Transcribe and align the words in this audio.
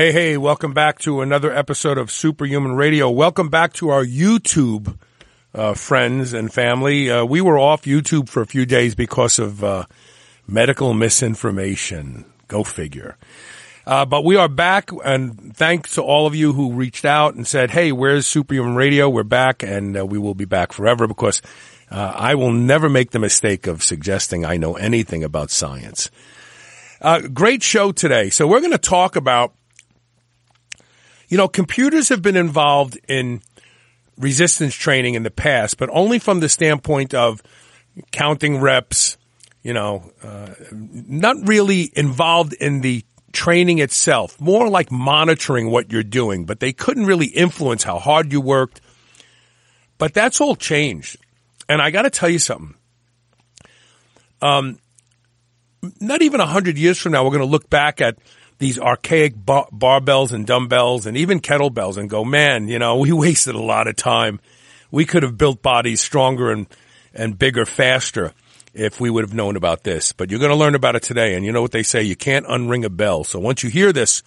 Hey, 0.00 0.12
hey, 0.12 0.36
welcome 0.38 0.72
back 0.72 0.98
to 1.00 1.20
another 1.20 1.54
episode 1.54 1.98
of 1.98 2.10
Superhuman 2.10 2.74
Radio. 2.74 3.10
Welcome 3.10 3.50
back 3.50 3.74
to 3.74 3.90
our 3.90 4.02
YouTube 4.02 4.96
uh, 5.54 5.74
friends 5.74 6.32
and 6.32 6.50
family. 6.50 7.10
Uh, 7.10 7.26
we 7.26 7.42
were 7.42 7.58
off 7.58 7.82
YouTube 7.82 8.30
for 8.30 8.40
a 8.40 8.46
few 8.46 8.64
days 8.64 8.94
because 8.94 9.38
of 9.38 9.62
uh, 9.62 9.84
medical 10.48 10.94
misinformation. 10.94 12.24
Go 12.48 12.64
figure. 12.64 13.18
Uh, 13.86 14.06
but 14.06 14.24
we 14.24 14.36
are 14.36 14.48
back, 14.48 14.88
and 15.04 15.54
thanks 15.54 15.96
to 15.96 16.02
all 16.02 16.26
of 16.26 16.34
you 16.34 16.54
who 16.54 16.72
reached 16.72 17.04
out 17.04 17.34
and 17.34 17.46
said, 17.46 17.70
"Hey, 17.70 17.92
where's 17.92 18.26
Superhuman 18.26 18.76
Radio?" 18.76 19.10
We're 19.10 19.22
back, 19.22 19.62
and 19.62 19.98
uh, 19.98 20.06
we 20.06 20.16
will 20.16 20.34
be 20.34 20.46
back 20.46 20.72
forever 20.72 21.08
because 21.08 21.42
uh, 21.90 22.14
I 22.16 22.36
will 22.36 22.52
never 22.52 22.88
make 22.88 23.10
the 23.10 23.18
mistake 23.18 23.66
of 23.66 23.82
suggesting 23.82 24.46
I 24.46 24.56
know 24.56 24.76
anything 24.76 25.24
about 25.24 25.50
science. 25.50 26.10
great 27.34 27.62
show 27.62 27.92
today. 27.92 28.30
So 28.30 28.46
we're 28.46 28.60
going 28.60 28.72
to 28.72 28.78
talk 28.78 29.14
about 29.14 29.52
you 31.30 31.36
know, 31.36 31.48
computers 31.48 32.10
have 32.10 32.20
been 32.20 32.36
involved 32.36 32.98
in 33.08 33.40
resistance 34.18 34.74
training 34.74 35.14
in 35.14 35.22
the 35.22 35.30
past, 35.30 35.78
but 35.78 35.88
only 35.92 36.18
from 36.18 36.40
the 36.40 36.48
standpoint 36.48 37.14
of 37.14 37.42
counting 38.10 38.60
reps, 38.60 39.16
you 39.62 39.72
know, 39.72 40.12
uh, 40.22 40.50
not 40.72 41.36
really 41.48 41.90
involved 41.94 42.52
in 42.52 42.80
the 42.80 43.04
training 43.32 43.78
itself, 43.78 44.40
more 44.40 44.68
like 44.68 44.90
monitoring 44.90 45.70
what 45.70 45.92
you're 45.92 46.02
doing, 46.02 46.44
but 46.44 46.58
they 46.58 46.72
couldn't 46.72 47.06
really 47.06 47.26
influence 47.26 47.84
how 47.84 47.98
hard 47.98 48.32
you 48.32 48.40
worked. 48.40 48.80
But 49.98 50.12
that's 50.12 50.40
all 50.40 50.56
changed. 50.56 51.16
And 51.68 51.80
I 51.80 51.90
got 51.90 52.02
to 52.02 52.10
tell 52.10 52.28
you 52.28 52.40
something. 52.40 52.74
Um, 54.42 54.78
not 56.00 56.22
even 56.22 56.40
a 56.40 56.46
hundred 56.46 56.76
years 56.76 56.98
from 56.98 57.12
now, 57.12 57.22
we're 57.22 57.30
going 57.30 57.40
to 57.40 57.46
look 57.46 57.70
back 57.70 58.00
at 58.00 58.16
these 58.60 58.78
archaic 58.78 59.34
bar- 59.34 59.68
barbells 59.72 60.32
and 60.32 60.46
dumbbells 60.46 61.06
and 61.06 61.16
even 61.16 61.40
kettlebells 61.40 61.96
and 61.96 62.08
go, 62.08 62.24
man, 62.24 62.68
you 62.68 62.78
know, 62.78 62.96
we 63.00 63.10
wasted 63.10 63.56
a 63.56 63.60
lot 63.60 63.88
of 63.88 63.96
time. 63.96 64.38
We 64.92 65.04
could 65.04 65.24
have 65.24 65.36
built 65.36 65.62
bodies 65.62 66.00
stronger 66.00 66.52
and, 66.52 66.66
and 67.12 67.36
bigger 67.36 67.64
faster 67.64 68.32
if 68.72 69.00
we 69.00 69.10
would 69.10 69.24
have 69.24 69.34
known 69.34 69.56
about 69.56 69.82
this. 69.82 70.12
But 70.12 70.30
you're 70.30 70.38
going 70.38 70.52
to 70.52 70.56
learn 70.56 70.74
about 70.74 70.94
it 70.94 71.02
today. 71.02 71.34
And 71.34 71.44
you 71.44 71.52
know 71.52 71.62
what 71.62 71.72
they 71.72 71.82
say? 71.82 72.02
You 72.02 72.14
can't 72.14 72.46
unring 72.46 72.84
a 72.84 72.90
bell. 72.90 73.24
So 73.24 73.40
once 73.40 73.64
you 73.64 73.70
hear 73.70 73.92
this, 73.92 74.22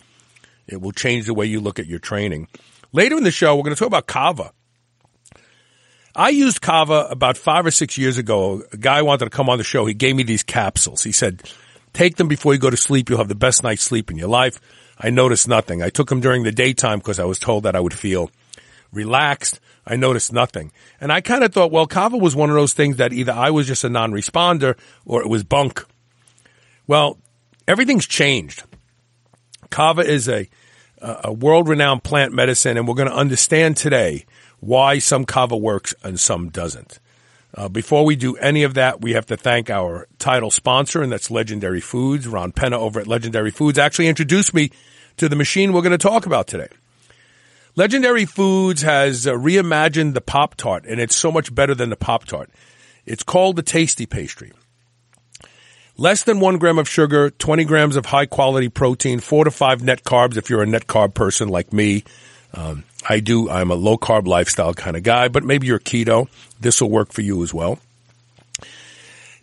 it 0.68 0.82
will 0.82 0.92
change 0.92 1.28
the 1.28 1.34
way 1.34 1.46
you 1.46 1.60
look 1.60 1.80
at 1.80 1.86
your 1.86 2.00
training. 2.00 2.48
Later 2.92 3.18
in 3.18 3.24
the 3.24 3.32
show, 3.32 3.56
we're 3.56 3.64
going 3.64 3.76
to 3.76 3.80
talk 3.80 3.88
about 3.88 4.08
kava. 4.08 4.52
I 6.16 6.30
used 6.30 6.62
kava 6.62 7.08
about 7.10 7.38
five 7.38 7.66
or 7.66 7.72
six 7.72 7.98
years 7.98 8.18
ago. 8.18 8.64
A 8.72 8.78
guy 8.78 9.02
wanted 9.02 9.26
to 9.26 9.32
come 9.32 9.50
on 9.50 9.58
the 9.58 9.64
show. 9.64 9.86
He 9.86 9.94
gave 9.94 10.16
me 10.16 10.24
these 10.24 10.44
capsules. 10.44 11.04
He 11.04 11.12
said, 11.12 11.44
Take 11.94 12.16
them 12.16 12.28
before 12.28 12.54
you 12.54 12.60
go 12.60 12.70
to 12.70 12.78
sleep. 12.78 13.10
You'll 13.10 13.20
have 13.20 13.28
the 13.28 13.36
best 13.36 13.64
night's 13.64 13.84
sleep 13.84 14.10
in 14.10 14.18
your 14.18 14.28
life. 14.28 14.60
I 14.98 15.10
noticed 15.10 15.48
nothing. 15.48 15.82
I 15.82 15.90
took 15.90 16.10
them 16.10 16.22
during 16.22 16.44
the 16.44 16.52
daytime 16.52 17.00
because 17.00 17.20
I 17.20 17.26
was 17.26 17.40
told 17.40 17.64
that 17.64 17.76
I 17.76 17.80
would 17.80 17.94
feel 17.94 18.32
relaxed. 18.92 19.60
I 19.86 19.96
noticed 19.96 20.32
nothing. 20.32 20.72
And 21.02 21.12
I 21.12 21.22
kind 21.22 21.44
of 21.44 21.54
thought, 21.54 21.72
well, 21.72 21.88
Kava 21.88 22.18
was 22.18 22.36
one 22.36 22.50
of 22.50 22.56
those 22.56 22.74
things 22.74 22.98
that 22.98 23.14
either 23.14 23.32
I 23.32 23.50
was 23.52 23.68
just 23.68 23.84
a 23.84 23.90
non-responder 23.90 24.78
or 25.06 25.22
it 25.22 25.30
was 25.30 25.44
bunk. 25.44 25.86
Well, 26.88 27.18
everything's 27.68 28.08
changed. 28.08 28.64
Kava 29.70 30.02
is 30.02 30.30
a, 30.30 30.48
a 31.02 31.34
world-renowned 31.34 32.04
plant 32.04 32.34
medicine 32.34 32.78
and 32.78 32.88
we're 32.88 32.94
going 32.94 33.10
to 33.10 33.16
understand 33.16 33.78
today 33.78 34.26
why 34.60 35.00
some 35.00 35.26
Kava 35.26 35.58
works 35.58 35.94
and 36.04 36.20
some 36.20 36.50
doesn't. 36.50 37.00
Uh, 37.56 37.70
before 37.70 38.04
we 38.04 38.16
do 38.16 38.36
any 38.38 38.64
of 38.64 38.74
that, 38.74 39.02
we 39.02 39.14
have 39.14 39.28
to 39.28 39.38
thank 39.38 39.70
our 39.70 40.08
title 40.18 40.50
sponsor, 40.50 41.04
and 41.04 41.12
that's 41.12 41.30
Legendary 41.30 41.82
Foods. 41.82 42.28
Ron 42.28 42.52
Penna 42.52 42.80
over 42.80 43.00
at 43.00 43.08
Legendary 43.08 43.52
Foods 43.52 43.78
actually 43.78 44.08
introduced 44.08 44.54
me 44.54 44.72
to 45.18 45.30
the 45.30 45.36
machine 45.36 45.72
we're 45.72 45.82
going 45.82 45.92
to 45.92 45.98
talk 45.98 46.26
about 46.26 46.48
today. 46.48 46.70
Legendary 47.76 48.26
Foods 48.26 48.82
has 48.82 49.28
uh, 49.28 49.34
reimagined 49.34 50.16
the 50.16 50.22
Pop 50.22 50.56
Tart, 50.56 50.86
and 50.86 51.00
it's 51.00 51.16
so 51.16 51.32
much 51.32 51.54
better 51.54 51.76
than 51.76 51.90
the 51.90 51.96
Pop 51.96 52.26
Tart. 52.26 52.50
It's 53.06 53.24
called 53.24 53.56
the 53.56 53.64
Tasty 53.64 54.06
Pastry. 54.06 54.52
Less 55.96 56.24
than 56.24 56.40
one 56.40 56.58
gram 56.58 56.80
of 56.80 56.90
sugar, 56.90 57.30
20 57.30 57.66
grams 57.66 57.96
of 57.96 58.08
high 58.08 58.26
quality 58.26 58.70
protein, 58.70 59.20
four 59.20 59.44
to 59.44 59.52
five 59.52 59.84
net 59.84 60.04
carbs 60.04 60.38
if 60.38 60.50
you're 60.50 60.64
a 60.64 60.68
net 60.68 60.88
carb 60.88 61.14
person 61.14 61.50
like 61.50 61.72
me. 61.72 62.04
Um, 62.54 62.84
I 63.08 63.20
do. 63.20 63.50
I'm 63.50 63.72
a 63.72 63.76
low 63.76 63.98
carb 63.98 64.28
lifestyle 64.28 64.74
kind 64.74 64.96
of 64.96 65.04
guy, 65.04 65.28
but 65.28 65.44
maybe 65.44 65.68
you're 65.68 65.80
keto. 65.80 66.28
This 66.60 66.82
will 66.82 66.90
work 66.90 67.12
for 67.12 67.22
you 67.22 67.44
as 67.44 67.54
well. 67.54 67.80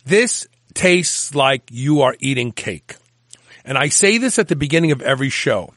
This 0.05 0.47
tastes 0.75 1.35
like 1.35 1.63
you 1.71 2.03
are 2.03 2.17
eating 2.21 2.53
cake. 2.53 2.97
And 3.65 3.77
I 3.77 3.89
say 3.89 4.19
this 4.19 4.39
at 4.39 4.49
the 4.49 4.57
beginning 4.57 4.93
of 4.93 5.03
every 5.03 5.29
show. 5.29 5.75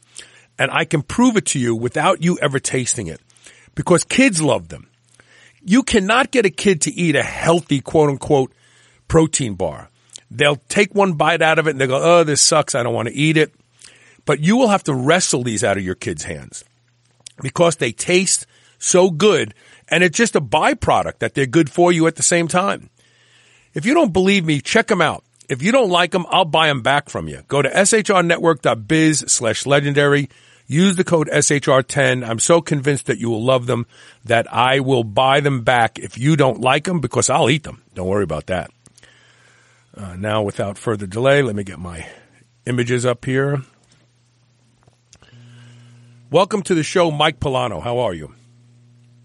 And 0.58 0.70
I 0.70 0.84
can 0.84 1.02
prove 1.02 1.36
it 1.36 1.46
to 1.46 1.58
you 1.58 1.74
without 1.74 2.22
you 2.22 2.38
ever 2.40 2.60
tasting 2.60 3.08
it 3.08 3.20
because 3.74 4.04
kids 4.04 4.40
love 4.40 4.68
them. 4.68 4.88
You 5.62 5.82
cannot 5.82 6.30
get 6.30 6.46
a 6.46 6.50
kid 6.50 6.82
to 6.82 6.92
eat 6.92 7.16
a 7.16 7.22
healthy 7.22 7.80
quote 7.80 8.08
unquote 8.10 8.52
protein 9.08 9.54
bar. 9.54 9.90
They'll 10.30 10.62
take 10.68 10.94
one 10.94 11.14
bite 11.14 11.42
out 11.42 11.58
of 11.58 11.66
it 11.66 11.70
and 11.70 11.80
they 11.80 11.86
go, 11.86 12.00
Oh, 12.00 12.24
this 12.24 12.40
sucks. 12.40 12.74
I 12.74 12.82
don't 12.82 12.94
want 12.94 13.08
to 13.08 13.14
eat 13.14 13.36
it. 13.36 13.52
But 14.24 14.40
you 14.40 14.56
will 14.56 14.68
have 14.68 14.84
to 14.84 14.94
wrestle 14.94 15.42
these 15.42 15.64
out 15.64 15.76
of 15.76 15.84
your 15.84 15.96
kids' 15.96 16.22
hands 16.24 16.64
because 17.42 17.76
they 17.76 17.92
taste 17.92 18.46
so 18.78 19.10
good 19.10 19.54
and 19.88 20.02
it's 20.02 20.16
just 20.16 20.36
a 20.36 20.40
byproduct 20.40 21.18
that 21.18 21.34
they're 21.34 21.46
good 21.46 21.70
for 21.70 21.92
you 21.92 22.06
at 22.06 22.16
the 22.16 22.22
same 22.22 22.48
time. 22.48 22.90
If 23.74 23.84
you 23.84 23.94
don't 23.94 24.12
believe 24.12 24.44
me, 24.44 24.60
check 24.60 24.86
them 24.86 25.00
out. 25.00 25.24
If 25.48 25.62
you 25.62 25.72
don't 25.72 25.90
like 25.90 26.12
them, 26.12 26.26
I'll 26.30 26.44
buy 26.44 26.68
them 26.68 26.80
back 26.80 27.10
from 27.10 27.28
you. 27.28 27.42
Go 27.48 27.60
to 27.60 27.68
shrnetwork.biz 27.68 29.24
slash 29.26 29.66
legendary. 29.66 30.30
Use 30.66 30.96
the 30.96 31.04
code 31.04 31.28
SHR10. 31.28 32.26
I'm 32.26 32.38
so 32.38 32.62
convinced 32.62 33.06
that 33.06 33.18
you 33.18 33.28
will 33.28 33.44
love 33.44 33.66
them 33.66 33.86
that 34.24 34.50
I 34.52 34.80
will 34.80 35.04
buy 35.04 35.40
them 35.40 35.62
back 35.62 35.98
if 35.98 36.16
you 36.16 36.36
don't 36.36 36.60
like 36.60 36.84
them 36.84 37.00
because 37.00 37.28
I'll 37.28 37.50
eat 37.50 37.64
them. 37.64 37.82
Don't 37.94 38.08
worry 38.08 38.24
about 38.24 38.46
that. 38.46 38.70
Uh, 39.94 40.16
now, 40.16 40.42
without 40.42 40.78
further 40.78 41.06
delay, 41.06 41.42
let 41.42 41.54
me 41.54 41.64
get 41.64 41.78
my 41.78 42.08
images 42.66 43.04
up 43.04 43.24
here. 43.26 43.62
Welcome 46.34 46.62
to 46.62 46.74
the 46.74 46.82
show, 46.82 47.12
Mike 47.12 47.38
Polano. 47.38 47.80
How 47.80 47.98
are 48.00 48.12
you? 48.12 48.34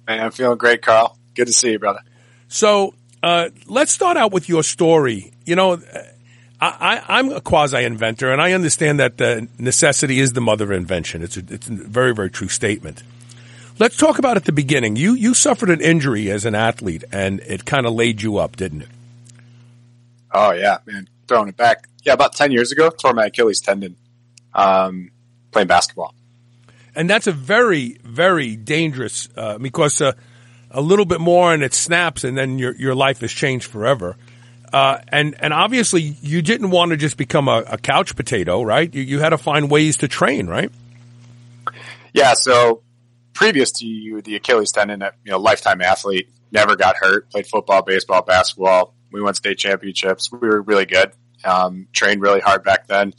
Hey, 0.08 0.20
I'm 0.20 0.30
feeling 0.30 0.60
great, 0.60 0.84
Carl. 0.84 1.18
Good 1.34 1.48
to 1.48 1.52
see 1.52 1.72
you, 1.72 1.80
brother. 1.80 2.02
So, 2.50 2.94
uh, 3.24 3.50
let's 3.66 3.92
start 3.92 4.16
out 4.16 4.32
with 4.32 4.48
your 4.48 4.62
story. 4.62 5.32
You 5.44 5.56
know, 5.56 5.82
I, 6.62 7.20
am 7.20 7.32
a 7.32 7.42
quasi 7.42 7.84
inventor, 7.84 8.32
and 8.32 8.40
I 8.40 8.52
understand 8.52 9.00
that 9.00 9.20
uh, 9.20 9.42
necessity 9.58 10.20
is 10.20 10.34
the 10.34 10.42
mother 10.42 10.66
of 10.66 10.72
invention. 10.74 11.24
It's 11.24 11.36
a, 11.36 11.40
it's 11.50 11.68
a 11.68 11.72
very, 11.72 12.14
very 12.14 12.30
true 12.30 12.48
statement. 12.48 13.02
Let's 13.80 13.98
talk 13.98 14.20
about 14.20 14.38
at 14.38 14.46
the 14.46 14.52
beginning. 14.52 14.96
You 14.96 15.16
you 15.16 15.34
suffered 15.34 15.72
an 15.72 15.82
injury 15.82 16.30
as 16.30 16.46
an 16.46 16.54
athlete, 16.54 17.06
and 17.12 17.40
it 17.40 17.66
kind 17.66 17.88
of 17.88 17.94
laid 17.94 18.22
you 18.22 18.38
up, 18.38 18.56
didn't 18.56 18.84
it? 18.84 18.90
Oh 20.32 20.52
yeah, 20.52 20.78
man. 20.86 21.10
Throwing 21.28 21.50
it 21.50 21.58
back, 21.58 21.90
yeah, 22.04 22.14
about 22.14 22.34
ten 22.34 22.52
years 22.52 22.72
ago, 22.72 22.92
tore 22.92 23.14
my 23.14 23.26
Achilles 23.26 23.62
tendon 23.62 23.96
um, 24.54 25.10
playing 25.52 25.70
basketball 25.70 26.14
and 27.00 27.10
that's 27.10 27.28
a 27.28 27.32
very 27.32 27.98
very 28.04 28.58
dangerous 28.58 29.30
uh, 29.38 29.58
because 29.58 30.02
uh, 30.02 30.12
a 30.70 30.82
little 30.82 31.06
bit 31.06 31.22
more 31.22 31.54
and 31.54 31.64
it 31.64 31.74
snaps, 31.74 32.26
and 32.26 32.38
then 32.38 32.60
your 32.60 32.76
your 32.76 32.94
life 32.94 33.24
is 33.24 33.32
changed 33.32 33.68
forever. 33.68 34.18
Uh, 34.74 35.00
and 35.08 35.34
and 35.40 35.54
obviously 35.54 36.02
you 36.02 36.42
didn't 36.42 36.72
want 36.72 36.92
to 36.92 36.98
just 36.98 37.16
become 37.16 37.48
a, 37.48 37.64
a 37.68 37.78
couch 37.78 38.18
potato, 38.18 38.62
right? 38.62 38.94
You, 38.94 39.02
you, 39.02 39.20
had 39.20 39.30
to 39.30 39.38
find 39.38 39.72
ways 39.72 39.98
to 39.98 40.10
train, 40.10 40.48
right? 40.48 40.72
Yeah. 42.14 42.34
So 42.34 42.84
previous 43.34 43.72
to 43.80 43.86
you, 43.86 44.22
the 44.22 44.36
Achilles 44.36 44.74
tendon, 44.74 45.02
you 45.24 45.32
know, 45.32 45.40
lifetime 45.40 45.82
athlete, 45.82 46.30
never 46.52 46.76
got 46.76 46.98
hurt. 46.98 47.32
Played 47.32 47.48
football, 47.48 47.82
baseball, 47.82 48.24
basketball. 48.24 48.94
We 49.10 49.22
won 49.22 49.34
state 49.36 49.58
championships. 49.58 50.32
We 50.32 50.40
were 50.40 50.62
really 50.62 50.86
good. 50.86 51.14
Um, 51.46 51.88
trained 51.94 52.22
really 52.22 52.42
hard 52.42 52.66
back 52.66 52.88
then 52.88 53.14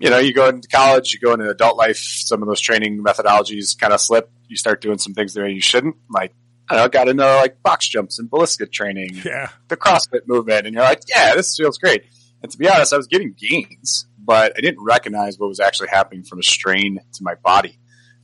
you 0.00 0.10
know, 0.10 0.18
you 0.18 0.32
go 0.32 0.48
into 0.48 0.66
college, 0.68 1.12
you 1.12 1.20
go 1.20 1.32
into 1.32 1.48
adult 1.48 1.76
life, 1.76 1.98
some 1.98 2.42
of 2.42 2.48
those 2.48 2.60
training 2.60 3.02
methodologies 3.04 3.78
kind 3.78 3.92
of 3.92 4.00
slip. 4.00 4.30
You 4.48 4.56
start 4.56 4.80
doing 4.80 4.98
some 4.98 5.14
things 5.14 5.34
there 5.34 5.46
you 5.46 5.60
shouldn't. 5.60 5.96
Like, 6.08 6.34
I 6.68 6.76
know, 6.76 6.88
got 6.88 7.08
into 7.08 7.24
like 7.24 7.62
box 7.62 7.88
jumps 7.88 8.18
and 8.18 8.30
ballistic 8.30 8.72
training, 8.72 9.20
yeah, 9.24 9.50
the 9.68 9.76
CrossFit 9.76 10.26
movement, 10.26 10.66
and 10.66 10.74
you're 10.74 10.84
like, 10.84 11.02
yeah, 11.08 11.34
this 11.34 11.56
feels 11.56 11.78
great. 11.78 12.04
And 12.42 12.50
to 12.50 12.56
be 12.56 12.68
honest, 12.68 12.92
I 12.92 12.96
was 12.96 13.06
getting 13.06 13.34
gains, 13.38 14.06
but 14.18 14.54
I 14.56 14.60
didn't 14.60 14.82
recognize 14.82 15.38
what 15.38 15.48
was 15.48 15.60
actually 15.60 15.88
happening 15.88 16.24
from 16.24 16.38
a 16.38 16.42
strain 16.42 17.00
to 17.14 17.22
my 17.22 17.34
body. 17.34 17.78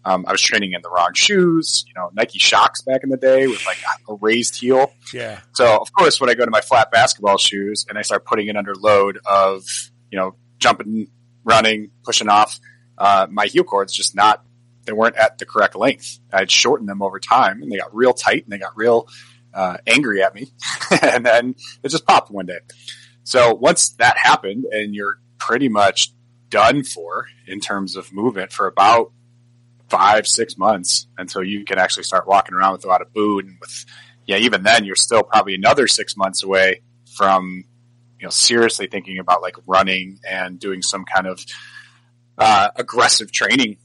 Um, 0.04 0.24
I 0.28 0.32
was 0.32 0.40
training 0.40 0.72
in 0.72 0.82
the 0.82 0.88
wrong 0.88 1.14
shoes, 1.14 1.84
you 1.88 1.92
know, 1.96 2.10
Nike 2.14 2.38
Shox 2.38 2.84
back 2.86 3.02
in 3.02 3.10
the 3.10 3.16
day 3.16 3.48
with 3.48 3.66
like 3.66 3.78
a 4.08 4.14
raised 4.14 4.54
heel. 4.54 4.92
Yeah. 5.12 5.40
So 5.54 5.78
of 5.78 5.92
course, 5.92 6.20
when 6.20 6.30
I 6.30 6.34
go 6.34 6.44
to 6.44 6.50
my 6.50 6.60
flat 6.60 6.92
basketball 6.92 7.38
shoes 7.38 7.84
and 7.88 7.98
I 7.98 8.02
start 8.02 8.24
putting 8.24 8.46
it 8.46 8.56
under 8.56 8.76
load 8.76 9.18
of, 9.26 9.64
you 10.12 10.16
know, 10.16 10.36
jumping, 10.58 11.08
running, 11.46 11.90
pushing 12.04 12.28
off, 12.28 12.60
uh, 12.98 13.26
my 13.30 13.46
heel 13.46 13.64
cords 13.64 13.94
just 13.94 14.14
not, 14.14 14.44
they 14.84 14.92
weren't 14.92 15.16
at 15.16 15.38
the 15.38 15.46
correct 15.46 15.74
length. 15.74 16.18
I'd 16.32 16.50
shortened 16.50 16.88
them 16.88 17.00
over 17.00 17.18
time 17.18 17.62
and 17.62 17.72
they 17.72 17.78
got 17.78 17.94
real 17.94 18.12
tight 18.12 18.44
and 18.44 18.52
they 18.52 18.58
got 18.58 18.76
real, 18.76 19.08
uh, 19.54 19.78
angry 19.86 20.22
at 20.22 20.34
me. 20.34 20.48
and 21.02 21.24
then 21.24 21.54
it 21.82 21.88
just 21.88 22.06
popped 22.06 22.30
one 22.30 22.46
day. 22.46 22.58
So 23.24 23.54
once 23.54 23.90
that 23.94 24.18
happened 24.18 24.66
and 24.70 24.94
you're 24.94 25.18
pretty 25.38 25.68
much 25.68 26.12
done 26.50 26.84
for 26.84 27.26
in 27.46 27.60
terms 27.60 27.96
of 27.96 28.12
movement 28.12 28.52
for 28.52 28.66
about 28.66 29.12
five, 29.88 30.26
six 30.26 30.58
months 30.58 31.06
until 31.16 31.42
you 31.42 31.64
can 31.64 31.78
actually 31.78 32.02
start 32.02 32.26
walking 32.26 32.54
around 32.54 32.72
without 32.72 32.88
a 32.88 32.90
lot 32.90 33.02
of 33.02 33.12
boot. 33.12 33.44
And 33.44 33.56
with, 33.60 33.84
yeah, 34.26 34.36
even 34.38 34.62
then 34.62 34.84
you're 34.84 34.96
still 34.96 35.22
probably 35.22 35.54
another 35.54 35.86
six 35.86 36.16
months 36.16 36.42
away 36.42 36.82
from, 37.16 37.64
you 38.18 38.26
know, 38.26 38.30
seriously 38.30 38.86
thinking 38.86 39.18
about 39.18 39.42
like 39.42 39.56
running 39.66 40.18
and 40.28 40.58
doing 40.58 40.82
some 40.82 41.04
kind 41.04 41.26
of, 41.26 41.44
uh, 42.38 42.68
aggressive 42.76 43.32
training. 43.32 43.78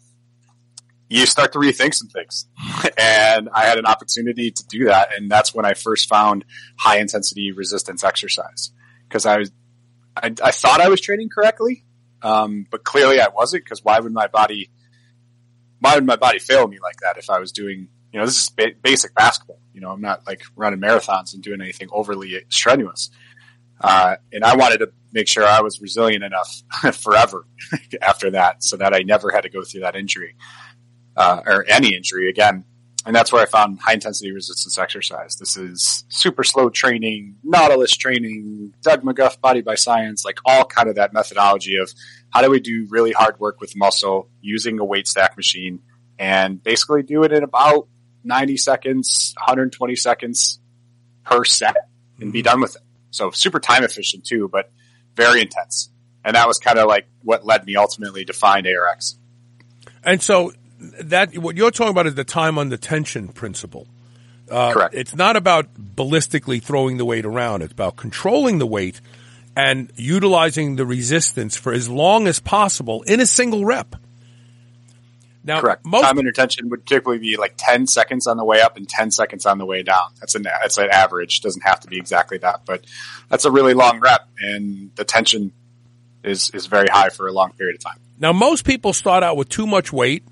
You 1.09 1.25
start 1.25 1.51
to 1.53 1.59
rethink 1.59 1.93
some 1.93 2.07
things. 2.07 2.47
and 2.97 3.49
I 3.53 3.65
had 3.65 3.77
an 3.77 3.85
opportunity 3.85 4.51
to 4.51 4.67
do 4.67 4.85
that. 4.85 5.09
And 5.17 5.29
that's 5.29 5.53
when 5.53 5.65
I 5.65 5.73
first 5.73 6.07
found 6.07 6.45
high 6.77 6.99
intensity 6.99 7.51
resistance 7.51 8.03
exercise 8.03 8.71
because 9.07 9.25
I 9.25 9.37
was, 9.37 9.51
I, 10.15 10.33
I, 10.43 10.51
thought 10.51 10.79
I 10.79 10.87
was 10.87 11.01
training 11.01 11.29
correctly. 11.29 11.83
Um, 12.21 12.65
but 12.69 12.83
clearly 12.83 13.19
I 13.19 13.27
wasn't 13.29 13.65
because 13.65 13.83
why 13.83 13.99
would 13.99 14.13
my 14.13 14.27
body, 14.27 14.69
why 15.79 15.95
would 15.95 16.05
my 16.05 16.15
body 16.15 16.39
fail 16.39 16.67
me 16.67 16.77
like 16.81 16.97
that 17.01 17.17
if 17.17 17.29
I 17.29 17.39
was 17.39 17.51
doing, 17.51 17.89
you 18.13 18.19
know, 18.19 18.25
this 18.25 18.39
is 18.39 18.49
ba- 18.49 18.75
basic 18.81 19.13
basketball. 19.15 19.59
You 19.73 19.81
know, 19.81 19.89
I'm 19.89 20.01
not 20.01 20.25
like 20.27 20.43
running 20.55 20.79
marathons 20.79 21.33
and 21.33 21.41
doing 21.41 21.61
anything 21.61 21.89
overly 21.91 22.39
strenuous. 22.49 23.09
Uh, 23.81 24.15
and 24.31 24.43
I 24.43 24.55
wanted 24.55 24.79
to 24.79 24.91
make 25.11 25.27
sure 25.27 25.43
I 25.43 25.61
was 25.61 25.81
resilient 25.81 26.23
enough 26.23 26.95
forever 27.01 27.45
after 28.01 28.31
that 28.31 28.63
so 28.63 28.77
that 28.77 28.93
I 28.93 28.99
never 28.99 29.31
had 29.31 29.41
to 29.41 29.49
go 29.49 29.63
through 29.63 29.81
that 29.81 29.95
injury, 29.95 30.35
uh, 31.15 31.41
or 31.45 31.65
any 31.67 31.95
injury 31.95 32.29
again. 32.29 32.65
And 33.03 33.15
that's 33.15 33.33
where 33.33 33.41
I 33.41 33.47
found 33.47 33.79
high 33.79 33.93
intensity 33.93 34.31
resistance 34.31 34.77
exercise. 34.77 35.35
This 35.37 35.57
is 35.57 36.03
super 36.09 36.43
slow 36.43 36.69
training, 36.69 37.35
Nautilus 37.43 37.97
training, 37.97 38.75
Doug 38.83 39.01
McGuff 39.01 39.41
body 39.41 39.61
by 39.61 39.73
science, 39.73 40.23
like 40.23 40.37
all 40.45 40.65
kind 40.65 40.87
of 40.87 40.95
that 40.95 41.11
methodology 41.11 41.77
of 41.77 41.91
how 42.29 42.43
do 42.43 42.51
we 42.51 42.59
do 42.59 42.85
really 42.91 43.11
hard 43.11 43.39
work 43.39 43.59
with 43.59 43.75
muscle 43.75 44.29
using 44.39 44.79
a 44.79 44.85
weight 44.85 45.07
stack 45.07 45.35
machine 45.35 45.79
and 46.19 46.61
basically 46.61 47.01
do 47.01 47.23
it 47.23 47.33
in 47.33 47.43
about 47.43 47.87
90 48.23 48.57
seconds, 48.57 49.33
120 49.37 49.95
seconds 49.95 50.59
per 51.23 51.43
set 51.43 51.75
and 52.19 52.31
be 52.31 52.43
done 52.43 52.61
with 52.61 52.75
it. 52.75 52.83
So 53.11 53.31
super 53.31 53.59
time 53.59 53.83
efficient 53.83 54.25
too, 54.25 54.49
but 54.49 54.71
very 55.15 55.41
intense. 55.41 55.89
And 56.23 56.35
that 56.35 56.47
was 56.47 56.57
kind 56.57 56.79
of 56.79 56.87
like 56.87 57.07
what 57.23 57.45
led 57.45 57.65
me 57.65 57.75
ultimately 57.75 58.25
to 58.25 58.33
find 58.33 58.67
ARX. 58.67 59.17
And 60.03 60.21
so 60.21 60.53
that 61.01 61.37
what 61.37 61.55
you're 61.55 61.71
talking 61.71 61.91
about 61.91 62.07
is 62.07 62.15
the 62.15 62.23
time 62.23 62.57
under 62.57 62.77
tension 62.77 63.27
principle. 63.29 63.87
Uh, 64.49 64.73
Correct. 64.73 64.95
It's 64.95 65.15
not 65.15 65.35
about 65.35 65.73
ballistically 65.75 66.61
throwing 66.61 66.97
the 66.97 67.05
weight 67.05 67.25
around. 67.25 67.61
It's 67.61 67.73
about 67.73 67.95
controlling 67.95 68.59
the 68.59 68.67
weight 68.67 68.99
and 69.55 69.91
utilizing 69.95 70.75
the 70.75 70.85
resistance 70.85 71.55
for 71.55 71.73
as 71.73 71.89
long 71.89 72.27
as 72.27 72.39
possible 72.39 73.03
in 73.03 73.19
a 73.19 73.25
single 73.25 73.65
rep. 73.65 73.95
Now, 75.43 75.59
correct. 75.59 75.85
Most 75.85 76.03
time 76.03 76.17
under 76.19 76.31
tension 76.31 76.69
would 76.69 76.85
typically 76.85 77.17
be 77.17 77.37
like 77.37 77.55
ten 77.57 77.87
seconds 77.87 78.27
on 78.27 78.37
the 78.37 78.45
way 78.45 78.61
up 78.61 78.77
and 78.77 78.87
ten 78.87 79.09
seconds 79.09 79.45
on 79.45 79.57
the 79.57 79.65
way 79.65 79.81
down. 79.81 80.11
That's 80.19 80.35
an 80.35 80.43
that's 80.43 80.77
an 80.77 80.89
average. 80.91 81.41
Doesn't 81.41 81.63
have 81.63 81.79
to 81.81 81.87
be 81.87 81.97
exactly 81.97 82.37
that, 82.39 82.61
but 82.65 82.85
that's 83.29 83.45
a 83.45 83.51
really 83.51 83.73
long 83.73 83.99
rep, 83.99 84.27
and 84.39 84.91
the 84.95 85.03
tension 85.03 85.51
is 86.23 86.51
is 86.53 86.67
very 86.67 86.87
high 86.87 87.09
for 87.09 87.27
a 87.27 87.31
long 87.31 87.53
period 87.53 87.75
of 87.75 87.83
time. 87.83 87.99
Now, 88.19 88.33
most 88.33 88.65
people 88.65 88.93
start 88.93 89.23
out 89.23 89.35
with 89.35 89.49
too 89.49 89.65
much 89.65 89.91
weight 89.91 90.23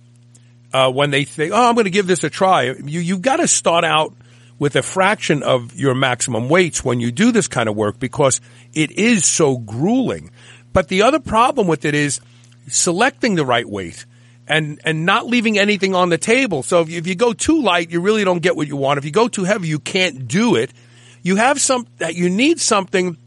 uh, 0.73 0.91
when 0.91 1.09
they 1.09 1.23
think, 1.23 1.53
"Oh, 1.53 1.69
I'm 1.69 1.73
going 1.73 1.85
to 1.85 1.91
give 1.91 2.05
this 2.05 2.23
a 2.23 2.29
try." 2.29 2.63
You 2.65 2.99
you've 2.99 3.23
got 3.23 3.37
to 3.37 3.47
start 3.47 3.83
out 3.83 4.13
with 4.59 4.75
a 4.75 4.83
fraction 4.83 5.41
of 5.41 5.75
your 5.75 5.95
maximum 5.95 6.49
weights 6.49 6.83
when 6.83 6.99
you 6.99 7.11
do 7.11 7.31
this 7.31 7.47
kind 7.47 7.67
of 7.67 7.75
work 7.75 7.97
because 7.97 8.41
it 8.73 8.91
is 8.91 9.25
so 9.25 9.57
grueling. 9.57 10.29
But 10.71 10.89
the 10.89 11.01
other 11.01 11.19
problem 11.19 11.65
with 11.65 11.85
it 11.85 11.95
is 11.95 12.19
selecting 12.67 13.35
the 13.35 13.45
right 13.45 13.67
weight 13.67 14.05
and 14.49 14.81
and 14.83 15.05
not 15.05 15.27
leaving 15.27 15.57
anything 15.57 15.95
on 15.95 16.09
the 16.09 16.17
table. 16.17 16.63
So 16.63 16.81
if 16.81 16.89
you, 16.89 16.97
if 16.97 17.07
you 17.07 17.15
go 17.15 17.33
too 17.33 17.61
light, 17.61 17.91
you 17.91 18.01
really 18.01 18.23
don't 18.23 18.41
get 18.41 18.55
what 18.55 18.67
you 18.67 18.75
want. 18.75 18.97
If 18.97 19.05
you 19.05 19.11
go 19.11 19.27
too 19.27 19.43
heavy, 19.43 19.67
you 19.67 19.79
can't 19.79 20.27
do 20.27 20.55
it. 20.55 20.71
You 21.21 21.35
have 21.35 21.61
some 21.61 21.87
that 21.97 22.15
you 22.15 22.29
need 22.29 22.59
something 22.59 23.17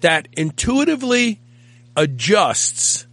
that 0.00 0.28
intuitively 0.32 1.40
adjusts 1.94 3.06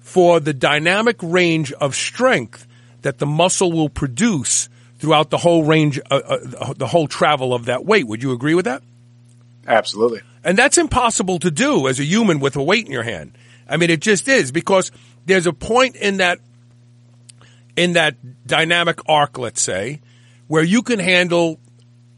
for 0.00 0.40
the 0.40 0.52
dynamic 0.52 1.16
range 1.22 1.72
of 1.72 1.94
strength 1.94 2.66
that 3.02 3.18
the 3.18 3.26
muscle 3.26 3.70
will 3.70 3.88
produce 3.88 4.68
throughout 4.98 5.30
the 5.30 5.36
whole 5.36 5.64
range, 5.64 6.00
uh, 6.10 6.14
uh, 6.14 6.72
the 6.74 6.86
whole 6.86 7.06
travel 7.06 7.54
of 7.54 7.66
that 7.66 7.84
weight. 7.84 8.06
Would 8.06 8.22
you 8.22 8.32
agree 8.32 8.54
with 8.54 8.64
that? 8.64 8.82
Absolutely. 9.66 10.20
And 10.42 10.56
that's 10.56 10.78
impossible 10.78 11.38
to 11.40 11.50
do 11.50 11.86
as 11.88 12.00
a 12.00 12.04
human 12.04 12.40
with 12.40 12.56
a 12.56 12.62
weight 12.62 12.86
in 12.86 12.92
your 12.92 13.02
hand. 13.02 13.36
I 13.68 13.76
mean, 13.76 13.90
it 13.90 14.00
just 14.00 14.28
is 14.28 14.52
because 14.52 14.90
there's 15.26 15.46
a 15.46 15.52
point 15.52 15.96
in 15.96 16.18
that 16.18 16.38
in 17.76 17.92
that 17.92 18.46
dynamic 18.46 19.00
arc, 19.06 19.38
let's 19.38 19.60
say, 19.60 20.00
where 20.48 20.62
you 20.62 20.82
can 20.82 20.98
handle 20.98 21.60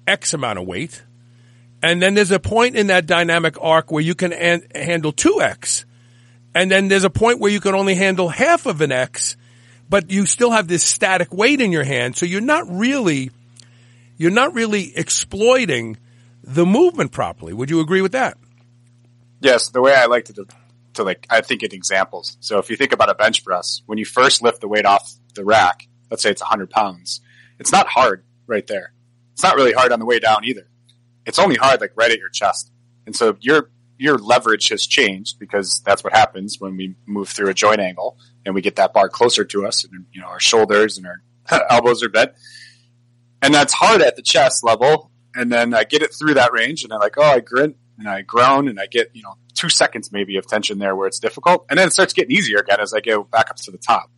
X 0.07 0.33
amount 0.33 0.59
of 0.59 0.67
weight, 0.67 1.03
and 1.83 2.01
then 2.01 2.15
there's 2.15 2.31
a 2.31 2.39
point 2.39 2.77
in 2.77 2.87
that 2.89 3.07
dynamic 3.07 3.57
arc 3.61 3.91
where 3.91 4.03
you 4.03 4.15
can 4.15 4.33
an- 4.33 4.67
handle 4.75 5.11
two 5.11 5.41
X, 5.43 5.85
and 6.55 6.71
then 6.71 6.89
there's 6.89 7.05
a 7.05 7.11
point 7.11 7.41
where 7.41 7.51
you 7.51 7.61
can 7.61 7.75
only 7.75 7.95
handle 7.95 8.29
half 8.29 8.67
of 8.67 8.81
an 8.81 8.93
X, 8.93 9.37
but 9.91 10.11
you 10.11 10.27
still 10.27 10.51
have 10.51 10.69
this 10.69 10.85
static 10.85 11.33
weight 11.33 11.61
in 11.61 11.73
your 11.73 11.85
hand, 11.85 12.17
so 12.17 12.25
you're 12.25 12.41
not 12.41 12.65
really 12.69 13.31
you're 14.17 14.31
not 14.31 14.55
really 14.55 14.97
exploiting 14.97 15.97
the 16.43 16.67
movement 16.67 17.13
properly. 17.13 17.53
Would 17.53 17.71
you 17.71 17.81
agree 17.81 18.03
with 18.03 18.13
that? 18.13 18.37
Yes, 19.41 19.69
the 19.69 19.81
way 19.81 19.95
I 19.95 20.07
like 20.07 20.25
to 20.27 20.33
to 20.99 21.05
like, 21.05 21.27
I 21.31 21.41
think 21.41 21.63
in 21.63 21.73
examples. 21.73 22.37
So 22.41 22.59
if 22.59 22.69
you 22.71 22.77
think 22.77 22.93
about 22.93 23.09
a 23.09 23.15
bench 23.15 23.45
press, 23.45 23.83
when 23.87 23.99
you 23.99 24.05
first 24.05 24.43
lift 24.43 24.61
the 24.61 24.69
weight 24.69 24.85
off 24.85 25.11
the 25.35 25.45
rack, 25.45 25.89
let's 26.11 26.23
say 26.23 26.31
it's 26.31 26.43
100 26.43 26.71
pounds, 26.71 27.21
it's 27.59 27.73
not 27.73 27.87
hard 27.87 28.25
right 28.47 28.67
there. 28.67 28.93
It's 29.33 29.43
not 29.43 29.57
really 29.57 29.73
hard 29.73 29.93
on 29.93 30.01
the 30.01 30.07
way 30.07 30.19
down 30.19 30.45
either. 30.45 30.69
It's 31.25 31.39
only 31.39 31.57
hard 31.57 31.81
like 31.81 31.93
right 31.95 32.11
at 32.11 32.19
your 32.19 32.29
chest. 32.29 32.71
And 33.07 33.15
so 33.15 33.37
your 33.41 33.71
your 34.01 34.17
leverage 34.17 34.69
has 34.69 34.87
changed 34.87 35.41
because 35.41 35.83
that's 35.85 36.05
what 36.05 36.13
happens 36.13 36.61
when 36.61 36.77
we 36.77 36.95
move 37.07 37.29
through 37.29 37.49
a 37.49 37.55
joint 37.55 37.81
angle 37.81 38.17
and 38.47 38.55
we 38.55 38.61
get 38.61 38.77
that 38.77 38.93
bar 38.93 39.09
closer 39.09 39.45
to 39.45 39.67
us 39.67 39.85
and 39.85 40.07
you 40.13 40.21
know 40.21 40.29
our 40.29 40.39
shoulders 40.39 40.99
and 40.99 41.07
our 41.07 41.23
elbows 41.71 42.03
are 42.03 42.09
bent. 42.09 42.33
And 43.43 43.55
that's 43.55 43.73
hard 43.73 44.03
at 44.03 44.17
the 44.17 44.23
chest 44.23 44.65
level. 44.65 45.11
And 45.35 45.53
then 45.53 45.75
I 45.75 45.85
get 45.85 46.03
it 46.03 46.13
through 46.13 46.35
that 46.35 46.53
range 46.53 46.83
and 46.83 46.93
I'm 46.93 46.99
like, 46.99 47.17
oh, 47.17 47.23
I 47.23 47.41
grin 47.41 47.75
and 47.99 48.09
I 48.09 48.23
groan 48.23 48.69
and 48.69 48.79
I 48.79 48.87
get, 48.87 49.11
you 49.13 49.23
know, 49.23 49.35
two 49.55 49.69
seconds 49.69 50.13
maybe 50.13 50.37
of 50.37 50.47
tension 50.47 50.79
there 50.79 50.95
where 50.95 51.09
it's 51.09 51.19
difficult. 51.19 51.67
And 51.69 51.79
then 51.79 51.89
it 51.89 51.93
starts 51.93 52.13
getting 52.13 52.37
easier 52.37 52.59
again 52.59 52.81
as 52.81 52.95
I 52.95 53.01
go 53.01 53.25
back 53.25 53.51
up 53.51 53.57
to 53.57 53.71
the 53.71 53.79
top. 53.79 54.11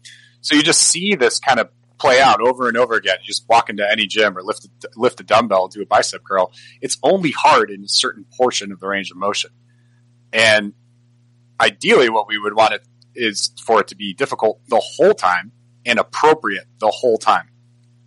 So 0.42 0.54
you 0.54 0.62
just 0.62 0.82
see 0.82 1.14
this 1.14 1.40
kind 1.40 1.58
of 1.58 1.70
play 1.98 2.20
out 2.20 2.40
over 2.40 2.68
and 2.68 2.76
over 2.76 2.94
again. 2.94 3.16
You 3.20 3.26
just 3.26 3.48
walk 3.48 3.70
into 3.70 3.90
any 3.90 4.06
gym 4.06 4.36
or 4.36 4.42
lift 4.42 4.66
lift 4.96 5.20
a 5.20 5.24
dumbbell, 5.24 5.68
do 5.68 5.82
a 5.82 5.86
bicep 5.86 6.24
curl. 6.24 6.52
It's 6.80 6.98
only 7.02 7.30
hard 7.30 7.70
in 7.70 7.84
a 7.84 7.88
certain 7.88 8.24
portion 8.36 8.72
of 8.72 8.80
the 8.80 8.86
range 8.86 9.10
of 9.10 9.16
motion. 9.16 9.50
And 10.32 10.74
ideally 11.60 12.08
what 12.08 12.28
we 12.28 12.38
would 12.38 12.54
want 12.54 12.74
it 12.74 12.82
is 13.14 13.52
for 13.62 13.80
it 13.80 13.88
to 13.88 13.96
be 13.96 14.14
difficult 14.14 14.60
the 14.68 14.80
whole 14.80 15.14
time 15.14 15.52
and 15.84 15.98
appropriate 15.98 16.66
the 16.78 16.88
whole 16.88 17.18
time 17.18 17.48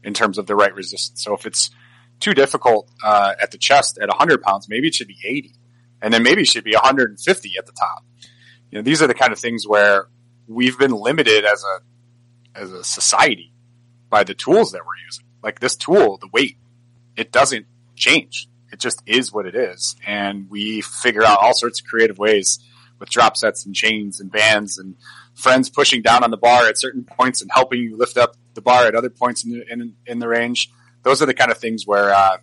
in 0.04 0.14
terms 0.14 0.38
of 0.38 0.48
the 0.48 0.56
right 0.56 0.74
resistance. 0.74 1.24
So 1.24 1.34
if 1.34 1.46
it's 1.46 1.72
too 2.20 2.34
difficult 2.34 2.90
uh, 3.04 3.34
at 3.42 3.52
the 3.52 3.58
chest 3.58 3.98
at 4.00 4.08
100 4.08 4.42
pounds, 4.42 4.70
maybe 4.70 4.88
it 4.88 4.96
should 4.96 5.08
be 5.08 5.18
80 5.24 5.54
and 6.04 6.14
then 6.14 6.22
maybe 6.22 6.44
should 6.44 6.66
be 6.66 6.74
150 6.74 7.54
at 7.58 7.66
the 7.66 7.72
top. 7.72 8.06
You 8.70 8.78
know, 8.78 8.82
these 8.84 9.02
are 9.02 9.08
the 9.08 9.14
kind 9.14 9.32
of 9.32 9.40
things 9.40 9.66
where 9.66 10.08
we've 10.48 10.78
been 10.78 10.92
limited 10.92 11.46
as 11.46 11.64
a 11.64 12.60
as 12.60 12.72
a 12.72 12.84
society 12.84 13.52
by 14.10 14.24
the 14.24 14.36
tools 14.36 14.74
that 14.74 14.82
we're 14.86 15.04
using. 15.06 15.26
Like 15.42 15.60
this 15.60 15.76
tool, 15.76 16.18
the 16.18 16.30
weight, 16.32 16.58
it 17.16 17.32
doesn't 17.32 17.66
change. 17.96 18.48
It 18.72 18.80
just 18.80 19.02
is 19.06 19.32
what 19.32 19.46
it 19.46 19.56
is, 19.56 19.96
and 20.06 20.50
we 20.50 20.82
figure 20.82 21.24
out 21.24 21.40
all 21.42 21.54
sorts 21.54 21.80
of 21.80 21.88
creative 21.88 22.18
ways 22.18 22.60
with 23.00 23.10
drop 23.10 23.38
sets 23.38 23.66
and 23.66 23.74
chains 23.74 24.20
and 24.20 24.32
bands 24.32 24.78
and 24.78 24.96
friends 25.36 25.70
pushing 25.70 26.02
down 26.02 26.24
on 26.24 26.32
the 26.32 26.38
bar 26.38 26.68
at 26.68 26.78
certain 26.78 27.04
points 27.04 27.42
and 27.42 27.50
helping 27.54 27.82
you 27.82 27.98
lift 27.98 28.18
up 28.18 28.36
the 28.54 28.62
bar 28.62 28.86
at 28.86 28.96
other 28.96 29.10
points 29.10 29.44
in 29.44 29.52
the, 29.52 29.72
in, 29.72 29.96
in 30.06 30.20
the 30.20 30.28
range. 30.28 30.72
Those 31.02 31.22
are 31.22 31.26
the 31.26 31.34
kind 31.34 31.52
of 31.52 31.58
things 31.58 31.86
where 31.86 32.14
uh, 32.14 32.38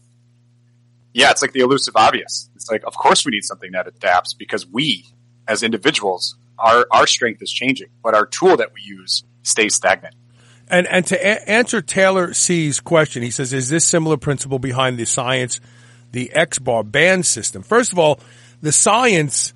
yeah, 1.12 1.30
it's 1.30 1.42
like 1.42 1.52
the 1.52 1.60
elusive 1.60 1.94
obvious. 1.96 2.49
It's 2.60 2.70
like, 2.70 2.84
of 2.86 2.94
course 2.94 3.24
we 3.24 3.30
need 3.30 3.44
something 3.44 3.72
that 3.72 3.86
adapts 3.86 4.34
because 4.34 4.66
we, 4.66 5.06
as 5.48 5.62
individuals, 5.62 6.36
our, 6.58 6.86
our 6.90 7.06
strength 7.06 7.40
is 7.40 7.50
changing, 7.50 7.88
but 8.02 8.14
our 8.14 8.26
tool 8.26 8.58
that 8.58 8.74
we 8.74 8.82
use 8.82 9.24
stays 9.42 9.74
stagnant. 9.74 10.14
And 10.68 10.86
and 10.86 11.06
to 11.06 11.16
a- 11.16 11.48
answer 11.48 11.80
Taylor 11.80 12.34
C's 12.34 12.78
question, 12.78 13.22
he 13.22 13.30
says, 13.30 13.54
"Is 13.54 13.70
this 13.70 13.86
similar 13.86 14.18
principle 14.18 14.58
behind 14.58 14.98
the 14.98 15.06
science, 15.06 15.58
the 16.12 16.30
X 16.32 16.58
bar 16.58 16.84
band 16.84 17.24
system?" 17.24 17.62
First 17.62 17.92
of 17.92 17.98
all, 17.98 18.20
the 18.60 18.72
science 18.72 19.54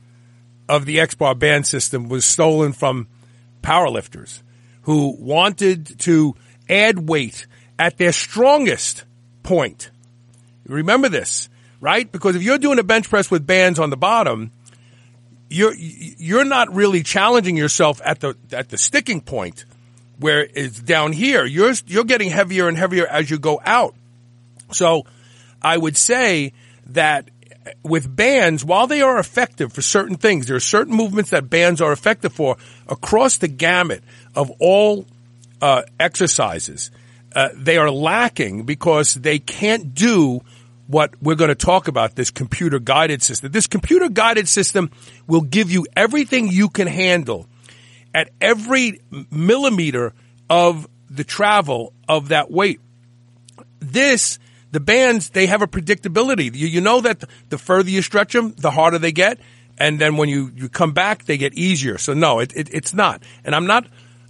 of 0.67 0.87
the 0.87 0.99
X 0.99 1.15
bar 1.15 1.35
band 1.35 1.67
system 1.67 2.09
was 2.09 2.25
stolen 2.25 2.73
from 2.73 3.07
powerlifters 3.63 4.41
who 4.83 5.15
wanted 5.21 6.01
to 6.01 6.35
add 6.71 7.07
weight 7.07 7.47
at 7.79 7.99
their 7.99 8.13
strongest 8.13 9.05
point. 9.43 9.91
Remember 10.67 11.11
this, 11.11 11.51
right? 11.85 12.11
Because 12.11 12.35
if 12.35 12.43
you're 12.43 12.57
doing 12.57 12.79
a 12.79 12.83
bench 12.83 13.11
press 13.11 13.31
with 13.31 13.47
bands 13.47 13.79
on 13.79 13.91
the 13.91 13.97
bottom, 13.97 14.51
you're 15.51 15.75
you're 15.77 16.47
not 16.47 16.75
really 16.75 17.03
challenging 17.03 17.59
yourself 17.59 18.01
at 18.03 18.21
the 18.21 18.35
at 18.53 18.71
the 18.71 18.79
sticking 18.79 19.21
point 19.21 19.67
where 20.19 20.49
it's 20.55 20.81
down 20.81 21.13
here. 21.13 21.45
You're 21.45 21.75
you're 21.87 22.05
getting 22.05 22.31
heavier 22.31 22.69
and 22.69 22.79
heavier 22.79 23.07
as 23.07 23.31
you 23.31 23.39
go 23.39 23.61
out. 23.63 23.95
So 24.73 25.05
I 25.61 25.77
would 25.77 25.99
say 25.99 26.55
that 26.87 27.29
with 27.83 28.17
bands, 28.17 28.65
while 28.65 28.87
they 28.87 29.03
are 29.03 29.19
effective 29.19 29.71
for 29.71 29.83
certain 29.83 30.17
things, 30.17 30.47
there 30.47 30.57
are 30.57 30.61
certain 30.61 30.95
movements 30.95 31.31
that 31.31 31.51
bands 31.51 31.83
are 31.83 31.93
effective 31.93 32.33
for 32.33 32.57
across 32.89 33.37
the 33.37 33.49
gamut 33.49 34.03
of 34.35 34.51
all 34.59 35.05
uh, 35.61 35.83
exercises. 36.01 36.91
Uh, 37.37 37.51
they 37.55 37.77
are 37.77 37.91
lacking 37.91 38.65
because 38.65 39.13
they 39.13 39.39
can't 39.39 39.95
do 39.95 40.41
what 40.87 41.15
we're 41.23 41.35
going 41.35 41.49
to 41.49 41.55
talk 41.55 41.89
about 41.89 42.15
this 42.15 42.31
computer 42.31 42.79
guided 42.79 43.23
system. 43.23 43.53
This 43.53 43.67
computer 43.67 44.09
guided 44.09 44.49
system 44.49 44.91
will 45.27 45.41
give 45.41 45.71
you 45.71 45.87
everything 45.97 46.49
you 46.49 46.69
can 46.69 46.87
handle 46.87 47.47
at 48.15 48.31
every 48.41 49.01
millimeter 49.31 50.13
of 50.49 50.87
the 51.11 51.25
travel 51.25 51.93
of 52.09 52.29
that 52.29 52.51
weight. 52.51 52.81
This, 53.81 54.39
the 54.73 54.81
bands, 54.81 55.31
they 55.31 55.47
have 55.47 55.63
a 55.63 55.67
predictability. 55.67 56.55
You, 56.55 56.69
you 56.69 56.81
know 56.81 57.01
that 57.01 57.25
the 57.49 57.59
further 57.59 57.91
you 57.91 58.03
stretch 58.03 58.33
them, 58.33 58.53
the 58.53 58.71
harder 58.71 58.99
they 58.99 59.13
get. 59.13 59.39
And 59.77 59.99
then 59.99 60.17
when 60.17 60.29
you, 60.29 60.53
you 60.55 60.69
come 60.69 60.93
back, 60.93 61.25
they 61.25 61.37
get 61.37 61.55
easier. 61.55 61.99
So 61.99 62.15
no, 62.15 62.39
it, 62.39 62.53
it 62.55 62.69
it's 62.73 62.95
not. 62.95 63.23
And 63.45 63.55
I'm 63.55 63.67
not, 63.67 63.87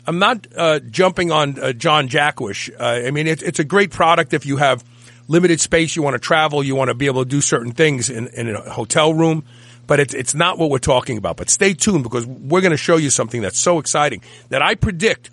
I'm 0.06 0.18
not 0.18 0.46
uh, 0.56 0.80
jumping 0.80 1.30
on 1.30 1.60
uh, 1.60 1.72
John 1.72 2.08
Jaquish. 2.08 2.70
Uh, 2.78 3.06
I 3.06 3.10
mean, 3.10 3.26
it's 3.26 3.42
it's 3.42 3.58
a 3.58 3.64
great 3.64 3.90
product 3.90 4.32
if 4.32 4.46
you 4.46 4.56
have 4.56 4.82
limited 5.28 5.60
space, 5.60 5.96
you 5.96 6.02
want 6.02 6.14
to 6.14 6.20
travel, 6.20 6.62
you 6.62 6.74
want 6.74 6.88
to 6.88 6.94
be 6.94 7.06
able 7.06 7.24
to 7.24 7.28
do 7.28 7.40
certain 7.40 7.72
things 7.72 8.10
in, 8.10 8.28
in 8.28 8.54
a 8.54 8.70
hotel 8.70 9.14
room 9.14 9.44
but 9.86 10.00
it's 10.00 10.14
it's 10.14 10.34
not 10.34 10.58
what 10.58 10.70
we're 10.70 10.78
talking 10.78 11.18
about. 11.18 11.36
But 11.36 11.50
stay 11.50 11.74
tuned 11.74 12.02
because 12.02 12.26
we're 12.26 12.60
going 12.60 12.72
to 12.72 12.76
show 12.76 12.96
you 12.96 13.10
something 13.10 13.42
that's 13.42 13.58
so 13.58 13.78
exciting 13.78 14.22
that 14.48 14.62
I 14.62 14.74
predict 14.74 15.30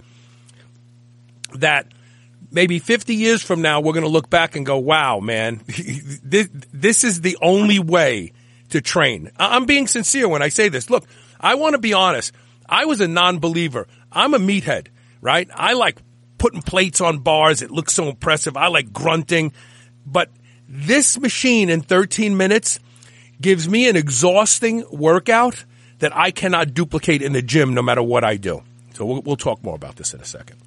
that 1.55 1.87
maybe 2.51 2.79
50 2.79 3.15
years 3.15 3.41
from 3.41 3.61
now 3.61 3.81
we're 3.81 3.93
going 3.93 4.03
to 4.03 4.09
look 4.09 4.29
back 4.29 4.55
and 4.55 4.65
go, 4.65 4.77
"Wow, 4.77 5.19
man, 5.19 5.61
this 5.67 6.49
this 6.73 7.03
is 7.03 7.21
the 7.21 7.37
only 7.41 7.79
way 7.79 8.33
to 8.69 8.81
train." 8.81 9.31
I'm 9.37 9.65
being 9.65 9.87
sincere 9.87 10.27
when 10.27 10.41
I 10.41 10.49
say 10.49 10.69
this. 10.69 10.89
Look, 10.89 11.05
I 11.39 11.55
want 11.55 11.73
to 11.73 11.79
be 11.79 11.93
honest. 11.93 12.33
I 12.67 12.85
was 12.85 13.01
a 13.01 13.07
non-believer. 13.07 13.87
I'm 14.11 14.33
a 14.33 14.39
meathead, 14.39 14.87
right? 15.19 15.49
I 15.53 15.73
like 15.73 15.99
putting 16.37 16.61
plates 16.61 17.01
on 17.01 17.19
bars. 17.19 17.61
It 17.61 17.69
looks 17.69 17.93
so 17.93 18.07
impressive. 18.07 18.55
I 18.55 18.67
like 18.67 18.93
grunting. 18.93 19.51
But 20.05 20.29
this 20.67 21.19
machine 21.19 21.69
in 21.69 21.81
13 21.81 22.37
minutes 22.37 22.79
gives 23.41 23.67
me 23.67 23.89
an 23.89 23.95
exhausting 23.95 24.85
workout 24.91 25.65
that 25.99 26.15
I 26.15 26.31
cannot 26.31 26.73
duplicate 26.73 27.21
in 27.21 27.33
the 27.33 27.41
gym 27.41 27.73
no 27.73 27.81
matter 27.81 28.01
what 28.01 28.23
I 28.23 28.37
do. 28.37 28.63
So 28.93 29.05
we'll, 29.05 29.21
we'll 29.21 29.35
talk 29.35 29.63
more 29.63 29.75
about 29.75 29.95
this 29.95 30.13
in 30.13 30.19
a 30.19 30.25
second. 30.25 30.57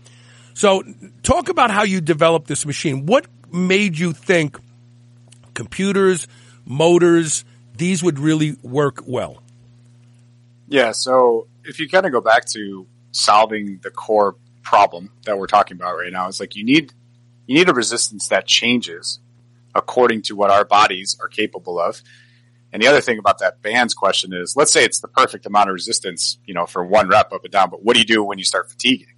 So 0.55 0.83
talk 1.23 1.49
about 1.49 1.71
how 1.71 1.83
you 1.83 2.01
developed 2.01 2.47
this 2.47 2.65
machine. 2.65 3.07
What 3.07 3.27
made 3.53 3.99
you 3.99 4.13
think 4.13 4.59
computers, 5.55 6.29
motors, 6.65 7.45
these 7.77 8.03
would 8.03 8.19
really 8.19 8.57
work 8.63 9.03
well? 9.07 9.43
Yeah. 10.69 10.93
So 10.93 11.49
if 11.65 11.81
you 11.81 11.89
kind 11.89 12.07
of 12.07 12.13
go 12.13 12.21
back 12.21 12.47
to 12.47 12.87
solving 13.13 13.79
the 13.83 13.91
core 13.91 14.37
problem 14.63 15.11
that 15.25 15.39
we're 15.39 15.47
talking 15.47 15.77
about 15.77 15.97
right 15.97 16.13
now, 16.13 16.29
it's 16.29 16.41
like 16.41 16.57
you 16.57 16.65
need, 16.65 16.93
you 17.47 17.57
need 17.57 17.69
a 17.69 17.75
resistance 17.75 18.29
that 18.29 18.47
changes 18.47 19.19
according 19.75 20.23
to 20.23 20.37
what 20.37 20.51
our 20.51 20.65
bodies 20.65 21.17
are 21.21 21.29
capable 21.29 21.79
of. 21.79 22.03
And 22.73 22.83
the 22.83 22.89
other 22.89 23.01
thing 23.01 23.19
about 23.19 23.39
that 23.39 23.63
bands 23.63 23.95
question 23.95 24.33
is, 24.33 24.57
let's 24.57 24.73
say 24.73 24.85
it's 24.85 25.01
the 25.01 25.09
perfect 25.09 25.47
amount 25.47 25.69
of 25.69 25.75
resistance, 25.75 26.39
you 26.45 26.55
know, 26.55 26.67
for 26.67 26.85
one 26.85 27.09
rep 27.09 27.33
up 27.33 27.45
and 27.45 27.53
down, 27.53 27.71
but 27.71 27.85
what 27.85 27.95
do 27.95 28.01
you 28.01 28.07
do 28.07 28.23
when 28.25 28.39
you 28.39 28.45
start 28.45 28.69
fatiguing? 28.69 29.15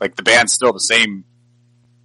Like 0.00 0.14
the 0.14 0.22
band's 0.22 0.52
still 0.52 0.72
the 0.72 0.80
same, 0.80 1.24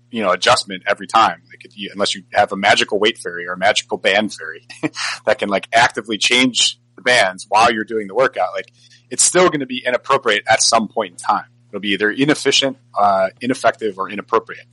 you 0.10 0.24
know, 0.24 0.32
adjustment 0.32 0.84
every 0.88 1.08
time. 1.08 1.44
Like 1.50 1.72
you, 1.76 1.92
unless 1.94 2.16
you 2.16 2.24
have 2.34 2.52
a 2.52 2.58
magical 2.58 3.00
weight 3.00 3.20
fairy 3.20 3.46
or 3.46 3.54
a 3.54 3.58
magical 3.58 3.98
band 3.98 4.34
fairy 4.34 4.68
that 5.26 5.38
can 5.38 5.50
like 5.50 5.68
actively 5.72 6.18
change 6.18 6.80
the 6.96 7.04
bands 7.04 7.46
while 7.48 7.72
you're 7.72 7.84
doing 7.84 8.08
the 8.08 8.16
workout, 8.16 8.54
like 8.56 8.72
it's 9.12 9.24
still 9.24 9.50
going 9.50 9.60
to 9.60 9.66
be 9.68 9.84
inappropriate 9.86 10.44
at 10.50 10.64
some 10.64 10.88
point 10.88 11.12
in 11.12 11.18
time. 11.18 11.46
It'll 11.70 11.80
be 11.80 11.90
either 11.90 12.10
inefficient, 12.10 12.78
uh, 12.98 13.30
ineffective, 13.40 13.98
or 13.98 14.10
inappropriate. 14.10 14.66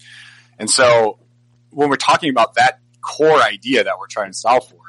And 0.58 0.70
so 0.70 1.18
when 1.70 1.90
we're 1.90 1.96
talking 1.96 2.30
about 2.30 2.54
that 2.54 2.80
core 3.08 3.42
idea 3.42 3.84
that 3.84 3.98
we're 3.98 4.06
trying 4.06 4.30
to 4.30 4.36
solve 4.36 4.68
for, 4.68 4.80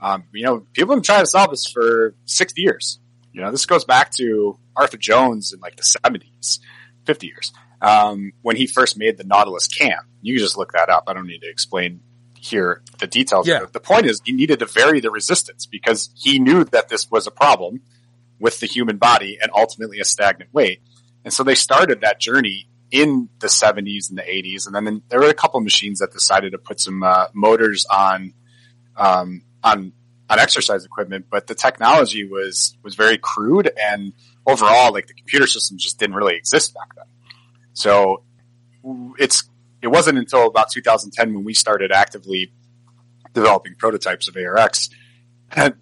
um, 0.00 0.24
you 0.32 0.44
know, 0.44 0.66
people 0.72 0.94
have 0.94 0.98
been 0.98 1.02
trying 1.02 1.22
to 1.22 1.26
solve 1.26 1.50
this 1.50 1.66
for 1.66 2.14
60 2.26 2.62
years. 2.62 3.00
You 3.32 3.42
know, 3.42 3.50
this 3.50 3.66
goes 3.66 3.84
back 3.84 4.12
to 4.12 4.58
Arthur 4.76 4.96
Jones 4.96 5.52
in 5.52 5.60
like 5.60 5.76
the 5.76 5.82
70s, 5.82 6.60
50 7.04 7.26
years, 7.26 7.52
um, 7.82 8.32
when 8.42 8.56
he 8.56 8.66
first 8.66 8.96
made 8.96 9.18
the 9.18 9.24
Nautilus 9.24 9.66
cam. 9.66 9.98
You 10.22 10.34
can 10.34 10.42
just 10.42 10.56
look 10.56 10.72
that 10.72 10.88
up. 10.88 11.04
I 11.06 11.12
don't 11.12 11.26
need 11.26 11.40
to 11.40 11.50
explain 11.50 12.00
here 12.38 12.82
the 12.98 13.06
details. 13.06 13.48
Yeah. 13.48 13.64
The 13.70 13.80
point 13.80 14.06
is 14.06 14.20
he 14.24 14.32
needed 14.32 14.60
to 14.60 14.66
vary 14.66 15.00
the 15.00 15.10
resistance 15.10 15.66
because 15.66 16.10
he 16.14 16.38
knew 16.38 16.64
that 16.64 16.88
this 16.88 17.10
was 17.10 17.26
a 17.26 17.30
problem 17.30 17.80
with 18.38 18.60
the 18.60 18.66
human 18.66 18.96
body 18.98 19.38
and 19.40 19.50
ultimately 19.54 19.98
a 20.00 20.04
stagnant 20.04 20.52
weight. 20.52 20.80
And 21.24 21.32
so 21.32 21.42
they 21.42 21.54
started 21.54 22.02
that 22.02 22.20
journey 22.20 22.68
in 22.90 23.28
the 23.40 23.48
70s 23.48 24.08
and 24.08 24.18
the 24.18 24.22
80s. 24.22 24.66
And 24.66 24.74
then 24.74 25.02
there 25.08 25.20
were 25.20 25.28
a 25.28 25.34
couple 25.34 25.58
of 25.58 25.64
machines 25.64 25.98
that 25.98 26.12
decided 26.12 26.52
to 26.52 26.58
put 26.58 26.80
some 26.80 27.02
uh, 27.02 27.26
motors 27.32 27.86
on 27.86 28.34
um, 28.96 29.42
on 29.62 29.92
on 30.28 30.40
exercise 30.40 30.84
equipment, 30.84 31.26
but 31.30 31.46
the 31.46 31.54
technology 31.54 32.26
was 32.26 32.76
was 32.82 32.94
very 32.94 33.18
crude 33.18 33.70
and 33.80 34.12
overall, 34.46 34.92
like 34.92 35.06
the 35.06 35.14
computer 35.14 35.46
systems 35.46 35.82
just 35.82 35.98
didn't 35.98 36.16
really 36.16 36.36
exist 36.36 36.74
back 36.74 36.94
then. 36.94 37.04
So 37.74 38.24
it's 39.18 39.48
it 39.82 39.88
wasn't 39.88 40.18
until 40.18 40.46
about 40.46 40.70
2010 40.70 41.34
when 41.34 41.44
we 41.44 41.54
started 41.54 41.92
actively 41.92 42.52
developing 43.34 43.74
prototypes 43.76 44.28
of 44.28 44.36
ARX 44.36 44.88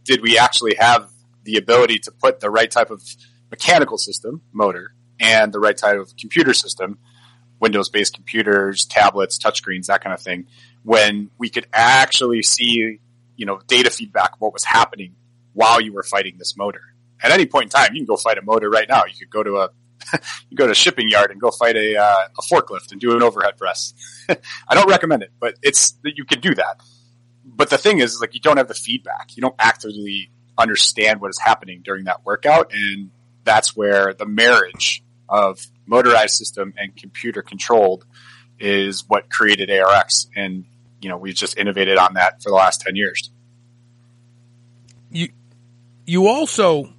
did 0.04 0.22
we 0.22 0.38
actually 0.38 0.74
have 0.78 1.10
the 1.44 1.56
ability 1.56 1.98
to 2.00 2.10
put 2.10 2.40
the 2.40 2.50
right 2.50 2.70
type 2.70 2.90
of 2.90 3.02
mechanical 3.50 3.98
system, 3.98 4.42
motor, 4.52 4.93
and 5.20 5.52
the 5.52 5.60
right 5.60 5.76
type 5.76 5.98
of 5.98 6.16
computer 6.16 6.54
system, 6.54 6.98
Windows 7.60 7.88
based 7.88 8.14
computers, 8.14 8.84
tablets, 8.84 9.38
touchscreens, 9.38 9.86
that 9.86 10.02
kind 10.02 10.12
of 10.12 10.20
thing, 10.20 10.46
when 10.82 11.30
we 11.38 11.48
could 11.48 11.66
actually 11.72 12.42
see 12.42 13.00
you 13.36 13.46
know, 13.46 13.60
data 13.66 13.90
feedback 13.90 14.40
what 14.40 14.52
was 14.52 14.64
happening 14.64 15.14
while 15.52 15.80
you 15.80 15.92
were 15.92 16.02
fighting 16.02 16.36
this 16.38 16.56
motor. 16.56 16.82
At 17.22 17.30
any 17.30 17.46
point 17.46 17.64
in 17.64 17.70
time, 17.70 17.94
you 17.94 18.00
can 18.00 18.06
go 18.06 18.16
fight 18.16 18.38
a 18.38 18.42
motor 18.42 18.68
right 18.68 18.88
now. 18.88 19.04
You 19.06 19.14
could 19.18 19.30
go 19.30 19.42
to 19.42 19.56
a, 19.58 19.70
you 20.50 20.56
go 20.56 20.66
to 20.66 20.72
a 20.72 20.74
shipping 20.74 21.08
yard 21.08 21.30
and 21.30 21.40
go 21.40 21.50
fight 21.50 21.76
a, 21.76 21.96
uh, 21.96 22.28
a 22.38 22.42
forklift 22.42 22.92
and 22.92 23.00
do 23.00 23.16
an 23.16 23.22
overhead 23.22 23.56
press. 23.56 23.94
I 24.28 24.74
don't 24.74 24.88
recommend 24.88 25.22
it, 25.22 25.32
but 25.38 25.56
it's 25.62 25.94
you 26.04 26.24
could 26.24 26.40
do 26.40 26.54
that. 26.54 26.80
But 27.44 27.70
the 27.70 27.78
thing 27.78 27.98
is 27.98 28.20
like 28.20 28.34
you 28.34 28.40
don't 28.40 28.56
have 28.56 28.68
the 28.68 28.74
feedback. 28.74 29.36
You 29.36 29.40
don't 29.42 29.54
actively 29.58 30.30
understand 30.58 31.20
what 31.20 31.30
is 31.30 31.38
happening 31.38 31.82
during 31.84 32.04
that 32.04 32.24
workout. 32.24 32.72
And 32.72 33.10
that's 33.44 33.76
where 33.76 34.14
the 34.14 34.26
marriage 34.26 35.02
of 35.28 35.66
motorized 35.86 36.34
system 36.34 36.74
and 36.76 36.96
computer 36.96 37.42
controlled 37.42 38.04
is 38.58 39.04
what 39.08 39.30
created 39.30 39.70
ARX. 39.70 40.28
And 40.34 40.64
you 41.00 41.10
know, 41.10 41.18
we've 41.18 41.34
just 41.34 41.58
innovated 41.58 41.98
on 41.98 42.14
that 42.14 42.42
for 42.42 42.48
the 42.48 42.56
last 42.56 42.80
10 42.80 42.96
years. 42.96 43.30
You, 45.10 45.28
you 46.06 46.26
also 46.26 46.90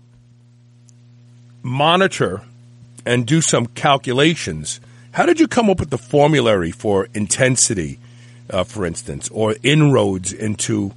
monitor 1.63 2.43
and 3.05 3.25
do 3.25 3.41
some 3.41 3.65
calculations. 3.65 4.79
How 5.11 5.25
did 5.25 5.39
you 5.39 5.47
come 5.47 5.69
up 5.69 5.79
with 5.79 5.89
the 5.89 5.97
formulary 5.97 6.71
for 6.71 7.07
intensity, 7.15 7.99
uh, 8.49 8.63
for 8.63 8.85
instance, 8.85 9.27
or 9.29 9.55
inroads 9.63 10.31
into 10.31 10.93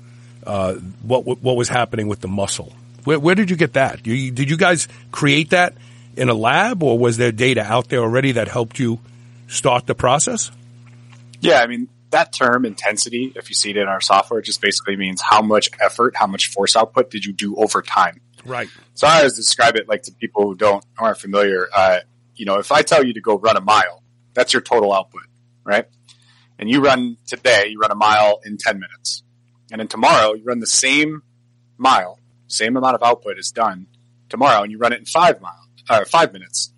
uh, 0.47 0.75
what 1.03 1.25
what 1.25 1.57
was 1.57 1.69
happening 1.69 2.09
with 2.09 2.21
the 2.21 2.29
muscle? 2.29 2.75
Where, 3.05 3.19
where 3.19 3.35
did 3.35 3.51
you 3.51 3.57
get 3.57 3.75
that? 3.75 4.07
You, 4.07 4.31
did 4.31 4.51
you 4.51 4.57
guys 4.57 4.89
create 5.13 5.51
that 5.51 5.75
in 6.17 6.29
a 6.29 6.35
lab, 6.35 6.83
or 6.83 6.99
was 6.99 7.17
there 7.17 7.33
data 7.33 7.63
out 7.63 7.89
there 7.89 8.01
already 8.01 8.33
that 8.33 8.49
helped 8.49 8.79
you 8.79 8.99
start 9.47 9.87
the 9.87 9.95
process? 9.95 10.51
Yeah, 11.41 11.61
I 11.61 11.67
mean, 11.67 11.89
that 12.11 12.33
term 12.33 12.65
intensity, 12.65 13.33
if 13.37 13.49
you 13.49 13.55
see 13.55 13.71
it 13.71 13.77
in 13.77 13.87
our 13.87 14.01
software, 14.01 14.41
just 14.41 14.61
basically 14.61 14.97
means 14.97 15.21
how 15.21 15.43
much 15.43 15.71
effort, 15.81 16.17
how 16.17 16.27
much 16.27 16.49
force 16.49 16.77
output 16.77 17.11
did 17.11 17.25
you 17.25 17.33
do 17.33 17.57
over 17.57 17.83
time. 17.83 18.21
Right. 18.45 18.69
So 18.95 19.07
I 19.07 19.19
always 19.19 19.35
describe 19.35 19.77
it 19.77 19.89
like 19.89 20.03
to 20.05 20.13
people 20.13 20.45
who 20.45 20.55
don't 20.55 20.85
aren't 20.99 21.19
familiar. 21.19 21.69
Uh, 21.75 22.01
you 22.35 22.47
know, 22.47 22.59
if 22.59 22.73
I 22.73 22.83
tell 22.83 23.05
you 23.05 23.13
to 23.15 23.21
go 23.21 23.39
run 23.39 23.57
a 23.57 23.61
mile, 23.61 24.03
That's 24.35 24.53
your 24.53 24.63
total 24.63 24.93
output, 24.93 25.25
right? 25.65 25.87
And 26.59 26.71
you 26.71 26.81
run 26.81 27.17
today, 27.27 27.69
you 27.69 27.79
run 27.79 27.91
a 27.91 27.97
mile 27.97 28.41
in 28.45 28.57
10 28.57 28.79
minutes. 28.79 29.23
And 29.71 29.81
then 29.81 29.89
tomorrow 29.89 30.35
you 30.35 30.45
run 30.45 30.61
the 30.61 30.67
same 30.67 31.23
mile, 31.77 32.19
same 32.49 32.77
amount 32.77 32.95
of 32.95 33.03
output 33.03 33.39
is 33.39 33.53
done 33.53 33.87
tomorrow 34.29 34.63
and 34.63 34.73
you 34.73 34.79
run 34.79 34.93
it 34.93 34.99
in 34.99 35.05
five 35.05 35.41
miles, 35.41 35.69
or 35.91 36.05
five 36.05 36.33
minutes. 36.33 36.73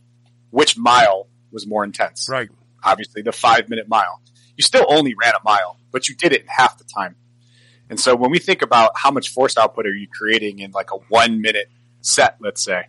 Which 0.51 0.77
mile 0.77 1.29
was 1.51 1.67
more 1.67 1.85
intense? 1.85 2.29
Right. 2.29 2.49
Obviously 2.85 3.23
the 3.23 3.33
five 3.33 3.69
minute 3.69 3.89
mile. 3.89 4.21
You 4.57 4.63
still 4.63 4.87
only 4.89 5.15
ran 5.15 5.33
a 5.35 5.43
mile, 5.45 5.79
but 5.91 6.09
you 6.09 6.15
did 6.15 6.33
it 6.33 6.43
in 6.43 6.49
half 6.49 6.77
the 6.79 6.85
time. 6.85 7.17
And 7.89 7.99
so 7.99 8.15
when 8.15 8.31
we 8.31 8.39
think 8.39 8.63
about 8.63 8.93
how 8.95 9.11
much 9.11 9.31
forced 9.31 9.59
output 9.59 9.87
are 9.87 9.95
you 9.95 10.07
creating 10.07 10.61
in 10.61 10.71
like 10.71 10.93
a 10.93 10.97
one 11.09 11.41
minute 11.41 11.69
set, 12.03 12.37
let's 12.41 12.63
say, 12.63 12.85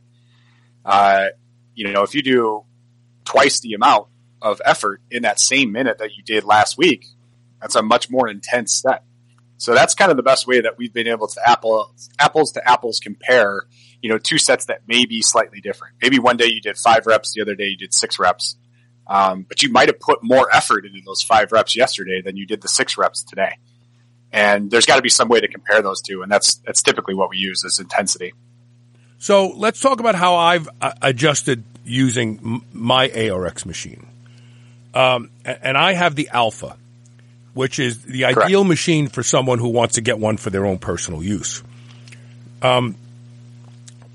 uh, 0.85 1.27
you 1.73 1.91
know, 1.91 2.03
if 2.03 2.13
you 2.13 2.21
do 2.21 2.63
twice 3.25 3.59
the 3.61 3.73
amount 3.73 4.07
of 4.41 4.61
effort 4.65 5.01
in 5.09 5.23
that 5.23 5.39
same 5.39 5.71
minute 5.71 5.99
that 5.99 6.15
you 6.15 6.23
did 6.23 6.43
last 6.43 6.77
week, 6.77 7.05
that's 7.59 7.75
a 7.75 7.81
much 7.81 8.09
more 8.09 8.27
intense 8.27 8.73
set. 8.73 9.03
So 9.61 9.75
that's 9.75 9.93
kind 9.93 10.09
of 10.09 10.17
the 10.17 10.23
best 10.23 10.47
way 10.47 10.59
that 10.61 10.79
we've 10.79 10.91
been 10.91 11.07
able 11.07 11.27
to 11.27 11.39
apple, 11.47 11.93
apples 12.17 12.53
to 12.53 12.67
apples 12.67 12.99
compare, 12.99 13.67
you 14.01 14.09
know, 14.09 14.17
two 14.17 14.39
sets 14.39 14.65
that 14.65 14.87
may 14.87 15.05
be 15.05 15.21
slightly 15.21 15.61
different. 15.61 15.93
Maybe 16.01 16.17
one 16.17 16.35
day 16.35 16.47
you 16.47 16.61
did 16.61 16.77
five 16.77 17.05
reps, 17.05 17.35
the 17.35 17.43
other 17.43 17.53
day 17.53 17.67
you 17.67 17.77
did 17.77 17.93
six 17.93 18.17
reps. 18.17 18.55
Um, 19.05 19.45
but 19.47 19.61
you 19.61 19.71
might 19.71 19.87
have 19.87 19.99
put 19.99 20.23
more 20.23 20.47
effort 20.51 20.83
into 20.83 21.01
those 21.05 21.21
five 21.21 21.51
reps 21.51 21.75
yesterday 21.75 22.23
than 22.23 22.37
you 22.37 22.47
did 22.47 22.61
the 22.61 22.67
six 22.67 22.97
reps 22.97 23.21
today. 23.21 23.59
And 24.31 24.71
there's 24.71 24.87
got 24.87 24.95
to 24.95 25.03
be 25.03 25.09
some 25.09 25.27
way 25.27 25.39
to 25.39 25.47
compare 25.47 25.83
those 25.83 26.01
two, 26.01 26.23
and 26.23 26.31
that's 26.31 26.55
that's 26.65 26.81
typically 26.81 27.13
what 27.13 27.29
we 27.29 27.37
use 27.37 27.63
as 27.63 27.77
intensity. 27.77 28.33
So 29.19 29.49
let's 29.49 29.79
talk 29.79 29.99
about 29.99 30.15
how 30.15 30.37
I've 30.37 30.69
uh, 30.81 30.93
adjusted 31.03 31.63
using 31.85 32.65
my 32.73 33.11
ARX 33.11 33.67
machine. 33.67 34.07
Um, 34.95 35.29
and 35.45 35.77
I 35.77 35.93
have 35.93 36.15
the 36.15 36.29
Alpha, 36.29 36.77
which 37.53 37.79
is 37.79 38.03
the 38.03 38.21
Correct. 38.21 38.37
ideal 38.37 38.63
machine 38.63 39.07
for 39.07 39.23
someone 39.23 39.59
who 39.59 39.69
wants 39.69 39.95
to 39.95 40.01
get 40.01 40.19
one 40.19 40.37
for 40.37 40.49
their 40.49 40.65
own 40.65 40.77
personal 40.77 41.21
use. 41.23 41.63
Um, 42.61 42.95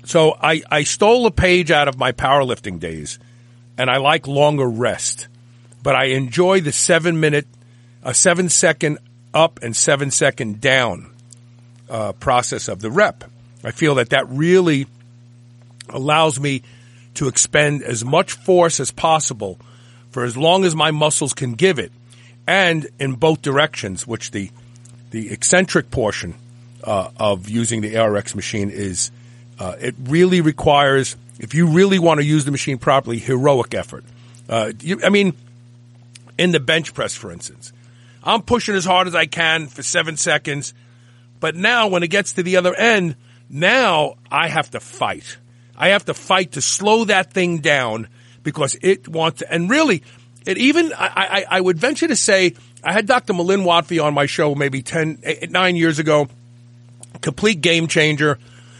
so 0.05 0.37
I, 0.41 0.63
I 0.71 0.83
stole 0.83 1.25
a 1.25 1.31
page 1.31 1.69
out 1.69 1.87
of 1.87 1.97
my 1.97 2.11
powerlifting 2.13 2.79
days, 2.79 3.19
and 3.77 3.89
I 3.89 3.97
like 3.97 4.27
longer 4.27 4.67
rest, 4.67 5.27
but 5.83 5.95
I 5.95 6.05
enjoy 6.05 6.61
the 6.61 6.71
seven 6.71 7.19
minute, 7.19 7.47
a 8.03 8.13
seven 8.13 8.49
second 8.49 8.99
up 9.33 9.59
and 9.61 9.75
seven 9.75 10.09
second 10.11 10.61
down 10.61 11.11
uh, 11.89 12.13
process 12.13 12.67
of 12.67 12.79
the 12.79 12.89
rep. 12.89 13.23
I 13.63 13.71
feel 13.71 13.95
that 13.95 14.09
that 14.09 14.29
really 14.29 14.87
allows 15.89 16.39
me 16.39 16.63
to 17.15 17.27
expend 17.27 17.83
as 17.83 18.05
much 18.05 18.33
force 18.33 18.79
as 18.79 18.91
possible 18.91 19.59
for 20.11 20.23
as 20.23 20.37
long 20.37 20.63
as 20.63 20.75
my 20.75 20.91
muscles 20.91 21.33
can 21.33 21.53
give 21.53 21.79
it, 21.79 21.91
and 22.47 22.87
in 22.99 23.15
both 23.15 23.41
directions, 23.41 24.07
which 24.07 24.31
the 24.31 24.49
the 25.11 25.31
eccentric 25.31 25.91
portion 25.91 26.33
uh, 26.83 27.09
of 27.17 27.49
using 27.49 27.81
the 27.81 27.97
ARX 27.97 28.35
machine 28.35 28.69
is. 28.69 29.11
Uh, 29.59 29.75
it 29.79 29.95
really 30.03 30.41
requires, 30.41 31.15
if 31.39 31.55
you 31.55 31.67
really 31.67 31.97
want 31.97 32.19
to 32.19 32.25
use 32.25 32.45
the 32.45 32.51
machine 32.51 32.77
properly, 32.77 33.17
heroic 33.17 33.73
effort. 33.73 34.03
Uh, 34.47 34.71
you, 34.81 35.01
I 35.03 35.09
mean, 35.09 35.33
in 36.37 36.51
the 36.51 36.59
bench 36.59 36.93
press, 36.93 37.15
for 37.15 37.31
instance, 37.31 37.73
I'm 38.23 38.43
pushing 38.43 38.75
as 38.75 38.85
hard 38.85 39.07
as 39.07 39.15
I 39.15 39.25
can 39.25 39.67
for 39.67 39.81
seven 39.81 40.15
seconds, 40.15 40.73
but 41.39 41.55
now 41.55 41.87
when 41.87 42.03
it 42.03 42.09
gets 42.09 42.33
to 42.33 42.43
the 42.43 42.57
other 42.57 42.75
end, 42.75 43.15
now 43.49 44.15
I 44.29 44.47
have 44.47 44.69
to 44.71 44.79
fight. 44.79 45.37
I 45.75 45.89
have 45.89 46.05
to 46.05 46.13
fight 46.13 46.53
to 46.53 46.61
slow 46.61 47.05
that 47.05 47.33
thing 47.33 47.59
down 47.59 48.09
because 48.43 48.77
it 48.81 49.07
wants 49.07 49.39
to, 49.39 49.51
and 49.51 49.69
really, 49.69 50.03
it 50.47 50.57
even, 50.57 50.93
I, 50.93 51.07
I, 51.49 51.57
I 51.57 51.61
would 51.61 51.77
venture 51.77 52.07
to 52.07 52.15
say, 52.15 52.53
I 52.83 52.93
had 52.93 53.05
Dr. 53.05 53.33
Milind 53.33 53.65
Watve 53.65 53.99
on 53.99 54.13
my 54.13 54.25
show 54.25 54.55
maybe 54.55 54.81
10, 54.81 55.19
eight, 55.23 55.51
nine 55.51 55.75
years 55.75 55.99
ago, 55.99 56.29
complete 57.21 57.59
game 57.59 57.87
changer. 57.87 58.39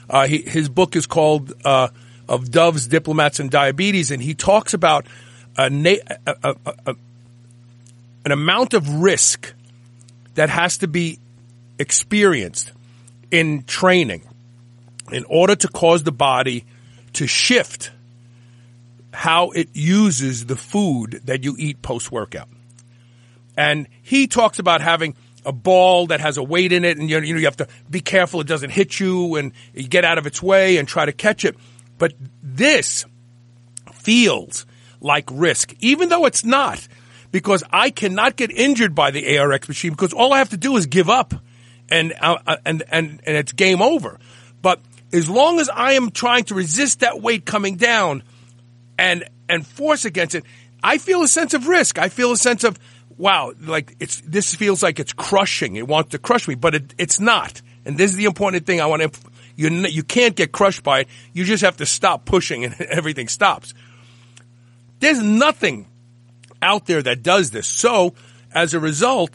Uh, 0.10 0.28
he, 0.28 0.42
his 0.42 0.70
book 0.70 0.96
is 0.96 1.06
called, 1.06 1.54
uh, 1.66 1.90
Of 2.30 2.52
Doves, 2.52 2.88
Diplomats, 2.88 3.42
and 3.42 3.52
Diabetes, 3.52 4.12
and 4.12 4.22
he 4.22 4.34
talks 4.34 4.74
about 4.74 5.06
a, 5.58 6.00
a, 6.26 6.56
a, 6.86 6.96
an 8.24 8.32
amount 8.32 8.74
of 8.74 9.02
risk 9.02 9.54
that 10.36 10.50
has 10.50 10.78
to 10.78 10.88
be 10.88 11.20
experienced 11.80 12.72
in 13.30 13.64
training 13.64 14.22
in 15.12 15.26
order 15.26 15.56
to 15.56 15.68
cause 15.68 16.04
the 16.04 16.12
body 16.12 16.66
to 17.14 17.28
shift 17.28 17.92
how 19.14 19.52
it 19.52 19.70
uses 19.74 20.46
the 20.46 20.56
food 20.56 21.22
that 21.26 21.44
you 21.44 21.56
eat 21.58 21.82
post 21.82 22.12
workout. 22.12 22.50
And 23.56 23.88
he 24.04 24.28
talks 24.28 24.60
about 24.60 24.82
having 24.82 25.16
a 25.46 25.52
ball 25.52 26.08
that 26.08 26.20
has 26.20 26.38
a 26.38 26.44
weight 26.44 26.72
in 26.72 26.84
it 26.84 26.98
and 26.98 27.10
you 27.10 27.20
know, 27.20 27.26
you 27.26 27.46
have 27.46 27.58
to 27.58 27.68
be 27.90 28.02
careful 28.02 28.42
it 28.42 28.48
doesn't 28.48 28.70
hit 28.70 29.00
you 29.00 29.36
and 29.38 29.54
you 29.74 29.88
get 29.88 30.04
out 30.04 30.18
of 30.18 30.28
its 30.28 30.44
way 30.44 30.78
and 30.78 30.88
try 30.88 31.06
to 31.06 31.14
catch 31.14 31.46
it. 31.46 31.56
But 31.98 32.14
this 32.44 33.06
feels 33.94 34.66
like 35.00 35.26
risk, 35.32 35.74
even 35.80 36.10
though 36.10 36.26
it's 36.26 36.44
not, 36.44 36.86
because 37.32 37.64
I 37.72 37.90
cannot 37.90 38.36
get 38.36 38.52
injured 38.52 38.94
by 38.94 39.12
the 39.12 39.38
ARX 39.38 39.68
machine 39.68 39.92
because 39.92 40.14
all 40.14 40.34
I 40.34 40.40
have 40.40 40.50
to 40.50 40.58
do 40.58 40.76
is 40.76 40.86
give 40.86 41.10
up 41.10 41.34
and, 41.90 42.14
uh, 42.20 42.58
and, 42.66 42.84
and, 42.90 43.22
and 43.26 43.38
it's 43.38 43.54
game 43.54 43.82
over. 43.82 44.20
But 44.62 44.82
as 45.14 45.30
long 45.30 45.60
as 45.60 45.70
I 45.70 45.94
am 45.94 46.12
trying 46.12 46.44
to 46.46 46.56
resist 46.56 47.00
that 47.00 47.22
weight 47.22 47.46
coming 47.46 47.78
down 47.78 48.24
and, 48.98 49.26
and 49.48 49.66
force 49.66 50.06
against 50.06 50.36
it, 50.36 50.44
I 50.84 50.98
feel 50.98 51.24
a 51.24 51.28
sense 51.28 51.54
of 51.54 51.68
risk. 51.68 51.98
I 51.98 52.10
feel 52.10 52.32
a 52.32 52.38
sense 52.38 52.64
of, 52.64 52.80
wow, 53.18 53.54
like 53.60 53.96
it's, 54.00 54.22
this 54.22 54.56
feels 54.56 54.84
like 54.84 55.00
it's 55.00 55.14
crushing. 55.14 55.76
It 55.76 55.88
wants 55.88 56.12
to 56.12 56.20
crush 56.20 56.48
me, 56.48 56.56
but 56.56 56.76
it, 56.76 56.96
it's 56.98 57.20
not. 57.20 57.62
And 57.86 57.98
this 57.98 58.12
is 58.12 58.18
the 58.18 58.26
important 58.26 58.66
thing 58.66 58.82
I 58.82 58.86
want 58.86 59.02
to, 59.02 59.12
you, 59.56 59.70
you 59.70 60.04
can't 60.04 60.36
get 60.36 60.52
crushed 60.52 60.84
by 60.84 61.02
it. 61.02 61.08
You 61.34 61.46
just 61.46 61.64
have 61.64 61.78
to 61.78 61.86
stop 61.86 62.26
pushing 62.26 62.66
and 62.66 62.80
everything 62.82 63.28
stops. 63.28 63.74
There's 65.00 65.22
nothing 65.22 65.88
out 66.62 66.86
there 66.86 67.02
that 67.02 67.24
does 67.24 67.52
this. 67.52 67.68
So 67.68 68.16
as 68.52 68.74
a 68.74 68.80
result, 68.80 69.32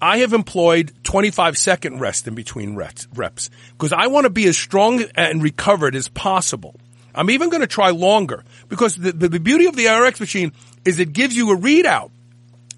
I 0.00 0.18
have 0.18 0.32
employed 0.32 0.92
25 1.04 1.56
second 1.56 2.00
rest 2.00 2.28
in 2.28 2.34
between 2.34 2.76
reps 2.76 3.50
because 3.72 3.92
I 3.92 4.08
want 4.08 4.24
to 4.24 4.30
be 4.30 4.46
as 4.46 4.56
strong 4.56 5.02
and 5.14 5.42
recovered 5.42 5.94
as 5.94 6.08
possible. 6.08 6.76
I'm 7.14 7.30
even 7.30 7.48
going 7.48 7.62
to 7.62 7.66
try 7.66 7.90
longer 7.90 8.44
because 8.68 8.96
the, 8.96 9.12
the, 9.12 9.28
the 9.28 9.40
beauty 9.40 9.66
of 9.66 9.76
the 9.76 9.88
ARX 9.88 10.20
machine 10.20 10.52
is 10.84 10.98
it 10.98 11.12
gives 11.12 11.36
you 11.36 11.52
a 11.52 11.56
readout. 11.56 12.10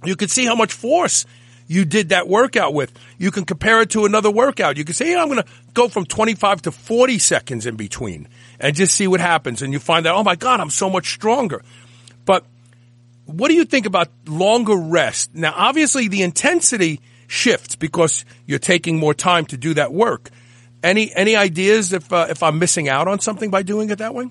You 0.05 0.16
can 0.16 0.29
see 0.29 0.44
how 0.44 0.55
much 0.55 0.72
force 0.72 1.27
you 1.66 1.85
did 1.85 2.09
that 2.09 2.27
workout 2.27 2.72
with. 2.72 2.92
You 3.18 3.31
can 3.31 3.44
compare 3.44 3.83
it 3.83 3.90
to 3.90 4.07
another 4.07 4.31
workout. 4.31 4.77
You 4.77 4.85
can 4.85 4.94
say, 4.94 5.14
I'm 5.14 5.29
going 5.29 5.42
to 5.42 5.48
go 5.74 5.88
from 5.88 6.07
25 6.07 6.62
to 6.62 6.72
40 6.72 7.18
seconds 7.18 7.66
in 7.66 7.77
between 7.77 8.29
and 8.59 8.74
just 8.74 8.94
see 8.94 9.07
what 9.07 9.20
happens. 9.20 9.62
And 9.62 9.72
you 9.72 9.79
find 9.79 10.07
out, 10.07 10.16
oh 10.16 10.24
my 10.24 10.35
God, 10.35 10.61
I'm 10.61 10.70
so 10.70 10.88
much 10.88 11.12
stronger. 11.12 11.62
But 12.24 12.44
what 13.27 13.48
do 13.48 13.55
you 13.55 13.64
think 13.64 13.87
about 13.87 14.09
longer 14.27 14.74
rest? 14.74 15.35
Now, 15.35 15.53
obviously 15.55 16.09
the 16.09 16.22
intensity 16.22 17.01
shifts 17.27 17.77
because 17.77 18.24
you're 18.46 18.59
taking 18.59 18.98
more 18.98 19.14
time 19.14 19.44
to 19.46 19.57
do 19.57 19.74
that 19.74 19.92
work. 19.92 20.31
Any 20.83 21.12
any 21.14 21.35
ideas 21.35 21.92
if 21.92 22.12
uh, 22.12 22.29
if 22.31 22.42
I'm 22.42 22.59
missing 22.61 22.88
out 22.88 23.09
on 23.09 23.18
something 23.18 23.51
by 23.51 23.62
doing 23.62 23.90
it 23.90 23.98
that 23.98 24.14
way? 24.14 24.31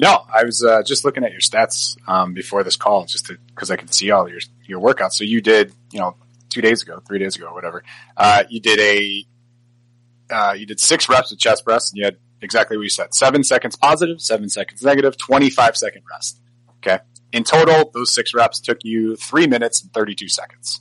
No, 0.00 0.24
I 0.32 0.44
was 0.44 0.64
uh, 0.64 0.82
just 0.82 1.04
looking 1.04 1.24
at 1.24 1.30
your 1.30 1.40
stats 1.40 1.98
um, 2.08 2.32
before 2.32 2.64
this 2.64 2.76
call, 2.76 3.04
just 3.04 3.30
because 3.48 3.70
I 3.70 3.76
could 3.76 3.92
see 3.92 4.10
all 4.10 4.30
your 4.30 4.40
your 4.64 4.80
workouts. 4.80 5.12
So 5.12 5.24
you 5.24 5.42
did, 5.42 5.74
you 5.92 6.00
know, 6.00 6.16
two 6.48 6.62
days 6.62 6.82
ago, 6.82 7.02
three 7.06 7.18
days 7.18 7.36
ago, 7.36 7.52
whatever. 7.52 7.84
Uh, 8.16 8.44
you 8.48 8.60
did 8.60 8.80
a 8.80 9.26
uh, 10.34 10.54
you 10.54 10.64
did 10.64 10.80
six 10.80 11.06
reps 11.10 11.32
of 11.32 11.38
chest 11.38 11.66
press, 11.66 11.90
and 11.90 11.98
you 11.98 12.06
had 12.06 12.16
exactly 12.40 12.78
what 12.78 12.84
you 12.84 12.88
said: 12.88 13.14
seven 13.14 13.44
seconds 13.44 13.76
positive, 13.76 14.22
seven 14.22 14.48
seconds 14.48 14.82
negative, 14.82 15.18
twenty 15.18 15.50
five 15.50 15.76
second 15.76 16.02
rest. 16.10 16.40
Okay. 16.78 17.00
In 17.32 17.44
total, 17.44 17.90
those 17.92 18.10
six 18.10 18.32
reps 18.32 18.58
took 18.58 18.78
you 18.82 19.16
three 19.16 19.46
minutes 19.46 19.82
and 19.82 19.92
32 19.92 20.28
seconds. 20.28 20.80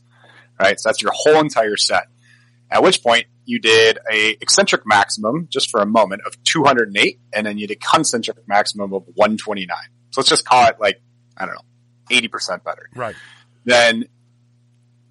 Right, 0.60 0.80
So 0.80 0.90
that's 0.90 1.02
your 1.02 1.12
whole 1.14 1.40
entire 1.40 1.78
set. 1.78 2.08
At 2.72 2.82
which 2.82 3.04
point 3.04 3.28
you 3.50 3.58
did 3.58 3.98
a 4.12 4.38
eccentric 4.42 4.84
maximum 4.86 5.48
just 5.50 5.72
for 5.72 5.82
a 5.82 5.86
moment 5.86 6.22
of 6.28 6.42
208 6.44 7.20
and 7.34 7.48
then 7.48 7.58
you 7.58 7.66
did 7.66 7.78
a 7.78 7.80
concentric 7.80 8.38
maximum 8.48 8.94
of 8.94 9.06
129. 9.16 9.76
So 10.12 10.22
let's 10.22 10.30
just 10.30 10.46
call 10.46 10.68
it 10.68 10.76
like, 10.80 11.02
I 11.36 11.48
don't 11.48 11.56
know, 11.56 12.16
80% 12.16 12.64
better. 12.64 12.88
Right. 12.94 13.16
Then 13.66 14.06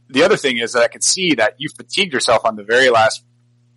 the 0.08 0.22
other 0.22 0.36
thing 0.36 0.58
is 0.58 0.74
that 0.74 0.84
I 0.84 0.86
could 0.86 1.02
see 1.02 1.34
that 1.34 1.56
you 1.58 1.68
fatigued 1.68 2.12
yourself 2.12 2.44
on 2.44 2.54
the 2.54 2.62
very 2.62 2.90
last 2.90 3.24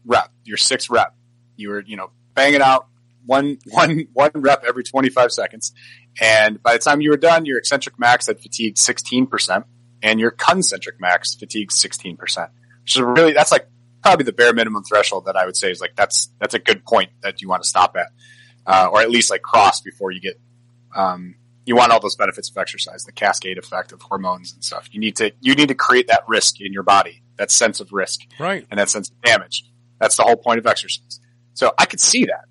rep, 0.06 0.32
your 0.44 0.58
sixth 0.58 0.92
rep. 0.92 1.16
You 1.56 1.70
were, 1.70 1.82
you 1.82 1.98
know, 1.98 2.12
banging 2.36 2.62
out 2.62 2.86
one, 3.26 3.58
one, 3.66 4.10
one 4.14 4.32
rep 4.36 4.64
every 4.64 4.84
25 4.84 5.32
seconds. 5.32 5.74
And 6.22 6.62
by 6.62 6.74
the 6.74 6.80
time 6.80 7.02
you 7.02 7.10
were 7.10 7.18
done, 7.18 7.46
your 7.46 7.58
eccentric 7.58 7.98
max 7.98 8.28
had 8.28 8.40
fatigued 8.40 8.78
16% 8.78 9.64
and 10.04 10.20
your 10.20 10.30
concentric 10.30 11.02
max 11.02 11.34
fatigued 11.34 11.72
16%, 11.72 12.18
which 12.84 12.96
is 12.96 13.02
really, 13.02 13.34
that's 13.34 13.52
like 13.52 13.68
probably 14.02 14.26
the 14.26 14.34
bare 14.34 14.54
minimum 14.54 14.84
threshold 14.84 15.26
that 15.26 15.36
I 15.36 15.46
would 15.46 15.56
say 15.56 15.72
is 15.72 15.82
like, 15.82 15.96
that's, 15.96 16.30
that's 16.40 16.54
a 16.54 16.60
good 16.60 16.86
point 16.86 17.12
that 17.22 17.42
you 17.42 17.50
want 17.50 17.64
to 17.64 17.70
stop 17.70 17.96
at, 17.96 18.08
uh, 18.66 18.90
or 18.92 19.02
at 19.02 19.10
least 19.10 19.30
like 19.30 19.42
cross 19.42 19.82
before 19.82 20.12
you 20.12 20.22
get, 20.22 20.40
um, 20.96 21.36
you 21.66 21.76
want 21.76 21.92
all 21.92 22.00
those 22.00 22.16
benefits 22.16 22.50
of 22.50 22.58
exercise, 22.58 23.04
the 23.04 23.12
cascade 23.12 23.58
effect 23.58 23.92
of 23.92 24.02
hormones 24.02 24.54
and 24.54 24.64
stuff. 24.64 24.90
You 24.92 25.00
need 25.00 25.16
to 25.18 25.32
you 25.42 25.56
need 25.56 25.68
to 25.68 25.76
create 25.76 26.08
that 26.08 26.24
risk 26.28 26.60
in 26.60 26.74
your 26.74 26.84
body, 26.84 27.22
that 27.38 27.52
sense 27.52 27.80
of 27.80 27.92
risk, 27.92 28.22
right, 28.40 28.66
and 28.72 28.80
that 28.80 28.90
sense 28.90 29.10
of 29.10 29.22
damage. 29.22 29.66
That's 30.00 30.18
the 30.18 30.24
whole 30.24 30.36
point 30.36 30.60
of 30.60 30.66
exercise. 30.66 31.20
So 31.54 31.72
I 31.78 31.86
could 31.86 32.00
see 32.00 32.26
that. 32.26 32.46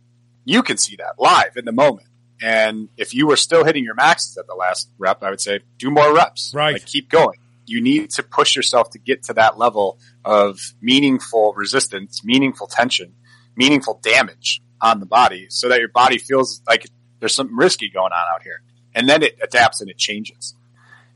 You 0.45 0.63
can 0.63 0.77
see 0.77 0.97
that 0.97 1.15
live 1.19 1.57
in 1.57 1.65
the 1.65 1.73
moment. 1.73 2.07
And 2.41 2.89
if 2.97 3.13
you 3.13 3.27
were 3.27 3.37
still 3.37 3.65
hitting 3.65 3.85
your 3.85 3.95
maxes 3.95 4.39
at 4.39 4.47
the 4.47 4.55
last 4.55 4.89
rep, 4.99 5.23
I 5.23 5.31
would 5.31 5.41
say 5.41 5.61
do 5.77 5.91
more 5.91 6.15
reps. 6.15 6.53
Right. 6.55 6.75
Like 6.75 6.87
keep 6.87 7.11
going. 7.11 7.39
You 7.71 7.81
need 7.81 8.11
to 8.11 8.25
push 8.25 8.57
yourself 8.57 8.91
to 8.91 8.99
get 8.99 9.23
to 9.25 9.35
that 9.35 9.57
level 9.57 10.01
of 10.25 10.59
meaningful 10.81 11.53
resistance, 11.55 12.25
meaningful 12.25 12.67
tension, 12.67 13.15
meaningful 13.55 14.01
damage 14.03 14.61
on 14.81 14.99
the 14.99 15.07
body 15.07 15.47
so 15.51 15.69
that 15.69 15.79
your 15.79 15.89
body 15.89 16.19
feels 16.19 16.63
like 16.67 16.87
there's 17.21 17.33
something 17.33 17.57
risky 17.57 17.89
going 17.89 18.13
on 18.13 18.25
out 18.35 18.43
here. 18.43 18.63
And 18.93 19.09
then 19.09 19.23
it 19.23 19.39
adapts 19.41 19.81
and 19.81 19.89
it 19.89 19.99
changes. 19.99 20.57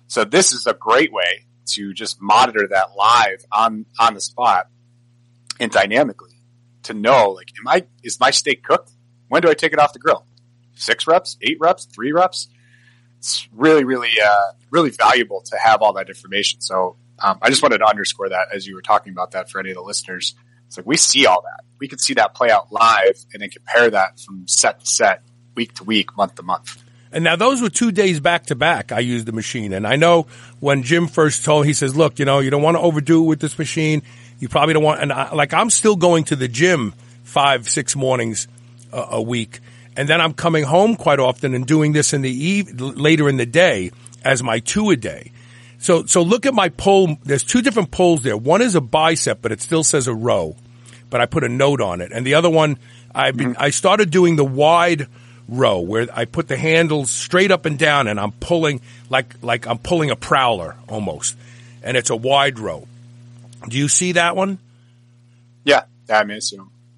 So 0.07 0.25
this 0.25 0.53
is 0.53 0.69
a 0.69 0.75
great 0.75 1.13
way 1.13 1.47
to 1.71 1.93
just 1.93 2.23
monitor 2.23 2.69
that 2.71 2.95
live 2.97 3.45
on, 3.51 3.87
on 3.99 4.15
the 4.15 4.21
spot 4.21 4.69
and 5.59 5.73
dynamically 5.73 6.39
to 6.85 6.95
know, 6.95 7.31
like, 7.31 7.49
am 7.59 7.67
I, 7.67 7.87
is 8.05 8.21
my 8.21 8.31
steak 8.31 8.63
cooked? 8.63 8.93
When 9.27 9.43
do 9.43 9.49
I 9.49 9.55
take 9.55 9.73
it 9.73 9.81
off 9.81 9.93
the 9.93 9.99
grill? 9.99 10.25
Six 10.75 11.09
reps, 11.09 11.37
eight 11.43 11.57
reps, 11.59 11.87
three 11.87 12.13
reps? 12.13 12.49
It's 13.25 13.49
really, 13.55 13.85
really, 13.85 14.13
uh, 14.23 14.53
really 14.71 14.91
valuable 14.91 15.41
to 15.47 15.57
have 15.57 15.81
all 15.81 15.95
that 15.95 16.11
information. 16.11 16.61
So, 16.61 16.97
um, 17.23 17.39
I 17.41 17.49
just 17.49 17.63
wanted 17.63 17.79
to 17.79 17.87
underscore 17.87 18.29
that 18.29 18.49
as 18.53 18.67
you 18.67 18.75
were 18.75 18.83
talking 18.83 19.15
about 19.15 19.31
that 19.31 19.51
for 19.51 19.61
any 19.61 19.71
of 19.71 19.77
the 19.77 19.83
listeners. 19.83 20.35
It's 20.67 20.77
like 20.77 20.85
we 20.85 20.99
see 20.99 21.25
all 21.25 21.41
that. 21.41 21.65
We 21.79 21.89
can 21.89 21.99
see 21.99 22.13
that 22.15 22.35
play 22.35 22.51
out 22.51 22.71
live 22.71 23.25
and 23.33 23.41
then 23.41 23.49
compare 23.49 23.89
that 23.89 24.21
from 24.21 24.47
set 24.47 24.81
to 24.81 24.87
set, 24.87 25.23
week 25.55 25.73
to 25.77 25.85
week, 25.85 26.15
month 26.19 26.35
to 26.35 26.43
month. 26.43 26.85
And 27.13 27.25
now 27.25 27.35
those 27.35 27.63
were 27.63 27.71
two 27.71 27.93
days 27.93 28.21
back 28.21 28.45
to 28.47 28.55
back. 28.55 28.93
I 28.93 28.99
used 28.99 29.25
the 29.25 29.33
machine, 29.33 29.73
and 29.73 29.87
I 29.87 29.97
know 29.97 30.27
when 30.61 30.83
Jim 30.83 31.07
first 31.07 31.47
told, 31.47 31.65
he 31.65 31.73
says, 31.73 31.97
"Look, 31.97 32.19
you 32.19 32.27
know, 32.27 32.41
you 32.41 32.51
don't 32.51 32.63
want 32.63 32.77
to 32.77 32.83
overdo 32.83 33.23
it 33.23 33.27
with 33.27 33.41
this 33.41 33.59
machine. 33.59 34.03
You 34.39 34.51
probably 34.51 34.75
don't 34.75 34.83
want." 34.83 35.01
And 35.01 35.13
I, 35.13 35.33
like 35.33 35.55
I'm 35.55 35.71
still 35.71 35.97
going 35.97 36.25
to 36.25 36.37
the 36.37 36.49
gym 36.49 36.93
five, 37.23 37.71
six 37.71 37.97
mornings 37.97 38.49
a, 38.93 39.07
a 39.13 39.23
week, 39.23 39.61
and 39.97 40.09
then 40.09 40.21
I'm 40.21 40.35
coming 40.35 40.65
home 40.65 40.97
quite 40.97 41.21
often 41.21 41.55
and 41.55 41.67
doing 41.67 41.93
this 41.93 42.13
in 42.13 42.23
the 42.23 42.31
eve 42.31 42.81
later 42.81 43.29
in 43.29 43.37
the 43.37 43.47
day 43.47 43.91
as 44.25 44.43
my 44.43 44.59
two 44.59 44.91
a 44.91 44.97
day. 44.97 45.33
So, 45.79 46.07
so 46.07 46.23
look 46.23 46.47
at 46.47 46.55
my 46.55 46.71
pull. 46.71 47.19
There's 47.25 47.43
two 47.43 47.63
different 47.63 47.91
pulls 47.91 48.23
there. 48.23 48.37
One 48.37 48.63
is 48.63 48.75
a 48.75 48.81
bicep, 48.81 49.43
but 49.43 49.53
it 49.53 49.61
still 49.61 49.85
says 49.85 50.09
a 50.09 50.15
row, 50.15 50.57
but 51.11 51.21
I 51.21 51.27
put 51.27 51.45
a 51.45 51.49
note 51.49 51.81
on 51.81 52.01
it. 52.01 52.11
And 52.11 52.27
the 52.27 52.35
other 52.35 52.51
one, 52.51 52.79
I've 53.15 53.37
been, 53.37 53.53
mm-hmm. 53.53 53.63
I 53.63 53.71
started 53.71 54.11
doing 54.11 54.37
the 54.37 54.45
wide 54.45 55.07
row 55.49 55.81
where 55.81 56.09
I 56.13 56.25
put 56.25 56.49
the 56.49 56.57
handles 56.57 57.11
straight 57.11 57.51
up 57.51 57.67
and 57.67 57.79
down 57.79 58.09
and 58.09 58.19
I'm 58.19 58.33
pulling 58.33 58.81
like, 59.11 59.43
like 59.43 59.67
I'm 59.67 59.79
pulling 59.79 60.11
a 60.11 60.17
prowler 60.17 60.75
almost. 60.89 61.37
And 61.83 61.97
it's 61.97 62.11
a 62.11 62.17
wide 62.17 62.59
row. 62.59 62.89
Do 63.69 63.77
you 63.77 63.89
see 63.89 64.13
that 64.13 64.37
one? 64.37 64.59
Yeah. 65.65 65.83
I 66.09 66.25
mean, 66.25 66.39
it's, 66.39 66.55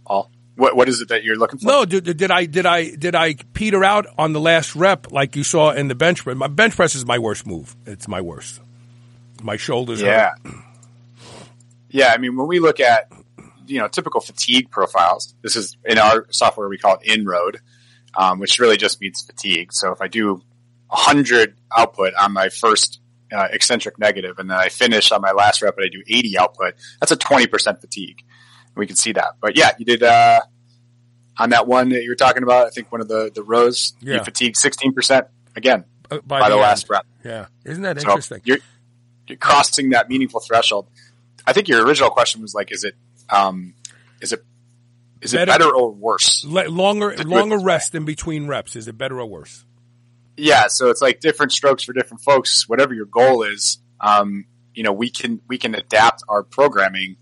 all. 0.07 0.31
What, 0.57 0.75
what 0.75 0.89
is 0.89 1.01
it 1.01 1.09
that 1.09 1.23
you're 1.23 1.37
looking 1.37 1.59
for? 1.59 1.67
No, 1.67 1.85
did, 1.85 2.05
did 2.17 2.31
I 2.31 2.47
did 2.47 2.67
I 2.67 2.95
did 2.95 3.15
I 3.15 3.35
peter 3.53 3.85
out 3.85 4.07
on 4.19 4.33
the 4.33 4.41
last 4.41 4.75
rep 4.75 5.13
like 5.13 5.37
you 5.37 5.45
saw 5.45 5.71
in 5.71 5.89
the 5.89 5.95
bench 5.95 6.25
press? 6.25 6.37
My 6.37 6.49
bench 6.49 6.75
press 6.75 6.95
is 6.95 7.05
my 7.05 7.19
worst 7.19 7.47
move. 7.47 7.77
It's 7.85 8.09
my 8.09 8.21
worst. 8.21 8.61
My 9.43 9.57
shoulders. 9.57 10.01
Yeah. 10.01 10.31
Hurt. 10.43 10.55
Yeah. 11.91 12.13
I 12.13 12.19
mean, 12.19 12.37
when 12.37 12.49
we 12.49 12.59
look 12.59 12.81
at 12.81 13.13
you 13.67 13.79
know 13.79 13.89
typical 13.89 14.21
fatigue 14.21 14.71
profiles, 14.71 15.35
this 15.43 15.57
is 15.57 15.77
in 15.85 15.99
our 15.99 16.27
software 16.31 16.69
we 16.69 16.79
call 16.79 16.97
it 16.97 17.07
inroad, 17.07 17.61
um, 18.17 18.39
which 18.39 18.59
really 18.59 18.79
just 18.79 19.01
means 19.01 19.23
fatigue. 19.23 19.73
So 19.73 19.93
if 19.93 20.01
I 20.01 20.09
do 20.09 20.43
100 20.89 21.55
output 21.77 22.15
on 22.15 22.33
my 22.33 22.49
first 22.49 23.01
uh, 23.33 23.49
eccentric 23.51 23.99
negative, 23.99 24.39
and 24.39 24.49
then 24.51 24.57
I 24.57 24.69
finish 24.69 25.13
on 25.13 25.21
my 25.21 25.33
last 25.33 25.63
rep 25.63 25.77
and 25.77 25.85
I 25.85 25.89
do 25.89 26.03
80 26.07 26.39
output, 26.39 26.75
that's 27.01 27.13
a 27.13 27.17
20% 27.17 27.81
fatigue. 27.81 28.23
We 28.77 28.87
can 28.87 28.97
see 28.97 29.13
that. 29.13 29.37
But 29.41 29.57
yeah, 29.57 29.71
you 29.79 29.85
did 29.85 30.03
uh, 30.03 30.41
on 31.39 31.51
that 31.51 31.67
one 31.67 31.89
that 31.91 32.03
you 32.03 32.11
were 32.11 32.17
talking 32.17 32.43
about. 32.43 32.67
I 32.67 32.71
think 32.71 32.93
one 32.93 33.01
of 33.01 33.09
the 33.09 33.31
the 33.35 33.43
rows 33.43 33.95
Yeah. 34.01 34.17
you 34.19 34.25
fatigued 34.25 34.57
16% 34.57 35.27
again 35.57 35.85
Uh, 36.11 36.19
by, 36.27 36.41
the, 36.49 36.55
end. 36.55 36.61
last 36.63 36.89
rep. 36.91 37.07
Yeah, 37.25 37.47
isn't 37.65 37.83
that 37.83 38.01
So 38.01 38.09
interesting? 38.09 38.43
you're, 38.45 38.59
you're 39.27 39.39
crossing 39.39 39.91
that 39.91 40.09
meaningful 40.09 40.41
threshold. 40.41 40.87
I 41.47 41.53
think 41.53 41.69
your 41.69 41.85
original 41.85 42.11
question 42.11 42.43
was 42.43 42.55
like, 42.55 42.71
is 42.73 42.85
it, 42.85 42.95
um, 43.31 43.75
is 44.21 44.33
it, 44.33 44.45
is 45.23 45.33
it 45.33 45.39
Better- 45.39 45.51
better 45.65 45.75
or 45.75 45.91
worse? 45.93 46.45
Le- 46.45 46.69
longer 46.69 47.17
longer 47.25 47.59
rest 47.59 47.95
in 47.95 48.05
between 48.05 48.47
reps. 48.47 48.77
Is 48.77 48.87
it 48.89 48.99
better 48.99 49.19
or 49.21 49.27
worse? 49.27 49.65
Yeah, 50.37 50.67
so 50.69 50.91
it's 50.91 51.01
like 51.01 51.21
different 51.21 51.53
strokes 51.53 51.83
for 51.83 51.95
different 51.95 52.23
folks. 52.23 52.69
Whatever 52.69 52.93
your 52.93 53.07
goal 53.07 53.43
is, 53.43 53.79
um, 54.01 54.45
you 54.75 54.83
know, 54.83 54.93
we 54.93 55.09
can 55.11 55.41
we 55.49 55.57
can 55.57 55.75
adapt 55.75 56.23
our 56.29 56.43
programming 56.43 57.17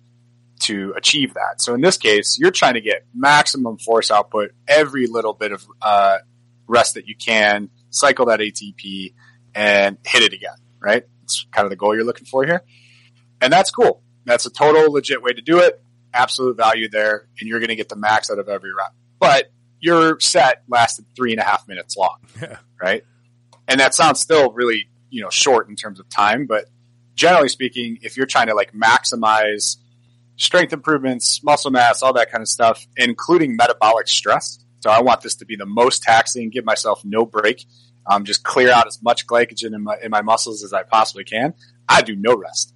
to 0.64 0.92
achieve 0.96 1.35
that. 1.35 1.61
So 1.61 1.74
in 1.74 1.81
this 1.81 1.96
case, 1.96 2.38
you're 2.38 2.50
trying 2.50 2.74
to 2.74 2.81
get 2.81 3.07
maximum 3.14 3.79
force 3.79 4.11
output 4.11 4.50
every 4.68 5.07
little 5.07 5.33
bit 5.33 5.53
of 5.53 5.66
uh, 5.83 6.18
rest 6.66 6.94
that 6.94 7.07
you 7.07 7.16
can, 7.16 7.70
cycle 7.90 8.27
that 8.27 8.40
ATP, 8.40 9.14
and 9.55 9.96
hit 10.05 10.22
it 10.22 10.33
again. 10.33 10.57
Right? 10.81 11.05
It's 11.22 11.46
kind 11.53 11.64
of 11.64 11.70
the 11.70 11.77
goal 11.77 11.94
you're 11.94 12.05
looking 12.05 12.27
for 12.27 12.44
here, 12.44 12.62
and 13.40 13.53
that's 13.53 13.70
cool. 13.70 14.03
That's 14.27 14.46
a 14.46 14.50
total 14.50 14.92
legit 14.92 15.22
way 15.22 15.33
to 15.33 15.40
do 15.42 15.59
it. 15.59 15.83
Absolute 16.12 16.57
value 16.57 16.88
there, 16.88 17.27
and 17.40 17.48
you're 17.48 17.59
going 17.61 17.68
to 17.70 17.77
get 17.77 17.88
the 17.88 17.96
max 17.96 18.31
out 18.31 18.38
of 18.38 18.48
every 18.48 18.70
rep. 18.74 18.92
But 19.18 19.50
your 19.81 20.18
set 20.20 20.62
lasted 20.68 21.05
three 21.16 21.33
and 21.33 21.40
a 21.40 21.44
half 21.44 21.66
minutes 21.68 21.96
long 21.96 22.16
Yeah. 22.40 22.59
right? 22.81 23.05
And 23.68 23.81
that 23.81 23.94
sounds 23.94 24.20
still 24.20 24.53
really, 24.53 24.88
you 25.11 25.22
know, 25.22 25.31
short 25.31 25.68
in 25.68 25.77
terms 25.77 25.98
of 26.00 26.09
time, 26.09 26.46
but 26.46 26.66
generally 27.14 27.48
speaking, 27.48 27.98
if 28.03 28.16
you're 28.16 28.27
trying 28.27 28.46
to 28.48 28.55
like 28.55 28.72
maximize 28.72 29.77
strength 30.37 30.73
improvements, 30.73 31.42
muscle 31.42 31.70
mass, 31.70 32.03
all 32.03 32.12
that 32.14 32.31
kind 32.31 32.42
of 32.42 32.49
stuff, 32.49 32.87
including 32.97 33.57
metabolic 33.57 34.09
stress. 34.09 34.59
So 34.81 34.90
I 34.90 35.01
want 35.01 35.23
this 35.23 35.37
to 35.37 35.47
be 35.47 35.57
the 35.57 35.66
most 35.66 36.03
taxing, 36.03 36.51
give 36.51 36.64
myself 36.64 37.05
no 37.05 37.25
break, 37.25 37.64
um, 38.07 38.25
just 38.25 38.42
clear 38.44 38.70
out 38.70 38.87
as 38.87 39.03
much 39.03 39.27
glycogen 39.27 39.75
in 39.75 39.83
my, 39.83 39.97
in 40.03 40.11
my 40.11 40.23
muscles 40.23 40.62
as 40.62 40.73
I 40.73 40.83
possibly 40.83 41.25
can. 41.25 41.55
I 41.88 42.03
do 42.03 42.16
no 42.16 42.37
rest. 42.37 42.75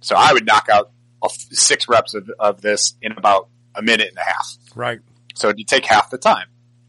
So 0.00 0.14
I 0.16 0.32
would 0.32 0.46
knock 0.46 0.68
out 0.70 0.92
six 1.30 1.88
reps 1.88 2.14
of, 2.14 2.30
of 2.38 2.60
this 2.60 2.94
in 3.00 3.12
about 3.12 3.48
a 3.74 3.82
minute 3.82 4.08
and 4.08 4.18
a 4.18 4.24
half. 4.24 4.56
Right. 4.74 5.00
So 5.34 5.52
you 5.56 5.64
take 5.64 5.84
half 5.86 6.10
the 6.10 6.18
time. 6.18 6.46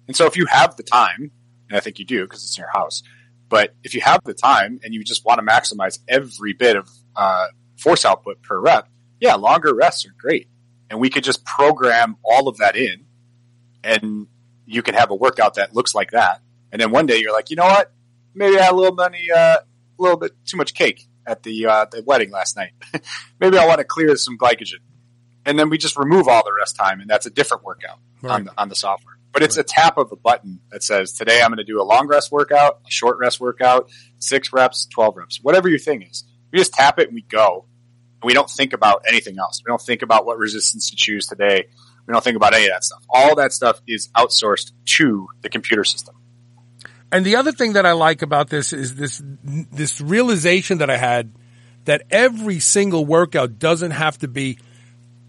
And 0.08 0.16
so 0.16 0.26
if 0.28 0.38
you 0.38 0.46
have 0.46 0.76
the 0.76 0.84
time, 0.84 1.32
and 1.70 1.78
I 1.78 1.80
think 1.80 1.98
you 1.98 2.06
do 2.06 2.24
because 2.24 2.44
it's 2.44 2.58
in 2.58 2.62
your 2.62 2.72
house, 2.72 3.02
but 3.50 3.74
if 3.84 3.94
you 3.94 4.02
have 4.02 4.22
the 4.26 4.34
time 4.34 4.80
and 4.84 4.94
you 4.94 5.04
just 5.04 5.26
want 5.26 5.40
to 5.40 5.46
maximize 5.46 6.00
every 6.08 6.54
bit 6.54 6.76
of 6.76 6.90
uh, 7.16 7.48
force 7.78 8.06
output 8.06 8.42
per 8.42 8.60
rep, 8.60 8.88
yeah, 9.20 9.36
longer 9.36 9.74
rests 9.74 10.06
are 10.06 10.14
great. 10.18 10.48
And 10.90 11.00
we 11.00 11.10
could 11.10 11.24
just 11.24 11.44
program 11.46 12.18
all 12.24 12.48
of 12.48 12.58
that 12.58 12.76
in 12.76 13.06
and 13.84 14.28
you 14.66 14.82
can 14.82 14.96
have 14.96 15.10
a 15.12 15.16
workout 15.16 15.56
that 15.56 15.74
looks 15.76 15.94
like 15.96 16.12
that. 16.12 16.42
And 16.72 16.82
then 16.82 16.92
one 16.92 17.06
day 17.06 17.18
you're 17.20 17.34
like, 17.34 17.50
you 17.50 17.56
know 17.56 17.66
what? 17.66 17.92
Maybe 18.34 18.58
I 18.60 18.64
had 18.64 18.74
a 18.74 18.76
little 18.76 18.94
money, 18.96 19.28
uh, 19.36 19.58
a 19.58 20.02
little 20.02 20.18
bit 20.18 20.34
too 20.46 20.58
much 20.58 20.74
cake 20.74 21.08
at 21.26 21.44
the, 21.44 21.66
uh, 21.66 21.86
the 21.92 22.04
wedding 22.04 22.32
last 22.32 22.56
night. 22.56 22.72
Maybe 23.40 23.58
I 23.58 23.66
want 23.66 23.80
to 23.80 23.84
clear 23.84 24.16
some 24.16 24.38
glycogen. 24.38 24.80
And 25.46 25.58
then 25.58 25.70
we 25.70 25.78
just 25.78 25.98
remove 25.98 26.28
all 26.28 26.44
the 26.44 26.54
rest 26.54 26.76
time 26.76 27.00
and 27.02 27.10
that's 27.10 27.26
a 27.26 27.30
different 27.30 27.64
workout 27.64 28.00
Right. 28.22 28.34
on, 28.34 28.44
the, 28.46 28.54
on 28.58 28.70
the 28.70 28.76
software. 28.76 29.18
But 29.32 29.44
it's 29.44 29.58
a 29.58 29.64
tap 29.64 29.98
of 29.98 30.12
a 30.12 30.16
button 30.16 30.62
that 30.72 30.82
says, 30.82 31.14
today 31.14 31.42
I'm 31.42 31.50
going 31.50 31.58
to 31.58 31.64
do 31.66 31.82
a 31.82 31.84
long 31.84 32.08
rest 32.08 32.32
workout, 32.32 32.80
a 32.88 32.92
short 32.92 33.18
rest 33.20 33.40
workout, 33.40 33.90
six 34.20 34.54
reps, 34.54 34.86
12 34.88 35.18
reps, 35.18 35.40
whatever 35.42 35.68
your 35.70 35.78
thing 35.80 36.02
is. 36.04 36.24
We 36.52 36.60
just 36.60 36.74
tap 36.74 37.00
it 37.00 37.08
and 37.08 37.16
we 37.16 37.22
go. 37.24 37.66
We 38.26 38.34
don't 38.34 38.50
think 38.50 38.74
about 38.74 39.04
anything 39.08 39.38
else. 39.40 39.62
We 39.66 39.70
don't 39.70 39.82
think 39.82 40.02
about 40.02 40.26
what 40.26 40.38
resistance 40.38 40.90
to 40.90 40.96
choose 40.96 41.28
today. 41.28 41.68
We 42.08 42.12
don't 42.12 42.24
think 42.24 42.36
about 42.36 42.54
any 42.54 42.66
of 42.66 42.72
that 42.72 42.84
stuff. 42.84 43.04
All 43.10 43.36
that 43.36 43.54
stuff 43.54 43.82
is 43.88 44.10
outsourced 44.10 44.72
to 44.86 45.28
the 45.42 45.50
computer 45.50 45.84
system. 45.84 46.16
And 47.12 47.26
the 47.26 47.36
other 47.36 47.52
thing 47.52 47.74
that 47.74 47.86
I 47.86 47.94
like 47.94 48.22
about 48.22 48.50
this 48.50 48.74
is 48.74 48.96
this 48.96 49.22
this 49.24 50.02
realization 50.02 50.80
that 50.80 50.90
I 50.90 50.98
had 50.98 51.32
that 51.86 52.04
every 52.10 52.60
single 52.60 53.06
workout 53.06 53.60
doesn't 53.60 53.92
have 53.92 54.18
to 54.20 54.28
be 54.28 54.58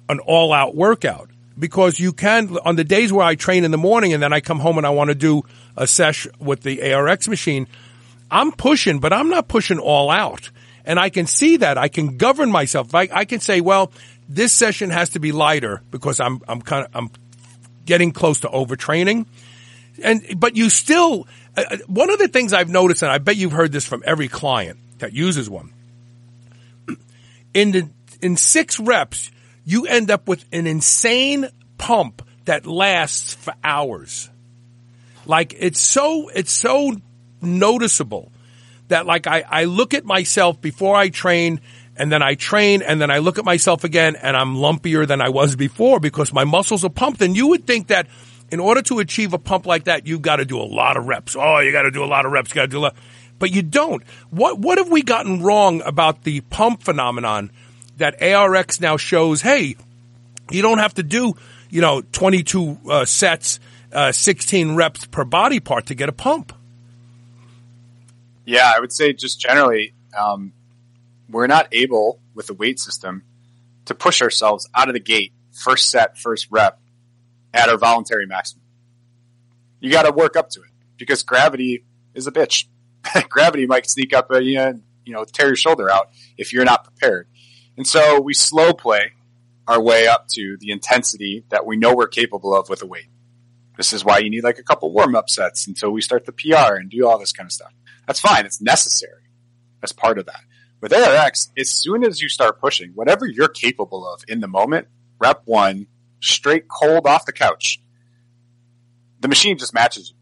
an 0.08 0.18
all 0.20 0.52
out 0.52 0.74
workout 0.74 1.30
because 1.58 2.00
you 2.00 2.12
can 2.12 2.56
on 2.64 2.76
the 2.76 2.84
days 2.84 3.12
where 3.12 3.24
I 3.24 3.34
train 3.34 3.64
in 3.64 3.70
the 3.70 3.78
morning 3.78 4.12
and 4.12 4.22
then 4.22 4.32
I 4.32 4.40
come 4.40 4.58
home 4.58 4.78
and 4.78 4.86
I 4.86 4.90
want 4.90 5.08
to 5.08 5.14
do 5.14 5.42
a 5.76 5.86
sesh 5.86 6.26
with 6.38 6.62
the 6.62 6.92
ARX 6.92 7.28
machine, 7.28 7.68
I'm 8.30 8.52
pushing, 8.52 8.98
but 8.98 9.12
I'm 9.12 9.28
not 9.28 9.48
pushing 9.48 9.78
all 9.78 10.10
out. 10.10 10.50
And 10.86 10.98
I 11.00 11.10
can 11.10 11.26
see 11.26 11.58
that 11.58 11.76
I 11.76 11.88
can 11.88 12.16
govern 12.16 12.50
myself. 12.50 12.94
I, 12.94 13.08
I 13.12 13.24
can 13.24 13.40
say, 13.40 13.60
well, 13.60 13.90
this 14.28 14.52
session 14.52 14.90
has 14.90 15.10
to 15.10 15.18
be 15.18 15.32
lighter 15.32 15.82
because 15.90 16.20
I'm 16.20 16.40
I'm 16.48 16.62
kind 16.62 16.86
of 16.86 16.90
I'm 16.94 17.10
getting 17.84 18.12
close 18.12 18.40
to 18.40 18.48
overtraining 18.48 19.26
and 20.02 20.38
but 20.38 20.56
you 20.56 20.70
still 20.70 21.26
uh, 21.56 21.64
uh, 21.70 21.76
one 21.86 22.10
of 22.10 22.18
the 22.18 22.28
things 22.28 22.52
I've 22.52 22.68
noticed, 22.68 23.02
and 23.02 23.10
I 23.10 23.18
bet 23.18 23.36
you've 23.36 23.52
heard 23.52 23.72
this 23.72 23.84
from 23.84 24.02
every 24.04 24.28
client 24.28 24.78
that 24.98 25.12
uses 25.12 25.48
one. 25.48 25.72
In 27.54 27.72
the 27.72 27.88
in 28.20 28.36
six 28.36 28.78
reps, 28.78 29.30
you 29.64 29.86
end 29.86 30.10
up 30.10 30.28
with 30.28 30.44
an 30.52 30.66
insane 30.66 31.48
pump 31.78 32.22
that 32.44 32.66
lasts 32.66 33.34
for 33.34 33.54
hours. 33.64 34.30
Like 35.24 35.54
it's 35.58 35.80
so 35.80 36.28
it's 36.28 36.52
so 36.52 36.96
noticeable 37.40 38.30
that 38.88 39.06
like 39.06 39.26
I, 39.26 39.44
I 39.48 39.64
look 39.64 39.94
at 39.94 40.04
myself 40.04 40.60
before 40.60 40.96
I 40.96 41.08
train 41.08 41.60
and 41.96 42.12
then 42.12 42.22
I 42.22 42.34
train 42.34 42.82
and 42.82 43.00
then 43.00 43.10
I 43.10 43.18
look 43.18 43.38
at 43.38 43.44
myself 43.44 43.84
again 43.84 44.16
and 44.16 44.36
I'm 44.36 44.56
lumpier 44.56 45.06
than 45.06 45.20
I 45.20 45.30
was 45.30 45.56
before 45.56 45.98
because 46.00 46.32
my 46.32 46.44
muscles 46.44 46.84
are 46.84 46.90
pumped. 46.90 47.22
And 47.22 47.36
you 47.36 47.48
would 47.48 47.66
think 47.66 47.88
that 47.88 48.06
in 48.50 48.60
order 48.60 48.82
to 48.82 48.98
achieve 48.98 49.32
a 49.32 49.38
pump 49.38 49.66
like 49.66 49.84
that, 49.84 50.06
you've 50.06 50.22
got 50.22 50.36
to 50.36 50.44
do 50.44 50.60
a 50.60 50.64
lot 50.64 50.96
of 50.96 51.06
reps. 51.06 51.34
Oh, 51.36 51.58
you 51.58 51.72
got 51.72 51.82
to 51.82 51.90
do 51.90 52.04
a 52.04 52.06
lot 52.06 52.26
of 52.26 52.32
reps. 52.32 52.50
You 52.50 52.56
got 52.56 52.62
to 52.62 52.68
do 52.68 52.78
a 52.78 52.80
lot. 52.80 52.96
But 53.38 53.52
you 53.52 53.62
don't. 53.62 54.02
What, 54.30 54.58
what 54.58 54.78
have 54.78 54.88
we 54.88 55.02
gotten 55.02 55.42
wrong 55.42 55.82
about 55.82 56.22
the 56.22 56.40
pump 56.42 56.82
phenomenon 56.82 57.50
that 57.96 58.22
ARX 58.22 58.80
now 58.80 58.96
shows? 58.96 59.42
Hey, 59.42 59.76
you 60.50 60.62
don't 60.62 60.78
have 60.78 60.94
to 60.94 61.02
do, 61.02 61.34
you 61.70 61.80
know, 61.80 62.02
22 62.12 62.78
uh, 62.88 63.04
sets, 63.04 63.58
uh, 63.92 64.12
16 64.12 64.74
reps 64.74 65.06
per 65.06 65.24
body 65.24 65.60
part 65.60 65.86
to 65.86 65.94
get 65.94 66.08
a 66.08 66.12
pump. 66.12 66.55
Yeah, 68.46 68.72
I 68.74 68.80
would 68.80 68.92
say 68.92 69.12
just 69.12 69.40
generally, 69.40 69.92
um, 70.16 70.52
we're 71.28 71.48
not 71.48 71.68
able 71.72 72.20
with 72.34 72.46
the 72.46 72.54
weight 72.54 72.78
system 72.78 73.24
to 73.86 73.94
push 73.94 74.22
ourselves 74.22 74.68
out 74.74 74.88
of 74.88 74.94
the 74.94 75.00
gate, 75.00 75.32
first 75.52 75.90
set, 75.90 76.16
first 76.16 76.46
rep, 76.50 76.80
at 77.52 77.68
our 77.68 77.76
voluntary 77.76 78.26
maximum. 78.26 78.62
You 79.80 79.90
got 79.90 80.02
to 80.02 80.12
work 80.12 80.36
up 80.36 80.50
to 80.50 80.60
it 80.60 80.70
because 80.96 81.22
gravity 81.22 81.84
is 82.14 82.26
a 82.26 82.32
bitch. 82.32 82.66
gravity 83.28 83.66
might 83.66 83.90
sneak 83.90 84.14
up 84.14 84.28
you 84.30 84.58
and 84.58 84.82
you 85.04 85.12
know 85.12 85.24
tear 85.24 85.48
your 85.48 85.56
shoulder 85.56 85.90
out 85.90 86.10
if 86.38 86.52
you're 86.52 86.64
not 86.64 86.84
prepared. 86.84 87.28
And 87.76 87.86
so 87.86 88.20
we 88.20 88.32
slow 88.32 88.72
play 88.72 89.12
our 89.66 89.80
way 89.80 90.06
up 90.06 90.28
to 90.28 90.56
the 90.60 90.70
intensity 90.70 91.44
that 91.50 91.66
we 91.66 91.76
know 91.76 91.94
we're 91.94 92.06
capable 92.06 92.54
of 92.54 92.68
with 92.68 92.82
a 92.82 92.86
weight. 92.86 93.08
This 93.76 93.92
is 93.92 94.04
why 94.04 94.18
you 94.18 94.30
need 94.30 94.44
like 94.44 94.58
a 94.58 94.62
couple 94.62 94.92
warm 94.92 95.14
up 95.14 95.28
sets 95.28 95.66
until 95.66 95.90
we 95.90 96.00
start 96.00 96.24
the 96.24 96.32
PR 96.32 96.74
and 96.74 96.88
do 96.88 97.06
all 97.06 97.18
this 97.18 97.32
kind 97.32 97.46
of 97.46 97.52
stuff. 97.52 97.72
That's 98.06 98.20
fine. 98.20 98.46
It's 98.46 98.60
necessary 98.60 99.22
as 99.82 99.92
part 99.92 100.18
of 100.18 100.26
that. 100.26 100.40
With 100.80 100.92
ARX, 100.92 101.50
as 101.58 101.70
soon 101.70 102.04
as 102.04 102.20
you 102.20 102.28
start 102.28 102.60
pushing, 102.60 102.90
whatever 102.90 103.26
you're 103.26 103.48
capable 103.48 104.06
of 104.06 104.22
in 104.28 104.40
the 104.40 104.46
moment, 104.46 104.88
rep 105.18 105.42
one, 105.44 105.86
straight 106.20 106.68
cold 106.68 107.06
off 107.06 107.26
the 107.26 107.32
couch, 107.32 107.80
the 109.20 109.28
machine 109.28 109.58
just 109.58 109.74
matches 109.74 110.10
you. 110.10 110.16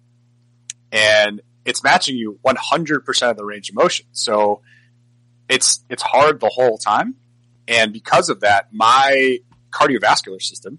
And 0.93 1.43
it's 1.65 1.83
matching 1.83 2.17
you 2.17 2.39
100% 2.45 3.31
of 3.31 3.37
the 3.37 3.45
range 3.45 3.69
of 3.69 3.75
motion. 3.75 4.07
So 4.13 4.63
it's, 5.49 5.85
it's 5.91 6.03
hard 6.03 6.41
the 6.41 6.49
whole 6.49 6.79
time. 6.79 7.17
And 7.67 7.93
because 7.93 8.29
of 8.29 8.41
that, 8.41 8.69
my 8.73 9.39
cardiovascular 9.71 10.41
system 10.41 10.79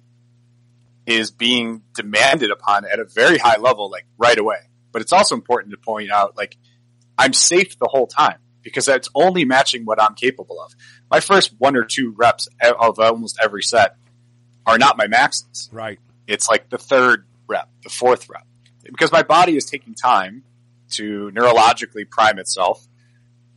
is 1.05 1.31
being 1.31 1.83
demanded 1.93 2.51
upon 2.51 2.85
at 2.85 2.99
a 2.99 3.05
very 3.05 3.37
high 3.37 3.57
level, 3.57 3.89
like 3.89 4.05
right 4.17 4.37
away. 4.37 4.57
But 4.91 5.01
it's 5.01 5.11
also 5.11 5.35
important 5.35 5.71
to 5.71 5.77
point 5.77 6.11
out, 6.11 6.37
like, 6.37 6.57
I'm 7.17 7.34
safe 7.34 7.78
the 7.78 7.88
whole 7.88 8.08
time 8.08 8.39
because 8.62 8.86
that's 8.86 9.10
only 9.15 9.45
matching 9.45 9.86
what 9.86 10.01
I'm 10.01 10.15
capable 10.15 10.60
of. 10.62 10.75
My 11.10 11.19
first 11.19 11.54
one 11.60 11.75
or 11.75 11.84
two 11.84 12.13
reps 12.17 12.47
of 12.62 12.99
almost 12.99 13.39
every 13.41 13.63
set 13.63 13.95
are 14.65 14.78
not 14.78 14.97
my 14.97 15.08
maxes. 15.08 15.69
Right. 15.71 15.99
It's 16.28 16.49
like 16.49 16.69
the 16.69 16.78
third 16.78 17.25
rep, 17.47 17.69
the 17.84 17.89
fourth 17.89 18.28
rep, 18.28 18.45
because 18.84 19.12
my 19.12 19.21
body 19.21 19.56
is 19.56 19.65
taking 19.65 19.93
time 19.93 20.43
to 20.91 21.32
neurologically 21.34 22.10
prime 22.10 22.39
itself, 22.39 22.86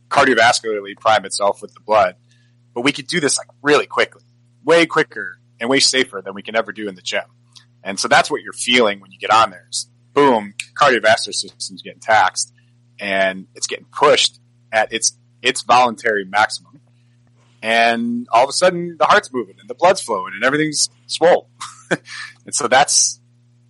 cardiovascularly 0.09 0.95
prime 0.99 1.25
itself 1.25 1.61
with 1.61 1.73
the 1.73 1.79
blood. 1.79 2.15
But 2.75 2.81
we 2.81 2.91
could 2.91 3.07
do 3.07 3.19
this 3.19 3.37
like 3.39 3.47
really 3.63 3.87
quickly, 3.87 4.23
way 4.63 4.85
quicker 4.85 5.39
and 5.59 5.69
way 5.69 5.79
safer 5.79 6.21
than 6.23 6.35
we 6.35 6.43
can 6.43 6.55
ever 6.55 6.71
do 6.71 6.87
in 6.87 6.93
the 6.93 7.01
gym. 7.01 7.23
And 7.83 7.99
so 7.99 8.07
that's 8.07 8.29
what 8.29 8.41
you're 8.41 8.53
feeling 8.53 8.99
when 8.99 9.11
you 9.11 9.17
get 9.17 9.31
on 9.31 9.49
there. 9.49 9.65
Is, 9.71 9.89
boom, 10.13 10.53
cardiovascular 10.79 11.33
system's 11.33 11.81
getting 11.81 11.99
taxed 11.99 12.53
and 12.99 13.47
it's 13.55 13.67
getting 13.67 13.85
pushed 13.85 14.39
at 14.71 14.91
its 14.93 15.17
its 15.41 15.61
voluntary 15.63 16.25
maximum. 16.25 16.81
And 17.61 18.27
all 18.31 18.43
of 18.43 18.49
a 18.49 18.53
sudden 18.53 18.97
the 18.97 19.05
heart's 19.05 19.31
moving 19.33 19.55
and 19.59 19.69
the 19.69 19.73
blood's 19.73 20.01
flowing 20.01 20.33
and 20.33 20.43
everything's 20.43 20.89
swole. 21.07 21.49
and 22.45 22.53
so 22.53 22.67
that's 22.67 23.19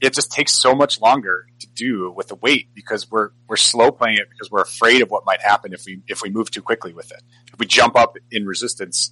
it 0.02 0.14
just 0.14 0.32
takes 0.32 0.54
so 0.54 0.74
much 0.74 1.02
longer 1.02 1.48
to 1.60 1.68
do 1.68 2.12
with 2.12 2.28
the 2.28 2.36
weight 2.36 2.70
because 2.74 3.10
we're 3.10 3.32
we're 3.48 3.58
slow 3.58 3.92
playing 3.92 4.18
it 4.18 4.30
because 4.30 4.50
we're 4.50 4.62
afraid 4.62 5.02
of 5.02 5.10
what 5.10 5.26
might 5.26 5.42
happen 5.42 5.74
if 5.74 5.86
we 5.86 6.02
if 6.08 6.22
we 6.22 6.30
move 6.30 6.50
too 6.52 6.62
quickly 6.62 6.94
with 6.94 7.12
it. 7.12 7.22
If 7.52 7.60
we 7.60 7.66
jump 7.66 7.96
up 7.96 8.18
in 8.32 8.46
resistance, 8.46 9.12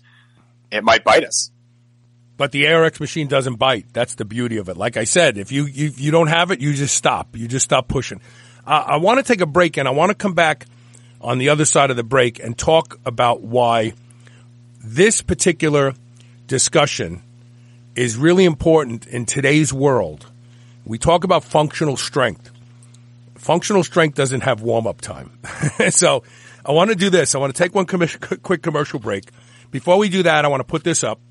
it 0.72 0.84
might 0.84 1.04
bite 1.04 1.24
us. 1.24 1.52
But 2.38 2.52
the 2.52 2.68
ARX 2.68 3.00
machine 3.00 3.28
doesn't 3.28 3.56
bite. 3.56 3.88
That's 3.94 4.14
the 4.14 4.26
beauty 4.26 4.58
of 4.58 4.70
it. 4.70 4.78
Like 4.78 4.96
I 4.96 5.06
said, 5.06 5.38
if 5.38 5.52
you 5.52 5.66
you, 5.66 5.92
you 5.96 6.12
don't 6.12 6.28
have 6.28 6.52
it, 6.52 6.62
you 6.62 6.74
just 6.74 6.96
stop. 6.96 7.36
You 7.36 7.48
just 7.48 7.66
stop 7.66 7.88
pushing. 7.88 8.22
Uh, 8.68 8.84
I 8.86 8.98
want 8.98 9.18
to 9.18 9.24
take 9.24 9.40
a 9.40 9.46
break 9.46 9.78
and 9.78 9.88
I 9.88 9.92
want 9.92 10.10
to 10.10 10.16
come 10.16 10.34
back 10.34 10.66
on 11.22 11.38
the 11.38 11.50
other 11.50 11.64
side 11.64 11.90
of 11.90 11.96
the 11.96 12.04
break 12.04 12.40
and 12.40 12.58
talk 12.58 13.00
about 13.06 13.42
why 13.42 13.94
this 14.84 15.22
particular 15.22 15.94
discussion 16.48 17.24
is 17.96 18.18
really 18.18 18.44
important 18.44 19.08
in 19.08 19.26
today's 19.26 19.72
world. 19.72 20.30
We 20.86 20.98
talk 20.98 21.24
about 21.24 21.46
functional 21.46 21.96
strength. 21.96 22.52
Functional 23.36 23.86
strength 23.86 24.16
doesn't 24.16 24.42
have 24.42 24.62
warm 24.62 24.86
up 24.86 25.00
time. 25.00 25.40
so 25.90 26.24
I 26.66 26.74
want 26.74 26.90
to 26.90 26.96
do 26.98 27.10
this. 27.10 27.36
I 27.36 27.38
want 27.38 27.56
to 27.56 27.64
take 27.64 27.74
one 27.74 27.86
quick 28.44 28.62
commercial 28.62 29.00
break. 29.00 29.30
Before 29.72 29.98
we 29.98 30.10
do 30.10 30.24
that, 30.24 30.44
I 30.44 30.50
want 30.50 30.60
to 30.60 30.66
put 30.66 30.84
this 30.84 31.06
up. 31.06 31.22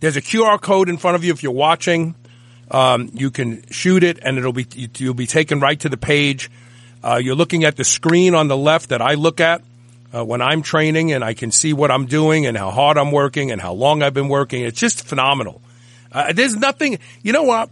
There's 0.00 0.16
a 0.16 0.22
QR 0.22 0.60
code 0.60 0.88
in 0.88 0.98
front 0.98 1.14
of 1.14 1.22
you 1.22 1.32
if 1.32 1.44
you're 1.44 1.52
watching. 1.52 2.16
Um, 2.70 3.10
you 3.14 3.30
can 3.30 3.64
shoot 3.70 4.02
it, 4.02 4.18
and 4.22 4.38
it'll 4.38 4.52
be 4.52 4.66
you'll 4.98 5.14
be 5.14 5.26
taken 5.26 5.60
right 5.60 5.78
to 5.80 5.88
the 5.88 5.96
page. 5.96 6.50
Uh, 7.02 7.20
you're 7.22 7.36
looking 7.36 7.64
at 7.64 7.76
the 7.76 7.84
screen 7.84 8.34
on 8.34 8.48
the 8.48 8.56
left 8.56 8.88
that 8.88 9.00
I 9.00 9.14
look 9.14 9.40
at 9.40 9.62
uh, 10.12 10.24
when 10.24 10.42
I'm 10.42 10.62
training, 10.62 11.12
and 11.12 11.22
I 11.24 11.34
can 11.34 11.52
see 11.52 11.72
what 11.72 11.90
I'm 11.90 12.06
doing 12.06 12.46
and 12.46 12.56
how 12.56 12.70
hard 12.70 12.98
I'm 12.98 13.12
working 13.12 13.52
and 13.52 13.60
how 13.60 13.72
long 13.72 14.02
I've 14.02 14.14
been 14.14 14.28
working. 14.28 14.62
It's 14.62 14.80
just 14.80 15.06
phenomenal. 15.06 15.62
Uh, 16.10 16.32
there's 16.32 16.56
nothing. 16.56 16.98
You 17.22 17.32
know 17.32 17.44
what? 17.44 17.70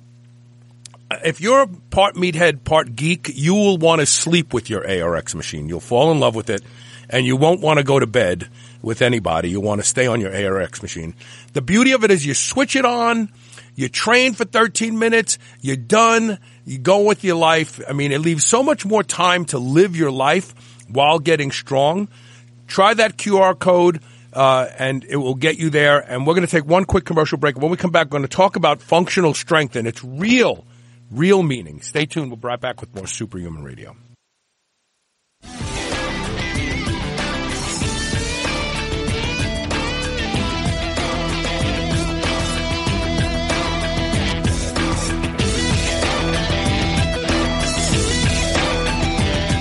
If 1.24 1.40
you're 1.40 1.66
part 1.90 2.14
meathead, 2.14 2.64
part 2.64 2.94
geek, 2.94 3.30
you 3.34 3.54
will 3.54 3.78
want 3.78 4.00
to 4.00 4.06
sleep 4.06 4.54
with 4.54 4.70
your 4.70 4.86
ARX 4.86 5.34
machine. 5.34 5.68
You'll 5.68 5.80
fall 5.80 6.12
in 6.12 6.20
love 6.20 6.34
with 6.34 6.50
it, 6.50 6.62
and 7.10 7.26
you 7.26 7.36
won't 7.36 7.60
want 7.60 7.78
to 7.78 7.84
go 7.84 7.98
to 7.98 8.06
bed 8.06 8.48
with 8.82 9.02
anybody. 9.02 9.50
You 9.50 9.60
want 9.60 9.80
to 9.80 9.86
stay 9.86 10.06
on 10.06 10.20
your 10.20 10.32
ARX 10.32 10.82
machine. 10.82 11.14
The 11.52 11.62
beauty 11.62 11.92
of 11.92 12.04
it 12.04 12.10
is 12.10 12.24
you 12.24 12.34
switch 12.34 12.76
it 12.76 12.84
on 12.84 13.30
you 13.74 13.88
train 13.88 14.34
for 14.34 14.44
13 14.44 14.98
minutes. 14.98 15.38
You're 15.60 15.76
done. 15.76 16.38
You 16.64 16.78
go 16.78 17.02
with 17.02 17.24
your 17.24 17.36
life. 17.36 17.80
I 17.88 17.92
mean, 17.92 18.12
it 18.12 18.20
leaves 18.20 18.44
so 18.44 18.62
much 18.62 18.86
more 18.86 19.02
time 19.02 19.44
to 19.46 19.58
live 19.58 19.96
your 19.96 20.10
life 20.10 20.54
while 20.88 21.18
getting 21.18 21.50
strong. 21.50 22.08
Try 22.66 22.94
that 22.94 23.16
QR 23.16 23.58
code. 23.58 24.00
Uh, 24.32 24.68
and 24.78 25.04
it 25.04 25.16
will 25.16 25.36
get 25.36 25.58
you 25.58 25.70
there. 25.70 26.00
And 26.00 26.26
we're 26.26 26.34
going 26.34 26.46
to 26.46 26.50
take 26.50 26.66
one 26.66 26.84
quick 26.84 27.04
commercial 27.04 27.38
break. 27.38 27.56
When 27.56 27.70
we 27.70 27.76
come 27.76 27.92
back, 27.92 28.06
we're 28.06 28.18
going 28.18 28.22
to 28.22 28.36
talk 28.36 28.56
about 28.56 28.82
functional 28.82 29.32
strength 29.32 29.76
and 29.76 29.86
its 29.86 30.02
real, 30.02 30.64
real 31.12 31.44
meaning. 31.44 31.80
Stay 31.82 32.04
tuned. 32.04 32.30
We'll 32.30 32.38
be 32.38 32.48
right 32.48 32.60
back 32.60 32.80
with 32.80 32.92
more 32.96 33.06
Superhuman 33.06 33.62
Radio. 33.62 33.96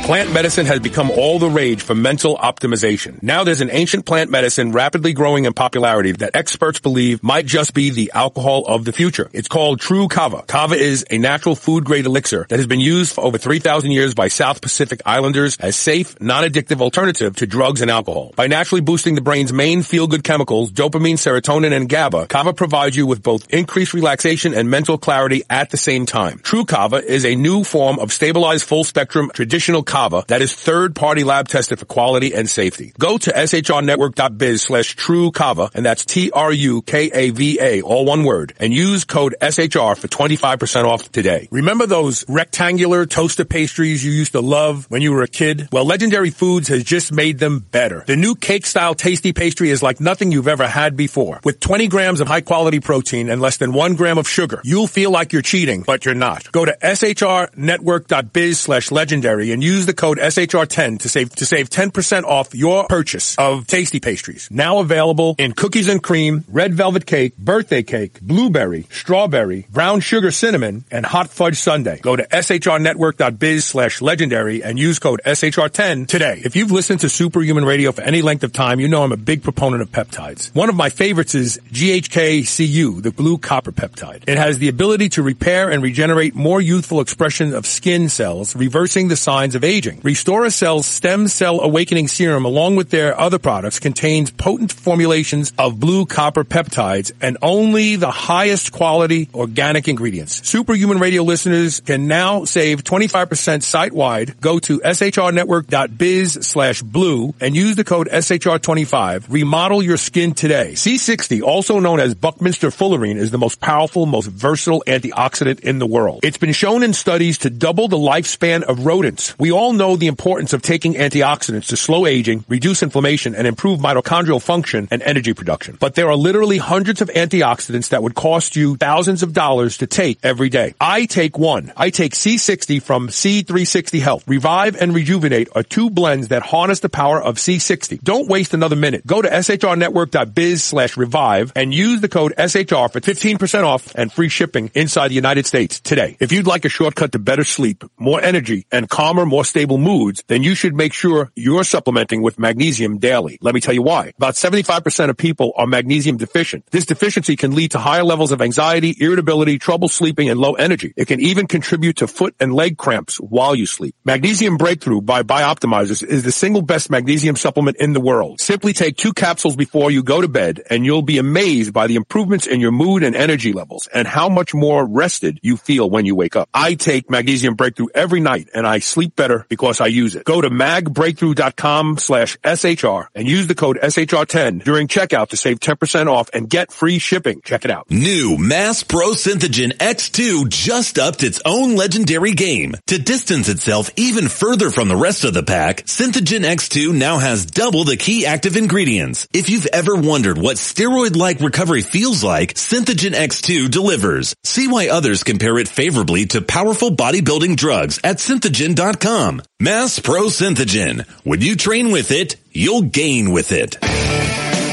Plant 0.03 0.33
medicine 0.33 0.65
has 0.65 0.81
become 0.81 1.09
all 1.11 1.39
the 1.39 1.49
rage 1.49 1.81
for 1.81 1.95
mental 1.95 2.35
optimization. 2.35 3.23
Now 3.23 3.45
there's 3.45 3.61
an 3.61 3.69
ancient 3.71 4.05
plant 4.05 4.29
medicine 4.29 4.73
rapidly 4.73 5.13
growing 5.13 5.45
in 5.45 5.53
popularity 5.53 6.11
that 6.11 6.35
experts 6.35 6.81
believe 6.81 7.23
might 7.23 7.45
just 7.45 7.73
be 7.73 7.89
the 7.89 8.11
alcohol 8.13 8.65
of 8.65 8.83
the 8.83 8.91
future. 8.91 9.29
It's 9.31 9.47
called 9.47 9.79
True 9.79 10.09
Kava. 10.09 10.43
Kava 10.45 10.75
is 10.75 11.05
a 11.09 11.17
natural 11.19 11.55
food 11.55 11.85
grade 11.85 12.05
elixir 12.05 12.45
that 12.49 12.59
has 12.59 12.67
been 12.67 12.81
used 12.81 13.13
for 13.13 13.23
over 13.23 13.37
3,000 13.37 13.91
years 13.91 14.13
by 14.13 14.27
South 14.27 14.59
Pacific 14.59 14.99
Islanders 15.05 15.55
as 15.61 15.77
safe, 15.77 16.19
non-addictive 16.19 16.81
alternative 16.81 17.37
to 17.37 17.47
drugs 17.47 17.79
and 17.79 17.89
alcohol. 17.89 18.33
By 18.35 18.47
naturally 18.47 18.81
boosting 18.81 19.15
the 19.15 19.21
brain's 19.21 19.53
main 19.53 19.83
feel-good 19.83 20.25
chemicals, 20.25 20.73
dopamine, 20.73 21.13
serotonin, 21.13 21.71
and 21.71 21.87
GABA, 21.87 22.27
Kava 22.27 22.51
provides 22.51 22.97
you 22.97 23.07
with 23.07 23.23
both 23.23 23.49
increased 23.53 23.93
relaxation 23.93 24.53
and 24.53 24.69
mental 24.69 24.97
clarity 24.97 25.43
at 25.49 25.69
the 25.69 25.77
same 25.77 26.05
time. 26.05 26.39
True 26.39 26.65
Kava 26.65 26.97
is 26.97 27.23
a 27.23 27.37
new 27.37 27.63
form 27.63 27.99
of 27.99 28.11
stabilized 28.11 28.67
full 28.67 28.83
spectrum 28.83 29.31
traditional 29.33 29.81
kava 29.93 30.25
that 30.27 30.41
is 30.41 30.55
third 30.55 30.95
party 30.95 31.23
lab 31.23 31.47
tested 31.47 31.77
for 31.77 31.85
quality 31.85 32.33
and 32.33 32.49
safety. 32.49 32.93
Go 32.97 33.19
to 33.19 33.31
shrnetwork.biz 33.31 34.63
slash 34.63 34.95
true 34.95 35.29
kava 35.29 35.69
and 35.75 35.85
that's 35.85 36.03
T-R-U-K-A-V-A, 36.05 37.81
all 37.83 38.03
one 38.03 38.23
word, 38.23 38.53
and 38.57 38.73
use 38.73 39.05
code 39.05 39.35
SHR 39.39 39.95
for 39.95 40.07
25% 40.07 40.85
off 40.85 41.11
today. 41.11 41.47
Remember 41.51 41.85
those 41.85 42.25
rectangular 42.27 43.05
toaster 43.05 43.45
pastries 43.45 44.03
you 44.03 44.11
used 44.11 44.31
to 44.31 44.41
love 44.41 44.89
when 44.89 45.03
you 45.03 45.11
were 45.11 45.21
a 45.21 45.27
kid? 45.27 45.69
Well, 45.71 45.85
Legendary 45.85 46.31
Foods 46.31 46.69
has 46.69 46.83
just 46.83 47.11
made 47.11 47.37
them 47.37 47.59
better. 47.59 48.03
The 48.07 48.15
new 48.15 48.33
cake 48.33 48.65
style 48.65 48.95
tasty 48.95 49.31
pastry 49.31 49.69
is 49.69 49.83
like 49.83 49.99
nothing 49.99 50.31
you've 50.31 50.47
ever 50.47 50.67
had 50.67 50.97
before. 50.97 51.39
With 51.43 51.59
20 51.59 51.87
grams 51.89 52.19
of 52.19 52.27
high 52.27 52.41
quality 52.41 52.79
protein 52.79 53.29
and 53.29 53.39
less 53.39 53.57
than 53.57 53.73
one 53.73 53.93
gram 53.93 54.17
of 54.17 54.27
sugar, 54.27 54.59
you'll 54.63 54.87
feel 54.87 55.11
like 55.11 55.33
you're 55.33 55.43
cheating, 55.43 55.83
but 55.85 56.03
you're 56.03 56.15
not. 56.15 56.51
Go 56.51 56.65
to 56.65 56.75
shrnetwork.biz 56.81 58.59
slash 58.59 58.91
legendary 58.91 59.51
and 59.51 59.63
use 59.63 59.82
the 59.85 59.93
code 59.93 60.17
SHR10 60.17 60.99
to 60.99 61.09
save, 61.09 61.35
to 61.35 61.45
save 61.45 61.69
10% 61.69 62.23
off 62.23 62.53
your 62.53 62.87
purchase 62.87 63.35
of 63.37 63.67
tasty 63.67 63.99
pastries. 63.99 64.47
Now 64.51 64.79
available 64.79 65.35
in 65.37 65.53
cookies 65.53 65.87
and 65.87 66.01
cream, 66.01 66.43
red 66.47 66.73
velvet 66.73 67.05
cake, 67.05 67.37
birthday 67.37 67.83
cake, 67.83 68.21
blueberry, 68.21 68.87
strawberry, 68.89 69.67
brown 69.71 69.99
sugar 69.99 70.31
cinnamon, 70.31 70.85
and 70.91 71.05
hot 71.05 71.29
fudge 71.29 71.57
sundae. 71.57 71.99
Go 71.99 72.15
to 72.15 72.23
shrnetwork.biz 72.23 73.65
slash 73.65 74.01
legendary 74.01 74.63
and 74.63 74.79
use 74.79 74.99
code 74.99 75.21
SHR10 75.25 76.07
today. 76.07 76.41
If 76.43 76.55
you've 76.55 76.71
listened 76.71 77.01
to 77.01 77.09
Superhuman 77.09 77.65
Radio 77.65 77.91
for 77.91 78.01
any 78.01 78.21
length 78.21 78.43
of 78.43 78.53
time, 78.53 78.79
you 78.79 78.87
know 78.87 79.03
I'm 79.03 79.11
a 79.11 79.17
big 79.17 79.43
proponent 79.43 79.81
of 79.81 79.91
peptides. 79.91 80.53
One 80.55 80.69
of 80.69 80.75
my 80.75 80.89
favorites 80.89 81.35
is 81.35 81.59
GHKCU, 81.71 83.01
the 83.01 83.11
blue 83.11 83.37
copper 83.37 83.71
peptide. 83.71 84.23
It 84.27 84.37
has 84.37 84.59
the 84.59 84.69
ability 84.69 85.09
to 85.09 85.23
repair 85.23 85.69
and 85.69 85.83
regenerate 85.83 86.35
more 86.35 86.61
youthful 86.61 87.01
expression 87.01 87.53
of 87.53 87.65
skin 87.65 88.09
cells, 88.09 88.55
reversing 88.55 89.07
the 89.07 89.15
signs 89.15 89.55
of 89.55 89.63
aging. 89.63 89.72
Restore 90.03 90.51
Cell's 90.51 90.85
stem 90.85 91.27
cell 91.27 91.59
awakening 91.61 92.07
serum 92.07 92.45
along 92.45 92.75
with 92.75 92.91
their 92.91 93.19
other 93.19 93.39
products 93.39 93.79
contains 93.79 94.29
potent 94.29 94.71
formulations 94.71 95.51
of 95.57 95.79
blue 95.79 96.05
copper 96.05 96.43
peptides 96.43 97.11
and 97.21 97.39
only 97.41 97.95
the 97.95 98.11
highest 98.11 98.71
quality 98.71 99.29
organic 99.33 99.87
ingredients. 99.87 100.47
Superhuman 100.47 100.99
Radio 100.99 101.23
listeners 101.23 101.79
can 101.79 102.07
now 102.07 102.45
save 102.45 102.83
25% 102.83 103.63
site-wide. 103.63 104.39
Go 104.39 104.59
to 104.59 104.79
shrnetwork.biz 104.81 106.33
slash 106.45 106.83
blue 106.83 107.33
and 107.39 107.55
use 107.55 107.75
the 107.75 107.83
code 107.83 108.09
SHR25. 108.09 109.25
Remodel 109.29 109.81
your 109.81 109.97
skin 109.97 110.35
today. 110.35 110.73
C60, 110.73 111.41
also 111.41 111.79
known 111.79 111.99
as 111.99 112.13
Buckminster 112.13 112.69
Fullerene, 112.69 113.17
is 113.17 113.31
the 113.31 113.39
most 113.39 113.59
powerful, 113.59 114.05
most 114.05 114.27
versatile 114.27 114.83
antioxidant 114.85 115.61
in 115.61 115.79
the 115.79 115.87
world. 115.87 116.19
It's 116.21 116.37
been 116.37 116.53
shown 116.53 116.83
in 116.83 116.93
studies 116.93 117.39
to 117.39 117.49
double 117.49 117.87
the 117.87 117.97
lifespan 117.97 118.61
of 118.61 118.85
rodents. 118.85 119.33
We 119.39 119.51
all 119.51 119.62
know 119.71 119.95
the 119.95 120.07
importance 120.07 120.51
of 120.51 120.61
taking 120.61 120.95
antioxidants 120.95 121.67
to 121.67 121.77
slow 121.77 122.05
aging, 122.05 122.43
reduce 122.49 122.83
inflammation, 122.83 123.35
and 123.35 123.47
improve 123.47 123.79
mitochondrial 123.79 124.41
function 124.41 124.87
and 124.91 125.01
energy 125.03 125.33
production. 125.33 125.77
But 125.79 125.95
there 125.95 126.09
are 126.09 126.17
literally 126.17 126.57
hundreds 126.57 127.01
of 127.01 127.09
antioxidants 127.09 127.89
that 127.89 128.03
would 128.03 128.15
cost 128.15 128.55
you 128.57 128.75
thousands 128.75 129.23
of 129.23 129.31
dollars 129.31 129.77
to 129.77 129.87
take 129.87 130.19
every 130.23 130.49
day. 130.49 130.73
I 130.81 131.05
take 131.05 131.37
one. 131.37 131.71
I 131.77 131.89
take 131.91 132.13
C60 132.13 132.81
from 132.81 133.07
C360 133.07 134.01
Health. 134.01 134.27
Revive 134.27 134.75
and 134.75 134.93
Rejuvenate 134.93 135.49
are 135.55 135.63
two 135.63 135.89
blends 135.89 136.27
that 136.29 136.43
harness 136.43 136.81
the 136.81 136.89
power 136.89 137.21
of 137.21 137.37
C60. 137.37 138.01
Don't 138.01 138.27
waste 138.27 138.53
another 138.53 138.75
minute. 138.75 139.05
Go 139.05 139.21
to 139.21 139.29
shrnetwork.biz 139.29 140.63
slash 140.63 140.97
revive 140.97 141.53
and 141.55 141.73
use 141.73 142.01
the 142.01 142.09
code 142.09 142.33
SHR 142.37 142.91
for 142.91 142.99
15% 142.99 143.63
off 143.63 143.93
and 143.95 144.11
free 144.11 144.29
shipping 144.29 144.71
inside 144.73 145.09
the 145.09 145.15
United 145.15 145.45
States 145.45 145.79
today. 145.79 146.17
If 146.19 146.31
you'd 146.31 146.47
like 146.47 146.65
a 146.65 146.69
shortcut 146.69 147.11
to 147.13 147.19
better 147.19 147.43
sleep, 147.43 147.83
more 147.97 148.21
energy, 148.21 148.65
and 148.71 148.89
calmer, 148.89 149.25
more 149.25 149.45
stable 149.53 149.77
moods, 149.77 150.23
then 150.25 150.41
you 150.41 150.55
should 150.55 150.73
make 150.73 150.93
sure 150.93 151.31
you're 151.35 151.63
supplementing 151.63 152.23
with 152.23 152.39
magnesium 152.39 152.97
daily. 152.97 153.37
Let 153.39 153.53
me 153.53 153.61
tell 153.61 153.75
you 153.75 153.83
why. 153.83 154.11
About 154.17 154.33
75% 154.33 155.11
of 155.11 155.15
people 155.15 155.53
are 155.55 155.67
magnesium 155.67 156.17
deficient. 156.17 156.65
This 156.71 156.87
deficiency 156.87 157.35
can 157.35 157.53
lead 157.53 157.69
to 157.71 157.77
higher 157.77 158.03
levels 158.03 158.31
of 158.31 158.41
anxiety, 158.41 158.95
irritability, 158.99 159.59
trouble 159.59 159.89
sleeping, 159.89 160.27
and 160.27 160.39
low 160.39 160.53
energy. 160.53 160.91
It 160.97 161.05
can 161.05 161.19
even 161.19 161.45
contribute 161.45 161.97
to 161.97 162.07
foot 162.07 162.33
and 162.39 162.51
leg 162.51 162.79
cramps 162.79 163.17
while 163.17 163.53
you 163.53 163.67
sleep. 163.67 163.95
Magnesium 164.03 164.57
Breakthrough 164.57 165.01
by 165.01 165.21
Bioptimizers 165.21 166.03
is 166.03 166.23
the 166.23 166.31
single 166.31 166.63
best 166.63 166.89
magnesium 166.89 167.35
supplement 167.35 167.77
in 167.77 167.93
the 167.93 168.01
world. 168.01 168.41
Simply 168.41 168.73
take 168.73 168.97
two 168.97 169.13
capsules 169.13 169.55
before 169.55 169.91
you 169.91 170.01
go 170.01 170.19
to 170.19 170.27
bed 170.27 170.63
and 170.67 170.83
you'll 170.83 171.03
be 171.03 171.19
amazed 171.19 171.73
by 171.73 171.85
the 171.85 171.95
improvements 171.95 172.47
in 172.47 172.59
your 172.59 172.71
mood 172.71 173.03
and 173.03 173.15
energy 173.15 173.53
levels 173.53 173.87
and 173.93 174.07
how 174.07 174.29
much 174.29 174.55
more 174.55 174.83
rested 174.83 175.39
you 175.43 175.57
feel 175.57 175.91
when 175.91 176.07
you 176.07 176.15
wake 176.15 176.35
up. 176.35 176.49
I 176.55 176.73
take 176.73 177.11
Magnesium 177.11 177.53
Breakthrough 177.53 177.89
every 177.93 178.19
night 178.19 178.49
and 178.55 178.65
I 178.65 178.79
sleep 178.79 179.15
better 179.15 179.42
because 179.49 179.81
I 179.81 179.87
use 179.87 180.15
it. 180.15 180.25
Go 180.25 180.41
to 180.41 180.49
magbreakthrough.com 180.49 181.97
slash 181.97 182.37
SHR 182.37 183.07
and 183.15 183.27
use 183.27 183.47
the 183.47 183.55
code 183.55 183.79
SHR10 183.81 184.63
during 184.63 184.87
checkout 184.87 185.29
to 185.29 185.37
save 185.37 185.59
10% 185.59 186.07
off 186.07 186.29
and 186.33 186.49
get 186.49 186.71
free 186.71 186.99
shipping. 186.99 187.41
Check 187.43 187.65
it 187.65 187.71
out. 187.71 187.89
New 187.89 188.37
Mass 188.37 188.83
Pro 188.83 189.11
Synthogen 189.11 189.75
X2 189.77 190.49
just 190.49 190.99
upped 190.99 191.23
its 191.23 191.41
own 191.45 191.75
legendary 191.75 192.33
game. 192.33 192.75
To 192.87 192.97
distance 192.99 193.49
itself 193.49 193.89
even 193.95 194.27
further 194.27 194.69
from 194.69 194.87
the 194.87 194.95
rest 194.95 195.23
of 195.23 195.33
the 195.33 195.43
pack, 195.43 195.83
Synthogen 195.85 196.43
X2 196.45 196.93
now 196.93 197.17
has 197.19 197.45
double 197.45 197.83
the 197.83 197.97
key 197.97 198.25
active 198.25 198.55
ingredients. 198.55 199.27
If 199.33 199.49
you've 199.49 199.67
ever 199.67 199.95
wondered 199.95 200.37
what 200.37 200.57
steroid-like 200.57 201.39
recovery 201.39 201.81
feels 201.81 202.23
like, 202.23 202.53
Synthogen 202.53 203.13
X2 203.13 203.69
delivers. 203.69 204.35
See 204.43 204.67
why 204.67 204.89
others 204.89 205.23
compare 205.23 205.57
it 205.57 205.67
favorably 205.67 206.25
to 206.27 206.41
powerful 206.41 206.91
bodybuilding 206.91 207.55
drugs 207.55 207.99
at 208.03 208.17
synthogen.com. 208.17 209.32
Mass 209.59 209.99
Pro 209.99 210.25
Synthogen. 210.25 211.07
When 211.23 211.41
you 211.41 211.55
train 211.55 211.91
with 211.91 212.11
it, 212.11 212.35
you'll 212.51 212.83
gain 212.83 213.31
with 213.31 213.51
it. 213.51 213.77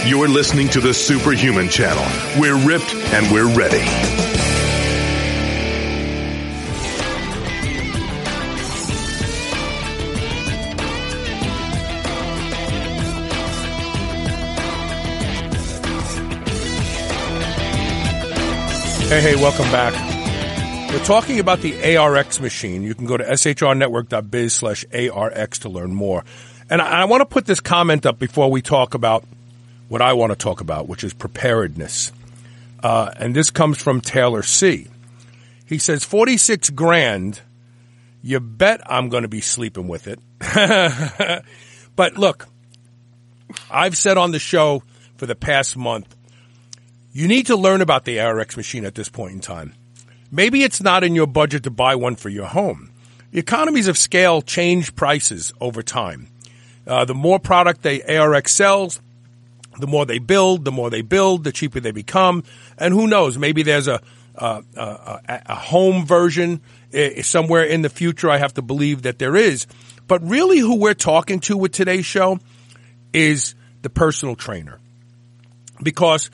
You're 0.06 0.28
listening 0.28 0.68
to 0.70 0.80
the 0.80 0.92
Superhuman 0.92 1.68
Channel. 1.68 2.04
We're 2.40 2.56
ripped 2.66 2.94
and 2.94 3.32
we're 3.32 3.56
ready. 3.56 3.78
Hey, 19.08 19.20
hey, 19.20 19.34
welcome 19.36 19.70
back. 19.72 20.19
We're 20.92 21.04
talking 21.04 21.38
about 21.38 21.60
the 21.60 21.96
ARX 21.96 22.40
machine. 22.40 22.82
You 22.82 22.96
can 22.96 23.06
go 23.06 23.16
to 23.16 23.22
shrnetwork.biz 23.22 24.52
slash 24.52 24.84
ARX 24.92 25.60
to 25.60 25.68
learn 25.68 25.94
more. 25.94 26.24
And 26.68 26.82
I, 26.82 27.02
I 27.02 27.04
want 27.04 27.20
to 27.20 27.26
put 27.26 27.46
this 27.46 27.60
comment 27.60 28.06
up 28.06 28.18
before 28.18 28.50
we 28.50 28.60
talk 28.60 28.94
about 28.94 29.24
what 29.88 30.02
I 30.02 30.14
want 30.14 30.32
to 30.32 30.36
talk 30.36 30.60
about, 30.60 30.88
which 30.88 31.04
is 31.04 31.14
preparedness. 31.14 32.10
Uh, 32.82 33.12
and 33.16 33.36
this 33.36 33.50
comes 33.50 33.80
from 33.80 34.00
Taylor 34.00 34.42
C. 34.42 34.88
He 35.64 35.78
says, 35.78 36.02
46 36.02 36.70
grand, 36.70 37.40
you 38.20 38.40
bet 38.40 38.80
I'm 38.84 39.10
going 39.10 39.22
to 39.22 39.28
be 39.28 39.40
sleeping 39.40 39.86
with 39.86 40.08
it. 40.08 40.18
but 41.94 42.16
look, 42.16 42.48
I've 43.70 43.96
said 43.96 44.18
on 44.18 44.32
the 44.32 44.40
show 44.40 44.82
for 45.18 45.26
the 45.26 45.36
past 45.36 45.76
month, 45.76 46.16
you 47.12 47.28
need 47.28 47.46
to 47.46 47.54
learn 47.54 47.80
about 47.80 48.04
the 48.04 48.18
ARX 48.18 48.56
machine 48.56 48.84
at 48.84 48.96
this 48.96 49.08
point 49.08 49.34
in 49.34 49.40
time. 49.40 49.74
Maybe 50.30 50.62
it's 50.62 50.80
not 50.80 51.04
in 51.04 51.14
your 51.14 51.26
budget 51.26 51.64
to 51.64 51.70
buy 51.70 51.94
one 51.94 52.16
for 52.16 52.28
your 52.28 52.46
home. 52.46 52.90
The 53.32 53.38
economies 53.38 53.88
of 53.88 53.98
scale 53.98 54.42
change 54.42 54.94
prices 54.94 55.52
over 55.60 55.82
time. 55.82 56.28
Uh, 56.86 57.04
the 57.04 57.14
more 57.14 57.38
product 57.38 57.82
they 57.82 58.02
ARX 58.02 58.52
sells, 58.52 59.00
the 59.78 59.86
more 59.86 60.06
they 60.06 60.18
build, 60.18 60.64
the 60.64 60.72
more 60.72 60.90
they 60.90 61.02
build, 61.02 61.44
the 61.44 61.52
cheaper 61.52 61.80
they 61.80 61.92
become. 61.92 62.44
And 62.78 62.92
who 62.92 63.06
knows? 63.06 63.38
Maybe 63.38 63.62
there's 63.62 63.88
a 63.88 64.00
a, 64.34 64.62
a, 64.76 65.20
a 65.46 65.54
home 65.54 66.06
version 66.06 66.60
uh, 66.94 67.22
somewhere 67.22 67.64
in 67.64 67.82
the 67.82 67.88
future. 67.90 68.30
I 68.30 68.38
have 68.38 68.54
to 68.54 68.62
believe 68.62 69.02
that 69.02 69.18
there 69.18 69.36
is. 69.36 69.66
But 70.06 70.22
really, 70.22 70.58
who 70.58 70.76
we're 70.76 70.94
talking 70.94 71.40
to 71.40 71.56
with 71.56 71.72
today's 71.72 72.06
show 72.06 72.38
is 73.12 73.54
the 73.82 73.90
personal 73.90 74.36
trainer, 74.36 74.78
because 75.82 76.30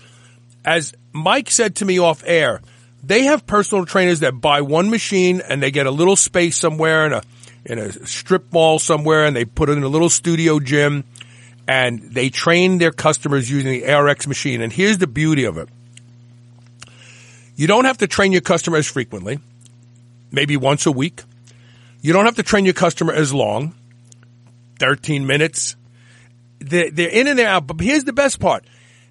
as 0.64 0.94
Mike 1.12 1.50
said 1.50 1.76
to 1.76 1.84
me 1.84 1.98
off 1.98 2.22
air, 2.26 2.60
they 3.06 3.24
have 3.24 3.46
personal 3.46 3.86
trainers 3.86 4.20
that 4.20 4.32
buy 4.32 4.62
one 4.62 4.90
machine 4.90 5.40
and 5.40 5.62
they 5.62 5.70
get 5.70 5.86
a 5.86 5.90
little 5.90 6.16
space 6.16 6.56
somewhere 6.56 7.06
in 7.06 7.12
a 7.12 7.22
in 7.64 7.78
a 7.78 8.06
strip 8.06 8.52
mall 8.52 8.78
somewhere 8.78 9.24
and 9.24 9.34
they 9.34 9.44
put 9.44 9.68
it 9.68 9.76
in 9.76 9.82
a 9.82 9.88
little 9.88 10.08
studio 10.08 10.60
gym 10.60 11.04
and 11.68 12.00
they 12.00 12.30
train 12.30 12.78
their 12.78 12.92
customers 12.92 13.50
using 13.50 13.70
the 13.70 13.92
ARX 13.92 14.26
machine. 14.26 14.60
And 14.60 14.72
here's 14.72 14.98
the 14.98 15.06
beauty 15.06 15.44
of 15.44 15.58
it. 15.58 15.68
You 17.56 17.66
don't 17.66 17.86
have 17.86 17.98
to 17.98 18.06
train 18.06 18.32
your 18.32 18.42
customers 18.42 18.86
frequently, 18.86 19.40
maybe 20.30 20.56
once 20.56 20.86
a 20.86 20.92
week. 20.92 21.22
You 22.02 22.12
don't 22.12 22.26
have 22.26 22.36
to 22.36 22.42
train 22.42 22.64
your 22.64 22.74
customer 22.74 23.12
as 23.12 23.32
long, 23.32 23.74
13 24.78 25.26
minutes. 25.26 25.74
They're, 26.60 26.90
they're 26.90 27.08
in 27.08 27.26
and 27.26 27.38
they're 27.38 27.48
out. 27.48 27.66
But 27.66 27.80
here's 27.80 28.04
the 28.04 28.12
best 28.12 28.38
part. 28.38 28.64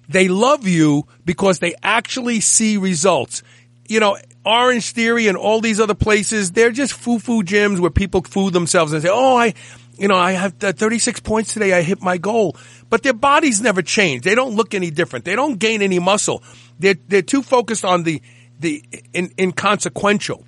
They 0.08 0.28
love 0.28 0.66
you 0.66 1.06
because 1.24 1.58
they 1.58 1.74
actually 1.82 2.40
see 2.40 2.76
results. 2.76 3.42
You 3.88 4.00
know, 4.00 4.16
Orange 4.44 4.92
Theory 4.92 5.28
and 5.28 5.36
all 5.36 5.60
these 5.60 5.80
other 5.80 5.94
places, 5.94 6.52
they're 6.52 6.70
just 6.70 6.92
foo-foo 6.92 7.42
gyms 7.42 7.80
where 7.80 7.90
people 7.90 8.22
fool 8.22 8.50
themselves 8.50 8.92
and 8.92 9.02
say, 9.02 9.08
oh, 9.10 9.36
I, 9.36 9.54
you 9.98 10.08
know, 10.08 10.16
I 10.16 10.32
have 10.32 10.54
36 10.54 11.20
points 11.20 11.52
today. 11.52 11.72
I 11.72 11.82
hit 11.82 12.02
my 12.02 12.18
goal. 12.18 12.56
But 12.88 13.02
their 13.02 13.14
bodies 13.14 13.60
never 13.60 13.82
change. 13.82 14.24
They 14.24 14.34
don't 14.34 14.54
look 14.54 14.74
any 14.74 14.90
different. 14.90 15.24
They 15.24 15.36
don't 15.36 15.58
gain 15.58 15.82
any 15.82 15.98
muscle. 15.98 16.42
They're, 16.78 16.96
they're 17.08 17.22
too 17.22 17.42
focused 17.42 17.84
on 17.84 18.02
the, 18.02 18.22
the 18.60 18.84
in, 19.12 19.32
inconsequential. 19.38 20.46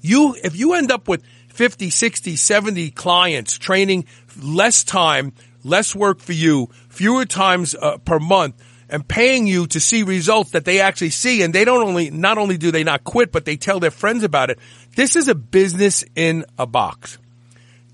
You, 0.00 0.36
if 0.42 0.56
you 0.56 0.74
end 0.74 0.90
up 0.90 1.08
with 1.08 1.24
50, 1.48 1.90
60, 1.90 2.36
70 2.36 2.90
clients 2.90 3.56
training 3.56 4.06
less 4.42 4.84
time, 4.84 5.32
less 5.62 5.94
work 5.94 6.18
for 6.18 6.32
you, 6.32 6.68
fewer 6.88 7.24
times 7.24 7.74
uh, 7.74 7.98
per 7.98 8.18
month, 8.18 8.60
and 8.92 9.08
paying 9.08 9.46
you 9.46 9.66
to 9.68 9.80
see 9.80 10.02
results 10.02 10.50
that 10.50 10.66
they 10.66 10.80
actually 10.80 11.10
see, 11.10 11.42
and 11.42 11.54
they 11.54 11.64
don't 11.64 11.82
only, 11.82 12.10
not 12.10 12.36
only 12.36 12.58
do 12.58 12.70
they 12.70 12.84
not 12.84 13.02
quit, 13.02 13.32
but 13.32 13.46
they 13.46 13.56
tell 13.56 13.80
their 13.80 13.90
friends 13.90 14.22
about 14.22 14.50
it. 14.50 14.58
This 14.94 15.16
is 15.16 15.28
a 15.28 15.34
business 15.34 16.04
in 16.14 16.44
a 16.58 16.66
box. 16.66 17.18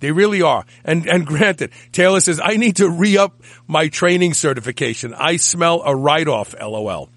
They 0.00 0.10
really 0.10 0.42
are. 0.42 0.66
And, 0.84 1.06
and 1.06 1.24
granted, 1.34 1.70
Taylor 1.92 2.20
says, 2.20 2.40
I 2.42 2.56
need 2.56 2.76
to 2.76 2.90
re-up 2.90 3.40
my 3.68 3.88
training 3.88 4.34
certification. 4.34 5.14
I 5.14 5.36
smell 5.36 5.82
a 5.84 5.94
write-off, 5.94 6.54
LOL. 6.60 7.08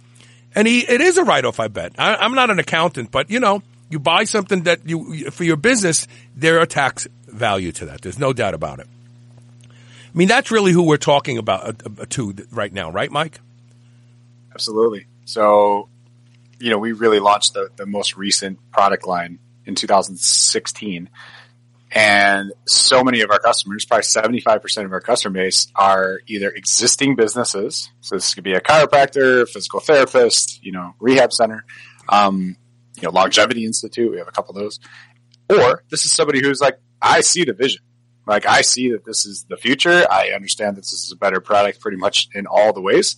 And 0.53 0.67
he, 0.67 0.81
it 0.87 1.01
is 1.01 1.17
a 1.17 1.23
write-off, 1.23 1.59
I 1.59 1.67
bet. 1.67 1.93
I, 1.97 2.15
I'm 2.15 2.35
not 2.35 2.51
an 2.51 2.59
accountant, 2.59 3.11
but 3.11 3.31
you 3.31 3.39
know, 3.39 3.63
you 3.89 3.97
buy 3.99 4.25
something 4.25 4.63
that 4.63 4.87
you, 4.87 5.31
for 5.31 5.43
your 5.43 5.57
business, 5.57 6.07
there 6.35 6.59
are 6.59 6.67
tax 6.67 7.07
value 7.25 7.71
to 7.73 7.87
that. 7.87 8.01
There's 8.01 8.19
no 8.19 8.31
doubt 8.31 8.53
about 8.53 8.79
it. 8.79 8.87
I 9.65 10.17
mean, 10.17 10.27
that's 10.27 10.51
really 10.51 10.71
who 10.71 10.83
we're 10.83 10.97
talking 10.97 11.37
about 11.37 11.83
uh, 11.85 11.89
uh, 12.01 12.05
to 12.09 12.35
right 12.51 12.71
now, 12.71 12.91
right, 12.91 13.09
Mike? 13.09 13.39
Absolutely. 14.53 15.07
So, 15.25 15.89
you 16.59 16.69
know, 16.69 16.77
we 16.77 16.91
really 16.91 17.19
launched 17.19 17.53
the, 17.53 17.69
the 17.75 17.85
most 17.85 18.17
recent 18.17 18.59
product 18.71 19.07
line 19.07 19.39
in 19.65 19.75
2016 19.75 21.09
and 21.91 22.53
so 22.65 23.03
many 23.03 23.21
of 23.21 23.31
our 23.31 23.39
customers, 23.39 23.85
probably 23.85 24.03
75% 24.03 24.85
of 24.85 24.93
our 24.93 25.01
customer 25.01 25.33
base 25.33 25.67
are 25.75 26.19
either 26.27 26.49
existing 26.49 27.17
businesses. 27.17 27.91
So 27.99 28.15
this 28.15 28.33
could 28.33 28.45
be 28.45 28.53
a 28.53 28.61
chiropractor, 28.61 29.47
physical 29.49 29.81
therapist, 29.81 30.63
you 30.63 30.71
know, 30.71 30.95
rehab 30.99 31.33
center, 31.33 31.65
um, 32.07 32.55
you 32.95 33.03
know, 33.03 33.09
longevity 33.09 33.65
institute. 33.65 34.09
We 34.09 34.19
have 34.19 34.29
a 34.29 34.31
couple 34.31 34.55
of 34.55 34.61
those. 34.61 34.79
Or 35.49 35.83
this 35.89 36.05
is 36.05 36.13
somebody 36.13 36.41
who's 36.41 36.61
like, 36.61 36.79
I 37.01 37.21
see 37.21 37.43
the 37.43 37.53
vision. 37.53 37.81
Like 38.25 38.45
I 38.45 38.61
see 38.61 38.91
that 38.91 39.03
this 39.03 39.25
is 39.25 39.45
the 39.49 39.57
future. 39.57 40.05
I 40.09 40.29
understand 40.29 40.77
that 40.77 40.81
this 40.81 40.93
is 40.93 41.11
a 41.11 41.17
better 41.17 41.41
product 41.41 41.81
pretty 41.81 41.97
much 41.97 42.29
in 42.33 42.47
all 42.47 42.71
the 42.71 42.81
ways. 42.81 43.17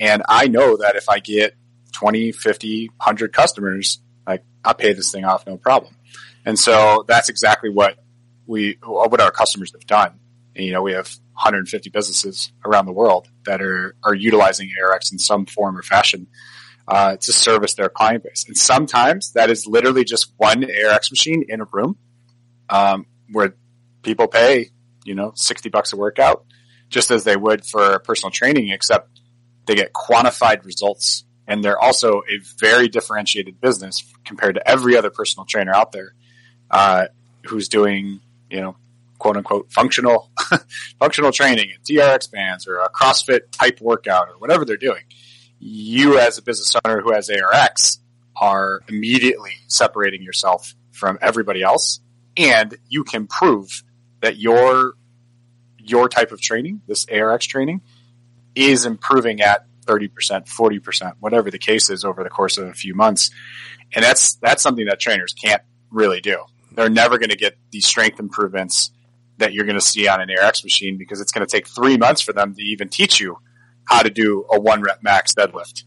And 0.00 0.22
I 0.28 0.48
know 0.48 0.76
that 0.78 0.96
if 0.96 1.08
I 1.08 1.20
get 1.20 1.54
20, 1.92 2.32
50, 2.32 2.88
100 2.88 3.32
customers, 3.32 4.00
like 4.26 4.44
I'll 4.64 4.74
pay 4.74 4.92
this 4.92 5.12
thing 5.12 5.24
off 5.24 5.46
no 5.46 5.56
problem. 5.56 5.96
And 6.44 6.58
so 6.58 7.04
that's 7.06 7.28
exactly 7.28 7.70
what 7.70 7.98
we 8.46 8.78
what 8.84 9.20
our 9.20 9.30
customers 9.30 9.72
have 9.72 9.86
done. 9.86 10.18
And, 10.54 10.64
you 10.64 10.72
know, 10.72 10.82
we 10.82 10.92
have 10.92 11.06
150 11.34 11.90
businesses 11.90 12.52
around 12.64 12.86
the 12.86 12.92
world 12.92 13.28
that 13.46 13.62
are 13.62 13.96
are 14.02 14.14
utilizing 14.14 14.70
ARX 14.82 15.12
in 15.12 15.18
some 15.18 15.46
form 15.46 15.76
or 15.76 15.82
fashion 15.82 16.26
uh, 16.86 17.16
to 17.16 17.32
service 17.32 17.74
their 17.74 17.88
client 17.88 18.24
base. 18.24 18.44
And 18.46 18.56
sometimes 18.56 19.32
that 19.32 19.50
is 19.50 19.66
literally 19.66 20.04
just 20.04 20.32
one 20.36 20.64
ARX 20.64 21.10
machine 21.10 21.44
in 21.48 21.60
a 21.60 21.64
room 21.72 21.96
um, 22.68 23.06
where 23.30 23.54
people 24.02 24.28
pay, 24.28 24.70
you 25.04 25.14
know, 25.14 25.32
60 25.34 25.70
bucks 25.70 25.92
a 25.92 25.96
workout, 25.96 26.44
just 26.90 27.10
as 27.10 27.24
they 27.24 27.36
would 27.36 27.64
for 27.64 27.98
personal 28.00 28.30
training, 28.30 28.68
except 28.68 29.20
they 29.66 29.74
get 29.74 29.92
quantified 29.92 30.64
results. 30.64 31.24
And 31.46 31.62
they're 31.62 31.78
also 31.78 32.22
a 32.28 32.38
very 32.58 32.88
differentiated 32.88 33.60
business 33.60 34.02
compared 34.24 34.54
to 34.54 34.68
every 34.68 34.96
other 34.96 35.10
personal 35.10 35.44
trainer 35.44 35.74
out 35.74 35.92
there 35.92 36.14
uh, 36.70 37.06
who's 37.44 37.68
doing 37.68 38.20
you 38.50 38.60
know, 38.60 38.76
quote 39.18 39.36
unquote 39.36 39.70
functional, 39.72 40.30
functional 40.98 41.32
training 41.32 41.72
and 41.74 41.82
TRX 41.84 42.30
bands 42.30 42.66
or 42.66 42.78
a 42.78 42.88
CrossFit 42.90 43.50
type 43.50 43.80
workout 43.80 44.28
or 44.28 44.38
whatever 44.38 44.64
they're 44.64 44.76
doing. 44.76 45.02
You 45.58 46.18
as 46.18 46.38
a 46.38 46.42
business 46.42 46.74
owner 46.84 47.00
who 47.00 47.12
has 47.12 47.30
ARX 47.30 47.98
are 48.36 48.82
immediately 48.88 49.52
separating 49.66 50.22
yourself 50.22 50.74
from 50.92 51.18
everybody 51.20 51.62
else 51.62 52.00
and 52.36 52.76
you 52.88 53.04
can 53.04 53.26
prove 53.26 53.82
that 54.20 54.36
your, 54.36 54.94
your 55.78 56.08
type 56.08 56.32
of 56.32 56.40
training, 56.40 56.82
this 56.86 57.06
ARX 57.10 57.46
training 57.46 57.82
is 58.54 58.86
improving 58.86 59.40
at 59.40 59.66
30%, 59.86 60.10
40%, 60.46 61.12
whatever 61.20 61.50
the 61.50 61.58
case 61.58 61.90
is 61.90 62.04
over 62.04 62.22
the 62.22 62.30
course 62.30 62.56
of 62.58 62.68
a 62.68 62.72
few 62.72 62.94
months. 62.94 63.30
And 63.94 64.04
that's, 64.04 64.34
that's 64.36 64.62
something 64.62 64.86
that 64.86 65.00
trainers 65.00 65.32
can't 65.32 65.62
really 65.90 66.20
do. 66.20 66.44
They're 66.72 66.88
never 66.88 67.18
going 67.18 67.30
to 67.30 67.36
get 67.36 67.56
these 67.70 67.86
strength 67.86 68.18
improvements 68.18 68.90
that 69.38 69.52
you're 69.52 69.64
going 69.64 69.78
to 69.78 69.84
see 69.84 70.08
on 70.08 70.20
an 70.20 70.28
ARX 70.30 70.64
machine 70.64 70.96
because 70.96 71.20
it's 71.20 71.32
going 71.32 71.46
to 71.46 71.50
take 71.50 71.68
three 71.68 71.96
months 71.96 72.20
for 72.20 72.32
them 72.32 72.54
to 72.54 72.62
even 72.62 72.88
teach 72.88 73.20
you 73.20 73.38
how 73.84 74.02
to 74.02 74.10
do 74.10 74.44
a 74.50 74.58
one 74.58 74.80
rep 74.80 75.02
max 75.02 75.34
deadlift. 75.34 75.84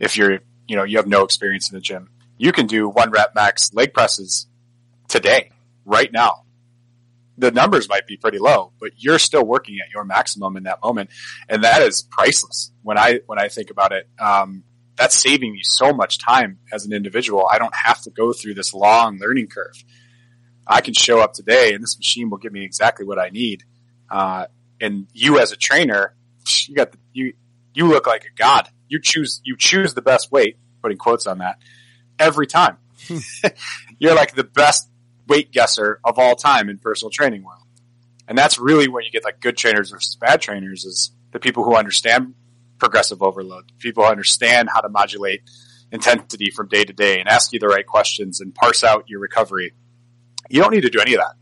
If 0.00 0.16
you're, 0.16 0.40
you 0.66 0.76
know, 0.76 0.84
you 0.84 0.96
have 0.96 1.06
no 1.06 1.24
experience 1.24 1.70
in 1.70 1.76
the 1.76 1.80
gym, 1.80 2.10
you 2.36 2.52
can 2.52 2.66
do 2.66 2.88
one 2.88 3.10
rep 3.10 3.34
max 3.34 3.72
leg 3.74 3.92
presses 3.92 4.46
today, 5.08 5.50
right 5.84 6.12
now. 6.12 6.44
The 7.38 7.50
numbers 7.50 7.88
might 7.88 8.06
be 8.06 8.16
pretty 8.16 8.38
low, 8.38 8.72
but 8.80 8.92
you're 8.96 9.18
still 9.18 9.44
working 9.44 9.78
at 9.80 9.92
your 9.92 10.04
maximum 10.04 10.56
in 10.56 10.64
that 10.64 10.80
moment. 10.82 11.10
And 11.48 11.64
that 11.64 11.82
is 11.82 12.02
priceless 12.02 12.72
when 12.82 12.98
I, 12.98 13.20
when 13.26 13.38
I 13.38 13.48
think 13.48 13.70
about 13.70 13.92
it. 13.92 14.08
Um, 14.18 14.64
that's 14.96 15.16
saving 15.16 15.52
me 15.52 15.60
so 15.62 15.92
much 15.92 16.18
time 16.18 16.58
as 16.72 16.84
an 16.84 16.92
individual. 16.92 17.48
I 17.50 17.58
don't 17.58 17.74
have 17.74 18.02
to 18.02 18.10
go 18.10 18.32
through 18.32 18.54
this 18.54 18.74
long 18.74 19.18
learning 19.18 19.46
curve. 19.46 19.82
I 20.66 20.80
can 20.80 20.92
show 20.92 21.20
up 21.20 21.32
today 21.32 21.72
and 21.72 21.82
this 21.82 21.96
machine 21.96 22.28
will 22.28 22.38
give 22.38 22.52
me 22.52 22.64
exactly 22.64 23.06
what 23.06 23.18
I 23.18 23.30
need. 23.30 23.62
Uh, 24.10 24.46
and 24.80 25.06
you 25.12 25.38
as 25.38 25.52
a 25.52 25.56
trainer, 25.56 26.14
you 26.66 26.74
got 26.74 26.92
the, 26.92 26.98
you, 27.12 27.34
you 27.72 27.86
look 27.86 28.06
like 28.06 28.24
a 28.24 28.36
god. 28.36 28.68
You 28.88 29.00
choose, 29.00 29.40
you 29.44 29.56
choose 29.56 29.94
the 29.94 30.02
best 30.02 30.32
weight, 30.32 30.58
putting 30.82 30.98
quotes 30.98 31.26
on 31.26 31.38
that 31.38 31.58
every 32.18 32.46
time. 32.46 32.78
You're 33.98 34.14
like 34.14 34.34
the 34.34 34.44
best 34.44 34.87
weight 35.28 35.52
guesser 35.52 36.00
of 36.04 36.18
all 36.18 36.34
time 36.34 36.68
in 36.68 36.78
personal 36.78 37.10
training 37.10 37.42
world. 37.42 37.62
And 38.26 38.36
that's 38.36 38.58
really 38.58 38.88
where 38.88 39.02
you 39.02 39.10
get 39.10 39.24
like 39.24 39.40
good 39.40 39.56
trainers 39.56 39.90
versus 39.90 40.16
bad 40.16 40.40
trainers 40.40 40.84
is 40.84 41.12
the 41.32 41.40
people 41.40 41.64
who 41.64 41.76
understand 41.76 42.34
progressive 42.78 43.22
overload, 43.22 43.72
people 43.78 44.04
who 44.04 44.10
understand 44.10 44.68
how 44.72 44.80
to 44.80 44.88
modulate 44.88 45.42
intensity 45.90 46.50
from 46.50 46.68
day 46.68 46.84
to 46.84 46.92
day 46.92 47.18
and 47.18 47.28
ask 47.28 47.52
you 47.52 47.58
the 47.58 47.68
right 47.68 47.86
questions 47.86 48.40
and 48.40 48.54
parse 48.54 48.84
out 48.84 49.08
your 49.08 49.20
recovery 49.20 49.72
you 50.48 50.60
don't 50.60 50.72
need 50.72 50.82
to 50.82 50.90
do 50.90 51.00
any 51.00 51.14
of 51.14 51.20
that. 51.20 51.34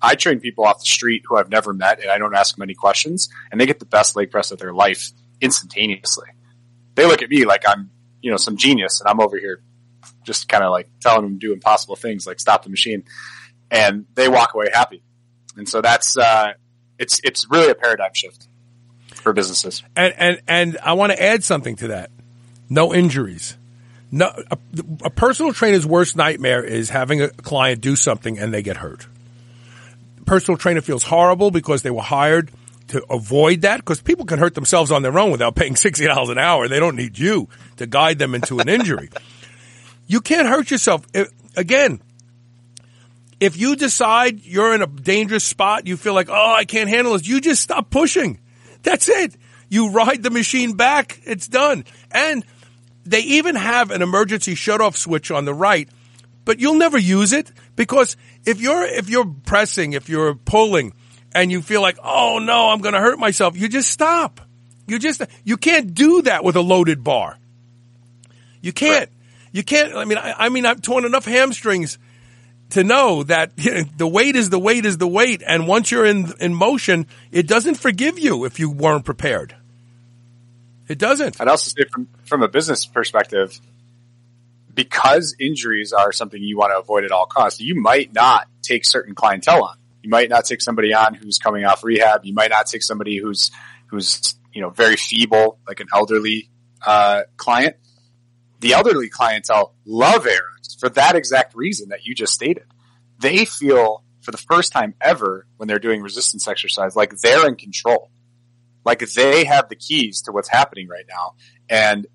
I 0.00 0.14
train 0.14 0.40
people 0.40 0.64
off 0.64 0.80
the 0.80 0.86
street 0.86 1.22
who 1.26 1.36
I've 1.36 1.48
never 1.48 1.72
met 1.72 2.00
and 2.00 2.10
I 2.10 2.18
don't 2.18 2.34
ask 2.34 2.54
them 2.54 2.62
any 2.62 2.74
questions 2.74 3.28
and 3.50 3.60
they 3.60 3.66
get 3.66 3.78
the 3.78 3.86
best 3.86 4.14
leg 4.14 4.30
press 4.30 4.50
of 4.50 4.58
their 4.58 4.72
life 4.72 5.10
instantaneously. 5.40 6.28
They 6.94 7.06
look 7.06 7.22
at 7.22 7.30
me 7.30 7.44
like 7.44 7.64
I'm, 7.66 7.90
you 8.20 8.30
know, 8.30 8.36
some 8.36 8.56
genius 8.56 9.00
and 9.00 9.08
I'm 9.08 9.20
over 9.20 9.38
here 9.38 9.62
just 10.26 10.48
kind 10.48 10.64
of 10.64 10.70
like 10.70 10.88
telling 11.00 11.22
them 11.22 11.40
to 11.40 11.46
do 11.46 11.52
impossible 11.52 11.96
things 11.96 12.26
like 12.26 12.40
stop 12.40 12.64
the 12.64 12.70
machine 12.70 13.04
and 13.70 14.06
they 14.14 14.28
walk 14.28 14.54
away 14.54 14.68
happy. 14.72 15.02
And 15.56 15.68
so 15.68 15.80
that's, 15.80 16.16
uh, 16.16 16.52
it's, 16.98 17.20
it's 17.24 17.46
really 17.50 17.70
a 17.70 17.74
paradigm 17.74 18.12
shift 18.12 18.48
for 19.14 19.32
businesses. 19.32 19.82
And, 19.96 20.14
and, 20.18 20.42
and 20.46 20.78
I 20.82 20.92
want 20.92 21.12
to 21.12 21.22
add 21.22 21.44
something 21.44 21.76
to 21.76 21.88
that. 21.88 22.10
No 22.68 22.92
injuries 22.92 23.56
no, 24.10 24.32
a, 24.50 24.58
a 25.04 25.10
personal 25.10 25.52
trainer's 25.52 25.86
worst 25.86 26.16
nightmare 26.16 26.62
is 26.64 26.90
having 26.90 27.22
a 27.22 27.28
client 27.28 27.80
do 27.80 27.96
something 27.96 28.38
and 28.38 28.52
they 28.52 28.62
get 28.62 28.76
hurt. 28.76 29.06
Personal 30.26 30.58
trainer 30.58 30.80
feels 30.80 31.02
horrible 31.04 31.50
because 31.50 31.82
they 31.82 31.90
were 31.90 32.02
hired 32.02 32.50
to 32.88 33.04
avoid 33.10 33.62
that 33.62 33.78
because 33.78 34.00
people 34.00 34.24
can 34.24 34.38
hurt 34.38 34.54
themselves 34.54 34.92
on 34.92 35.02
their 35.02 35.18
own 35.18 35.32
without 35.32 35.54
paying 35.54 35.74
$60 35.74 36.30
an 36.30 36.38
hour. 36.38 36.68
They 36.68 36.80
don't 36.80 36.96
need 36.96 37.18
you 37.18 37.48
to 37.76 37.86
guide 37.86 38.18
them 38.18 38.34
into 38.34 38.58
an 38.60 38.68
injury. 38.68 39.10
You 40.06 40.20
can't 40.20 40.48
hurt 40.48 40.70
yourself. 40.70 41.06
again, 41.56 42.00
if 43.40 43.56
you 43.56 43.76
decide 43.76 44.44
you're 44.44 44.74
in 44.74 44.82
a 44.82 44.86
dangerous 44.86 45.44
spot, 45.44 45.86
you 45.86 45.96
feel 45.96 46.14
like, 46.14 46.28
oh, 46.30 46.54
I 46.54 46.64
can't 46.64 46.88
handle 46.88 47.12
this, 47.12 47.26
you 47.26 47.40
just 47.40 47.62
stop 47.62 47.90
pushing. 47.90 48.40
That's 48.82 49.08
it. 49.08 49.36
You 49.68 49.90
ride 49.90 50.22
the 50.22 50.30
machine 50.30 50.74
back. 50.74 51.20
It's 51.24 51.48
done. 51.48 51.84
And 52.10 52.44
they 53.04 53.20
even 53.20 53.56
have 53.56 53.90
an 53.90 54.02
emergency 54.02 54.54
shut-off 54.54 54.96
switch 54.96 55.30
on 55.30 55.44
the 55.44 55.54
right, 55.54 55.88
but 56.44 56.60
you'll 56.60 56.74
never 56.74 56.98
use 56.98 57.32
it 57.32 57.50
because 57.74 58.16
if 58.44 58.60
you're 58.60 58.84
if 58.84 59.08
you're 59.08 59.26
pressing, 59.44 59.92
if 59.92 60.08
you're 60.08 60.34
pulling, 60.34 60.92
and 61.34 61.52
you 61.52 61.62
feel 61.62 61.82
like, 61.82 61.98
oh 62.02 62.38
no, 62.38 62.70
I'm 62.70 62.80
going 62.80 62.94
to 62.94 63.00
hurt 63.00 63.18
myself, 63.18 63.56
you 63.56 63.68
just 63.68 63.90
stop. 63.90 64.40
You 64.86 64.98
just 64.98 65.22
you 65.44 65.56
can't 65.56 65.94
do 65.94 66.22
that 66.22 66.44
with 66.44 66.56
a 66.56 66.60
loaded 66.60 67.02
bar. 67.04 67.38
You 68.60 68.72
can't. 68.72 69.10
You 69.56 69.64
can't. 69.64 69.96
I 69.96 70.04
mean, 70.04 70.18
I, 70.18 70.34
I, 70.36 70.48
mean, 70.50 70.66
I've 70.66 70.82
torn 70.82 71.06
enough 71.06 71.24
hamstrings 71.24 71.98
to 72.70 72.84
know 72.84 73.22
that 73.22 73.52
you 73.56 73.70
know, 73.74 73.84
the 73.96 74.06
weight 74.06 74.36
is 74.36 74.50
the 74.50 74.58
weight 74.58 74.84
is 74.84 74.98
the 74.98 75.08
weight, 75.08 75.42
and 75.46 75.66
once 75.66 75.90
you're 75.90 76.04
in 76.04 76.30
in 76.40 76.54
motion, 76.54 77.06
it 77.32 77.46
doesn't 77.46 77.76
forgive 77.76 78.18
you 78.18 78.44
if 78.44 78.60
you 78.60 78.70
weren't 78.70 79.06
prepared. 79.06 79.56
It 80.88 80.98
doesn't. 80.98 81.40
I'd 81.40 81.48
also 81.48 81.70
say 81.70 81.88
from 81.90 82.06
from 82.26 82.42
a 82.42 82.48
business 82.48 82.84
perspective, 82.84 83.58
because 84.74 85.34
injuries 85.40 85.94
are 85.94 86.12
something 86.12 86.42
you 86.42 86.58
want 86.58 86.72
to 86.72 86.78
avoid 86.78 87.04
at 87.04 87.10
all 87.10 87.24
costs, 87.24 87.58
you 87.58 87.80
might 87.80 88.12
not 88.12 88.48
take 88.60 88.84
certain 88.84 89.14
clientele 89.14 89.64
on. 89.64 89.78
You 90.02 90.10
might 90.10 90.28
not 90.28 90.44
take 90.44 90.60
somebody 90.60 90.92
on 90.92 91.14
who's 91.14 91.38
coming 91.38 91.64
off 91.64 91.82
rehab. 91.82 92.26
You 92.26 92.34
might 92.34 92.50
not 92.50 92.66
take 92.66 92.82
somebody 92.82 93.16
who's 93.16 93.50
who's 93.86 94.34
you 94.52 94.60
know 94.60 94.68
very 94.68 94.96
feeble, 94.96 95.58
like 95.66 95.80
an 95.80 95.86
elderly 95.94 96.50
uh, 96.84 97.22
client. 97.38 97.76
The 98.60 98.72
elderly 98.72 99.08
clientele 99.08 99.74
love 99.84 100.26
ARX 100.26 100.74
for 100.78 100.88
that 100.90 101.14
exact 101.16 101.54
reason 101.54 101.90
that 101.90 102.04
you 102.04 102.14
just 102.14 102.32
stated. 102.32 102.64
They 103.18 103.44
feel 103.44 104.02
for 104.20 104.30
the 104.30 104.38
first 104.38 104.72
time 104.72 104.94
ever 105.00 105.46
when 105.56 105.68
they're 105.68 105.78
doing 105.78 106.02
resistance 106.02 106.48
exercise 106.48 106.96
like 106.96 107.16
they're 107.18 107.46
in 107.46 107.56
control, 107.56 108.10
like 108.84 109.00
they 109.00 109.44
have 109.44 109.68
the 109.68 109.76
keys 109.76 110.22
to 110.22 110.32
what's 110.32 110.48
happening 110.48 110.88
right 110.88 111.04
now, 111.08 111.34
and 111.68 112.06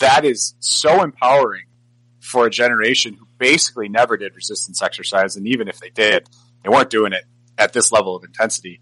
that 0.00 0.24
is 0.24 0.54
so 0.60 1.02
empowering 1.02 1.64
for 2.20 2.46
a 2.46 2.50
generation 2.50 3.14
who 3.14 3.26
basically 3.38 3.88
never 3.88 4.16
did 4.16 4.34
resistance 4.34 4.80
exercise, 4.80 5.36
and 5.36 5.46
even 5.48 5.68
if 5.68 5.80
they 5.80 5.90
did, 5.90 6.28
they 6.62 6.70
weren't 6.70 6.90
doing 6.90 7.12
it 7.12 7.24
at 7.58 7.72
this 7.72 7.92
level 7.92 8.16
of 8.16 8.24
intensity. 8.24 8.80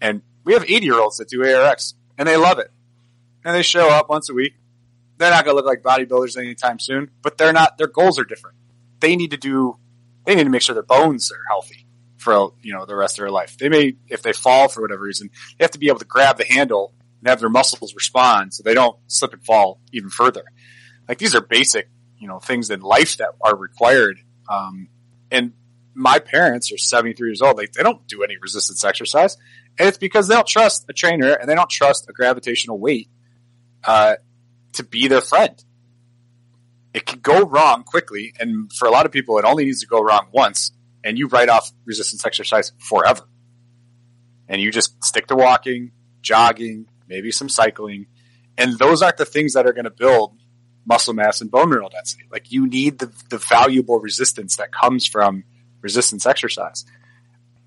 And 0.00 0.22
we 0.44 0.52
have 0.52 0.64
80 0.64 0.84
year 0.84 1.00
olds 1.00 1.16
that 1.16 1.28
do 1.28 1.44
ARX 1.44 1.94
and 2.18 2.28
they 2.28 2.36
love 2.36 2.58
it. 2.58 2.70
And 3.44 3.54
they 3.54 3.62
show 3.62 3.88
up 3.88 4.08
once 4.08 4.28
a 4.28 4.34
week. 4.34 4.54
They're 5.18 5.30
not 5.30 5.44
going 5.44 5.56
to 5.56 5.62
look 5.62 5.66
like 5.66 5.82
bodybuilders 5.82 6.36
anytime 6.36 6.78
soon, 6.78 7.10
but 7.22 7.38
they're 7.38 7.52
not, 7.52 7.78
their 7.78 7.86
goals 7.86 8.18
are 8.18 8.24
different. 8.24 8.56
They 9.00 9.16
need 9.16 9.30
to 9.30 9.36
do, 9.36 9.78
they 10.24 10.34
need 10.34 10.44
to 10.44 10.50
make 10.50 10.62
sure 10.62 10.74
their 10.74 10.82
bones 10.82 11.30
are 11.30 11.40
healthy 11.48 11.86
for, 12.18 12.52
you 12.62 12.72
know, 12.72 12.84
the 12.84 12.96
rest 12.96 13.18
of 13.18 13.22
their 13.22 13.30
life. 13.30 13.56
They 13.56 13.68
may, 13.68 13.96
if 14.08 14.22
they 14.22 14.32
fall 14.32 14.68
for 14.68 14.82
whatever 14.82 15.02
reason, 15.02 15.30
they 15.58 15.64
have 15.64 15.70
to 15.72 15.78
be 15.78 15.88
able 15.88 16.00
to 16.00 16.04
grab 16.04 16.36
the 16.38 16.44
handle 16.44 16.92
and 17.20 17.28
have 17.28 17.40
their 17.40 17.48
muscles 17.48 17.94
respond 17.94 18.52
so 18.52 18.62
they 18.62 18.74
don't 18.74 18.96
slip 19.06 19.32
and 19.32 19.44
fall 19.44 19.80
even 19.92 20.10
further. 20.10 20.44
Like 21.08 21.18
these 21.18 21.34
are 21.34 21.40
basic, 21.40 21.88
you 22.18 22.28
know, 22.28 22.38
things 22.38 22.70
in 22.70 22.80
life 22.80 23.16
that 23.18 23.30
are 23.40 23.56
required. 23.56 24.18
Um, 24.48 24.88
and 25.30 25.52
my 25.94 26.18
parents 26.18 26.70
are 26.72 26.78
73 26.78 27.28
years 27.28 27.42
old. 27.42 27.56
Like 27.56 27.72
they 27.72 27.82
don't 27.82 28.06
do 28.06 28.22
any 28.22 28.36
resistance 28.36 28.84
exercise. 28.84 29.36
And 29.78 29.88
it's 29.88 29.98
because 29.98 30.28
they 30.28 30.34
don't 30.34 30.46
trust 30.46 30.86
a 30.88 30.92
trainer 30.92 31.32
and 31.32 31.48
they 31.48 31.54
don't 31.54 31.70
trust 31.70 32.08
a 32.08 32.12
gravitational 32.12 32.78
weight, 32.78 33.08
uh, 33.84 34.16
to 34.76 34.84
be 34.84 35.08
their 35.08 35.20
friend. 35.20 35.62
It 36.94 37.04
can 37.04 37.20
go 37.20 37.44
wrong 37.44 37.84
quickly. 37.84 38.32
And 38.40 38.72
for 38.72 38.88
a 38.88 38.90
lot 38.90 39.04
of 39.04 39.12
people, 39.12 39.38
it 39.38 39.44
only 39.44 39.64
needs 39.64 39.80
to 39.80 39.86
go 39.86 40.00
wrong 40.00 40.28
once 40.32 40.72
and 41.04 41.18
you 41.18 41.28
write 41.28 41.48
off 41.48 41.70
resistance 41.84 42.24
exercise 42.26 42.72
forever. 42.78 43.22
And 44.48 44.60
you 44.60 44.72
just 44.72 45.02
stick 45.04 45.28
to 45.28 45.36
walking, 45.36 45.92
jogging, 46.20 46.86
maybe 47.06 47.30
some 47.30 47.48
cycling. 47.48 48.06
And 48.58 48.78
those 48.78 49.02
aren't 49.02 49.16
the 49.16 49.24
things 49.24 49.52
that 49.54 49.66
are 49.66 49.72
going 49.72 49.84
to 49.84 49.90
build 49.90 50.36
muscle 50.84 51.14
mass 51.14 51.40
and 51.40 51.50
bone 51.50 51.68
mineral 51.68 51.90
density. 51.90 52.24
Like 52.30 52.50
you 52.50 52.66
need 52.66 52.98
the, 52.98 53.12
the 53.30 53.38
valuable 53.38 54.00
resistance 54.00 54.56
that 54.56 54.72
comes 54.72 55.06
from 55.06 55.44
resistance 55.80 56.26
exercise. 56.26 56.84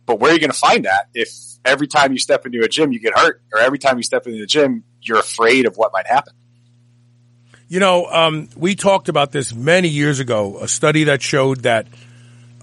But 0.06 0.20
where 0.20 0.32
are 0.32 0.34
you 0.34 0.40
going 0.40 0.52
to 0.52 0.58
find 0.58 0.86
that 0.86 1.08
if 1.14 1.30
every 1.64 1.88
time 1.88 2.12
you 2.12 2.20
step 2.20 2.46
into 2.46 2.64
a 2.64 2.68
gym 2.68 2.92
you 2.92 3.00
get 3.00 3.18
hurt, 3.18 3.42
or 3.54 3.60
every 3.60 3.78
time 3.78 3.98
you 3.98 4.04
step 4.04 4.26
into 4.26 4.40
the 4.40 4.48
gym 4.48 4.84
you're 5.02 5.20
afraid 5.20 5.66
of 5.66 5.78
what 5.78 5.94
might 5.94 6.08
happen? 6.08 6.34
You 7.70 7.80
know, 7.80 8.08
um, 8.08 8.50
we 8.58 8.74
talked 8.74 9.10
about 9.10 9.32
this 9.32 9.54
many 9.54 9.90
years 9.90 10.20
ago. 10.20 10.58
A 10.60 10.68
study 10.68 11.04
that 11.06 11.22
showed 11.22 11.60
that 11.60 11.86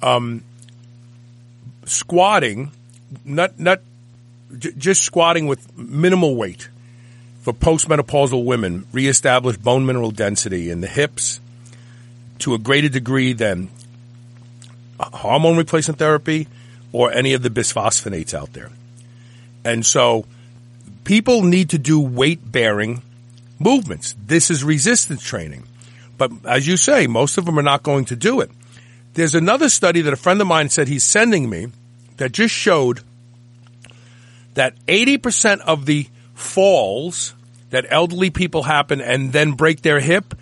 um, 0.02 0.42
squatting, 1.84 2.72
not 3.24 3.58
not 3.60 3.80
j- 4.58 4.72
just 4.76 5.04
squatting 5.04 5.46
with 5.46 5.78
minimal 5.78 6.34
weight 6.34 6.68
for 7.42 7.52
postmenopausal 7.52 8.44
women, 8.44 8.84
reestablished 8.92 9.62
bone 9.62 9.86
mineral 9.86 10.10
density 10.10 10.70
in 10.70 10.80
the 10.80 10.88
hips 10.88 11.38
to 12.40 12.54
a 12.54 12.58
greater 12.58 12.88
degree 12.88 13.32
than 13.32 13.70
hormone 14.98 15.56
replacement 15.56 16.00
therapy 16.00 16.48
or 16.90 17.12
any 17.12 17.32
of 17.34 17.42
the 17.42 17.50
bisphosphonates 17.50 18.34
out 18.34 18.52
there. 18.54 18.70
And 19.64 19.86
so 19.86 20.26
people 21.04 21.44
need 21.44 21.70
to 21.70 21.78
do 21.78 22.00
weight 22.00 22.40
bearing 22.50 23.02
movements. 23.58 24.14
This 24.18 24.50
is 24.50 24.64
resistance 24.64 25.22
training. 25.22 25.64
But 26.18 26.32
as 26.44 26.66
you 26.66 26.76
say, 26.76 27.06
most 27.06 27.38
of 27.38 27.44
them 27.44 27.58
are 27.58 27.62
not 27.62 27.82
going 27.82 28.06
to 28.06 28.16
do 28.16 28.40
it. 28.40 28.50
There's 29.14 29.34
another 29.34 29.68
study 29.68 30.02
that 30.02 30.12
a 30.12 30.16
friend 30.16 30.40
of 30.40 30.46
mine 30.46 30.68
said 30.68 30.88
he's 30.88 31.04
sending 31.04 31.48
me 31.48 31.68
that 32.16 32.32
just 32.32 32.54
showed 32.54 33.00
that 34.54 34.74
80% 34.86 35.60
of 35.60 35.86
the 35.86 36.06
falls 36.34 37.34
that 37.70 37.86
elderly 37.90 38.30
people 38.30 38.62
happen 38.62 39.00
and 39.00 39.32
then 39.32 39.52
break 39.52 39.82
their 39.82 40.00
hip, 40.00 40.34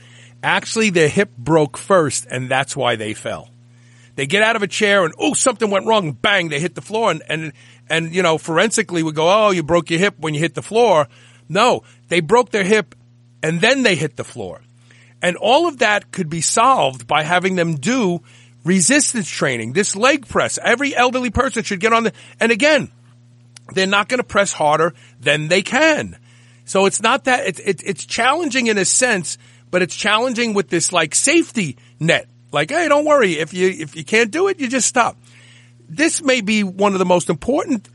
actually 0.42 0.90
their 0.90 1.08
hip 1.08 1.36
broke 1.36 1.76
first 1.76 2.26
and 2.30 2.50
that's 2.50 2.76
why 2.76 2.96
they 2.96 3.14
fell. 3.14 3.50
They 4.16 4.26
get 4.26 4.42
out 4.42 4.56
of 4.56 4.62
a 4.62 4.68
chair 4.68 5.04
and 5.04 5.14
oh 5.18 5.34
something 5.34 5.70
went 5.70 5.86
wrong, 5.86 6.12
bang 6.12 6.48
they 6.48 6.60
hit 6.60 6.74
the 6.74 6.82
floor 6.82 7.10
and 7.10 7.22
and 7.28 7.52
and 7.88 8.14
you 8.14 8.22
know 8.22 8.38
forensically 8.38 9.02
we 9.02 9.12
go 9.12 9.28
oh 9.28 9.50
you 9.50 9.62
broke 9.62 9.90
your 9.90 9.98
hip 9.98 10.14
when 10.18 10.34
you 10.34 10.40
hit 10.40 10.54
the 10.54 10.62
floor. 10.62 11.08
No, 11.48 11.82
they 12.08 12.20
broke 12.20 12.50
their 12.50 12.64
hip 12.64 12.94
and 13.44 13.60
then 13.60 13.82
they 13.82 13.94
hit 13.94 14.16
the 14.16 14.24
floor. 14.24 14.62
And 15.20 15.36
all 15.36 15.68
of 15.68 15.80
that 15.80 16.10
could 16.10 16.30
be 16.30 16.40
solved 16.40 17.06
by 17.06 17.24
having 17.24 17.56
them 17.56 17.76
do 17.76 18.22
resistance 18.64 19.28
training, 19.28 19.74
this 19.74 19.94
leg 19.94 20.26
press. 20.26 20.58
Every 20.62 20.96
elderly 20.96 21.28
person 21.28 21.62
should 21.62 21.78
get 21.78 21.92
on 21.92 22.04
the, 22.04 22.12
and 22.40 22.50
again, 22.50 22.90
they're 23.74 23.86
not 23.86 24.08
going 24.08 24.18
to 24.18 24.24
press 24.24 24.54
harder 24.54 24.94
than 25.20 25.48
they 25.48 25.60
can. 25.60 26.16
So 26.64 26.86
it's 26.86 27.02
not 27.02 27.24
that, 27.24 27.46
it, 27.46 27.60
it, 27.60 27.82
it's 27.84 28.06
challenging 28.06 28.68
in 28.68 28.78
a 28.78 28.86
sense, 28.86 29.36
but 29.70 29.82
it's 29.82 29.94
challenging 29.94 30.54
with 30.54 30.70
this 30.70 30.90
like 30.90 31.14
safety 31.14 31.76
net 32.00 32.26
like, 32.50 32.70
hey, 32.70 32.88
don't 32.88 33.04
worry. 33.04 33.34
If 33.38 33.52
you, 33.52 33.68
if 33.68 33.94
you 33.94 34.04
can't 34.04 34.30
do 34.30 34.48
it, 34.48 34.58
you 34.58 34.68
just 34.68 34.88
stop. 34.88 35.18
This 35.86 36.22
may 36.22 36.40
be 36.40 36.64
one 36.64 36.94
of 36.94 36.98
the 36.98 37.04
most 37.04 37.28
important, 37.28 37.90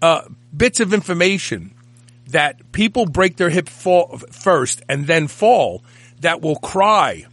uh, 0.00 0.22
bits 0.56 0.78
of 0.78 0.94
information 0.94 1.74
that 2.32 2.72
people 2.72 3.06
break 3.06 3.36
their 3.36 3.50
hip 3.50 3.68
fall 3.68 4.18
first 4.30 4.82
and 4.88 5.06
then 5.06 5.28
fall 5.28 5.82
that 6.20 6.40
will 6.40 6.56
cry 6.56 7.26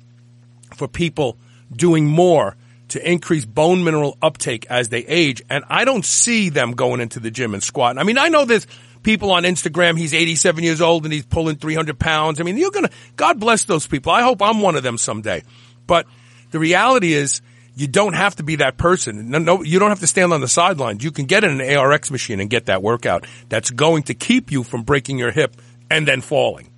for 0.75 0.87
people 0.87 1.37
doing 1.71 2.05
more 2.05 2.55
to 2.89 3.11
increase 3.11 3.45
bone 3.45 3.83
mineral 3.83 4.17
uptake 4.21 4.65
as 4.69 4.89
they 4.89 5.05
age. 5.05 5.41
And 5.49 5.63
I 5.69 5.85
don't 5.85 6.05
see 6.05 6.49
them 6.49 6.71
going 6.71 7.01
into 7.01 7.19
the 7.19 7.31
gym 7.31 7.53
and 7.53 7.63
squatting. 7.63 7.99
I 7.99 8.03
mean, 8.03 8.17
I 8.17 8.29
know 8.29 8.45
there's 8.45 8.67
people 9.03 9.31
on 9.31 9.43
Instagram. 9.43 9.97
He's 9.97 10.13
87 10.13 10.63
years 10.63 10.81
old 10.81 11.03
and 11.05 11.13
he's 11.13 11.25
pulling 11.25 11.57
300 11.57 11.99
pounds. 11.99 12.39
I 12.39 12.43
mean, 12.43 12.57
you're 12.57 12.71
going 12.71 12.87
to, 12.87 12.91
God 13.15 13.39
bless 13.39 13.65
those 13.65 13.87
people. 13.87 14.11
I 14.11 14.21
hope 14.21 14.41
I'm 14.41 14.61
one 14.61 14.75
of 14.75 14.83
them 14.83 14.97
someday. 14.97 15.43
But 15.85 16.07
the 16.51 16.59
reality 16.59 17.13
is 17.13 17.41
you 17.79 17.87
don't 17.87 18.13
have 18.13 18.35
to 18.35 18.43
be 18.43 18.57
that 18.57 18.77
person. 18.77 19.29
No, 19.29 19.37
no, 19.39 19.63
you 19.63 19.79
don't 19.79 19.89
have 19.89 20.01
to 20.01 20.07
stand 20.07 20.33
on 20.33 20.41
the 20.41 20.49
sidelines. 20.49 21.01
You 21.01 21.11
can 21.11 21.25
get 21.25 21.45
in 21.45 21.61
an 21.61 21.77
ARX 21.77 22.11
machine 22.11 22.41
and 22.41 22.49
get 22.49 22.65
that 22.65 22.83
workout 22.83 23.25
that's 23.47 23.71
going 23.71 24.03
to 24.03 24.13
keep 24.13 24.51
you 24.51 24.63
from 24.63 24.83
breaking 24.83 25.17
your 25.17 25.31
hip 25.31 25.55
and 25.89 26.05
then 26.05 26.19
falling. 26.19 26.69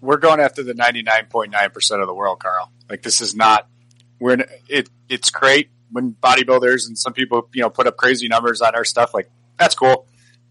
We're 0.00 0.16
going 0.16 0.40
after 0.40 0.62
the 0.62 0.72
99.9% 0.72 2.00
of 2.00 2.06
the 2.06 2.14
world, 2.14 2.40
Carl. 2.40 2.72
Like 2.88 3.02
this 3.02 3.20
is 3.20 3.34
not, 3.34 3.68
we're, 4.18 4.38
it, 4.66 4.88
it's 5.10 5.28
great 5.30 5.68
when 5.90 6.12
bodybuilders 6.14 6.86
and 6.86 6.96
some 6.96 7.12
people, 7.12 7.46
you 7.52 7.60
know, 7.60 7.68
put 7.68 7.86
up 7.86 7.98
crazy 7.98 8.28
numbers 8.28 8.62
on 8.62 8.74
our 8.74 8.86
stuff. 8.86 9.12
Like 9.12 9.30
that's 9.58 9.74
cool, 9.74 10.06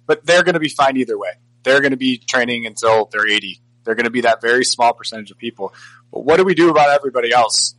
but 0.05 0.24
they're 0.24 0.43
going 0.43 0.53
to 0.53 0.60
be 0.60 0.70
fine 0.70 0.97
either 0.97 1.18
way. 1.18 1.32
They're 1.64 1.82
going 1.82 1.91
to 1.91 1.97
be 1.97 2.20
training 2.20 2.68
until 2.68 3.10
they're 3.12 3.28
80. 3.28 3.60
They're 3.86 3.95
going 3.95 4.05
to 4.05 4.12
be 4.12 4.22
that 4.22 4.39
very 4.39 4.66
small 4.66 4.93
percentage 4.93 5.32
of 5.32 5.39
people 5.39 5.74
but 6.12 6.26
what 6.26 6.38
do 6.38 6.43
we 6.43 6.55
do 6.55 6.70
about 6.70 6.89
everybody 6.89 7.32
else 7.32 7.76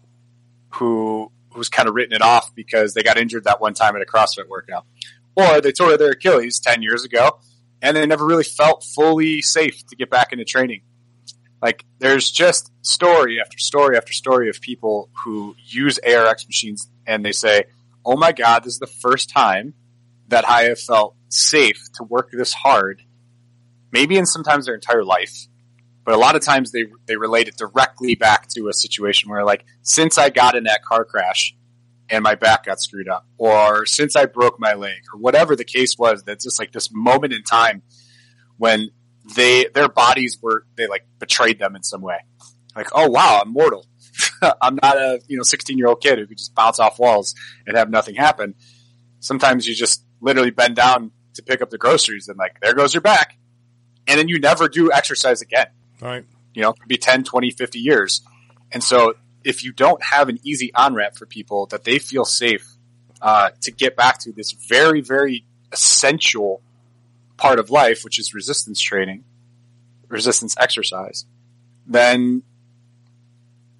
who 0.71 1.31
who's 1.53 1.69
kind 1.69 1.89
of 1.89 1.95
written 1.95 2.15
it 2.15 2.23
off 2.23 2.55
because 2.55 2.95
they 2.95 3.03
got 3.03 3.17
injured 3.19 3.45
that 3.45 3.61
one 3.61 3.75
time 3.75 3.97
at 3.97 4.03
a 4.03 4.07
CrossFit 4.07 4.49
workout, 4.49 4.87
or 5.35 5.61
they 5.61 5.73
tore 5.73 5.97
their 5.97 6.11
Achilles 6.11 6.61
ten 6.61 6.83
years 6.83 7.05
ago 7.05 7.41
and 7.83 7.97
they 7.97 8.07
never 8.07 8.27
really 8.27 8.45
felt 8.45 8.85
fully 8.85 9.43
safe 9.43 9.87
to 9.87 9.97
get 9.97 10.11
back 10.11 10.33
into 10.33 10.45
training. 10.45 10.83
Like 11.63 11.85
there's 11.99 12.31
just 12.31 12.73
story 12.83 13.41
after 13.41 13.59
story 13.59 13.97
after 13.97 14.13
story 14.13 14.49
of 14.49 14.61
people 14.61 15.11
who 15.25 15.55
use 15.67 15.99
ARX 15.99 16.47
machines 16.47 16.89
and 17.07 17.25
they 17.25 17.33
say, 17.33 17.65
"Oh 18.05 18.17
my 18.17 18.33
God, 18.33 18.65
this 18.65 18.75
is 18.75 18.79
the 18.79 18.87
first 18.87 19.31
time 19.31 19.75
that 20.29 20.49
I 20.49 20.65
have 20.65 20.81
felt 20.81 21.17
safe 21.29 21.83
to 21.95 22.05
work 22.05 22.31
this 22.33 22.55
hard." 22.55 23.03
Maybe 23.93 24.17
in 24.17 24.25
sometimes 24.25 24.67
their 24.67 24.75
entire 24.75 25.05
life, 25.05 25.49
but 26.05 26.15
a 26.15 26.19
lot 26.19 26.37
of 26.37 26.43
times 26.43 26.73
they 26.73 26.87
they 27.07 27.17
relate 27.17 27.49
it 27.49 27.57
directly 27.57 28.15
back 28.15 28.49
to 28.49 28.69
a 28.69 28.73
situation 28.73 29.31
where 29.31 29.45
like 29.45 29.65
since 29.83 30.19
I 30.19 30.31
got 30.31 30.57
in 30.57 30.65
that 30.65 30.85
car 30.85 31.05
crash 31.05 31.55
and 32.09 32.23
my 32.25 32.35
back 32.35 32.65
got 32.65 32.81
screwed 32.81 33.09
up 33.09 33.27
or 33.39 33.87
since 33.87 34.17
I 34.17 34.27
broke 34.27 34.59
my 34.59 34.75
leg 34.75 35.03
or 35.13 35.21
whatever 35.21 35.55
the 35.55 35.65
case 35.65 35.97
was 35.99 36.23
that's 36.23 36.45
just 36.45 36.59
like 36.59 36.73
this 36.73 36.91
moment 36.93 37.33
in 37.33 37.43
time 37.43 37.83
when 38.57 38.91
they 39.37 39.67
their 39.75 39.89
bodies 39.89 40.39
were 40.41 40.65
they 40.77 40.87
like 40.87 41.07
betrayed 41.19 41.59
them 41.59 41.77
in 41.77 41.83
some 41.83 42.01
way. 42.01 42.19
Like 42.75 42.89
oh 42.93 43.09
wow 43.09 43.43
I'm 43.45 43.53
mortal. 43.53 43.87
I'm 44.61 44.79
not 44.83 44.97
a 44.97 45.21
you 45.29 45.37
know 45.37 45.43
16 45.43 45.77
year 45.77 45.89
old 45.89 46.01
kid 46.01 46.19
who 46.19 46.27
could 46.27 46.39
just 46.39 46.55
bounce 46.55 46.81
off 46.81 46.99
walls 46.99 47.35
and 47.67 47.77
have 47.77 47.91
nothing 47.91 48.15
happen. 48.15 48.55
Sometimes 49.21 49.67
you 49.67 49.75
just 49.75 50.05
literally 50.21 50.51
bend 50.51 50.77
down 50.77 51.13
to 51.35 51.43
pick 51.43 51.61
up 51.63 51.71
the 51.71 51.79
groceries 51.79 52.29
and 52.29 52.39
like 52.39 52.59
there 52.61 52.75
goes 52.75 52.95
your 52.95 53.03
back. 53.03 53.37
And 54.07 54.19
then 54.19 54.29
you 54.29 54.41
never 54.41 54.69
do 54.69 54.91
exercise 54.91 55.41
again 55.43 55.69
Right. 56.01 56.25
You 56.55 56.63
know, 56.63 56.71
it 56.71 56.81
could 56.81 56.89
be 56.89 56.99
10, 56.99 57.25
20, 57.25 57.51
50 57.51 57.79
years. 57.79 58.23
And 58.73 58.83
so 58.83 59.15
if 59.45 59.65
you 59.65 59.73
don't 59.73 60.03
have 60.03 60.29
an 60.29 60.39
easy 60.43 60.73
on 60.75 60.95
ramp 60.95 61.17
for 61.17 61.27
people 61.27 61.67
that 61.67 61.85
they 61.85 61.99
feel 61.99 62.25
safe 62.25 62.67
uh, 63.23 63.51
to 63.63 63.71
get 63.71 63.97
back 63.97 64.19
to 64.21 64.33
this 64.33 64.53
very, 64.53 65.01
very 65.01 65.45
essential 65.73 66.63
part 67.37 67.59
of 67.59 67.71
life, 67.71 68.05
which 68.05 68.19
is 68.19 68.35
resistance 68.35 68.81
training, 68.81 69.25
resistance 70.09 70.55
exercise, 70.59 71.27
then 71.87 72.43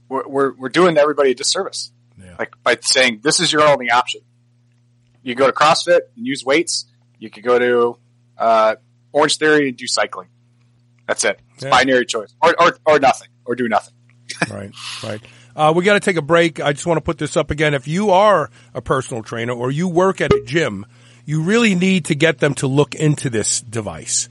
we're, 0.09 0.27
we're, 0.27 0.55
we're 0.55 0.69
doing 0.69 0.97
everybody 0.97 1.31
a 1.31 1.35
disservice. 1.35 1.93
Yeah. 2.19 2.37
Like 2.39 2.55
by 2.63 2.77
saying 2.81 3.21
this 3.23 3.41
is 3.41 3.53
your 3.53 3.63
only 3.63 3.91
option. 3.91 4.21
You 5.23 5.35
go 5.35 5.47
to 5.47 5.53
CrossFit 5.53 6.01
and 6.17 6.27
use 6.27 6.45
weights. 6.45 6.87
You 7.19 7.31
could 7.31 7.45
go 7.45 7.59
to 7.59 7.99
uh, 8.39 8.77
Orange 9.13 9.37
Theory 9.37 9.69
and 9.69 9.77
do 9.77 9.87
cycling. 9.87 10.29
That's 11.11 11.25
it. 11.25 11.41
It's 11.55 11.65
yeah. 11.65 11.71
binary 11.71 12.07
choice, 12.07 12.33
or, 12.41 12.55
or 12.63 12.79
or 12.87 13.01
nothing, 13.01 13.27
or 13.45 13.57
do 13.57 13.69
nothing. 13.69 13.95
right, 14.49 14.71
right. 15.03 15.21
Uh, 15.57 15.73
we 15.75 15.83
got 15.83 15.95
to 15.95 16.01
take 16.01 16.15
a 16.15 16.23
break. 16.23 16.61
I 16.61 16.73
just 16.73 16.87
want 16.87 16.99
to 16.99 17.01
put 17.01 17.19
this 17.19 17.37
up 17.37 17.51
again. 17.51 17.75
If 17.75 17.89
you 17.89 18.11
are 18.11 18.49
a 18.75 18.81
personal 18.81 19.25
trainer 19.25 19.53
or 19.53 19.73
you 19.73 19.89
work 19.89 20.21
at 20.21 20.33
a 20.33 20.41
gym, 20.47 20.87
you 21.25 21.43
really 21.43 21.75
need 21.75 22.05
to 22.05 22.15
get 22.15 22.39
them 22.39 22.55
to 22.55 22.69
look 22.69 22.95
into 22.95 23.29
this 23.29 23.61
device 23.61 24.29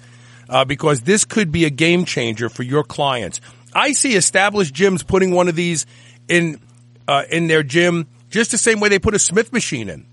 uh, 0.48 0.64
because 0.64 1.02
this 1.02 1.26
could 1.26 1.52
be 1.52 1.66
a 1.66 1.70
game 1.70 2.06
changer 2.06 2.48
for 2.48 2.64
your 2.64 2.86
clients. 2.86 3.42
I 3.74 3.92
see 3.92 4.16
established 4.16 4.74
gyms 4.74 5.06
putting 5.06 5.32
one 5.32 5.50
of 5.50 5.58
these 5.58 5.86
in 6.30 6.62
uh, 7.10 7.26
in 7.30 7.48
their 7.48 7.62
gym 7.62 8.08
just 8.30 8.52
the 8.52 8.58
same 8.58 8.80
way 8.80 8.88
they 8.88 9.00
put 9.00 9.14
a 9.14 9.20
Smith 9.20 9.52
machine 9.52 9.90
in. 9.90 10.06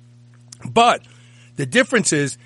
But 0.69 1.03
the 1.55 1.65
difference 1.65 2.13
is 2.13 2.39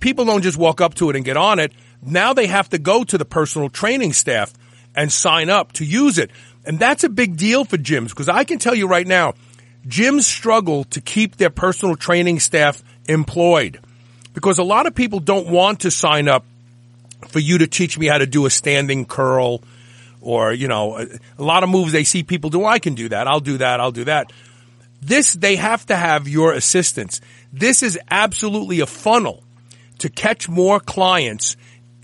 people 0.00 0.24
don't 0.24 0.40
just 0.40 0.56
walk 0.56 0.80
up 0.80 0.94
to 0.94 1.10
it 1.10 1.16
and 1.16 1.26
get 1.26 1.36
on 1.36 1.58
it. 1.58 1.72
Now 2.02 2.32
they 2.32 2.46
have 2.46 2.68
to 2.70 2.78
go 2.78 3.04
to 3.04 3.18
the 3.18 3.24
personal 3.24 3.68
training 3.68 4.12
staff 4.12 4.52
and 4.94 5.12
sign 5.12 5.50
up 5.50 5.72
to 5.72 5.84
use 5.84 6.18
it. 6.18 6.30
And 6.64 6.78
that's 6.78 7.04
a 7.04 7.08
big 7.08 7.36
deal 7.36 7.64
for 7.64 7.76
gyms 7.76 8.08
because 8.08 8.28
I 8.28 8.44
can 8.44 8.58
tell 8.58 8.74
you 8.74 8.88
right 8.88 9.06
now, 9.06 9.34
gyms 9.86 10.22
struggle 10.22 10.84
to 10.84 11.00
keep 11.00 11.36
their 11.36 11.50
personal 11.50 11.96
training 11.96 12.40
staff 12.40 12.82
employed 13.08 13.80
because 14.34 14.58
a 14.58 14.64
lot 14.64 14.86
of 14.86 14.94
people 14.94 15.20
don't 15.20 15.48
want 15.48 15.80
to 15.80 15.90
sign 15.90 16.28
up 16.28 16.44
for 17.28 17.38
you 17.38 17.58
to 17.58 17.66
teach 17.66 17.98
me 17.98 18.06
how 18.06 18.18
to 18.18 18.26
do 18.26 18.46
a 18.46 18.50
standing 18.50 19.04
curl 19.04 19.62
or, 20.20 20.52
you 20.52 20.66
know, 20.66 20.98
a, 20.98 21.06
a 21.38 21.42
lot 21.42 21.62
of 21.62 21.68
moves 21.68 21.92
they 21.92 22.04
see 22.04 22.22
people 22.22 22.50
do. 22.50 22.62
Oh, 22.62 22.66
I 22.66 22.78
can 22.78 22.94
do 22.94 23.08
that. 23.10 23.28
I'll 23.28 23.40
do 23.40 23.58
that. 23.58 23.80
I'll 23.80 23.92
do 23.92 24.04
that. 24.04 24.32
This, 25.00 25.34
they 25.34 25.56
have 25.56 25.86
to 25.86 25.96
have 25.96 26.26
your 26.26 26.52
assistance. 26.52 27.20
This 27.52 27.82
is 27.82 27.98
absolutely 28.10 28.80
a 28.80 28.86
funnel 28.86 29.44
to 29.98 30.08
catch 30.08 30.48
more 30.48 30.80
clients 30.80 31.56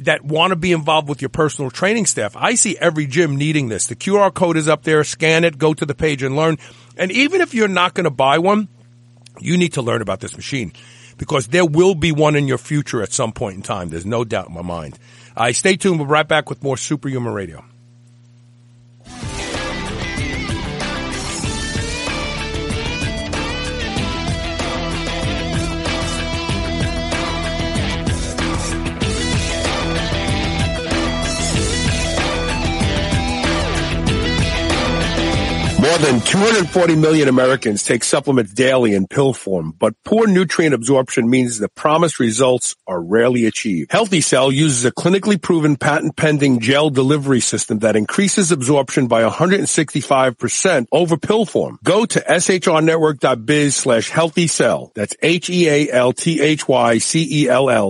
that 0.04 0.24
want 0.24 0.50
to 0.50 0.56
be 0.56 0.72
involved 0.72 1.08
with 1.08 1.20
your 1.22 1.28
personal 1.28 1.70
training 1.70 2.06
staff. 2.06 2.36
I 2.36 2.54
see 2.54 2.76
every 2.78 3.06
gym 3.06 3.36
needing 3.36 3.68
this. 3.68 3.86
The 3.86 3.96
QR 3.96 4.32
code 4.32 4.56
is 4.56 4.68
up 4.68 4.82
there. 4.82 5.04
Scan 5.04 5.44
it, 5.44 5.58
go 5.58 5.74
to 5.74 5.86
the 5.86 5.94
page 5.94 6.22
and 6.22 6.36
learn. 6.36 6.58
And 6.96 7.10
even 7.10 7.40
if 7.40 7.54
you're 7.54 7.68
not 7.68 7.94
going 7.94 8.04
to 8.04 8.10
buy 8.10 8.38
one, 8.38 8.68
you 9.38 9.56
need 9.56 9.74
to 9.74 9.82
learn 9.82 10.02
about 10.02 10.20
this 10.20 10.36
machine 10.36 10.72
because 11.18 11.48
there 11.48 11.64
will 11.64 11.94
be 11.94 12.12
one 12.12 12.36
in 12.36 12.48
your 12.48 12.58
future 12.58 13.02
at 13.02 13.12
some 13.12 13.32
point 13.32 13.56
in 13.56 13.62
time. 13.62 13.88
There's 13.88 14.06
no 14.06 14.24
doubt 14.24 14.48
in 14.48 14.54
my 14.54 14.62
mind. 14.62 14.98
I 15.36 15.50
uh, 15.50 15.52
stay 15.52 15.76
tuned. 15.76 15.98
We'll 15.98 16.06
be 16.06 16.12
right 16.12 16.28
back 16.28 16.50
with 16.50 16.62
more 16.62 16.76
Superhuman 16.76 17.32
Radio. 17.32 17.64
More 35.92 36.00
than 36.00 36.20
240 36.22 36.96
million 36.96 37.28
Americans 37.28 37.82
take 37.82 38.02
supplements 38.02 38.54
daily 38.54 38.94
in 38.94 39.06
pill 39.06 39.34
form, 39.34 39.74
but 39.78 39.92
poor 40.04 40.26
nutrient 40.26 40.74
absorption 40.74 41.28
means 41.28 41.58
the 41.58 41.68
promised 41.68 42.18
results 42.18 42.76
are 42.86 43.02
rarely 43.02 43.44
achieved. 43.44 43.92
Healthy 43.92 44.22
Cell 44.22 44.50
uses 44.50 44.86
a 44.86 44.90
clinically 44.90 45.38
proven 45.38 45.76
patent 45.76 46.16
pending 46.16 46.60
gel 46.60 46.88
delivery 46.88 47.40
system 47.40 47.80
that 47.80 47.94
increases 47.94 48.50
absorption 48.50 49.06
by 49.06 49.22
165% 49.28 50.86
over 50.90 51.18
pill 51.18 51.44
form. 51.44 51.78
Go 51.84 52.06
to 52.06 52.20
shrnetwork.biz 52.20 53.76
slash 53.76 54.08
healthy 54.08 54.46
cell. 54.46 54.92
That's 54.94 55.14
H-E-A-L-T-H-Y-C-E-L-L 55.20 55.92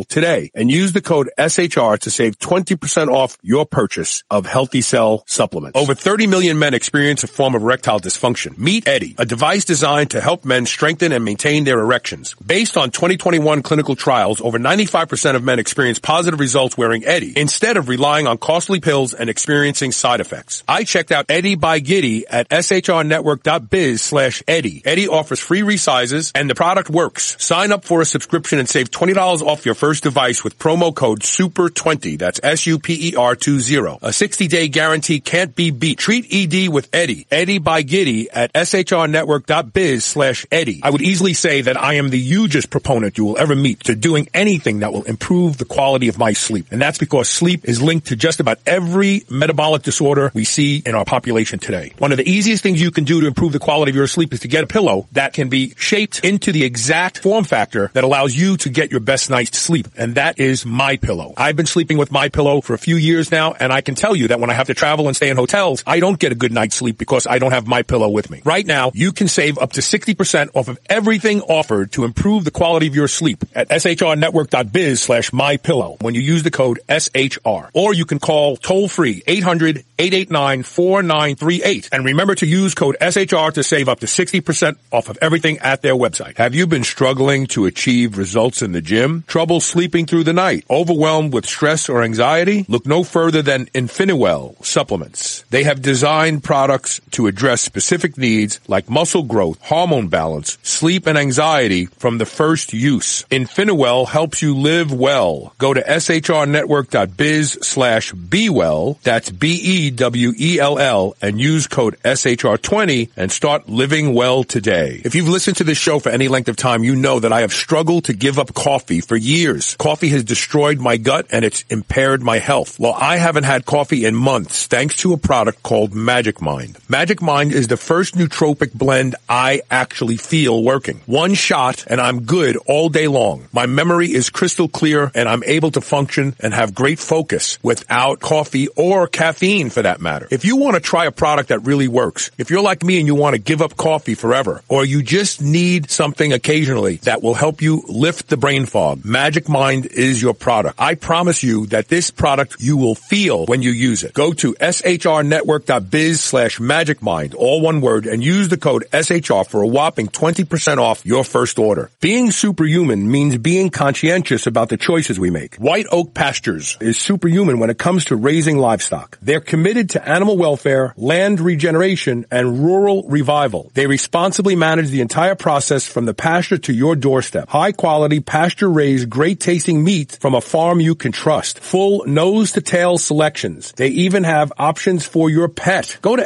today 0.03 0.51
and 0.57 0.73
use 0.73 0.93
the 0.93 1.03
code 1.03 1.31
SHR 1.39 2.01
to 2.01 2.11
save 2.11 2.37
20% 2.41 3.13
off 3.13 3.39
your 3.43 3.65
purchase 3.65 4.25
of 4.29 4.45
Healthy 4.45 4.81
Cell 4.81 5.23
supplements. 5.29 5.79
Over 5.79 5.95
30 5.95 6.27
million 6.27 6.59
men 6.59 6.75
experience 6.75 7.23
a 7.23 7.29
form 7.29 7.55
of 7.55 7.63
erectile 7.93 8.01
dysfunction. 8.01 8.59
Meet 8.59 8.89
Eddie, 8.89 9.15
a 9.19 9.27
device 9.27 9.65
designed 9.65 10.11
to 10.11 10.21
help 10.21 10.45
men 10.45 10.67
strengthen 10.67 11.13
and 11.13 11.25
maintain 11.25 11.65
their 11.65 11.81
erections. 11.81 12.35
Based 12.35 12.77
on 12.77 12.91
2021 12.91 13.63
clinical 13.63 13.97
trials, 13.97 14.41
over 14.41 14.59
95% 14.59 15.37
of 15.37 15.45
men 15.45 15.59
experience 15.59 15.99
positive 15.99 16.41
results 16.41 16.77
wearing 16.77 17.05
Eddie 17.05 17.35
instead 17.37 17.77
of 17.77 17.89
relying 17.89 18.27
on 18.27 18.39
costly 18.39 18.81
pills 18.81 19.15
and 19.15 19.29
experiencing 19.29 19.93
side 19.93 20.21
effects. 20.21 20.63
I 20.69 20.85
checked 20.85 21.13
out 21.13 21.27
Eddie 21.29 21.57
by 21.57 21.79
Giddy 21.81 22.27
at 22.27 22.49
shrnetwork.biz 22.49 24.03
slash 24.03 24.43
Eddie. 24.49 24.83
Eddie 24.85 25.09
offers 25.09 25.41
free 25.41 25.63
resizes 25.63 26.33
and 26.35 26.49
the 26.49 26.55
product 26.55 26.91
works. 26.91 27.37
Sign 27.43 27.73
up 27.73 27.85
for 27.85 28.01
a 28.01 28.05
subscription 28.05 28.59
and 28.59 28.69
save 28.69 28.91
$20 28.91 29.43
off 29.43 29.67
your 29.67 29.75
first 29.75 30.03
device 30.03 30.45
with 30.45 30.59
promo 30.59 30.95
code 30.95 31.21
SUPER20. 31.21 32.19
That's 32.19 32.41
S-U-P-E-R-20. 32.43 33.99
A 34.03 34.09
60-day 34.09 34.69
guarantee 34.69 35.21
can't 35.21 35.55
be 35.55 35.71
beat. 35.71 35.99
Treat 35.99 36.27
ED 36.33 36.69
with 36.69 36.89
Eddie. 36.93 37.27
Eddie 37.31 37.59
by 37.59 37.82
by 37.83 37.89
Giddy 37.89 38.31
at 38.31 38.53
shrnetwork.biz 38.53 40.05
slash 40.05 40.47
Eddie. 40.53 40.81
I 40.83 40.91
would 40.91 41.03
easily 41.03 41.35
say 41.35 41.63
that 41.63 41.81
I 41.81 41.95
am 41.95 42.11
the 42.11 42.21
hugest 42.21 42.71
proponent 42.71 43.19
you 43.19 43.25
will 43.25 43.39
ever 43.39 43.57
meet 43.57 43.81
to 43.85 43.97
doing 43.97 44.29
anything 44.33 44.81
that 44.81 44.93
will 44.93 45.03
improve 45.03 45.59
the 45.59 45.65
quality 45.65 46.09
of 46.09 46.19
my 46.19 46.33
sleep. 46.33 46.67
And 46.71 46.81
that's 46.81 46.99
because 46.99 47.29
sleep 47.29 47.65
is 47.65 47.83
linked 47.83 48.09
to 48.09 48.17
just 48.17 48.39
about 48.39 48.59
every 48.67 49.25
metabolic 49.29 49.83
disorder 49.83 50.31
we 50.33 50.45
see 50.45 50.83
in 50.87 50.95
our 50.95 51.05
population 51.05 51.59
today. 51.59 51.93
One 51.99 52.13
of 52.13 52.19
the 52.19 52.29
easiest 52.29 52.63
things 52.63 52.81
you 52.81 52.93
can 52.93 53.05
do 53.05 53.21
to 53.21 53.27
improve 53.27 53.53
the 53.53 53.59
quality 53.59 53.91
of 53.91 53.97
your 53.97 54.07
sleep 54.07 54.33
is 54.33 54.41
to 54.41 54.49
get 54.49 54.63
a 54.63 54.69
pillow 54.69 55.09
that 55.13 55.33
can 55.33 55.49
be 55.49 55.75
shaped 55.77 56.25
into 56.25 56.53
the 56.53 56.65
exact 56.65 57.19
form 57.19 57.45
factor 57.45 57.91
that 57.95 58.05
allows 58.05 58.37
you 58.37 58.57
to 58.59 58.69
get 58.71 58.91
your 58.91 59.01
best 59.01 59.29
night's 59.29 59.59
sleep. 59.59 59.89
And 59.97 60.15
that 60.15 60.39
is 60.39 60.65
my 60.65 60.99
pillow. 60.99 61.35
I've 61.37 61.57
been 61.57 61.67
sleeping 61.67 61.99
with 61.99 62.13
my 62.13 62.29
pillow 62.29 62.61
for 62.61 62.75
a 62.75 62.79
few 62.79 62.97
years 62.97 63.33
now, 63.33 63.55
and 63.55 63.73
I 63.73 63.81
can 63.81 63.97
tell 63.97 64.15
you 64.15 64.29
that 64.29 64.39
when 64.39 64.51
I 64.51 64.55
have 64.55 64.69
to 64.69 64.75
travel 64.75 65.09
and 65.09 65.17
stay 65.17 65.31
in 65.31 65.37
hotels, 65.37 65.83
I 65.87 65.99
don't 65.99 66.19
get 66.19 66.31
a 66.31 66.37
good 66.37 66.53
night's 66.53 66.77
sleep 66.77 66.99
because 66.99 67.27
I 67.27 67.39
don't 67.39 67.53
have 67.53 67.62
my 67.67 67.83
pillow 67.83 68.09
with 68.09 68.31
me. 68.31 68.41
Right 68.45 68.67
now, 68.67 68.91
you 68.95 69.13
can 69.13 69.29
save 69.29 69.59
up 69.59 69.73
to 69.73 69.81
60% 69.81 70.51
off 70.55 70.69
of 70.69 70.79
everything 70.89 71.41
offered 71.43 71.93
to 71.93 72.05
improve 72.05 72.45
the 72.45 72.51
quality 72.51 72.87
of 72.87 72.95
your 72.95 73.09
sleep 73.09 73.45
at 73.55 73.69
shrnetwork.biz 73.69 75.01
slash 75.01 75.33
my 75.33 75.57
pillow 75.57 75.97
when 76.01 76.15
you 76.15 76.21
use 76.21 76.43
the 76.43 76.51
code 76.51 76.81
SHR. 76.89 77.71
Or 77.75 77.95
you 77.95 78.05
can 78.05 78.19
call 78.19 78.57
toll 78.57 78.89
free 78.89 79.23
800-889-4938 79.23 81.89
and 81.93 82.05
remember 82.05 82.35
to 82.37 82.47
use 82.47 82.75
code 82.75 82.97
SHR 83.01 83.53
to 83.53 83.63
save 83.63 83.89
up 83.89 84.01
to 84.01 84.07
60% 84.07 84.77
off 84.91 85.09
of 85.09 85.19
everything 85.21 85.59
at 85.59 85.83
their 85.83 85.95
website. 85.95 86.39
Have 86.39 86.55
you 86.55 86.67
been 86.67 86.85
struggling 86.85 87.47
to 87.49 87.67
achieve 87.67 88.17
results 88.19 88.63
in 88.63 88.73
the 88.73 88.81
gym? 88.81 89.25
Trouble 89.27 89.61
sleeping 89.61 90.07
through 90.07 90.25
the 90.25 90.33
night? 90.33 90.65
Overwhelmed 90.71 91.33
with 91.33 91.47
stress 91.47 91.89
or 91.89 92.03
anxiety? 92.03 92.65
Look 92.69 92.87
no 92.87 93.05
further 93.05 93.43
than 93.43 93.67
Infiniwell 93.67 94.65
supplements. 94.65 95.45
They 95.51 95.65
have 95.65 95.83
designed 95.83 96.45
products 96.45 97.01
to 97.13 97.27
address 97.27 97.52
specific 97.57 98.17
needs 98.17 98.61
like 98.69 98.89
muscle 98.89 99.23
growth, 99.23 99.59
hormone 99.63 100.09
balance, 100.09 100.59
sleep, 100.63 101.07
and 101.07 101.19
anxiety 101.19 101.87
from 101.87 102.19
the 102.19 102.27
first 102.27 102.73
use. 102.73 103.25
Infiniwell 103.31 104.09
helps 104.09 104.43
you 104.43 104.57
live 104.57 104.93
well. 104.93 105.55
Go 105.59 105.75
to 105.75 105.83
shrnetwork.biz 105.83 107.53
slash 107.63 108.13
bewell, 108.13 108.99
that's 109.03 109.31
B-E-W-E-L-L, 109.31 111.17
and 111.21 111.41
use 111.41 111.67
code 111.67 111.97
SHR20 112.05 113.11
and 113.17 113.33
start 113.33 113.69
living 113.69 114.15
well 114.15 114.45
today. 114.45 115.01
If 115.05 115.15
you've 115.15 115.29
listened 115.29 115.57
to 115.59 115.65
this 115.65 115.79
show 115.79 115.99
for 115.99 116.11
any 116.11 116.29
length 116.29 116.49
of 116.49 116.57
time, 116.57 116.85
you 116.85 116.97
know 116.97 117.21
that 117.21 117.33
I 117.33 117.41
have 117.41 117.53
struggled 117.53 118.05
to 118.05 118.13
give 118.13 118.39
up 118.39 118.55
coffee 118.55 119.01
for 119.01 119.17
years. 119.17 119.77
Coffee 119.77 120.09
has 120.09 120.25
destroyed 120.25 120.79
my 120.79 120.97
gut 120.97 121.27
and 121.31 121.45
it's 121.45 121.65
impaired 121.69 122.23
my 122.23 122.39
health. 122.39 122.79
Well, 122.79 122.95
I 122.95 123.17
haven't 123.17 123.45
had 123.45 123.65
coffee 123.65 124.05
in 124.05 124.15
months 124.15 124.67
thanks 124.67 124.97
to 124.99 125.13
a 125.13 125.17
product 125.17 125.63
called 125.63 125.95
Magic 125.95 126.41
Mind. 126.41 126.79
Magic 126.89 127.21
Mind 127.23 127.42
is 127.51 127.69
the 127.69 127.77
first 127.77 128.15
nootropic 128.15 128.73
blend 128.73 129.17
I 129.29 129.63
actually 129.71 130.19
feel 130.19 130.63
working. 130.63 131.01
One 131.07 131.35
shot 131.35 131.85
and 131.89 132.01
I'm 132.01 132.23
good 132.25 132.57
all 132.67 132.89
day 132.89 133.09
long. 133.09 133.49
My 133.53 133.67
memory 133.67 134.13
is 134.13 134.31
crystal 134.31 134.69
clear 134.69 135.11
and 135.15 135.29
I'm 135.29 135.43
able 135.45 135.71
to 135.73 135.81
function 135.81 136.37
and 136.41 136.53
have 136.55 136.75
great 136.75 136.99
focus 136.99 137.59
without 137.63 138.21
coffee 138.21 138.69
or 138.77 139.07
caffeine 139.07 139.71
for 139.71 139.83
that 139.83 140.01
matter. 140.01 140.29
If 140.31 140.45
you 140.45 140.57
want 140.57 140.75
to 140.75 140.81
try 140.81 141.07
a 141.07 141.13
product 141.13 141.49
that 141.49 141.61
really 141.61 141.89
works, 141.89 142.31
if 142.39 142.51
you're 142.51 142.63
like 142.63 142.85
me 142.85 142.99
and 142.99 143.07
you 143.07 143.15
want 143.15 143.35
to 143.35 143.41
give 143.41 143.63
up 143.63 143.77
coffee 143.77 144.15
forever, 144.15 144.63
or 144.69 144.85
you 144.85 145.03
just 145.03 145.41
need 145.43 145.91
something 145.91 146.33
occasionally 146.33 146.97
that 146.97 147.23
will 147.23 147.35
help 147.35 147.63
you 147.63 147.83
lift 147.89 148.29
the 148.29 148.37
brain 148.37 148.67
fog, 148.67 149.05
Magic 149.05 149.49
Mind 149.49 149.87
is 149.87 150.21
your 150.21 150.35
product. 150.35 150.79
I 150.79 150.95
promise 150.95 151.43
you 151.43 151.67
that 151.67 151.89
this 151.89 152.11
product 152.11 152.57
you 152.61 152.77
will 152.77 152.95
feel 152.95 153.47
when 153.47 153.63
you 153.63 153.71
use 153.71 154.05
it. 154.05 154.13
Go 154.13 154.33
to 154.35 154.55
shrnetwork.biz 154.55 156.21
slash 156.21 156.61
magic 156.61 157.03
all 157.35 157.61
one 157.61 157.81
word, 157.81 158.07
and 158.07 158.23
use 158.23 158.49
the 158.49 158.57
code 158.57 158.85
SHR 158.93 159.47
for 159.47 159.63
a 159.63 159.67
whopping 159.67 160.09
20% 160.09 160.79
off 160.79 161.05
your 161.07 161.25
first 161.25 161.59
order. 161.59 161.91
Being 162.01 162.31
superhuman 162.31 163.11
means 163.11 163.39
being 163.39 163.71
conscientious 163.71 164.47
about 164.47 164.69
the 164.69 164.77
choices 164.77 165.19
we 165.19 165.31
make. 165.31 165.57
White 165.57 165.87
Oak 165.91 166.15
Pastures 166.15 166.77
is 166.81 166.99
superhuman 166.99 167.59
when 167.59 167.71
it 167.71 167.79
comes 167.79 168.07
to 168.07 168.17
raising 168.17 168.59
livestock. 168.59 169.19
They're 169.23 169.41
committed 169.41 169.91
to 169.91 170.09
animal 170.09 170.37
welfare, 170.37 170.95
land 170.97 171.41
regeneration, 171.41 172.27
and 172.31 172.65
rural 172.65 173.05
revival. 173.09 173.71
They 173.75 173.87
responsibly 173.87 174.57
manage 174.57 174.91
the 174.91 175.01
entire 175.01 175.35
process 175.35 175.87
from 175.87 176.07
the 176.07 176.15
pasture 176.15 176.59
to 176.59 176.73
your 176.73 176.97
doorstep. 176.97 177.49
High 177.49 177.73
quality, 177.73 178.21
pasture 178.21 178.71
raised, 178.71 179.11
great 179.11 179.41
tasting 179.41 179.85
meat 179.85 180.19
from 180.21 180.35
a 180.35 180.41
farm 180.41 180.81
you 180.81 180.95
can 180.95 181.13
trust. 181.13 181.59
Full 181.61 182.05
nose 182.07 182.53
to 182.53 182.61
tail 182.61 182.99
selections. 182.99 183.73
They 183.73 183.89
even 183.89 184.25
have 184.25 184.53
options 184.59 185.05
for 185.05 185.31
your 185.31 185.49
pet. 185.49 185.99
Go 186.03 186.17
to 186.17 186.23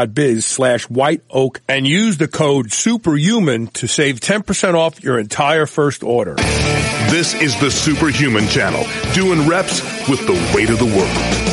shrnetwork.biz 0.00 0.46
slash 0.46 0.88
white 0.88 1.22
oak 1.30 1.60
and 1.68 1.86
use 1.86 2.18
the 2.18 2.28
code 2.28 2.72
superhuman 2.72 3.68
to 3.68 3.86
save 3.86 4.20
10% 4.20 4.74
off 4.74 5.02
your 5.02 5.18
entire 5.18 5.66
first 5.66 6.02
order. 6.02 6.34
This 7.10 7.34
is 7.34 7.58
the 7.60 7.70
Superhuman 7.70 8.46
Channel, 8.48 8.84
doing 9.14 9.48
reps 9.48 9.80
with 10.08 10.26
the 10.26 10.52
weight 10.54 10.70
of 10.70 10.78
the 10.78 10.86
world. 10.86 11.50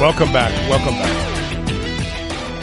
Welcome 0.00 0.32
back. 0.34 0.52
Welcome 0.68 0.98
back. 0.98 1.33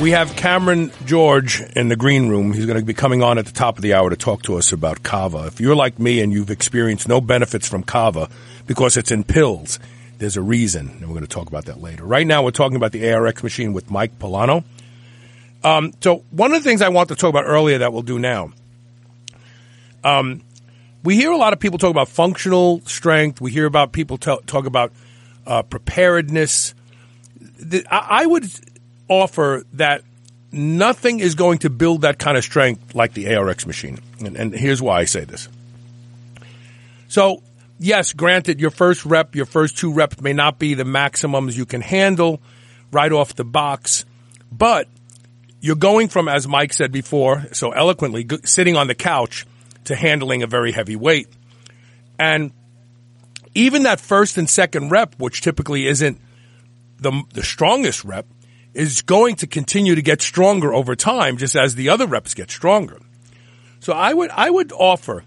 We 0.02 0.12
have 0.12 0.36
Cameron 0.36 0.92
George 1.06 1.62
in 1.76 1.90
the 1.90 1.96
green 1.96 2.28
room. 2.28 2.54
He's 2.54 2.66
going 2.66 2.80
to 2.80 2.84
be 2.84 2.96
coming 2.96 3.22
on 3.22 3.38
at 3.38 3.46
the 3.46 3.52
top 3.52 3.78
of 3.78 3.84
the 3.84 3.94
hour 3.94 4.10
to 4.10 4.16
talk 4.16 4.42
to 4.44 4.56
us 4.56 4.72
about 4.72 5.04
kava. 5.04 5.46
If 5.46 5.62
you're 5.62 5.76
like 5.76 6.00
me 6.00 6.22
and 6.22 6.34
you've 6.34 6.50
experienced 6.50 7.08
no 7.08 7.22
benefits 7.22 7.68
from 7.68 7.84
kava 7.84 8.28
because 8.66 8.98
it's 8.98 9.12
in 9.12 9.24
pills, 9.24 9.78
there's 10.18 10.38
a 10.38 10.42
reason, 10.42 10.90
and 10.90 11.02
we're 11.02 11.14
going 11.14 11.22
to 11.22 11.28
talk 11.28 11.50
about 11.50 11.66
that 11.66 11.82
later. 11.82 12.04
Right 12.04 12.26
now, 12.26 12.44
we're 12.44 12.50
talking 12.50 12.78
about 12.78 12.94
the 12.94 13.14
ARX 13.14 13.44
machine 13.44 13.74
with 13.74 13.92
Mike 13.92 14.18
Polano. 14.18 14.64
Um, 15.64 15.94
so 16.02 16.24
one 16.32 16.52
of 16.52 16.64
the 16.64 16.68
things 16.68 16.82
I 16.82 16.90
want 16.90 17.10
to 17.10 17.16
talk 17.16 17.30
about 17.30 17.46
earlier 17.46 17.78
that 17.78 17.94
we'll 17.94 18.02
do 18.02 18.18
now. 18.18 18.54
Um, 20.04 20.42
we 21.04 21.16
hear 21.16 21.30
a 21.30 21.38
lot 21.38 21.54
of 21.54 21.60
people 21.60 21.78
talk 21.78 21.92
about 21.92 22.08
functional 22.08 22.82
strength. 22.86 23.40
We 23.40 23.52
hear 23.52 23.68
about 23.68 23.92
people 23.92 24.18
t- 24.18 24.40
talk 24.48 24.66
about 24.66 24.94
uh, 25.46 25.62
preparedness 25.62 26.74
the, 27.62 27.86
I, 27.90 28.24
I 28.24 28.26
would 28.26 28.50
offer 29.12 29.66
that 29.74 30.04
nothing 30.54 31.20
is 31.20 31.36
going 31.36 31.60
to 31.60 31.70
build 31.70 32.02
that 32.02 32.18
kind 32.18 32.38
of 32.38 32.44
strength 32.44 32.96
like 32.96 33.14
the 33.14 33.36
ARX 33.36 33.68
machine. 33.68 34.00
And, 34.20 34.38
and, 34.38 34.54
here's 34.54 34.82
why 34.82 35.00
I 35.00 35.06
say 35.06 35.26
this. 35.26 35.50
So, 37.10 37.44
yes, 37.78 38.14
granted, 38.14 38.62
your 38.62 38.72
first 38.72 39.06
rep, 39.06 39.36
your 39.36 39.46
first 39.46 39.78
two 39.78 39.92
reps 39.92 40.22
may 40.22 40.32
not 40.32 40.60
be 40.60 40.76
the 40.76 40.86
maximums 40.86 41.58
you 41.58 41.66
can 41.66 41.82
handle 41.82 42.42
right 42.92 43.12
off 43.12 43.36
the 43.36 43.44
box, 43.44 44.06
but 44.50 44.88
you're 45.60 45.76
going 45.76 46.08
from, 46.08 46.30
as 46.30 46.48
Mike 46.48 46.72
said 46.72 46.94
before, 46.94 47.46
so 47.52 47.72
eloquently, 47.72 48.26
sitting 48.46 48.78
on 48.78 48.88
the 48.88 48.96
couch 48.96 49.46
to 49.86 49.96
handling 49.96 50.42
a 50.42 50.48
very 50.48 50.72
heavy 50.72 50.96
weight. 50.96 51.28
And 52.18 52.52
even 53.54 53.84
that 53.84 54.00
first 54.00 54.38
and 54.38 54.50
second 54.50 54.90
rep, 54.90 55.16
which 55.18 55.42
typically 55.42 55.88
isn't 55.88 56.18
the, 57.00 57.24
the 57.34 57.44
strongest 57.44 58.06
rep 58.06 58.26
is 58.74 59.02
going 59.02 59.36
to 59.38 59.48
continue 59.48 59.96
to 59.96 60.02
get 60.02 60.22
stronger 60.22 60.74
over 60.74 60.96
time, 60.96 61.38
just 61.38 61.56
as 61.56 61.76
the 61.76 61.90
other 61.90 62.08
reps 62.08 62.34
get 62.34 62.50
stronger. 62.50 63.00
So 63.80 63.94
I 63.94 64.14
would, 64.14 64.30
I 64.32 64.50
would 64.50 64.72
offer 64.72 65.24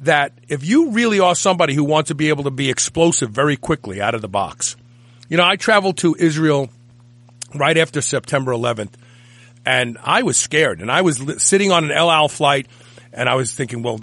that 0.00 0.32
if 0.48 0.64
you 0.64 0.90
really 0.90 1.20
are 1.20 1.34
somebody 1.34 1.74
who 1.74 1.84
wants 1.84 2.08
to 2.08 2.14
be 2.14 2.28
able 2.28 2.44
to 2.44 2.50
be 2.50 2.70
explosive 2.70 3.30
very 3.30 3.56
quickly 3.56 4.00
out 4.00 4.14
of 4.14 4.22
the 4.22 4.28
box, 4.28 4.76
you 5.28 5.36
know, 5.36 5.44
I 5.44 5.56
traveled 5.56 5.98
to 5.98 6.14
Israel 6.18 6.68
right 7.54 7.76
after 7.76 8.00
September 8.00 8.52
11th 8.52 8.92
and 9.64 9.96
I 10.02 10.22
was 10.22 10.36
scared 10.36 10.80
and 10.80 10.90
I 10.90 11.00
was 11.00 11.42
sitting 11.42 11.72
on 11.72 11.84
an 11.84 11.92
El 11.92 12.10
Al 12.10 12.28
flight 12.28 12.66
and 13.12 13.28
I 13.28 13.34
was 13.36 13.54
thinking, 13.54 13.82
well, 13.82 14.00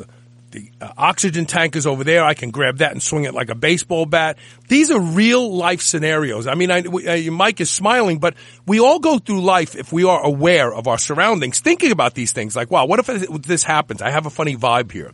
the 0.51 0.71
uh, 0.79 0.91
oxygen 0.97 1.45
tank 1.45 1.75
is 1.75 1.87
over 1.87 2.03
there. 2.03 2.23
I 2.23 2.33
can 2.33 2.51
grab 2.51 2.77
that 2.77 2.91
and 2.91 3.01
swing 3.01 3.25
it 3.25 3.33
like 3.33 3.49
a 3.49 3.55
baseball 3.55 4.05
bat. 4.05 4.37
These 4.67 4.91
are 4.91 4.99
real 4.99 5.55
life 5.55 5.81
scenarios. 5.81 6.47
I 6.47 6.55
mean, 6.55 6.71
I, 6.71 6.81
we, 6.81 7.07
uh, 7.07 7.31
Mike 7.31 7.61
is 7.61 7.71
smiling, 7.71 8.19
but 8.19 8.35
we 8.65 8.79
all 8.79 8.99
go 8.99 9.17
through 9.19 9.41
life 9.41 9.75
if 9.75 9.91
we 9.91 10.03
are 10.03 10.23
aware 10.23 10.73
of 10.73 10.87
our 10.87 10.97
surroundings, 10.97 11.59
thinking 11.59 11.91
about 11.91 12.13
these 12.13 12.31
things 12.31 12.55
like, 12.55 12.69
wow, 12.71 12.85
what 12.85 12.99
if 12.99 13.07
this 13.43 13.63
happens? 13.63 14.01
I 14.01 14.11
have 14.11 14.25
a 14.25 14.29
funny 14.29 14.55
vibe 14.55 14.91
here. 14.91 15.11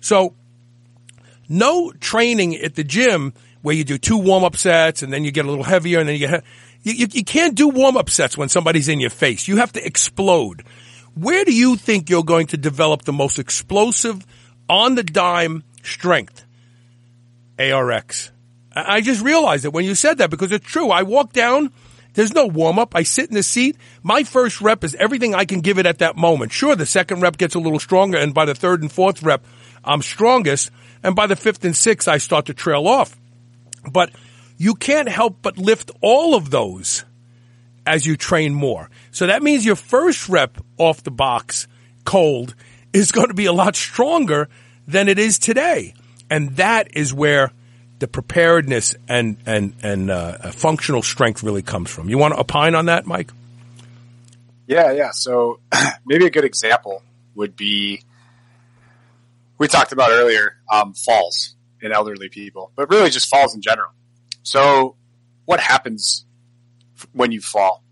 So 0.00 0.34
no 1.48 1.90
training 1.92 2.56
at 2.56 2.74
the 2.74 2.84
gym 2.84 3.32
where 3.62 3.74
you 3.74 3.84
do 3.84 3.98
two 3.98 4.18
warm 4.18 4.44
up 4.44 4.56
sets 4.56 5.02
and 5.02 5.12
then 5.12 5.24
you 5.24 5.30
get 5.30 5.46
a 5.46 5.48
little 5.48 5.64
heavier 5.64 6.00
and 6.00 6.08
then 6.08 6.16
you 6.16 6.28
get, 6.28 6.44
you, 6.82 6.92
you, 6.92 7.06
you 7.10 7.24
can't 7.24 7.54
do 7.54 7.68
warm 7.68 7.96
up 7.96 8.10
sets 8.10 8.36
when 8.36 8.48
somebody's 8.48 8.88
in 8.88 9.00
your 9.00 9.10
face. 9.10 9.48
You 9.48 9.56
have 9.56 9.72
to 9.72 9.84
explode. 9.84 10.64
Where 11.14 11.44
do 11.44 11.54
you 11.54 11.76
think 11.76 12.10
you're 12.10 12.24
going 12.24 12.48
to 12.48 12.56
develop 12.56 13.02
the 13.02 13.12
most 13.12 13.38
explosive, 13.38 14.26
on 14.68 14.94
the 14.94 15.02
dime 15.02 15.64
strength? 15.82 16.44
ARX. 17.58 18.30
I 18.74 19.00
just 19.00 19.22
realized 19.22 19.64
it 19.64 19.72
when 19.72 19.84
you 19.84 19.94
said 19.94 20.18
that 20.18 20.30
because 20.30 20.50
it's 20.50 20.66
true. 20.66 20.90
I 20.90 21.02
walk 21.02 21.32
down, 21.32 21.70
there's 22.14 22.34
no 22.34 22.46
warm 22.46 22.78
up. 22.78 22.96
I 22.96 23.02
sit 23.02 23.28
in 23.28 23.34
the 23.34 23.42
seat. 23.42 23.76
My 24.02 24.24
first 24.24 24.60
rep 24.60 24.82
is 24.82 24.94
everything 24.96 25.34
I 25.34 25.44
can 25.44 25.60
give 25.60 25.78
it 25.78 25.86
at 25.86 25.98
that 25.98 26.16
moment. 26.16 26.52
Sure, 26.52 26.74
the 26.74 26.86
second 26.86 27.20
rep 27.20 27.36
gets 27.36 27.54
a 27.54 27.60
little 27.60 27.78
stronger, 27.78 28.18
and 28.18 28.34
by 28.34 28.44
the 28.44 28.54
third 28.54 28.82
and 28.82 28.90
fourth 28.90 29.22
rep, 29.22 29.44
I'm 29.84 30.02
strongest. 30.02 30.70
And 31.02 31.14
by 31.14 31.26
the 31.26 31.36
fifth 31.36 31.64
and 31.64 31.76
sixth, 31.76 32.08
I 32.08 32.18
start 32.18 32.46
to 32.46 32.54
trail 32.54 32.88
off. 32.88 33.16
But 33.90 34.10
you 34.56 34.74
can't 34.74 35.08
help 35.08 35.38
but 35.42 35.58
lift 35.58 35.90
all 36.00 36.34
of 36.34 36.50
those 36.50 37.04
as 37.86 38.06
you 38.06 38.16
train 38.16 38.54
more. 38.54 38.88
So 39.10 39.26
that 39.26 39.42
means 39.42 39.66
your 39.66 39.76
first 39.76 40.28
rep 40.28 40.58
off 40.78 41.02
the 41.02 41.10
box 41.10 41.68
cold 42.04 42.54
is 42.94 43.12
going 43.12 43.28
to 43.28 43.34
be 43.34 43.46
a 43.46 43.52
lot 43.52 43.76
stronger 43.76 44.48
than 44.86 45.08
it 45.08 45.18
is 45.18 45.38
today. 45.38 45.92
And 46.30 46.56
that 46.56 46.96
is 46.96 47.12
where 47.12 47.52
the 47.98 48.08
preparedness 48.08 48.94
and, 49.08 49.36
and, 49.44 49.74
and 49.82 50.10
uh, 50.10 50.50
functional 50.52 51.02
strength 51.02 51.42
really 51.42 51.62
comes 51.62 51.90
from. 51.90 52.08
You 52.08 52.16
want 52.16 52.34
to 52.34 52.40
opine 52.40 52.74
on 52.74 52.86
that, 52.86 53.06
Mike? 53.06 53.30
Yeah, 54.66 54.92
yeah. 54.92 55.10
So 55.10 55.60
maybe 56.06 56.24
a 56.24 56.30
good 56.30 56.44
example 56.44 57.02
would 57.34 57.56
be 57.56 58.02
we 59.58 59.68
talked 59.68 59.92
about 59.92 60.10
earlier 60.10 60.56
um, 60.72 60.94
falls 60.94 61.54
in 61.82 61.92
elderly 61.92 62.28
people, 62.28 62.72
but 62.76 62.88
really 62.90 63.10
just 63.10 63.28
falls 63.28 63.54
in 63.54 63.60
general. 63.60 63.90
So 64.42 64.96
what 65.44 65.60
happens 65.60 66.24
when 67.12 67.32
you 67.32 67.40
fall. 67.40 67.82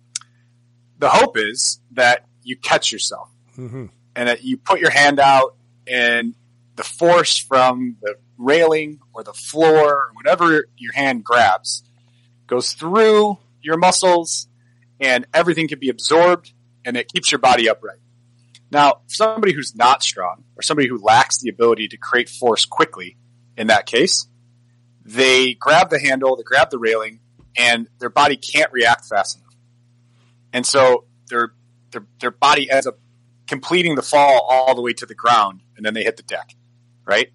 The 0.98 1.08
hope 1.08 1.36
is 1.36 1.80
that 1.92 2.26
you 2.42 2.56
catch 2.56 2.92
yourself 2.92 3.28
mm-hmm. 3.56 3.86
And 4.14 4.28
that 4.28 4.42
you 4.42 4.56
put 4.56 4.80
your 4.80 4.90
hand 4.90 5.18
out 5.18 5.56
and 5.86 6.34
the 6.76 6.84
force 6.84 7.38
from 7.38 7.96
the 8.00 8.16
railing 8.38 9.00
or 9.12 9.22
the 9.22 9.32
floor 9.32 9.94
or 9.94 10.10
whatever 10.14 10.66
your 10.76 10.92
hand 10.94 11.24
grabs 11.24 11.82
goes 12.46 12.72
through 12.72 13.38
your 13.60 13.76
muscles 13.76 14.48
and 15.00 15.26
everything 15.32 15.68
can 15.68 15.78
be 15.78 15.88
absorbed 15.88 16.52
and 16.84 16.96
it 16.96 17.12
keeps 17.12 17.30
your 17.30 17.38
body 17.38 17.68
upright. 17.68 17.98
Now, 18.70 19.02
somebody 19.06 19.52
who's 19.52 19.76
not 19.76 20.02
strong 20.02 20.44
or 20.56 20.62
somebody 20.62 20.88
who 20.88 20.98
lacks 20.98 21.40
the 21.40 21.50
ability 21.50 21.88
to 21.88 21.96
create 21.96 22.28
force 22.28 22.64
quickly 22.64 23.16
in 23.56 23.66
that 23.66 23.86
case, 23.86 24.26
they 25.04 25.54
grab 25.54 25.90
the 25.90 26.00
handle, 26.00 26.36
they 26.36 26.42
grab 26.42 26.70
the 26.70 26.78
railing, 26.78 27.20
and 27.56 27.88
their 27.98 28.08
body 28.08 28.36
can't 28.36 28.72
react 28.72 29.04
fast 29.04 29.38
enough. 29.38 29.54
And 30.52 30.66
so 30.66 31.04
their, 31.28 31.52
their, 31.90 32.06
their 32.20 32.30
body 32.30 32.70
ends 32.70 32.86
up 32.86 32.98
completing 33.46 33.94
the 33.94 34.02
fall 34.02 34.46
all 34.48 34.74
the 34.74 34.82
way 34.82 34.92
to 34.92 35.06
the 35.06 35.14
ground 35.14 35.62
and 35.76 35.84
then 35.84 35.94
they 35.94 36.04
hit 36.04 36.16
the 36.16 36.22
deck, 36.22 36.54
right? 37.04 37.30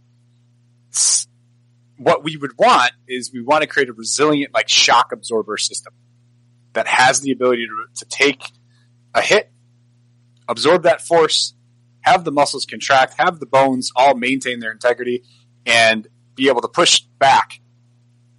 What 1.97 2.23
we 2.23 2.37
would 2.37 2.57
want 2.57 2.91
is 3.07 3.31
we 3.33 3.41
want 3.41 3.61
to 3.61 3.67
create 3.67 3.89
a 3.89 3.93
resilient, 3.93 4.53
like 4.53 4.69
shock 4.69 5.11
absorber 5.11 5.57
system 5.57 5.93
that 6.73 6.87
has 6.87 7.21
the 7.21 7.31
ability 7.31 7.67
to, 7.67 7.85
to 7.95 8.05
take 8.05 8.43
a 9.13 9.21
hit, 9.21 9.51
absorb 10.47 10.83
that 10.83 11.01
force, 11.01 11.53
have 12.01 12.23
the 12.23 12.31
muscles 12.31 12.65
contract, 12.65 13.15
have 13.17 13.39
the 13.39 13.45
bones 13.45 13.91
all 13.95 14.15
maintain 14.15 14.59
their 14.59 14.71
integrity, 14.71 15.23
and 15.65 16.07
be 16.35 16.47
able 16.47 16.61
to 16.61 16.67
push 16.67 17.01
back 17.19 17.59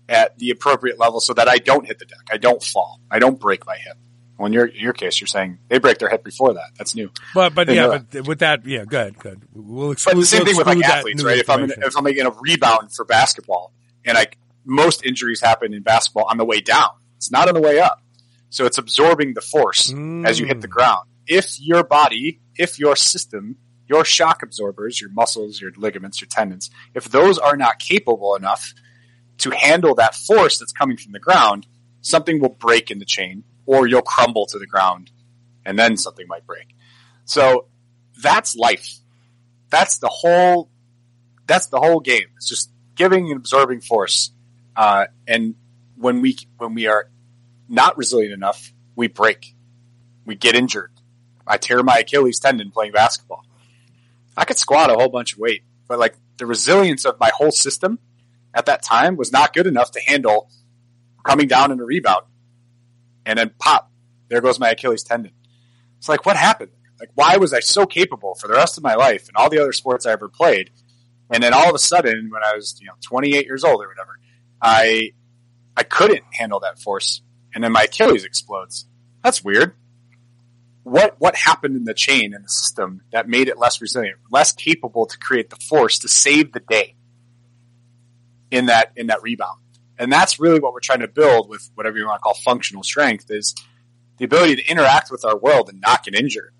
at 0.08 0.38
the 0.38 0.50
appropriate 0.50 0.98
level 0.98 1.20
so 1.20 1.34
that 1.34 1.48
I 1.48 1.58
don't 1.58 1.84
hit 1.84 1.98
the 1.98 2.06
deck. 2.06 2.26
I 2.32 2.38
don't 2.38 2.62
fall. 2.62 3.00
I 3.10 3.18
don't 3.18 3.38
break 3.38 3.66
my 3.66 3.76
hip. 3.76 3.98
Well, 4.38 4.46
in 4.46 4.52
your 4.52 4.66
in 4.66 4.80
your 4.80 4.92
case, 4.92 5.20
you're 5.20 5.26
saying 5.26 5.58
they 5.68 5.78
break 5.78 5.98
their 5.98 6.08
hip 6.08 6.22
before 6.22 6.54
that. 6.54 6.70
That's 6.78 6.94
new. 6.94 7.10
But 7.34 7.54
but 7.54 7.68
yeah, 7.68 7.98
but 8.10 8.26
with 8.26 8.38
that, 8.38 8.64
yeah, 8.64 8.84
good, 8.84 9.18
good. 9.18 9.42
We'll 9.52 9.90
exclude. 9.90 10.14
But 10.14 10.20
the 10.20 10.26
same 10.26 10.38
we'll 10.38 10.46
thing 10.46 10.56
with 10.58 10.66
like 10.68 10.84
athletes, 10.84 11.24
right? 11.24 11.38
If 11.38 11.50
I'm 11.50 11.64
in, 11.64 11.72
if 11.82 11.96
I'm 11.96 12.04
making 12.04 12.24
a 12.24 12.30
rebound 12.30 12.94
for 12.94 13.04
basketball, 13.04 13.72
and 14.04 14.14
like 14.14 14.38
most 14.64 15.04
injuries 15.04 15.40
happen 15.40 15.74
in 15.74 15.82
basketball 15.82 16.26
on 16.30 16.36
the 16.36 16.44
way 16.44 16.60
down, 16.60 16.90
it's 17.16 17.32
not 17.32 17.48
on 17.48 17.54
the 17.54 17.60
way 17.60 17.80
up. 17.80 18.00
So 18.50 18.64
it's 18.64 18.78
absorbing 18.78 19.34
the 19.34 19.40
force 19.40 19.90
mm. 19.90 20.26
as 20.26 20.38
you 20.38 20.46
hit 20.46 20.60
the 20.60 20.68
ground. 20.68 21.08
If 21.26 21.60
your 21.60 21.82
body, 21.82 22.40
if 22.56 22.78
your 22.78 22.94
system, 22.94 23.56
your 23.88 24.04
shock 24.04 24.42
absorbers, 24.42 25.00
your 25.00 25.10
muscles, 25.10 25.60
your 25.60 25.72
ligaments, 25.76 26.20
your 26.20 26.28
tendons, 26.28 26.70
if 26.94 27.06
those 27.06 27.38
are 27.38 27.56
not 27.56 27.80
capable 27.80 28.36
enough 28.36 28.72
to 29.38 29.50
handle 29.50 29.96
that 29.96 30.14
force 30.14 30.58
that's 30.58 30.72
coming 30.72 30.96
from 30.96 31.12
the 31.12 31.18
ground, 31.18 31.66
something 32.00 32.40
will 32.40 32.48
break 32.48 32.90
in 32.90 32.98
the 32.98 33.04
chain 33.04 33.44
or 33.68 33.86
you'll 33.86 34.00
crumble 34.00 34.46
to 34.46 34.58
the 34.58 34.66
ground 34.66 35.10
and 35.66 35.78
then 35.78 35.98
something 35.98 36.26
might 36.26 36.46
break. 36.46 36.74
So 37.26 37.66
that's 38.22 38.56
life. 38.56 38.94
That's 39.68 39.98
the 39.98 40.08
whole, 40.08 40.70
that's 41.46 41.66
the 41.66 41.78
whole 41.78 42.00
game. 42.00 42.28
It's 42.36 42.48
just 42.48 42.70
giving 42.94 43.30
and 43.30 43.36
absorbing 43.36 43.82
force. 43.82 44.32
Uh, 44.74 45.04
and 45.26 45.54
when 45.96 46.22
we, 46.22 46.38
when 46.56 46.72
we 46.72 46.86
are 46.86 47.10
not 47.68 47.98
resilient 47.98 48.32
enough, 48.32 48.72
we 48.96 49.06
break. 49.06 49.54
We 50.24 50.34
get 50.34 50.54
injured. 50.54 50.90
I 51.46 51.58
tear 51.58 51.82
my 51.82 51.98
Achilles 51.98 52.40
tendon 52.40 52.70
playing 52.70 52.92
basketball. 52.92 53.44
I 54.34 54.46
could 54.46 54.56
squat 54.56 54.88
a 54.88 54.94
whole 54.94 55.10
bunch 55.10 55.34
of 55.34 55.40
weight, 55.40 55.62
but 55.86 55.98
like 55.98 56.14
the 56.38 56.46
resilience 56.46 57.04
of 57.04 57.20
my 57.20 57.30
whole 57.36 57.50
system 57.50 57.98
at 58.54 58.64
that 58.64 58.82
time 58.82 59.16
was 59.16 59.30
not 59.30 59.52
good 59.52 59.66
enough 59.66 59.90
to 59.90 60.00
handle 60.00 60.48
coming 61.22 61.48
down 61.48 61.70
in 61.70 61.80
a 61.80 61.84
rebound 61.84 62.24
and 63.28 63.38
then 63.38 63.50
pop, 63.58 63.92
there 64.28 64.40
goes 64.40 64.58
my 64.58 64.70
Achilles 64.70 65.02
tendon. 65.02 65.32
It's 65.98 66.08
like, 66.08 66.24
what 66.24 66.36
happened? 66.36 66.72
Like, 66.98 67.10
why 67.14 67.36
was 67.36 67.52
I 67.52 67.60
so 67.60 67.84
capable 67.84 68.34
for 68.34 68.48
the 68.48 68.54
rest 68.54 68.78
of 68.78 68.82
my 68.82 68.94
life 68.94 69.28
and 69.28 69.36
all 69.36 69.50
the 69.50 69.60
other 69.60 69.72
sports 69.72 70.06
I 70.06 70.12
ever 70.12 70.28
played? 70.28 70.70
And 71.30 71.42
then 71.42 71.52
all 71.52 71.68
of 71.68 71.74
a 71.74 71.78
sudden, 71.78 72.30
when 72.32 72.42
I 72.42 72.56
was, 72.56 72.78
you 72.80 72.86
know, 72.86 72.94
28 73.02 73.44
years 73.44 73.64
old 73.64 73.84
or 73.84 73.88
whatever, 73.88 74.18
I, 74.62 75.12
I 75.76 75.82
couldn't 75.82 76.24
handle 76.32 76.60
that 76.60 76.78
force. 76.78 77.20
And 77.54 77.62
then 77.62 77.70
my 77.70 77.82
Achilles 77.82 78.24
explodes. 78.24 78.86
That's 79.22 79.44
weird. 79.44 79.74
What, 80.84 81.16
what 81.18 81.36
happened 81.36 81.76
in 81.76 81.84
the 81.84 81.92
chain 81.92 82.32
in 82.32 82.42
the 82.42 82.48
system 82.48 83.02
that 83.12 83.28
made 83.28 83.48
it 83.48 83.58
less 83.58 83.82
resilient, 83.82 84.20
less 84.30 84.52
capable 84.52 85.04
to 85.04 85.18
create 85.18 85.50
the 85.50 85.56
force 85.56 85.98
to 85.98 86.08
save 86.08 86.52
the 86.52 86.60
day 86.60 86.96
in 88.50 88.66
that, 88.66 88.92
in 88.96 89.08
that 89.08 89.22
rebound? 89.22 89.60
And 89.98 90.12
that's 90.12 90.38
really 90.38 90.60
what 90.60 90.72
we're 90.72 90.80
trying 90.80 91.00
to 91.00 91.08
build 91.08 91.48
with 91.48 91.70
whatever 91.74 91.98
you 91.98 92.06
want 92.06 92.20
to 92.20 92.22
call 92.22 92.34
functional 92.34 92.82
strength 92.82 93.30
is 93.30 93.54
the 94.18 94.24
ability 94.24 94.56
to 94.56 94.66
interact 94.66 95.10
with 95.10 95.24
our 95.24 95.36
world 95.36 95.68
and 95.68 95.80
not 95.80 96.04
get 96.04 96.14
injured. 96.14 96.52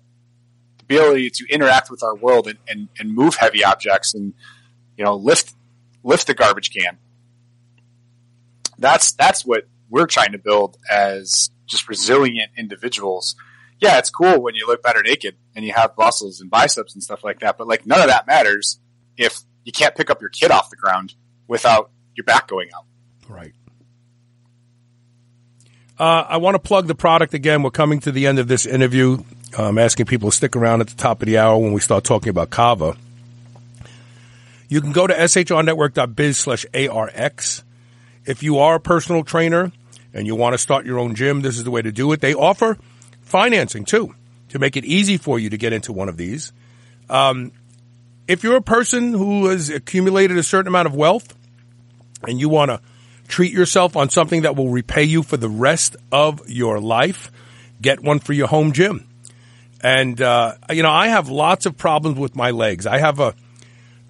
The 0.79 0.95
ability 0.95 1.29
to 1.31 1.45
interact 1.49 1.89
with 1.89 2.03
our 2.03 2.15
world 2.15 2.47
and, 2.47 2.57
and, 2.67 2.89
and 2.99 3.13
move 3.13 3.35
heavy 3.35 3.63
objects 3.63 4.13
and, 4.13 4.33
you 4.97 5.05
know, 5.05 5.15
lift, 5.15 5.53
lift 6.03 6.27
the 6.27 6.33
garbage 6.33 6.71
can. 6.71 6.97
That's, 8.77 9.13
that's 9.13 9.45
what 9.45 9.67
we're 9.89 10.07
trying 10.07 10.33
to 10.33 10.37
build 10.37 10.77
as 10.89 11.49
just 11.65 11.87
resilient 11.87 12.51
individuals. 12.57 13.35
Yeah, 13.79 13.97
it's 13.99 14.09
cool 14.09 14.41
when 14.41 14.55
you 14.55 14.67
look 14.67 14.83
better 14.83 15.01
naked 15.01 15.35
and 15.55 15.63
you 15.63 15.71
have 15.73 15.93
muscles 15.97 16.41
and 16.41 16.49
biceps 16.49 16.93
and 16.93 17.01
stuff 17.01 17.23
like 17.23 17.39
that, 17.39 17.57
but 17.57 17.67
like 17.67 17.85
none 17.85 18.01
of 18.01 18.07
that 18.07 18.27
matters 18.27 18.79
if 19.15 19.39
you 19.63 19.71
can't 19.71 19.95
pick 19.95 20.09
up 20.09 20.19
your 20.19 20.29
kid 20.29 20.51
off 20.51 20.69
the 20.69 20.75
ground 20.75 21.13
without 21.47 21.91
your 22.15 22.25
back 22.25 22.47
going 22.47 22.69
out. 22.75 22.85
Right. 23.29 23.53
Uh, 25.99 26.25
I 26.27 26.37
want 26.37 26.55
to 26.55 26.59
plug 26.59 26.87
the 26.87 26.95
product 26.95 27.33
again. 27.33 27.61
We're 27.61 27.69
coming 27.69 27.99
to 28.01 28.11
the 28.11 28.25
end 28.25 28.39
of 28.39 28.47
this 28.47 28.65
interview. 28.65 29.23
I'm 29.57 29.77
asking 29.77 30.07
people 30.07 30.31
to 30.31 30.35
stick 30.35 30.55
around 30.55 30.81
at 30.81 30.87
the 30.87 30.95
top 30.95 31.21
of 31.21 31.27
the 31.27 31.37
hour 31.37 31.57
when 31.57 31.71
we 31.71 31.79
start 31.79 32.03
talking 32.03 32.29
about 32.29 32.49
Kava. 32.49 32.97
You 34.67 34.81
can 34.81 34.91
go 34.91 35.07
to 35.07 35.13
shrnetwork.biz 35.13 36.37
slash 36.37 36.65
ARX. 36.73 37.63
If 38.25 38.43
you 38.43 38.59
are 38.59 38.75
a 38.75 38.79
personal 38.79 39.23
trainer 39.23 39.71
and 40.13 40.25
you 40.25 40.35
want 40.35 40.53
to 40.53 40.57
start 40.57 40.85
your 40.85 40.99
own 40.99 41.15
gym, 41.15 41.41
this 41.41 41.57
is 41.57 41.63
the 41.63 41.71
way 41.71 41.81
to 41.81 41.91
do 41.91 42.11
it. 42.11 42.21
They 42.21 42.33
offer 42.33 42.77
financing 43.21 43.85
too 43.85 44.15
to 44.49 44.59
make 44.59 44.75
it 44.75 44.85
easy 44.85 45.17
for 45.17 45.37
you 45.37 45.49
to 45.51 45.57
get 45.57 45.73
into 45.73 45.93
one 45.93 46.09
of 46.09 46.17
these. 46.17 46.51
Um, 47.09 47.51
if 48.27 48.43
you're 48.43 48.55
a 48.55 48.61
person 48.61 49.13
who 49.13 49.47
has 49.47 49.69
accumulated 49.69 50.37
a 50.37 50.43
certain 50.43 50.67
amount 50.67 50.87
of 50.87 50.95
wealth 50.95 51.35
and 52.27 52.39
you 52.39 52.49
want 52.49 52.69
to 52.69 52.81
treat 53.29 53.53
yourself 53.53 53.95
on 53.95 54.09
something 54.09 54.41
that 54.41 54.57
will 54.57 54.69
repay 54.69 55.03
you 55.03 55.23
for 55.23 55.37
the 55.37 55.47
rest 55.47 55.95
of 56.11 56.49
your 56.49 56.81
life. 56.81 57.31
Get 57.81 58.01
one 58.01 58.19
for 58.19 58.33
your 58.33 58.47
home 58.47 58.73
gym. 58.73 59.07
And, 59.81 60.19
uh, 60.19 60.55
you 60.71 60.83
know, 60.83 60.91
I 60.91 61.07
have 61.07 61.29
lots 61.29 61.65
of 61.65 61.77
problems 61.77 62.17
with 62.17 62.35
my 62.35 62.51
legs. 62.51 62.85
I 62.85 62.97
have 62.97 63.19
a, 63.19 63.33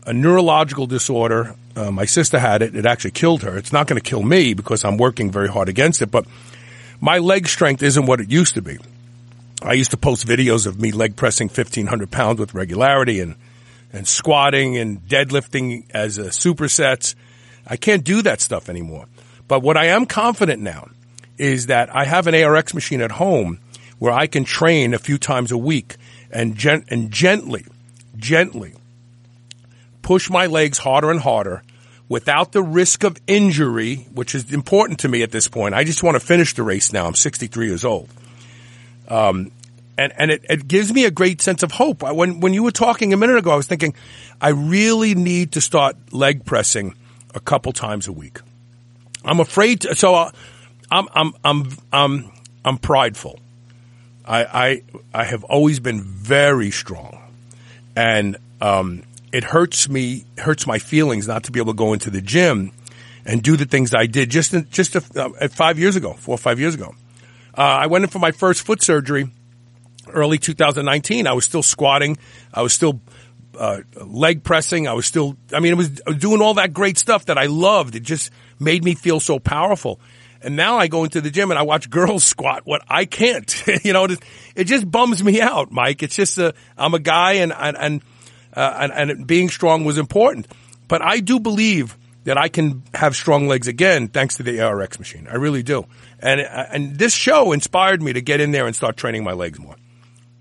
a 0.07 0.13
neurological 0.13 0.87
disorder. 0.87 1.55
Uh, 1.75 1.91
my 1.91 2.05
sister 2.05 2.39
had 2.39 2.63
it. 2.63 2.75
It 2.75 2.87
actually 2.87 3.11
killed 3.11 3.43
her. 3.43 3.55
It's 3.55 3.71
not 3.71 3.85
going 3.85 4.01
to 4.01 4.09
kill 4.09 4.23
me 4.23 4.55
because 4.55 4.83
I'm 4.83 4.97
working 4.97 5.31
very 5.31 5.49
hard 5.49 5.69
against 5.69 6.01
it, 6.01 6.09
but 6.09 6.25
my 6.99 7.19
leg 7.19 7.47
strength 7.47 7.83
isn't 7.83 8.07
what 8.07 8.19
it 8.19 8.31
used 8.31 8.55
to 8.55 8.61
be. 8.61 8.77
I 9.61 9.73
used 9.73 9.91
to 9.91 9.97
post 9.97 10.25
videos 10.25 10.65
of 10.65 10.79
me 10.79 10.91
leg 10.91 11.15
pressing 11.15 11.49
1500 11.49 12.09
pounds 12.09 12.39
with 12.39 12.53
regularity 12.53 13.19
and, 13.19 13.35
and 13.91 14.07
squatting 14.07 14.77
and 14.77 15.01
deadlifting 15.07 15.85
as 15.91 16.17
a 16.17 16.27
supersets. 16.27 17.13
I 17.69 17.77
can't 17.77 18.03
do 18.03 18.21
that 18.23 18.41
stuff 18.41 18.69
anymore. 18.69 19.05
But 19.47 19.61
what 19.61 19.77
I 19.77 19.87
am 19.87 20.05
confident 20.05 20.61
now 20.61 20.89
is 21.37 21.67
that 21.67 21.93
I 21.95 22.05
have 22.05 22.27
an 22.27 22.35
ARX 22.35 22.73
machine 22.73 23.01
at 23.01 23.11
home 23.11 23.59
where 23.97 24.13
I 24.13 24.27
can 24.27 24.43
train 24.43 24.93
a 24.93 24.99
few 24.99 25.17
times 25.17 25.51
a 25.51 25.57
week 25.57 25.97
and, 26.31 26.57
and 26.89 27.11
gently, 27.11 27.65
gently 28.15 28.73
push 30.01 30.29
my 30.29 30.47
legs 30.47 30.77
harder 30.77 31.11
and 31.11 31.19
harder 31.19 31.63
without 32.07 32.51
the 32.51 32.63
risk 32.63 33.03
of 33.03 33.17
injury, 33.27 34.07
which 34.13 34.33
is 34.33 34.51
important 34.51 34.99
to 34.99 35.07
me 35.07 35.21
at 35.21 35.31
this 35.31 35.47
point. 35.47 35.75
I 35.75 35.83
just 35.83 36.01
want 36.01 36.15
to 36.15 36.19
finish 36.19 36.55
the 36.55 36.63
race 36.63 36.91
now. 36.91 37.05
I'm 37.05 37.15
63 37.15 37.67
years 37.67 37.85
old. 37.85 38.09
Um, 39.07 39.51
and, 39.97 40.13
and 40.17 40.31
it, 40.31 40.45
it 40.49 40.67
gives 40.67 40.93
me 40.93 41.05
a 41.05 41.11
great 41.11 41.41
sense 41.41 41.61
of 41.61 41.71
hope. 41.71 42.01
When, 42.01 42.39
when 42.39 42.53
you 42.53 42.63
were 42.63 42.71
talking 42.71 43.13
a 43.13 43.17
minute 43.17 43.37
ago, 43.37 43.51
I 43.51 43.55
was 43.55 43.67
thinking, 43.67 43.93
I 44.41 44.49
really 44.49 45.13
need 45.13 45.51
to 45.53 45.61
start 45.61 45.95
leg 46.11 46.45
pressing 46.45 46.95
a 47.33 47.39
couple 47.39 47.71
times 47.71 48.07
a 48.07 48.11
week. 48.11 48.39
I'm 49.23 49.39
afraid. 49.39 49.81
To, 49.81 49.95
so 49.95 50.15
uh, 50.15 50.31
I'm 50.91 51.07
I'm 51.13 51.33
I'm 51.43 51.71
I'm 51.91 52.31
I'm 52.65 52.77
prideful. 52.77 53.39
I 54.25 54.43
I 54.43 54.83
I 55.13 55.23
have 55.25 55.43
always 55.43 55.79
been 55.79 56.01
very 56.01 56.71
strong, 56.71 57.21
and 57.95 58.37
um, 58.61 59.03
it 59.31 59.43
hurts 59.43 59.89
me 59.89 60.25
hurts 60.37 60.65
my 60.65 60.79
feelings 60.79 61.27
not 61.27 61.43
to 61.45 61.51
be 61.51 61.59
able 61.59 61.73
to 61.73 61.77
go 61.77 61.93
into 61.93 62.09
the 62.09 62.21
gym 62.21 62.71
and 63.25 63.43
do 63.43 63.55
the 63.55 63.65
things 63.65 63.93
I 63.93 64.05
did 64.05 64.29
just 64.29 64.53
in, 64.53 64.67
just 64.69 64.95
a, 64.95 65.03
uh, 65.15 65.47
five 65.49 65.77
years 65.77 65.95
ago, 65.95 66.13
four 66.13 66.35
or 66.35 66.39
five 66.39 66.59
years 66.59 66.73
ago. 66.73 66.95
Uh, 67.57 67.61
I 67.61 67.87
went 67.87 68.03
in 68.03 68.09
for 68.09 68.19
my 68.19 68.31
first 68.31 68.65
foot 68.65 68.81
surgery 68.81 69.29
early 70.13 70.37
2019. 70.37 71.27
I 71.27 71.33
was 71.33 71.45
still 71.45 71.63
squatting. 71.63 72.17
I 72.53 72.61
was 72.61 72.73
still 72.73 73.01
uh, 73.59 73.81
leg 74.05 74.43
pressing. 74.43 74.87
I 74.87 74.93
was 74.93 75.05
still, 75.05 75.35
I 75.53 75.59
mean, 75.59 75.73
it 75.73 75.75
was, 75.75 75.89
doing 76.17 76.41
all 76.41 76.55
that 76.55 76.73
great 76.73 76.97
stuff 76.97 77.25
that 77.25 77.37
I 77.37 77.47
loved. 77.47 77.95
It 77.95 78.03
just 78.03 78.31
made 78.57 78.83
me 78.83 78.95
feel 78.95 79.19
so 79.19 79.37
powerful. 79.37 79.99
And 80.41 80.55
now 80.55 80.77
I 80.77 80.87
go 80.87 81.03
into 81.03 81.19
the 81.19 81.29
gym 81.29 81.51
and 81.51 81.59
I 81.59 81.63
watch 81.63 81.89
girls 81.99 82.23
squat 82.23 82.61
what 82.63 82.81
I 82.87 83.05
can't. 83.05 83.63
you 83.83 83.91
know, 83.91 84.05
it, 84.05 84.23
it, 84.55 84.63
just 84.63 84.89
bums 84.89 85.21
me 85.21 85.41
out, 85.41 85.71
Mike. 85.71 86.01
It's 86.01 86.15
just 86.15 86.37
a, 86.37 86.53
I'm 86.77 86.93
a 86.93 86.99
guy 86.99 87.33
and, 87.33 87.51
and, 87.51 87.77
and, 87.77 88.01
uh, 88.53 88.89
and, 88.93 89.11
and 89.11 89.27
being 89.27 89.49
strong 89.49 89.83
was 89.83 89.97
important. 89.97 90.47
But 90.87 91.01
I 91.01 91.19
do 91.19 91.39
believe 91.39 91.97
that 92.23 92.37
I 92.37 92.47
can 92.47 92.83
have 92.93 93.15
strong 93.15 93.47
legs 93.47 93.67
again 93.67 94.07
thanks 94.07 94.37
to 94.37 94.43
the 94.43 94.61
ARX 94.61 94.99
machine. 94.99 95.27
I 95.29 95.35
really 95.35 95.63
do. 95.63 95.85
And, 96.19 96.39
and 96.39 96.97
this 96.97 97.13
show 97.13 97.51
inspired 97.51 98.01
me 98.01 98.13
to 98.13 98.21
get 98.21 98.39
in 98.39 98.51
there 98.51 98.65
and 98.65 98.75
start 98.75 98.95
training 98.95 99.25
my 99.25 99.33
legs 99.33 99.59
more. 99.59 99.75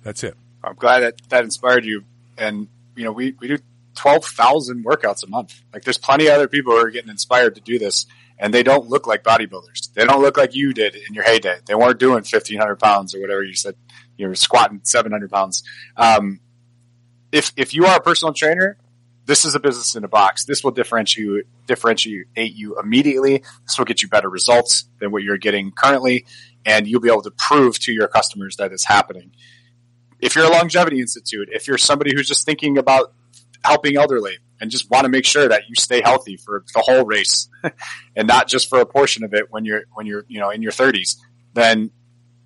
That's 0.04 0.22
it. 0.22 0.36
I'm 0.62 0.76
glad 0.76 1.00
that 1.00 1.14
that 1.30 1.44
inspired 1.44 1.84
you. 1.84 2.04
And 2.36 2.68
you 2.98 3.04
know, 3.04 3.12
we, 3.12 3.34
we 3.38 3.48
do 3.48 3.58
12,000 3.94 4.84
workouts 4.84 5.24
a 5.24 5.28
month. 5.28 5.62
Like 5.72 5.84
there's 5.84 5.98
plenty 5.98 6.26
of 6.26 6.34
other 6.34 6.48
people 6.48 6.72
who 6.72 6.78
are 6.78 6.90
getting 6.90 7.10
inspired 7.10 7.54
to 7.54 7.60
do 7.60 7.78
this 7.78 8.06
and 8.38 8.52
they 8.52 8.62
don't 8.62 8.88
look 8.88 9.06
like 9.06 9.22
bodybuilders. 9.22 9.92
They 9.94 10.04
don't 10.04 10.20
look 10.20 10.36
like 10.36 10.54
you 10.54 10.72
did 10.72 10.94
in 10.94 11.14
your 11.14 11.24
heyday. 11.24 11.58
They 11.66 11.74
weren't 11.74 11.98
doing 11.98 12.24
1500 12.24 12.76
pounds 12.76 13.14
or 13.14 13.20
whatever 13.20 13.42
you 13.42 13.54
said. 13.54 13.74
You 14.16 14.28
were 14.28 14.34
squatting 14.34 14.80
700 14.82 15.30
pounds. 15.30 15.62
Um, 15.96 16.40
if, 17.32 17.52
if 17.56 17.74
you 17.74 17.86
are 17.86 17.96
a 17.96 18.00
personal 18.00 18.34
trainer, 18.34 18.78
this 19.26 19.44
is 19.44 19.54
a 19.54 19.60
business 19.60 19.94
in 19.94 20.04
a 20.04 20.08
box. 20.08 20.44
This 20.44 20.64
will 20.64 20.70
differentiate 20.70 21.44
differentiate 21.66 22.26
you 22.34 22.78
immediately. 22.80 23.42
This 23.64 23.76
will 23.76 23.84
get 23.84 24.00
you 24.00 24.08
better 24.08 24.30
results 24.30 24.88
than 25.00 25.12
what 25.12 25.22
you're 25.22 25.36
getting 25.36 25.70
currently, 25.70 26.24
and 26.64 26.88
you'll 26.88 27.02
be 27.02 27.10
able 27.10 27.22
to 27.22 27.30
prove 27.30 27.78
to 27.80 27.92
your 27.92 28.08
customers 28.08 28.56
that 28.56 28.72
it's 28.72 28.86
happening 28.86 29.32
if 30.20 30.34
you're 30.34 30.44
a 30.44 30.50
longevity 30.50 31.00
institute, 31.00 31.48
if 31.52 31.66
you're 31.66 31.78
somebody 31.78 32.14
who's 32.14 32.28
just 32.28 32.44
thinking 32.44 32.78
about 32.78 33.12
helping 33.64 33.96
elderly 33.96 34.38
and 34.60 34.70
just 34.70 34.90
want 34.90 35.04
to 35.04 35.08
make 35.08 35.24
sure 35.24 35.48
that 35.48 35.62
you 35.68 35.74
stay 35.78 36.00
healthy 36.00 36.36
for 36.36 36.64
the 36.74 36.80
whole 36.80 37.04
race 37.04 37.48
and 38.16 38.26
not 38.26 38.48
just 38.48 38.68
for 38.68 38.80
a 38.80 38.86
portion 38.86 39.24
of 39.24 39.34
it 39.34 39.46
when 39.50 39.64
you're 39.64 39.82
when 39.94 40.06
you're 40.06 40.24
you 40.28 40.40
know 40.40 40.50
in 40.50 40.62
your 40.62 40.72
30s, 40.72 41.16
then 41.54 41.90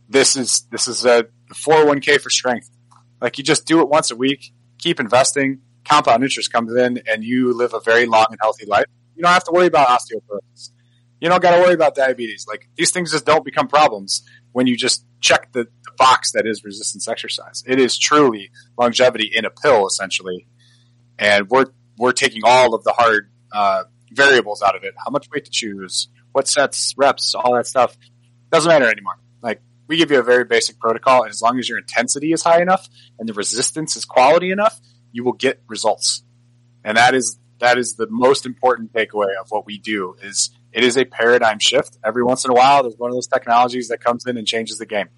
this 0.08 0.36
is 0.36 0.62
this 0.70 0.88
is 0.88 1.04
a 1.04 1.26
401k 1.52 2.20
for 2.20 2.30
strength. 2.30 2.70
Like 3.20 3.38
you 3.38 3.44
just 3.44 3.66
do 3.66 3.80
it 3.80 3.88
once 3.88 4.10
a 4.10 4.16
week, 4.16 4.52
keep 4.78 5.00
investing, 5.00 5.60
compound 5.84 6.22
interest 6.22 6.52
comes 6.52 6.74
in, 6.74 7.02
and 7.06 7.24
you 7.24 7.52
live 7.52 7.74
a 7.74 7.80
very 7.80 8.06
long 8.06 8.26
and 8.30 8.38
healthy 8.40 8.66
life. 8.66 8.86
You 9.14 9.22
don't 9.22 9.32
have 9.32 9.44
to 9.44 9.52
worry 9.52 9.66
about 9.66 9.88
osteoporosis. 9.88 10.70
You 11.22 11.28
don't 11.28 11.40
got 11.40 11.54
to 11.54 11.62
worry 11.62 11.74
about 11.74 11.94
diabetes. 11.94 12.46
Like 12.48 12.68
these 12.76 12.90
things 12.90 13.12
just 13.12 13.24
don't 13.24 13.44
become 13.44 13.68
problems 13.68 14.28
when 14.50 14.66
you 14.66 14.76
just 14.76 15.06
check 15.20 15.52
the, 15.52 15.68
the 15.84 15.92
box 15.96 16.32
that 16.32 16.48
is 16.48 16.64
resistance 16.64 17.06
exercise. 17.06 17.62
It 17.64 17.78
is 17.78 17.96
truly 17.96 18.50
longevity 18.76 19.30
in 19.32 19.44
a 19.44 19.50
pill, 19.50 19.86
essentially, 19.86 20.48
and 21.20 21.48
we're 21.48 21.66
we're 21.96 22.10
taking 22.10 22.42
all 22.44 22.74
of 22.74 22.82
the 22.82 22.90
hard 22.90 23.30
uh, 23.52 23.84
variables 24.10 24.62
out 24.62 24.74
of 24.74 24.82
it. 24.82 24.94
How 24.98 25.12
much 25.12 25.30
weight 25.30 25.44
to 25.44 25.50
choose, 25.52 26.08
what 26.32 26.48
sets, 26.48 26.92
reps, 26.96 27.36
all 27.36 27.54
that 27.54 27.68
stuff 27.68 27.96
doesn't 28.50 28.68
matter 28.68 28.90
anymore. 28.90 29.20
Like 29.40 29.62
we 29.86 29.98
give 29.98 30.10
you 30.10 30.18
a 30.18 30.24
very 30.24 30.44
basic 30.44 30.80
protocol, 30.80 31.22
and 31.22 31.30
as 31.30 31.40
long 31.40 31.56
as 31.60 31.68
your 31.68 31.78
intensity 31.78 32.32
is 32.32 32.42
high 32.42 32.60
enough 32.60 32.88
and 33.20 33.28
the 33.28 33.34
resistance 33.34 33.94
is 33.94 34.04
quality 34.04 34.50
enough, 34.50 34.80
you 35.12 35.22
will 35.22 35.34
get 35.34 35.62
results. 35.68 36.24
And 36.82 36.96
that 36.96 37.14
is 37.14 37.38
that 37.60 37.78
is 37.78 37.94
the 37.94 38.08
most 38.10 38.44
important 38.44 38.92
takeaway 38.92 39.36
of 39.40 39.50
what 39.50 39.66
we 39.66 39.78
do 39.78 40.16
is 40.20 40.50
it 40.72 40.84
is 40.84 40.96
a 40.96 41.04
paradigm 41.04 41.58
shift. 41.58 41.98
Every 42.04 42.22
once 42.22 42.44
in 42.44 42.50
a 42.50 42.54
while, 42.54 42.82
there's 42.82 42.96
one 42.96 43.10
of 43.10 43.16
those 43.16 43.26
technologies 43.26 43.88
that 43.88 44.02
comes 44.02 44.26
in 44.26 44.36
and 44.36 44.46
changes 44.46 44.78
the 44.78 44.86
game. 44.86 45.08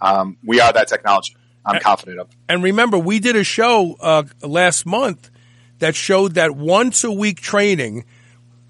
Um, 0.00 0.38
we 0.44 0.60
are 0.60 0.72
that 0.72 0.88
technology. 0.88 1.36
I'm 1.66 1.80
confident 1.80 2.20
of. 2.20 2.28
And 2.48 2.62
remember, 2.62 2.98
we 2.98 3.20
did 3.20 3.36
a 3.36 3.44
show 3.44 3.96
uh, 3.98 4.24
last 4.42 4.84
month 4.84 5.30
that 5.78 5.94
showed 5.94 6.34
that 6.34 6.54
once 6.54 7.04
a 7.04 7.10
week 7.12 7.40
training 7.40 8.04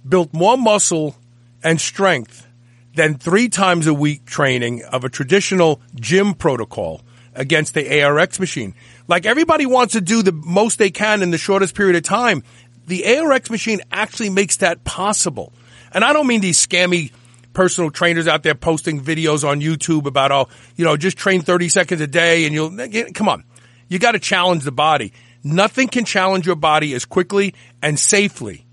built 0.08 0.32
more 0.32 0.56
muscle 0.56 1.16
and 1.62 1.80
strength 1.80 2.46
than 2.94 3.16
three 3.16 3.48
times 3.48 3.86
a 3.86 3.94
week 3.94 4.24
training 4.24 4.84
of 4.84 5.04
a 5.04 5.08
traditional 5.08 5.80
gym 5.96 6.34
protocol 6.34 7.02
against 7.34 7.74
the 7.74 8.02
ARX 8.02 8.38
machine. 8.38 8.74
Like 9.08 9.26
everybody 9.26 9.66
wants 9.66 9.94
to 9.94 10.00
do 10.00 10.22
the 10.22 10.32
most 10.32 10.78
they 10.78 10.90
can 10.90 11.22
in 11.22 11.30
the 11.30 11.38
shortest 11.38 11.74
period 11.74 11.96
of 11.96 12.04
time. 12.04 12.44
The 12.86 13.18
ARX 13.18 13.50
machine 13.50 13.80
actually 13.90 14.30
makes 14.30 14.58
that 14.58 14.84
possible. 14.84 15.52
And 15.94 16.04
I 16.04 16.12
don't 16.12 16.26
mean 16.26 16.40
these 16.40 16.64
scammy 16.64 17.12
personal 17.52 17.90
trainers 17.90 18.26
out 18.26 18.42
there 18.42 18.54
posting 18.54 19.00
videos 19.00 19.48
on 19.48 19.60
YouTube 19.60 20.06
about, 20.06 20.32
oh, 20.32 20.48
you 20.76 20.84
know, 20.84 20.96
just 20.96 21.16
train 21.16 21.40
30 21.40 21.68
seconds 21.68 22.00
a 22.00 22.06
day 22.06 22.44
and 22.44 22.54
you'll, 22.54 22.76
come 23.14 23.28
on. 23.28 23.44
You 23.88 23.98
got 23.98 24.12
to 24.12 24.18
challenge 24.18 24.64
the 24.64 24.72
body. 24.72 25.12
Nothing 25.42 25.88
can 25.88 26.04
challenge 26.04 26.46
your 26.46 26.56
body 26.56 26.94
as 26.94 27.04
quickly 27.04 27.54
and 27.80 27.98
safely 27.98 28.66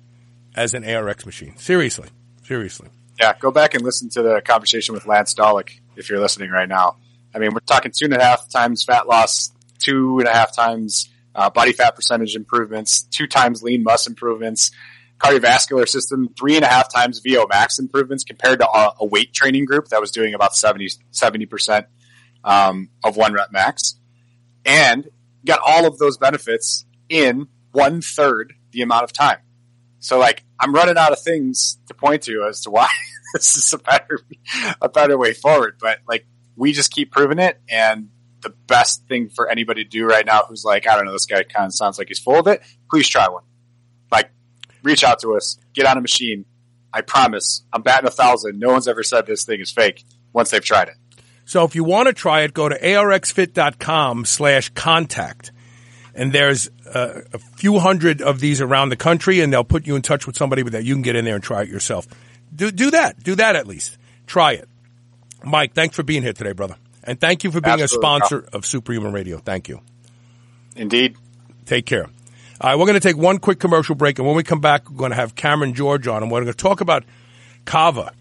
as 0.55 0.73
an 0.73 0.83
ARX 0.83 1.25
machine. 1.25 1.55
Seriously. 1.57 2.09
Seriously. 2.43 2.89
Yeah. 3.19 3.37
Go 3.39 3.51
back 3.51 3.75
and 3.75 3.83
listen 3.83 4.09
to 4.09 4.23
the 4.23 4.41
conversation 4.43 4.95
with 4.95 5.05
Lance 5.05 5.35
Dolick 5.35 5.79
if 5.95 6.09
you're 6.09 6.19
listening 6.19 6.49
right 6.49 6.67
now. 6.67 6.97
I 7.33 7.39
mean, 7.39 7.53
we're 7.53 7.59
talking 7.59 7.91
two 7.95 8.05
and 8.05 8.13
a 8.13 8.21
half 8.21 8.49
times 8.49 8.83
fat 8.83 9.07
loss, 9.07 9.51
two 9.79 10.19
and 10.19 10.27
a 10.27 10.33
half 10.33 10.55
times 10.55 11.09
uh, 11.35 11.49
body 11.49 11.71
fat 11.71 11.95
percentage 11.95 12.35
improvements, 12.35 13.01
two 13.03 13.27
times 13.27 13.63
lean 13.63 13.83
muscle 13.83 14.11
improvements, 14.11 14.71
cardiovascular 15.21 15.87
system 15.87 16.29
three 16.37 16.55
and 16.55 16.63
a 16.63 16.67
half 16.67 16.91
times 16.91 17.19
VO 17.19 17.45
max 17.47 17.79
improvements 17.79 18.23
compared 18.23 18.59
to 18.59 18.67
a, 18.67 18.93
a 19.01 19.05
weight 19.05 19.33
training 19.33 19.65
group 19.65 19.87
that 19.89 20.01
was 20.01 20.11
doing 20.11 20.33
about 20.33 20.55
70 20.55 21.45
percent 21.45 21.87
um, 22.43 22.89
of 23.03 23.17
one 23.17 23.33
rep 23.33 23.51
max, 23.51 23.99
and 24.65 25.07
got 25.45 25.59
all 25.65 25.85
of 25.85 25.97
those 25.97 26.17
benefits 26.17 26.85
in 27.09 27.47
one 27.71 28.01
third 28.01 28.53
the 28.71 28.81
amount 28.81 29.03
of 29.03 29.13
time. 29.13 29.37
So 29.99 30.17
like 30.17 30.43
I'm 30.59 30.73
running 30.73 30.97
out 30.97 31.11
of 31.11 31.19
things 31.19 31.77
to 31.87 31.93
point 31.93 32.23
to 32.23 32.45
as 32.49 32.61
to 32.61 32.71
why 32.71 32.89
this 33.33 33.57
is 33.57 33.73
a 33.73 33.77
better 33.77 34.19
a 34.81 34.89
better 34.89 35.17
way 35.17 35.33
forward. 35.33 35.77
But 35.79 35.99
like 36.07 36.25
we 36.55 36.73
just 36.73 36.91
keep 36.91 37.11
proving 37.11 37.39
it 37.39 37.61
and 37.69 38.09
the 38.41 38.49
best 38.49 39.07
thing 39.07 39.29
for 39.29 39.49
anybody 39.49 39.83
to 39.83 39.89
do 39.89 40.05
right 40.05 40.25
now 40.25 40.41
who's 40.47 40.65
like, 40.65 40.87
I 40.87 40.95
don't 40.95 41.05
know, 41.05 41.11
this 41.11 41.27
guy 41.27 41.43
kind 41.43 41.67
of 41.67 41.73
sounds 41.73 41.99
like 41.99 42.07
he's 42.07 42.19
full 42.19 42.39
of 42.39 42.47
it. 42.47 42.61
Please 42.89 43.07
try 43.07 43.27
one. 43.29 43.43
Like 44.11 44.31
reach 44.83 45.03
out 45.03 45.19
to 45.21 45.35
us, 45.35 45.57
get 45.73 45.85
on 45.85 45.97
a 45.97 46.01
machine. 46.01 46.45
I 46.93 47.01
promise, 47.01 47.63
I'm 47.71 47.81
batting 47.81 48.07
a 48.07 48.11
thousand. 48.11 48.59
No 48.59 48.69
one's 48.69 48.87
ever 48.87 49.03
said 49.03 49.25
this 49.25 49.45
thing 49.45 49.61
is 49.61 49.71
fake 49.71 50.03
once 50.33 50.51
they've 50.51 50.63
tried 50.63 50.89
it. 50.89 50.95
So 51.45 51.63
if 51.63 51.75
you 51.75 51.83
want 51.83 52.07
to 52.07 52.13
try 52.13 52.41
it, 52.41 52.53
go 52.53 52.69
to 52.69 52.79
arxfit.com 52.79 54.25
slash 54.25 54.69
contact. 54.69 55.51
And 56.13 56.33
there's 56.33 56.69
uh, 56.93 57.21
a 57.33 57.39
few 57.39 57.79
hundred 57.79 58.21
of 58.21 58.39
these 58.39 58.59
around 58.59 58.89
the 58.89 58.97
country, 58.97 59.39
and 59.39 59.51
they'll 59.51 59.63
put 59.63 59.87
you 59.87 59.95
in 59.95 60.01
touch 60.01 60.27
with 60.27 60.35
somebody 60.35 60.63
that 60.63 60.83
you 60.83 60.93
can 60.93 61.01
get 61.01 61.15
in 61.15 61.25
there 61.25 61.35
and 61.35 61.43
try 61.43 61.61
it 61.63 61.69
yourself. 61.69 62.07
Do, 62.53 62.71
do 62.71 62.91
that. 62.91 63.23
Do 63.23 63.35
that 63.35 63.55
at 63.55 63.67
least. 63.67 63.97
Try 64.27 64.53
it. 64.53 64.67
Mike, 65.43 65.73
thanks 65.73 65.95
for 65.95 66.03
being 66.03 66.21
here 66.21 66.33
today, 66.33 66.51
brother. 66.51 66.75
And 67.03 67.19
thank 67.19 67.43
you 67.43 67.51
for 67.51 67.61
being 67.61 67.81
Absolutely. 67.81 67.97
a 67.97 67.99
sponsor 68.01 68.49
of 68.53 68.65
Superhuman 68.65 69.13
Radio. 69.13 69.37
Thank 69.37 69.69
you. 69.69 69.81
Indeed. 70.75 71.15
Take 71.65 71.85
care. 71.85 72.07
All 72.61 72.69
right, 72.69 72.75
we're 72.77 72.85
going 72.85 72.99
to 72.99 72.99
take 72.99 73.17
one 73.17 73.39
quick 73.39 73.59
commercial 73.59 73.95
break, 73.95 74.19
and 74.19 74.27
when 74.27 74.35
we 74.35 74.43
come 74.43 74.61
back, 74.61 74.87
we're 74.87 74.97
going 74.97 75.09
to 75.09 75.15
have 75.15 75.33
Cameron 75.33 75.73
George 75.73 76.07
on, 76.07 76.21
and 76.21 76.31
we're 76.31 76.41
going 76.41 76.53
to 76.53 76.57
talk 76.57 76.79
about 76.79 77.03
kava. 77.65 78.13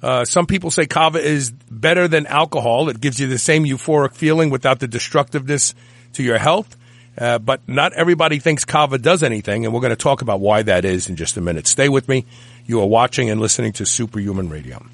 Uh, 0.00 0.24
some 0.24 0.46
people 0.46 0.70
say 0.70 0.86
kava 0.86 1.18
is 1.18 1.50
better 1.50 2.06
than 2.06 2.24
alcohol. 2.26 2.88
It 2.88 3.00
gives 3.00 3.18
you 3.18 3.26
the 3.26 3.36
same 3.36 3.64
euphoric 3.64 4.14
feeling 4.14 4.50
without 4.50 4.78
the 4.78 4.86
destructiveness 4.86 5.74
to 6.12 6.22
your 6.22 6.38
health. 6.38 6.76
Uh, 7.18 7.40
but 7.40 7.68
not 7.68 7.92
everybody 7.94 8.38
thinks 8.38 8.64
kava 8.64 8.96
does 8.96 9.24
anything, 9.24 9.64
and 9.64 9.74
we're 9.74 9.80
going 9.80 9.90
to 9.90 9.96
talk 9.96 10.22
about 10.22 10.38
why 10.38 10.62
that 10.62 10.84
is 10.84 11.08
in 11.08 11.16
just 11.16 11.36
a 11.36 11.40
minute. 11.40 11.66
Stay 11.66 11.88
with 11.88 12.08
me. 12.08 12.26
You 12.66 12.80
are 12.82 12.86
watching 12.86 13.28
and 13.28 13.40
listening 13.40 13.72
to 13.72 13.86
Superhuman 13.86 14.50
Radio. 14.50 14.86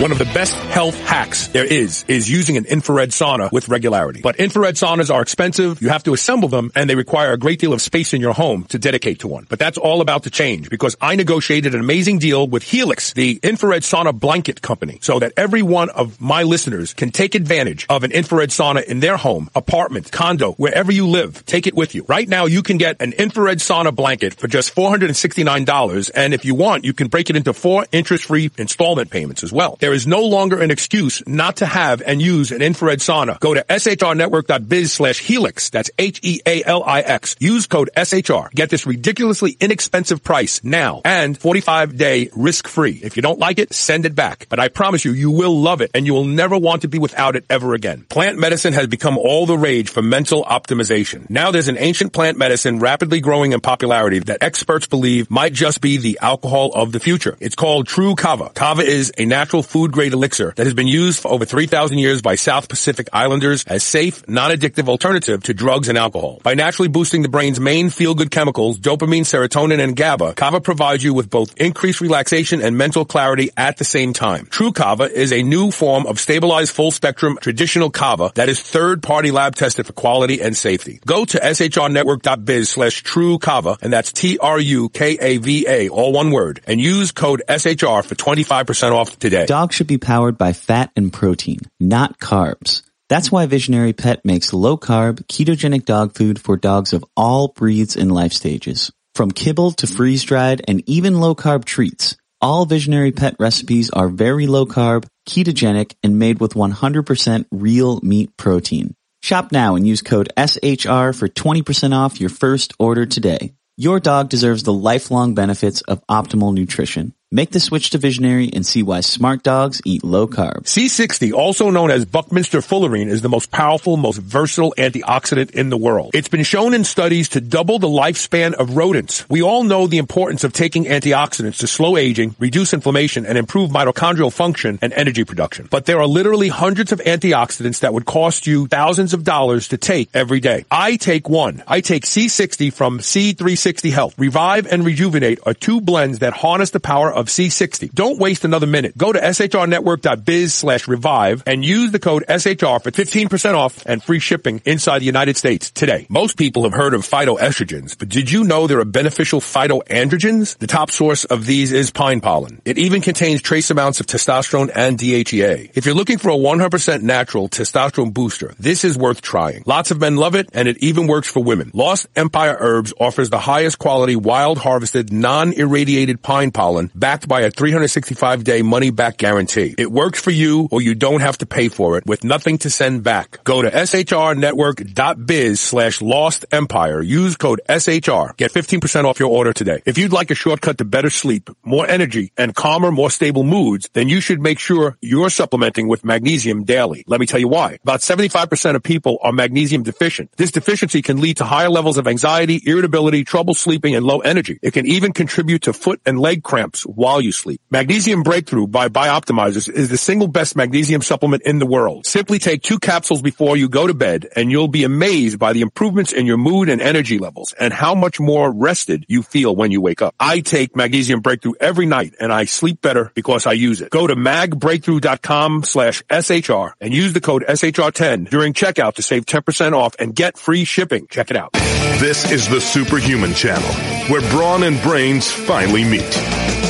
One 0.00 0.12
of 0.12 0.18
the 0.18 0.24
best 0.24 0.54
health 0.54 0.98
hacks 1.00 1.48
there 1.48 1.66
is, 1.66 2.06
is 2.08 2.30
using 2.30 2.56
an 2.56 2.64
infrared 2.64 3.10
sauna 3.10 3.52
with 3.52 3.68
regularity. 3.68 4.22
But 4.22 4.36
infrared 4.36 4.76
saunas 4.76 5.14
are 5.14 5.20
expensive, 5.20 5.82
you 5.82 5.90
have 5.90 6.04
to 6.04 6.14
assemble 6.14 6.48
them, 6.48 6.72
and 6.74 6.88
they 6.88 6.94
require 6.94 7.32
a 7.32 7.36
great 7.36 7.58
deal 7.58 7.74
of 7.74 7.82
space 7.82 8.14
in 8.14 8.22
your 8.22 8.32
home 8.32 8.64
to 8.70 8.78
dedicate 8.78 9.18
to 9.18 9.28
one. 9.28 9.46
But 9.46 9.58
that's 9.58 9.76
all 9.76 10.00
about 10.00 10.22
to 10.22 10.30
change 10.30 10.70
because 10.70 10.96
I 11.02 11.16
negotiated 11.16 11.74
an 11.74 11.80
amazing 11.80 12.18
deal 12.18 12.46
with 12.46 12.62
Healix, 12.62 13.12
the 13.12 13.40
infrared 13.42 13.82
sauna 13.82 14.18
blanket 14.18 14.62
company, 14.62 15.00
so 15.02 15.18
that 15.18 15.34
every 15.36 15.60
one 15.60 15.90
of 15.90 16.18
my 16.18 16.44
listeners 16.44 16.94
can 16.94 17.10
take 17.10 17.34
advantage 17.34 17.84
of 17.90 18.02
an 18.02 18.10
infrared 18.10 18.48
sauna 18.48 18.82
in 18.82 19.00
their 19.00 19.18
home, 19.18 19.50
apartment, 19.54 20.10
condo, 20.10 20.52
wherever 20.52 20.90
you 20.90 21.08
live. 21.08 21.44
Take 21.44 21.66
it 21.66 21.74
with 21.74 21.94
you. 21.94 22.06
Right 22.08 22.26
now, 22.26 22.46
you 22.46 22.62
can 22.62 22.78
get 22.78 22.96
an 23.02 23.12
infrared 23.12 23.58
sauna 23.58 23.94
blanket 23.94 24.32
for 24.32 24.48
just 24.48 24.74
$469, 24.74 26.10
and 26.14 26.32
if 26.32 26.46
you 26.46 26.54
want, 26.54 26.86
you 26.86 26.94
can 26.94 27.08
break 27.08 27.28
it 27.28 27.36
into 27.36 27.52
four 27.52 27.84
interest-free 27.92 28.52
installment 28.56 29.10
payments 29.10 29.44
as 29.44 29.52
well. 29.52 29.76
There 29.90 29.96
is 29.96 30.06
no 30.06 30.22
longer 30.22 30.60
an 30.60 30.70
excuse 30.70 31.20
not 31.26 31.56
to 31.56 31.66
have 31.66 32.00
and 32.00 32.22
use 32.22 32.52
an 32.52 32.62
infrared 32.62 33.00
sauna. 33.00 33.40
Go 33.40 33.54
to 33.54 33.64
shrnetwork.biz 33.64 34.92
slash 34.92 35.20
healix. 35.20 35.68
That's 35.68 35.90
H-E-A-L-I-X. 35.98 37.34
Use 37.40 37.66
code 37.66 37.90
SHR. 37.96 38.52
Get 38.52 38.70
this 38.70 38.86
ridiculously 38.86 39.56
inexpensive 39.58 40.22
price 40.22 40.62
now 40.62 41.00
and 41.04 41.36
45 41.36 41.96
day 41.96 42.30
risk 42.36 42.68
free. 42.68 43.00
If 43.02 43.16
you 43.16 43.22
don't 43.22 43.40
like 43.40 43.58
it, 43.58 43.74
send 43.74 44.06
it 44.06 44.14
back. 44.14 44.46
But 44.48 44.60
I 44.60 44.68
promise 44.68 45.04
you, 45.04 45.10
you 45.10 45.32
will 45.32 45.58
love 45.60 45.80
it 45.80 45.90
and 45.92 46.06
you 46.06 46.14
will 46.14 46.24
never 46.24 46.56
want 46.56 46.82
to 46.82 46.88
be 46.88 47.00
without 47.00 47.34
it 47.34 47.44
ever 47.50 47.74
again. 47.74 48.06
Plant 48.08 48.38
medicine 48.38 48.74
has 48.74 48.86
become 48.86 49.18
all 49.18 49.44
the 49.44 49.58
rage 49.58 49.90
for 49.90 50.02
mental 50.02 50.44
optimization. 50.44 51.28
Now 51.28 51.50
there's 51.50 51.66
an 51.66 51.78
ancient 51.78 52.12
plant 52.12 52.38
medicine 52.38 52.78
rapidly 52.78 53.18
growing 53.18 53.50
in 53.50 53.60
popularity 53.60 54.20
that 54.20 54.40
experts 54.40 54.86
believe 54.86 55.32
might 55.32 55.52
just 55.52 55.80
be 55.80 55.96
the 55.96 56.20
alcohol 56.22 56.70
of 56.74 56.92
the 56.92 57.00
future. 57.00 57.36
It's 57.40 57.56
called 57.56 57.88
True 57.88 58.14
Kava. 58.14 58.50
Kava 58.54 58.82
is 58.82 59.12
a 59.18 59.24
natural 59.24 59.64
food 59.64 59.79
food 59.80 59.92
grade 59.92 60.12
elixir 60.12 60.52
that 60.56 60.66
has 60.66 60.74
been 60.74 60.86
used 60.86 61.20
for 61.22 61.30
over 61.30 61.46
3,000 61.46 61.96
years 61.96 62.20
by 62.20 62.34
South 62.34 62.68
Pacific 62.68 63.08
Islanders 63.14 63.64
as 63.66 63.82
safe, 63.82 64.28
non-addictive 64.28 64.90
alternative 64.90 65.42
to 65.44 65.54
drugs 65.54 65.88
and 65.88 65.96
alcohol. 65.96 66.38
By 66.42 66.52
naturally 66.52 66.90
boosting 66.90 67.22
the 67.22 67.30
brain's 67.30 67.58
main 67.58 67.88
feel-good 67.88 68.30
chemicals, 68.30 68.78
dopamine, 68.78 69.22
serotonin, 69.22 69.82
and 69.82 69.96
GABA, 69.96 70.34
Kava 70.34 70.60
provides 70.60 71.02
you 71.02 71.14
with 71.14 71.30
both 71.30 71.58
increased 71.58 72.02
relaxation 72.02 72.60
and 72.60 72.76
mental 72.76 73.06
clarity 73.06 73.48
at 73.56 73.78
the 73.78 73.84
same 73.86 74.12
time. 74.12 74.44
True 74.50 74.70
Kava 74.70 75.04
is 75.04 75.32
a 75.32 75.42
new 75.42 75.70
form 75.70 76.06
of 76.06 76.20
stabilized 76.20 76.74
full-spectrum 76.74 77.38
traditional 77.40 77.88
Kava 77.88 78.32
that 78.34 78.50
is 78.50 78.60
third-party 78.60 79.30
lab 79.30 79.54
tested 79.54 79.86
for 79.86 79.94
quality 79.94 80.42
and 80.42 80.54
safety. 80.54 81.00
Go 81.06 81.24
to 81.24 81.38
shrnetwork.biz 81.40 82.68
slash 82.68 83.02
true 83.02 83.38
Kava, 83.38 83.78
and 83.80 83.90
that's 83.90 84.12
T-R-U-K-A-V-A, 84.12 85.88
all 85.88 86.12
one 86.12 86.32
word, 86.32 86.60
and 86.66 86.78
use 86.78 87.12
code 87.12 87.42
SHR 87.48 88.04
for 88.04 88.14
25% 88.14 88.92
off 88.92 89.18
today. 89.18 89.46
Should 89.70 89.86
be 89.86 89.98
powered 89.98 90.36
by 90.36 90.52
fat 90.52 90.90
and 90.96 91.12
protein, 91.12 91.60
not 91.78 92.18
carbs. 92.18 92.82
That's 93.08 93.30
why 93.30 93.46
Visionary 93.46 93.92
Pet 93.92 94.24
makes 94.24 94.52
low 94.52 94.76
carb, 94.76 95.26
ketogenic 95.26 95.84
dog 95.84 96.14
food 96.14 96.40
for 96.40 96.56
dogs 96.56 96.92
of 96.92 97.04
all 97.16 97.48
breeds 97.48 97.96
and 97.96 98.12
life 98.12 98.32
stages. 98.32 98.92
From 99.14 99.30
kibble 99.30 99.72
to 99.72 99.86
freeze 99.86 100.24
dried 100.24 100.62
and 100.66 100.82
even 100.88 101.20
low 101.20 101.34
carb 101.34 101.64
treats, 101.64 102.16
all 102.40 102.66
Visionary 102.66 103.12
Pet 103.12 103.36
recipes 103.38 103.90
are 103.90 104.08
very 104.08 104.46
low 104.46 104.66
carb, 104.66 105.06
ketogenic, 105.28 105.94
and 106.02 106.18
made 106.18 106.40
with 106.40 106.54
100% 106.54 107.46
real 107.50 108.00
meat 108.02 108.36
protein. 108.36 108.94
Shop 109.22 109.52
now 109.52 109.76
and 109.76 109.86
use 109.86 110.02
code 110.02 110.30
SHR 110.36 111.16
for 111.16 111.28
20% 111.28 111.94
off 111.94 112.20
your 112.20 112.30
first 112.30 112.72
order 112.78 113.06
today. 113.06 113.54
Your 113.76 114.00
dog 114.00 114.28
deserves 114.28 114.62
the 114.62 114.72
lifelong 114.72 115.34
benefits 115.34 115.80
of 115.82 116.06
optimal 116.06 116.54
nutrition. 116.54 117.14
Make 117.32 117.52
the 117.52 117.60
switch 117.60 117.90
to 117.90 117.98
Visionary 117.98 118.50
and 118.52 118.66
see 118.66 118.82
why 118.82 119.02
smart 119.02 119.44
dogs 119.44 119.80
eat 119.84 120.02
low 120.02 120.26
carb. 120.26 120.64
C60, 120.64 121.32
also 121.32 121.70
known 121.70 121.92
as 121.92 122.04
Buckminster 122.04 122.58
fullerene, 122.58 123.06
is 123.06 123.22
the 123.22 123.28
most 123.28 123.52
powerful, 123.52 123.96
most 123.96 124.18
versatile 124.18 124.74
antioxidant 124.76 125.52
in 125.52 125.70
the 125.70 125.76
world. 125.76 126.10
It's 126.12 126.26
been 126.26 126.42
shown 126.42 126.74
in 126.74 126.82
studies 126.82 127.28
to 127.28 127.40
double 127.40 127.78
the 127.78 127.86
lifespan 127.86 128.54
of 128.54 128.76
rodents. 128.76 129.30
We 129.30 129.44
all 129.44 129.62
know 129.62 129.86
the 129.86 129.98
importance 129.98 130.42
of 130.42 130.52
taking 130.52 130.86
antioxidants 130.86 131.58
to 131.58 131.68
slow 131.68 131.96
aging, 131.96 132.34
reduce 132.40 132.74
inflammation, 132.74 133.24
and 133.24 133.38
improve 133.38 133.70
mitochondrial 133.70 134.32
function 134.32 134.80
and 134.82 134.92
energy 134.92 135.22
production. 135.22 135.68
But 135.70 135.86
there 135.86 136.00
are 136.00 136.08
literally 136.08 136.48
hundreds 136.48 136.90
of 136.90 136.98
antioxidants 136.98 137.78
that 137.82 137.94
would 137.94 138.06
cost 138.06 138.48
you 138.48 138.66
thousands 138.66 139.14
of 139.14 139.22
dollars 139.22 139.68
to 139.68 139.78
take 139.78 140.10
every 140.14 140.40
day. 140.40 140.64
I 140.68 140.96
take 140.96 141.28
one. 141.28 141.62
I 141.68 141.80
take 141.80 142.06
C60 142.06 142.72
from 142.72 142.98
C360 142.98 143.92
Health. 143.92 144.18
Revive 144.18 144.66
and 144.66 144.84
Rejuvenate 144.84 145.38
are 145.46 145.54
two 145.54 145.80
blends 145.80 146.18
that 146.18 146.32
harness 146.32 146.70
the 146.70 146.80
power 146.80 147.19
of 147.19 147.19
C60. 147.26 147.92
Don't 147.92 148.18
waste 148.18 148.44
another 148.44 148.66
minute. 148.66 148.96
Go 148.96 149.12
to 149.12 149.20
shrnetwork.biz 149.20 150.54
slash 150.54 150.88
revive 150.88 151.42
and 151.46 151.64
use 151.64 151.92
the 151.92 151.98
code 151.98 152.24
SHR 152.28 152.82
for 152.82 152.90
15% 152.90 153.54
off 153.54 153.84
and 153.86 154.02
free 154.02 154.18
shipping 154.18 154.60
inside 154.64 155.00
the 155.00 155.06
United 155.06 155.36
States 155.36 155.70
today. 155.70 156.06
Most 156.08 156.36
people 156.36 156.64
have 156.64 156.72
heard 156.72 156.94
of 156.94 157.02
phytoestrogens, 157.02 157.98
but 157.98 158.08
did 158.08 158.30
you 158.30 158.44
know 158.44 158.66
there 158.66 158.80
are 158.80 158.84
beneficial 158.84 159.40
phytoandrogens? 159.40 160.58
The 160.58 160.66
top 160.66 160.90
source 160.90 161.24
of 161.24 161.46
these 161.46 161.72
is 161.72 161.90
pine 161.90 162.20
pollen. 162.20 162.60
It 162.64 162.78
even 162.78 163.00
contains 163.00 163.42
trace 163.42 163.70
amounts 163.70 164.00
of 164.00 164.06
testosterone 164.06 164.70
and 164.74 164.98
DHEA. 164.98 165.72
If 165.74 165.86
you're 165.86 165.94
looking 165.94 166.18
for 166.18 166.30
a 166.30 166.36
100% 166.36 167.02
natural 167.02 167.48
testosterone 167.48 168.12
booster, 168.12 168.54
this 168.58 168.84
is 168.84 168.96
worth 168.96 169.22
trying. 169.22 169.62
Lots 169.66 169.90
of 169.90 170.00
men 170.00 170.16
love 170.16 170.34
it 170.34 170.50
and 170.52 170.68
it 170.68 170.78
even 170.78 171.06
works 171.06 171.30
for 171.30 171.42
women. 171.42 171.70
Lost 171.74 172.06
Empire 172.16 172.56
Herbs 172.58 172.92
offers 173.00 173.30
the 173.30 173.38
highest 173.38 173.78
quality 173.78 174.16
wild 174.16 174.58
harvested 174.58 175.12
non-irradiated 175.12 176.22
pine 176.22 176.50
pollen 176.50 176.90
backed 177.10 177.26
by 177.26 177.40
a 177.40 177.50
365 177.50 178.44
day 178.44 178.62
money 178.62 178.90
back 178.90 179.16
guarantee. 179.16 179.74
It 179.76 179.90
works 179.90 180.20
for 180.20 180.30
you 180.30 180.68
or 180.70 180.80
you 180.80 180.94
don't 180.94 181.22
have 181.22 181.38
to 181.38 181.46
pay 181.46 181.68
for 181.68 181.98
it 181.98 182.06
with 182.06 182.22
nothing 182.22 182.58
to 182.58 182.70
send 182.70 183.02
back. 183.02 183.42
Go 183.42 183.62
to 183.62 183.68
shrnetwork.biz 183.68 185.58
slash 185.58 186.00
lost 186.00 186.44
empire. 186.52 187.02
Use 187.02 187.34
code 187.36 187.60
SHR. 187.68 188.36
Get 188.36 188.52
15% 188.52 189.06
off 189.06 189.18
your 189.18 189.30
order 189.30 189.52
today. 189.52 189.82
If 189.84 189.98
you'd 189.98 190.12
like 190.12 190.30
a 190.30 190.36
shortcut 190.36 190.78
to 190.78 190.84
better 190.84 191.10
sleep, 191.10 191.50
more 191.64 191.84
energy, 191.84 192.32
and 192.36 192.54
calmer, 192.54 192.92
more 192.92 193.10
stable 193.10 193.42
moods, 193.42 193.90
then 193.92 194.08
you 194.08 194.20
should 194.20 194.40
make 194.40 194.60
sure 194.60 194.96
you're 195.00 195.30
supplementing 195.30 195.88
with 195.88 196.04
magnesium 196.04 196.62
daily. 196.62 197.02
Let 197.08 197.18
me 197.18 197.26
tell 197.26 197.40
you 197.40 197.48
why. 197.48 197.78
About 197.82 198.02
75% 198.02 198.76
of 198.76 198.84
people 198.84 199.18
are 199.20 199.32
magnesium 199.32 199.82
deficient. 199.82 200.30
This 200.36 200.52
deficiency 200.52 201.02
can 201.02 201.20
lead 201.20 201.38
to 201.38 201.44
higher 201.44 201.70
levels 201.70 201.98
of 201.98 202.06
anxiety, 202.06 202.62
irritability, 202.64 203.24
trouble 203.24 203.54
sleeping, 203.54 203.96
and 203.96 204.06
low 204.06 204.20
energy. 204.20 204.60
It 204.62 204.74
can 204.74 204.86
even 204.86 205.12
contribute 205.12 205.62
to 205.62 205.72
foot 205.72 206.00
and 206.06 206.16
leg 206.16 206.44
cramps 206.44 206.86
while 207.00 207.22
you 207.22 207.32
sleep. 207.32 207.62
Magnesium 207.70 208.22
Breakthrough 208.22 208.66
by 208.66 208.90
Bioptimizers 208.90 209.72
is 209.72 209.88
the 209.88 209.96
single 209.96 210.28
best 210.28 210.54
magnesium 210.54 211.00
supplement 211.00 211.42
in 211.44 211.58
the 211.58 211.64
world. 211.64 212.04
Simply 212.04 212.38
take 212.38 212.62
two 212.62 212.78
capsules 212.78 213.22
before 213.22 213.56
you 213.56 213.70
go 213.70 213.86
to 213.86 213.94
bed 213.94 214.28
and 214.36 214.50
you'll 214.50 214.68
be 214.68 214.84
amazed 214.84 215.38
by 215.38 215.54
the 215.54 215.62
improvements 215.62 216.12
in 216.12 216.26
your 216.26 216.36
mood 216.36 216.68
and 216.68 216.82
energy 216.82 217.16
levels 217.18 217.54
and 217.58 217.72
how 217.72 217.94
much 217.94 218.20
more 218.20 218.52
rested 218.52 219.06
you 219.08 219.22
feel 219.22 219.56
when 219.56 219.70
you 219.70 219.80
wake 219.80 220.02
up. 220.02 220.14
I 220.20 220.40
take 220.40 220.76
Magnesium 220.76 221.20
Breakthrough 221.20 221.54
every 221.58 221.86
night 221.86 222.16
and 222.20 222.30
I 222.30 222.44
sleep 222.44 222.82
better 222.82 223.10
because 223.14 223.46
I 223.46 223.52
use 223.52 223.80
it. 223.80 223.88
Go 223.88 224.06
to 224.06 224.14
magbreakthrough.com 224.14 225.62
slash 225.62 226.02
SHR 226.10 226.72
and 226.82 226.92
use 226.92 227.14
the 227.14 227.22
code 227.22 227.46
SHR10 227.48 228.28
during 228.28 228.52
checkout 228.52 228.96
to 228.96 229.02
save 229.02 229.24
10% 229.24 229.72
off 229.72 229.94
and 229.98 230.14
get 230.14 230.36
free 230.36 230.64
shipping. 230.64 231.06
Check 231.08 231.30
it 231.30 231.36
out. 231.38 231.54
This 232.00 232.30
is 232.30 232.46
the 232.46 232.60
Superhuman 232.60 233.32
Channel, 233.32 233.70
where 234.10 234.20
brawn 234.30 234.64
and 234.64 234.80
brains 234.82 235.30
finally 235.30 235.84
meet. 235.84 236.69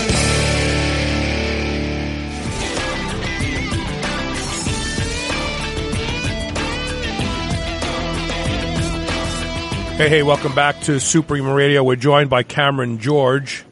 Hey, 10.01 10.09
hey, 10.09 10.23
welcome 10.23 10.55
back 10.55 10.81
to 10.85 10.99
Superhuman 10.99 11.53
Radio. 11.53 11.85
We're 11.85 11.95
joined 11.95 12.31
by 12.31 12.43
Cameron 12.43 13.01
George 13.01 13.67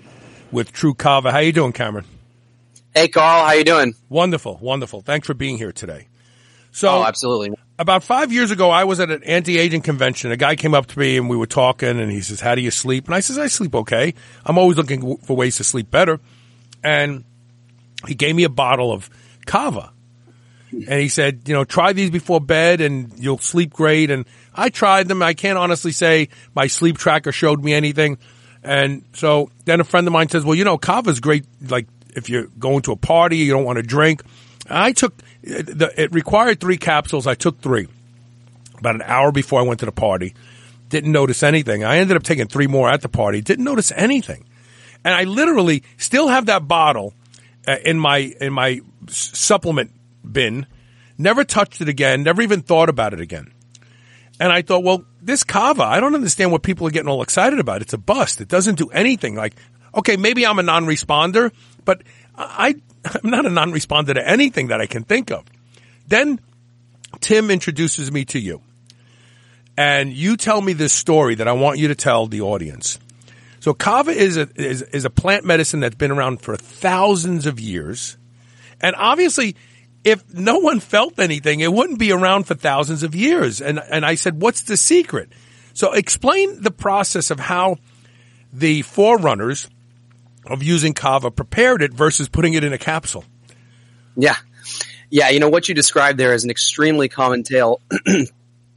with 0.53 0.72
True 0.72 0.93
Kava. 0.93 1.33
How 1.33 1.39
you 1.39 1.53
doing, 1.53 1.72
Cameron? 1.72 2.05
Hey, 2.95 3.09
Carl. 3.09 3.47
How 3.47 3.55
you 3.55 3.64
doing? 3.64 3.95
Wonderful, 4.11 4.59
wonderful. 4.61 5.01
Thanks 5.01 5.26
for 5.26 5.33
being 5.33 5.57
here 5.57 5.72
today. 5.72 6.07
So, 6.70 6.99
oh, 6.99 7.03
absolutely. 7.03 7.53
About 7.79 8.05
five 8.05 8.31
years 8.31 8.51
ago, 8.51 8.68
I 8.68 8.85
was 8.85 9.01
at 9.01 9.11
an 9.11 9.24
anti-aging 9.24 9.81
convention. 9.81 10.31
A 10.31 10.37
guy 10.37 10.55
came 10.55 10.74
up 10.74 10.85
to 10.89 10.99
me 10.99 11.16
and 11.16 11.31
we 11.31 11.37
were 11.39 11.47
talking 11.47 11.99
and 11.99 12.12
he 12.12 12.20
says, 12.20 12.43
how 12.43 12.55
do 12.55 12.61
you 12.61 12.70
sleep? 12.70 13.07
And 13.07 13.14
I 13.14 13.20
says, 13.20 13.39
I 13.39 13.47
sleep 13.47 13.74
okay. 13.74 14.12
I'm 14.45 14.59
always 14.59 14.76
looking 14.76 15.16
for 15.16 15.35
ways 15.35 15.57
to 15.57 15.64
sleep 15.64 15.91
better. 15.91 16.20
And 16.85 17.24
he 18.07 18.14
gave 18.14 18.37
me 18.37 18.45
a 18.45 18.51
bottle 18.51 18.93
of 18.93 19.09
kava. 19.47 19.95
And 20.71 21.01
he 21.01 21.09
said, 21.09 21.43
you 21.47 21.55
know, 21.55 21.64
try 21.64 21.93
these 21.93 22.11
before 22.11 22.41
bed 22.41 22.81
and 22.81 23.12
you'll 23.19 23.39
sleep 23.39 23.73
great. 23.73 24.11
And 24.11 24.27
I 24.55 24.69
tried 24.69 25.09
them. 25.09 25.23
I 25.23 25.35
can't 25.35 25.59
honestly 25.59 25.93
say 25.93 26.29
my 26.55 26.66
sleep 26.66 26.99
tracker 26.99 27.33
showed 27.33 27.62
me 27.62 27.73
anything. 27.73 28.19
And 28.62 29.05
so 29.14 29.51
then 29.64 29.81
a 29.81 29.85
friend 29.85 30.07
of 30.07 30.12
mine 30.12 30.29
says, 30.29 30.45
well, 30.45 30.55
you 30.55 30.64
know, 30.64 30.77
kava's 30.77 31.21
great. 31.21 31.47
Like 31.62 31.87
if 32.14 32.29
you're 32.29 32.49
going 32.59 32.83
to 32.83 32.93
a 32.93 32.97
party, 32.97 33.39
you 33.39 33.53
don't 33.53 33.64
want 33.64 33.77
to 33.77 33.83
drink. 33.83 34.23
I 34.69 34.93
took, 34.93 35.14
it 35.43 36.12
required 36.12 36.61
three 36.61 36.77
capsules. 36.77 37.27
I 37.27 37.35
took 37.35 37.61
three 37.61 37.89
about 38.79 38.95
an 38.95 39.03
hour 39.03 39.33
before 39.33 39.61
I 39.61 39.62
went 39.62 39.81
to 39.81 39.87
the 39.87 39.93
party. 39.93 40.35
Didn't 40.89 41.12
notice 41.12 41.43
anything. 41.43 41.85
I 41.85 41.99
ended 41.99 42.16
up 42.16 42.23
taking 42.23 42.47
three 42.47 42.66
more 42.66 42.91
at 42.91 43.01
the 43.01 43.09
party. 43.09 43.41
Didn't 43.41 43.64
notice 43.64 43.93
anything. 43.93 44.45
And 45.05 45.14
I 45.14 45.25
literally 45.25 45.83
still 45.97 46.29
have 46.29 46.47
that 46.47 46.69
bottle 46.69 47.14
uh, 47.66 47.77
in 47.85 47.99
my, 47.99 48.19
in 48.41 48.53
my 48.53 48.81
supplement 49.07 49.93
bin. 50.33 50.66
Never 51.16 51.45
touched 51.45 51.81
it 51.81 51.89
again. 51.89 52.22
Never 52.22 52.43
even 52.43 52.62
thought 52.62 52.89
about 52.89 53.12
it 53.12 53.20
again. 53.20 53.53
And 54.41 54.53
I 54.53 54.62
thought, 54.62 54.85
well, 54.85 55.05
this 55.20 55.43
kava, 55.43 55.83
I 55.83 55.99
don't 55.99 56.14
understand 56.14 56.53
what 56.53 56.62
people 56.62 56.87
are 56.87 56.91
getting 56.91 57.09
all 57.09 57.22
excited 57.22 57.59
about. 57.59 57.83
It's 57.83 57.93
a 57.93 57.99
bust. 57.99 58.41
It 58.41 58.49
doesn't 58.49 58.76
do 58.76 58.89
anything. 58.91 59.35
Like, 59.35 59.57
okay, 59.95 60.16
maybe 60.16 60.47
I'm 60.47 60.59
a 60.59 60.62
non-responder, 60.62 61.53
but 61.85 62.03
I, 62.37 62.76
I'm 63.05 63.31
not 63.31 63.47
a 63.47 63.51
non-responder 63.51 64.14
to 64.14 64.29
anything 64.29 64.68
that 64.68 64.81
I 64.81 64.87
can 64.87 65.03
think 65.03 65.31
of. 65.33 65.45
Then 66.07 66.41
Tim 67.20 67.51
introduces 67.51 68.12
me 68.12 68.24
to 68.26 68.39
you 68.39 68.62
and 69.76 70.12
you 70.12 70.37
tell 70.37 70.61
me 70.61 70.72
this 70.72 70.93
story 70.93 71.37
that 71.37 71.47
I 71.47 71.53
want 71.53 71.79
you 71.79 71.89
to 71.89 71.95
tell 71.95 72.26
the 72.26 72.41
audience. 72.41 72.99
So 73.61 73.74
kava 73.74 74.11
is 74.11 74.37
a, 74.37 74.49
is, 74.57 74.83
is 74.83 75.05
a 75.05 75.11
plant 75.11 75.45
medicine 75.45 75.81
that's 75.81 75.95
been 75.95 76.11
around 76.11 76.43
for 76.43 76.57
thousands 76.57 77.47
of 77.47 77.61
years. 77.61 78.16
And 78.81 78.97
obviously 78.97 79.57
if 80.05 80.33
no 80.33 80.59
one 80.59 80.81
felt 80.81 81.19
anything, 81.19 81.61
it 81.61 81.73
wouldn't 81.73 81.99
be 81.99 82.13
around 82.13 82.45
for 82.45 82.55
thousands 82.55 83.03
of 83.03 83.15
years. 83.15 83.61
And, 83.61 83.79
and 83.79 84.05
I 84.05 84.15
said, 84.15 84.41
what's 84.41 84.63
the 84.63 84.77
secret? 84.77 85.31
So 85.75 85.93
explain 85.93 86.63
the 86.63 86.71
process 86.71 87.31
of 87.31 87.39
how 87.39 87.77
the 88.53 88.83
forerunners 88.83 89.69
of 90.47 90.63
using 90.63 90.95
kava 90.95 91.31
prepared 91.31 91.83
it 91.83 91.93
versus 91.93 92.29
putting 92.29 92.55
it 92.55 92.65
in 92.65 92.73
a 92.73 92.79
capsule. 92.79 93.25
Yeah. 94.17 94.37
Yeah. 95.11 95.29
You 95.29 95.41
know, 95.41 95.49
what 95.49 95.69
you 95.69 95.75
described 95.75 96.19
there 96.19 96.33
is 96.33 96.45
an 96.45 96.51
extremely 96.51 97.09
common 97.09 97.43
tale. 97.43 97.81
you 98.07 98.27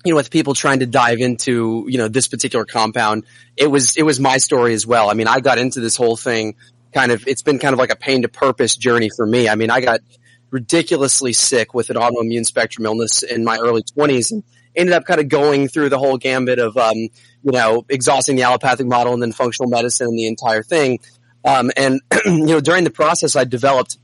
know, 0.06 0.16
with 0.16 0.32
people 0.32 0.54
trying 0.54 0.80
to 0.80 0.86
dive 0.86 1.20
into, 1.20 1.86
you 1.88 1.98
know, 1.98 2.08
this 2.08 2.28
particular 2.28 2.66
compound, 2.66 3.26
it 3.56 3.68
was, 3.68 3.96
it 3.96 4.04
was 4.04 4.20
my 4.20 4.38
story 4.38 4.74
as 4.74 4.86
well. 4.86 5.10
I 5.10 5.14
mean, 5.14 5.28
I 5.28 5.40
got 5.40 5.58
into 5.58 5.80
this 5.80 5.96
whole 5.96 6.18
thing 6.18 6.56
kind 6.94 7.12
of, 7.12 7.28
it's 7.28 7.42
been 7.42 7.60
kind 7.60 7.74
of 7.74 7.80
like 7.80 7.92
a 7.92 7.96
pain 7.96 8.24
to 8.24 8.28
purpose 8.28 8.76
journey 8.76 9.10
for 9.16 9.26
me. 9.26 9.48
I 9.48 9.56
mean, 9.56 9.70
I 9.70 9.80
got 9.80 10.02
ridiculously 10.52 11.34
sick 11.34 11.74
with 11.74 11.90
an 11.90 11.96
autoimmune 11.96 12.46
spectrum 12.46 12.86
illness 12.86 13.24
in 13.24 13.44
my 13.44 13.58
early 13.58 13.82
20s 13.82 14.32
and 14.32 14.44
ended 14.76 14.94
up 14.94 15.06
kind 15.06 15.20
of 15.20 15.30
going 15.30 15.68
through 15.68 15.90
the 15.90 15.98
whole 15.98 16.18
gambit 16.18 16.60
of, 16.60 16.78
um, 16.78 16.96
you 16.96 17.52
know, 17.52 17.86
exhausting 17.90 18.36
the 18.36 18.44
allopathic 18.44 18.86
model 18.86 19.14
and 19.14 19.22
then 19.22 19.32
functional 19.32 19.70
medicine 19.70 20.08
and 20.08 20.20
the 20.20 20.28
entire 20.28 20.62
thing. 20.62 21.00
Um, 21.44 21.72
and, 21.76 22.02
you 22.26 22.46
know, 22.46 22.60
during 22.60 22.84
the 22.84 22.92
process, 22.92 23.36
I 23.36 23.46
developed 23.46 23.98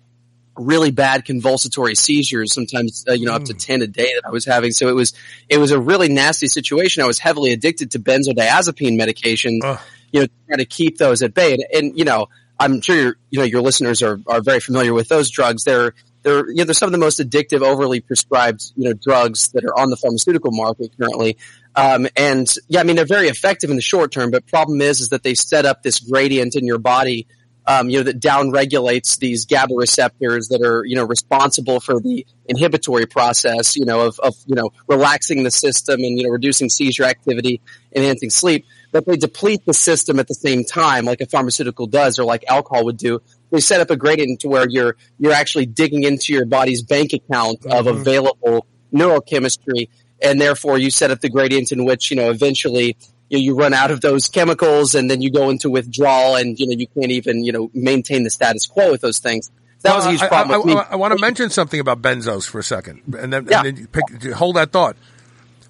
really 0.55 0.89
bad 0.89 1.23
convulsatory 1.23 1.95
seizures, 1.95 2.53
sometimes, 2.53 3.05
uh, 3.07 3.13
you 3.13 3.27
know, 3.27 3.33
up 3.33 3.43
to 3.43 3.53
10 3.53 3.81
a 3.83 3.87
day 3.87 4.11
that 4.15 4.23
I 4.25 4.31
was 4.31 4.45
having. 4.45 4.71
So 4.71 4.87
it 4.87 4.95
was, 4.95 5.13
it 5.49 5.59
was 5.59 5.71
a 5.71 5.79
really 5.79 6.09
nasty 6.09 6.47
situation. 6.47 7.03
I 7.03 7.07
was 7.07 7.19
heavily 7.19 7.51
addicted 7.51 7.91
to 7.91 7.99
benzodiazepine 7.99 8.99
medications, 8.99 9.63
uh. 9.63 9.77
you 10.11 10.21
know, 10.21 10.25
to 10.25 10.31
try 10.47 10.57
to 10.57 10.65
keep 10.65 10.97
those 10.97 11.21
at 11.21 11.33
bay. 11.33 11.53
And, 11.53 11.65
and 11.73 11.97
you 11.97 12.05
know, 12.05 12.29
I'm 12.59 12.81
sure 12.81 13.17
you 13.29 13.39
know, 13.39 13.45
your 13.45 13.61
listeners 13.61 14.01
are, 14.01 14.19
are 14.25 14.41
very 14.41 14.59
familiar 14.59 14.93
with 14.93 15.09
those 15.09 15.29
drugs. 15.29 15.63
They're, 15.63 15.93
they're, 16.27 16.49
you 16.49 16.55
know, 16.55 16.63
they're 16.65 16.73
some 16.73 16.87
of 16.87 16.91
the 16.91 16.97
most 16.97 17.19
addictive, 17.19 17.61
overly 17.61 18.01
prescribed, 18.01 18.73
you 18.75 18.89
know, 18.89 18.93
drugs 18.93 19.49
that 19.53 19.63
are 19.63 19.79
on 19.79 19.89
the 19.89 19.95
pharmaceutical 19.95 20.51
market 20.51 20.91
currently. 20.99 21.37
Um, 21.75 22.07
and 22.17 22.47
yeah, 22.67 22.81
I 22.81 22.83
mean, 22.83 22.97
they're 22.97 23.05
very 23.05 23.27
effective 23.27 23.69
in 23.69 23.77
the 23.77 23.81
short 23.81 24.11
term, 24.11 24.31
but 24.31 24.45
problem 24.45 24.81
is, 24.81 24.99
is 24.99 25.09
that 25.09 25.23
they 25.23 25.35
set 25.35 25.65
up 25.65 25.83
this 25.83 25.99
gradient 26.01 26.55
in 26.55 26.65
your 26.65 26.79
body, 26.79 27.27
um, 27.65 27.89
you 27.89 27.99
know, 27.99 28.03
that 28.03 28.19
down 28.19 28.51
regulates 28.51 29.17
these 29.17 29.45
GABA 29.45 29.75
receptors 29.75 30.49
that 30.49 30.61
are, 30.61 30.83
you 30.83 30.95
know, 30.95 31.05
responsible 31.05 31.79
for 31.79 31.99
the 31.99 32.25
inhibitory 32.45 33.05
process, 33.05 33.77
you 33.77 33.85
know, 33.85 34.07
of, 34.07 34.19
of, 34.19 34.35
you 34.47 34.55
know, 34.55 34.71
relaxing 34.87 35.43
the 35.43 35.51
system 35.51 36.01
and, 36.03 36.17
you 36.17 36.25
know, 36.25 36.31
reducing 36.31 36.69
seizure 36.69 37.05
activity, 37.05 37.61
enhancing 37.95 38.29
sleep 38.29 38.65
but 38.91 39.05
they 39.05 39.17
deplete 39.17 39.65
the 39.65 39.73
system 39.73 40.19
at 40.19 40.27
the 40.27 40.33
same 40.33 40.63
time, 40.63 41.05
like 41.05 41.21
a 41.21 41.25
pharmaceutical 41.25 41.87
does 41.87 42.19
or 42.19 42.23
like 42.23 42.43
alcohol 42.47 42.85
would 42.85 42.97
do 42.97 43.21
they 43.51 43.59
set 43.59 43.81
up 43.81 43.89
a 43.89 43.95
gradient 43.95 44.41
to 44.41 44.47
where 44.49 44.67
you're 44.69 44.95
you're 45.19 45.33
actually 45.33 45.65
digging 45.65 46.03
into 46.03 46.33
your 46.33 46.45
body's 46.45 46.81
bank 46.81 47.13
account 47.13 47.65
of 47.65 47.85
Mm-hmm. 47.85 48.01
available 48.01 48.65
neurochemistry, 48.93 49.89
and 50.21 50.39
therefore 50.41 50.77
you 50.77 50.89
set 50.91 51.11
up 51.11 51.21
the 51.21 51.29
gradient 51.29 51.71
in 51.71 51.85
which 51.85 52.11
you 52.11 52.17
know 52.17 52.29
eventually 52.29 52.97
you, 53.29 53.39
you 53.39 53.55
run 53.55 53.73
out 53.73 53.91
of 53.91 54.01
those 54.01 54.27
chemicals, 54.27 54.95
and 54.95 55.09
then 55.09 55.21
you 55.21 55.31
go 55.31 55.49
into 55.49 55.69
withdrawal, 55.69 56.35
and 56.35 56.59
you 56.59 56.67
know 56.67 56.73
you 56.77 56.87
can't 56.87 57.11
even 57.11 57.43
you 57.43 57.51
know 57.51 57.69
maintain 57.73 58.23
the 58.23 58.29
status 58.29 58.65
quo 58.65 58.91
with 58.91 59.01
those 59.01 59.19
things. 59.19 59.51
That 59.81 59.95
was 59.95 60.05
a 60.07 60.11
huge 60.11 60.21
I- 60.23 60.27
problem 60.27 60.53
I, 60.55 60.57
with 60.57 60.65
me. 60.65 60.81
I, 60.89 60.95
want 60.95 61.13
to 61.15 61.19
mention 61.21 61.49
something 61.49 61.79
about 61.79 62.01
benzos 62.01 62.47
for 62.49 62.59
a 62.59 62.63
second, 62.63 63.01
and 63.17 63.31
then, 63.31 63.47
Yeah. 63.49 63.61
and 63.63 63.77
then 63.77 63.87
pick, 63.87 64.33
hold 64.33 64.55
that 64.55 64.71
thought. 64.71 64.97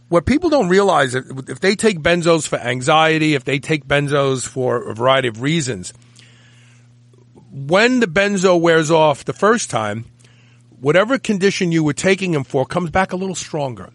What 0.09 0.25
people 0.25 0.49
don't 0.49 0.69
realize 0.69 1.13
if 1.15 1.59
they 1.59 1.75
take 1.75 1.99
benzos 1.99 2.47
for 2.47 2.57
anxiety, 2.57 3.33
if 3.35 3.43
they 3.43 3.59
take 3.59 3.85
benzos 3.85 4.47
for 4.47 4.89
a 4.89 4.95
variety 4.95 5.27
of 5.27 5.41
reasons, 5.41 5.91
when 7.57 7.99
the 7.99 8.07
benzo 8.07 8.59
wears 8.59 8.91
off 8.91 9.25
the 9.25 9.33
first 9.33 9.69
time, 9.69 10.05
whatever 10.79 11.17
condition 11.17 11.71
you 11.71 11.83
were 11.83 11.93
taking 11.93 12.31
them 12.31 12.43
for 12.43 12.65
comes 12.65 12.91
back 12.91 13.11
a 13.11 13.15
little 13.15 13.35
stronger. 13.35 13.91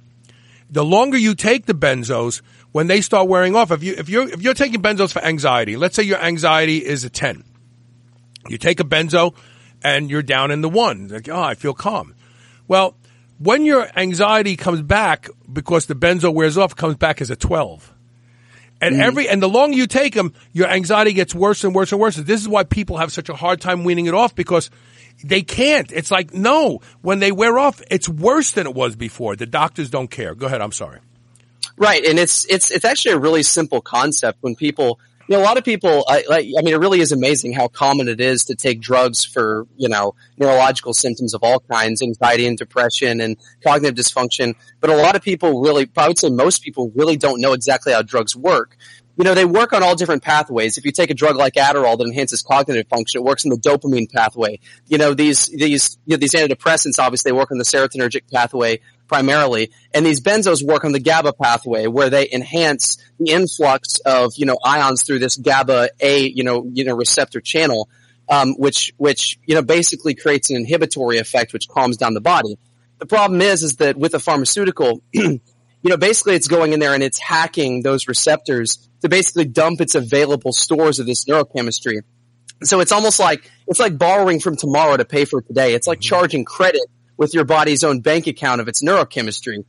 The 0.69 0.85
longer 0.85 1.19
you 1.19 1.35
take 1.35 1.67
the 1.67 1.75
benzos, 1.75 2.41
when 2.73 2.87
they 2.87 3.03
start 3.03 3.29
wearing 3.29 3.55
off, 3.55 3.71
if 3.71 3.83
you 3.83 3.95
if 3.97 4.09
you're 4.09 4.29
if 4.29 4.41
you're 4.41 4.55
taking 4.55 4.83
benzos 4.83 5.13
for 5.13 5.23
anxiety, 5.23 5.77
let's 5.77 5.95
say 5.95 6.03
your 6.03 6.19
anxiety 6.19 6.79
is 6.79 7.05
a 7.05 7.11
ten, 7.11 7.45
you 8.49 8.59
take 8.59 8.81
a 8.81 8.85
benzo 8.85 9.35
and 9.85 10.11
you're 10.11 10.23
down 10.23 10.51
in 10.51 10.61
the 10.61 10.69
one. 10.69 11.09
Like, 11.09 11.29
oh, 11.29 11.43
I 11.43 11.55
feel 11.55 11.75
calm. 11.75 12.15
Well, 12.67 12.97
when 13.39 13.65
your 13.65 13.89
anxiety 13.97 14.57
comes 14.57 14.83
back 14.83 15.29
because 15.53 15.87
the 15.87 15.95
benzo 15.95 16.33
wears 16.33 16.57
off, 16.57 16.75
comes 16.75 16.97
back 16.97 17.21
as 17.21 17.31
a 17.31 17.37
12. 17.37 17.92
And 18.83 18.97
mm. 18.97 19.03
every, 19.03 19.29
and 19.29 19.41
the 19.41 19.49
longer 19.49 19.77
you 19.77 19.87
take 19.87 20.13
them, 20.13 20.35
your 20.53 20.69
anxiety 20.69 21.13
gets 21.13 21.35
worse 21.35 21.63
and 21.63 21.73
worse 21.73 21.93
and 21.93 22.01
worse. 22.01 22.17
This 22.17 22.41
is 22.41 22.49
why 22.49 22.65
people 22.65 22.99
have 22.99 23.13
such 23.13 23.29
a 23.29 23.35
hard 23.35 23.61
time 23.61 23.85
weaning 23.85 24.07
it 24.07 24.15
off 24.15 24.35
because 24.35 24.71
they 25.23 25.43
can't. 25.43 25.93
It's 25.93 26.11
like, 26.11 26.35
no, 26.35 26.81
when 27.01 27.21
they 27.21 27.31
wear 27.31 27.59
off, 27.61 27.81
it's 27.91 28.09
worse 28.09 28.53
than 28.53 28.67
it 28.67 28.75
was 28.75 28.97
before. 28.97 29.37
The 29.37 29.47
doctors 29.47 29.89
don't 29.89 30.11
care. 30.11 30.35
Go 30.35 30.47
ahead. 30.47 30.61
I'm 30.61 30.73
sorry. 30.73 30.99
Right, 31.77 32.05
and 32.05 32.19
it's 32.19 32.45
it's 32.47 32.71
it's 32.71 32.85
actually 32.85 33.13
a 33.13 33.19
really 33.19 33.43
simple 33.43 33.81
concept 33.81 34.39
when 34.43 34.57
people. 34.57 34.99
You 35.29 35.37
know, 35.37 35.43
a 35.43 35.45
lot 35.45 35.57
of 35.57 35.65
people, 35.65 36.05
I, 36.09 36.25
I 36.31 36.63
mean, 36.63 36.75
it 36.75 36.81
really 36.81 37.01
is 37.01 37.13
amazing 37.13 37.53
how 37.53 37.69
common 37.69 38.09
it 38.09 38.21
is 38.21 38.45
to 38.47 38.55
take 38.55 38.81
drugs 38.81 39.25
for, 39.25 39.67
you 39.77 39.89
know, 39.89 40.15
neurological 40.37 40.95
symptoms 40.95 41.33
of 41.33 41.43
all 41.43 41.61
kinds, 41.61 42.03
anxiety 42.03 42.47
and 42.47 42.59
depression 42.59 43.21
and 43.21 43.37
cognitive 43.65 44.05
dysfunction. 44.05 44.55
But 44.81 44.91
a 44.91 44.97
lot 44.97 45.15
of 45.15 45.23
people 45.23 45.61
really, 45.61 45.89
I 45.97 46.09
would 46.09 46.19
say 46.19 46.29
most 46.29 46.63
people 46.63 46.91
really 46.95 47.17
don't 47.17 47.41
know 47.41 47.53
exactly 47.53 47.93
how 47.93 48.03
drugs 48.03 48.35
work. 48.35 48.77
You 49.17 49.25
know, 49.25 49.35
they 49.35 49.45
work 49.45 49.73
on 49.73 49.83
all 49.83 49.95
different 49.95 50.23
pathways. 50.23 50.79
If 50.79 50.85
you 50.87 50.91
take 50.91 51.11
a 51.11 51.15
drug 51.15 51.37
like 51.37 51.55
Adderall 51.55 51.99
that 51.99 52.05
enhances 52.05 52.43
cognitive 52.43 52.89
function, 52.89 53.21
it 53.21 53.25
works 53.25 53.45
in 53.45 53.51
the 53.51 53.57
dopamine 53.57 54.11
pathway. 54.11 54.59
You 54.89 54.99
know, 54.99 55.15
these, 55.15 55.49
these, 55.49 55.99
you 56.07 56.17
know, 56.17 56.19
these 56.19 56.33
antidepressants 56.33 56.99
obviously 56.99 57.31
work 57.31 57.53
on 57.53 57.59
the 57.59 57.65
serotonergic 57.65 58.23
pathway 58.33 58.81
primarily. 59.13 59.71
And 59.93 60.07
these 60.07 60.23
benzos 60.23 60.67
work 60.67 60.87
on 60.87 60.93
the 60.93 60.99
GABA 60.99 61.35
pathway 61.35 61.87
where 61.87 62.09
they 62.09 62.31
enhance 62.33 62.97
the 63.21 63.33
influx 63.33 63.99
of, 64.07 64.33
you 64.37 64.47
know, 64.47 64.57
ions 64.65 65.03
through 65.03 65.19
this 65.19 65.37
GABA 65.37 65.91
A, 66.01 66.27
you 66.29 66.45
know, 66.45 66.67
you 66.73 66.87
know, 66.87 66.97
receptor 66.97 67.43
channel, 67.43 67.91
um, 68.31 68.55
which, 68.55 68.95
which, 68.97 69.39
you 69.45 69.55
know, 69.55 69.61
basically 69.61 70.15
creates 70.15 70.49
an 70.49 70.57
inhibitory 70.57 71.19
effect, 71.19 71.53
which 71.53 71.69
calms 71.69 71.99
down 71.99 72.15
the 72.15 72.23
body. 72.23 72.57
The 73.01 73.07
problem 73.07 73.43
is, 73.43 73.63
is 73.63 73.77
that 73.77 73.99
with 73.99 74.15
a 74.15 74.19
pharmaceutical, 74.19 75.03
you 75.13 75.41
know, 75.85 75.99
basically 75.99 76.35
it's 76.35 76.49
going 76.49 76.73
in 76.73 76.81
there 76.81 76.95
and 76.95 77.03
it's 77.03 77.19
hacking 77.19 77.83
those 77.83 78.09
receptors 78.09 78.89
to 79.03 79.11
basically 79.11 79.45
dump 79.45 79.83
its 79.83 79.95
available 79.95 80.55
stores 80.55 81.01
of 81.01 81.07
this 81.07 81.27
neurochemistry. 81.27 82.01
So 82.63 82.81
it's 82.81 82.93
almost 82.93 83.21
like, 83.21 83.51
it's 83.67 83.81
like 83.81 83.99
borrowing 83.99 84.41
from 84.41 84.57
tomorrow 84.57 84.97
to 84.97 85.05
pay 85.05 85.27
for 85.27 85.43
today. 85.43 85.75
It's 85.75 85.87
like 85.87 86.01
charging 86.01 86.47
credit 86.47 86.89
with 87.17 87.35
your 87.35 87.45
body's 87.45 87.85
own 87.85 88.01
bank 88.01 88.27
account 88.27 88.61
of 88.61 88.69
its 88.69 88.83
neurochemistry. 88.83 89.65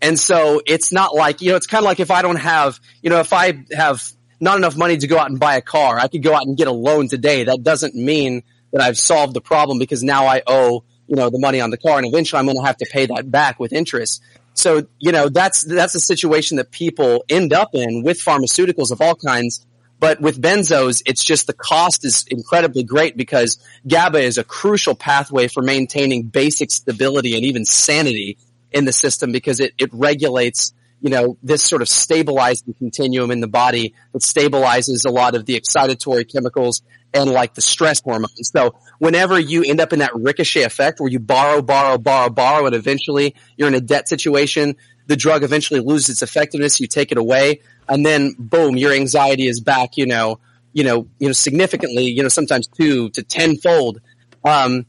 And 0.00 0.18
so 0.18 0.60
it's 0.66 0.92
not 0.92 1.14
like, 1.14 1.40
you 1.40 1.50
know, 1.50 1.56
it's 1.56 1.66
kind 1.66 1.82
of 1.82 1.86
like 1.86 2.00
if 2.00 2.10
I 2.10 2.22
don't 2.22 2.36
have, 2.36 2.80
you 3.02 3.10
know, 3.10 3.20
if 3.20 3.32
I 3.32 3.64
have 3.72 4.02
not 4.40 4.58
enough 4.58 4.76
money 4.76 4.96
to 4.96 5.06
go 5.06 5.18
out 5.18 5.30
and 5.30 5.40
buy 5.40 5.56
a 5.56 5.62
car, 5.62 5.98
I 5.98 6.08
could 6.08 6.22
go 6.22 6.34
out 6.34 6.46
and 6.46 6.56
get 6.56 6.68
a 6.68 6.72
loan 6.72 7.08
today. 7.08 7.44
That 7.44 7.62
doesn't 7.62 7.94
mean 7.94 8.42
that 8.72 8.82
I've 8.82 8.98
solved 8.98 9.34
the 9.34 9.40
problem 9.40 9.78
because 9.78 10.02
now 10.02 10.26
I 10.26 10.42
owe, 10.46 10.84
you 11.06 11.16
know, 11.16 11.30
the 11.30 11.38
money 11.38 11.60
on 11.60 11.70
the 11.70 11.78
car 11.78 11.98
and 11.98 12.06
eventually 12.06 12.40
I'm 12.40 12.46
going 12.46 12.58
to 12.58 12.64
have 12.64 12.76
to 12.78 12.86
pay 12.90 13.06
that 13.06 13.30
back 13.30 13.58
with 13.58 13.72
interest. 13.72 14.22
So, 14.54 14.86
you 14.98 15.12
know, 15.12 15.28
that's, 15.28 15.64
that's 15.64 15.94
a 15.94 16.00
situation 16.00 16.56
that 16.58 16.70
people 16.70 17.24
end 17.28 17.52
up 17.52 17.70
in 17.74 18.02
with 18.02 18.18
pharmaceuticals 18.18 18.90
of 18.90 19.00
all 19.00 19.14
kinds. 19.14 19.64
But 19.98 20.20
with 20.20 20.40
benzos, 20.40 21.02
it's 21.06 21.24
just 21.24 21.46
the 21.46 21.52
cost 21.52 22.04
is 22.04 22.26
incredibly 22.28 22.84
great 22.84 23.16
because 23.16 23.58
GABA 23.86 24.20
is 24.20 24.38
a 24.38 24.44
crucial 24.44 24.94
pathway 24.94 25.48
for 25.48 25.62
maintaining 25.62 26.24
basic 26.24 26.70
stability 26.70 27.34
and 27.34 27.44
even 27.44 27.64
sanity 27.64 28.36
in 28.72 28.84
the 28.84 28.92
system 28.92 29.32
because 29.32 29.60
it, 29.60 29.72
it 29.78 29.88
regulates, 29.92 30.74
you 31.00 31.08
know, 31.08 31.38
this 31.42 31.62
sort 31.62 31.80
of 31.80 31.88
stabilizing 31.88 32.74
continuum 32.74 33.30
in 33.30 33.40
the 33.40 33.48
body 33.48 33.94
that 34.12 34.22
stabilizes 34.22 35.06
a 35.06 35.10
lot 35.10 35.34
of 35.34 35.46
the 35.46 35.58
excitatory 35.58 36.30
chemicals 36.30 36.82
and 37.14 37.30
like 37.30 37.54
the 37.54 37.62
stress 37.62 38.02
hormones. 38.02 38.50
So 38.54 38.74
whenever 38.98 39.38
you 39.38 39.64
end 39.64 39.80
up 39.80 39.94
in 39.94 40.00
that 40.00 40.14
ricochet 40.14 40.64
effect 40.64 41.00
where 41.00 41.10
you 41.10 41.20
borrow, 41.20 41.62
borrow, 41.62 41.96
borrow, 41.96 42.28
borrow, 42.28 42.66
and 42.66 42.74
eventually 42.74 43.34
you're 43.56 43.68
in 43.68 43.74
a 43.74 43.80
debt 43.80 44.08
situation, 44.08 44.76
the 45.06 45.16
drug 45.16 45.42
eventually 45.42 45.80
loses 45.80 46.10
its 46.10 46.22
effectiveness, 46.22 46.80
you 46.80 46.86
take 46.86 47.12
it 47.12 47.18
away, 47.18 47.60
and 47.88 48.04
then 48.04 48.34
boom, 48.38 48.76
your 48.76 48.92
anxiety 48.92 49.46
is 49.46 49.60
back, 49.60 49.96
you 49.96 50.06
know, 50.06 50.38
you 50.72 50.84
know, 50.84 51.06
you 51.18 51.28
know, 51.28 51.32
significantly, 51.32 52.04
you 52.04 52.22
know, 52.22 52.28
sometimes 52.28 52.66
two 52.66 53.10
to 53.10 53.22
tenfold. 53.22 54.00
Um, 54.44 54.86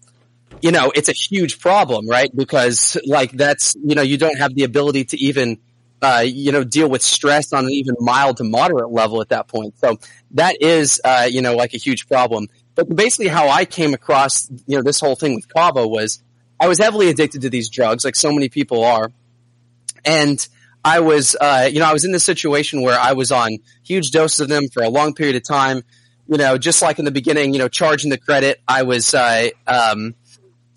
you 0.61 0.71
know, 0.71 0.91
it's 0.95 1.09
a 1.09 1.13
huge 1.13 1.59
problem, 1.59 2.07
right? 2.09 2.35
Because 2.35 2.97
like 3.05 3.31
that's, 3.31 3.75
you 3.83 3.95
know, 3.95 4.01
you 4.01 4.17
don't 4.17 4.37
have 4.37 4.53
the 4.55 4.63
ability 4.63 5.05
to 5.05 5.17
even, 5.17 5.59
uh, 6.01 6.23
you 6.25 6.51
know, 6.51 6.63
deal 6.63 6.89
with 6.89 7.01
stress 7.01 7.53
on 7.53 7.65
an 7.65 7.71
even 7.71 7.95
mild 7.99 8.37
to 8.37 8.43
moderate 8.43 8.89
level 8.89 9.21
at 9.21 9.29
that 9.29 9.47
point. 9.47 9.77
So 9.79 9.97
that 10.31 10.61
is, 10.61 10.99
uh, 11.03 11.27
you 11.29 11.41
know, 11.41 11.55
like 11.55 11.73
a 11.73 11.77
huge 11.77 12.07
problem. 12.07 12.47
But 12.75 12.93
basically 12.95 13.27
how 13.27 13.49
I 13.49 13.65
came 13.65 13.93
across, 13.93 14.49
you 14.67 14.77
know, 14.77 14.83
this 14.83 14.99
whole 14.99 15.15
thing 15.15 15.35
with 15.35 15.51
kava 15.51 15.87
was 15.87 16.21
I 16.59 16.67
was 16.67 16.79
heavily 16.79 17.09
addicted 17.09 17.41
to 17.41 17.49
these 17.49 17.69
drugs, 17.69 18.03
like 18.03 18.15
so 18.15 18.31
many 18.31 18.49
people 18.49 18.83
are. 18.83 19.11
And 20.05 20.47
I 20.87 21.01
was, 21.01 21.35
uh, 21.35 21.69
you 21.69 21.79
know, 21.79 21.85
I 21.85 21.91
was 21.91 22.05
in 22.05 22.13
this 22.13 22.23
situation 22.23 22.81
where 22.81 22.97
I 22.97 23.11
was 23.11 23.29
on 23.29 23.57
huge 23.83 24.11
doses 24.11 24.39
of 24.39 24.47
them 24.47 24.69
for 24.69 24.83
a 24.83 24.89
long 24.89 25.13
period 25.13 25.35
of 25.35 25.43
time. 25.43 25.83
You 26.29 26.37
know, 26.37 26.57
just 26.57 26.81
like 26.81 26.97
in 26.97 27.03
the 27.03 27.11
beginning, 27.11 27.51
you 27.53 27.59
know, 27.59 27.67
charging 27.67 28.09
the 28.09 28.17
credit, 28.17 28.61
I 28.65 28.83
was, 28.83 29.13
uh, 29.13 29.49
um, 29.67 30.15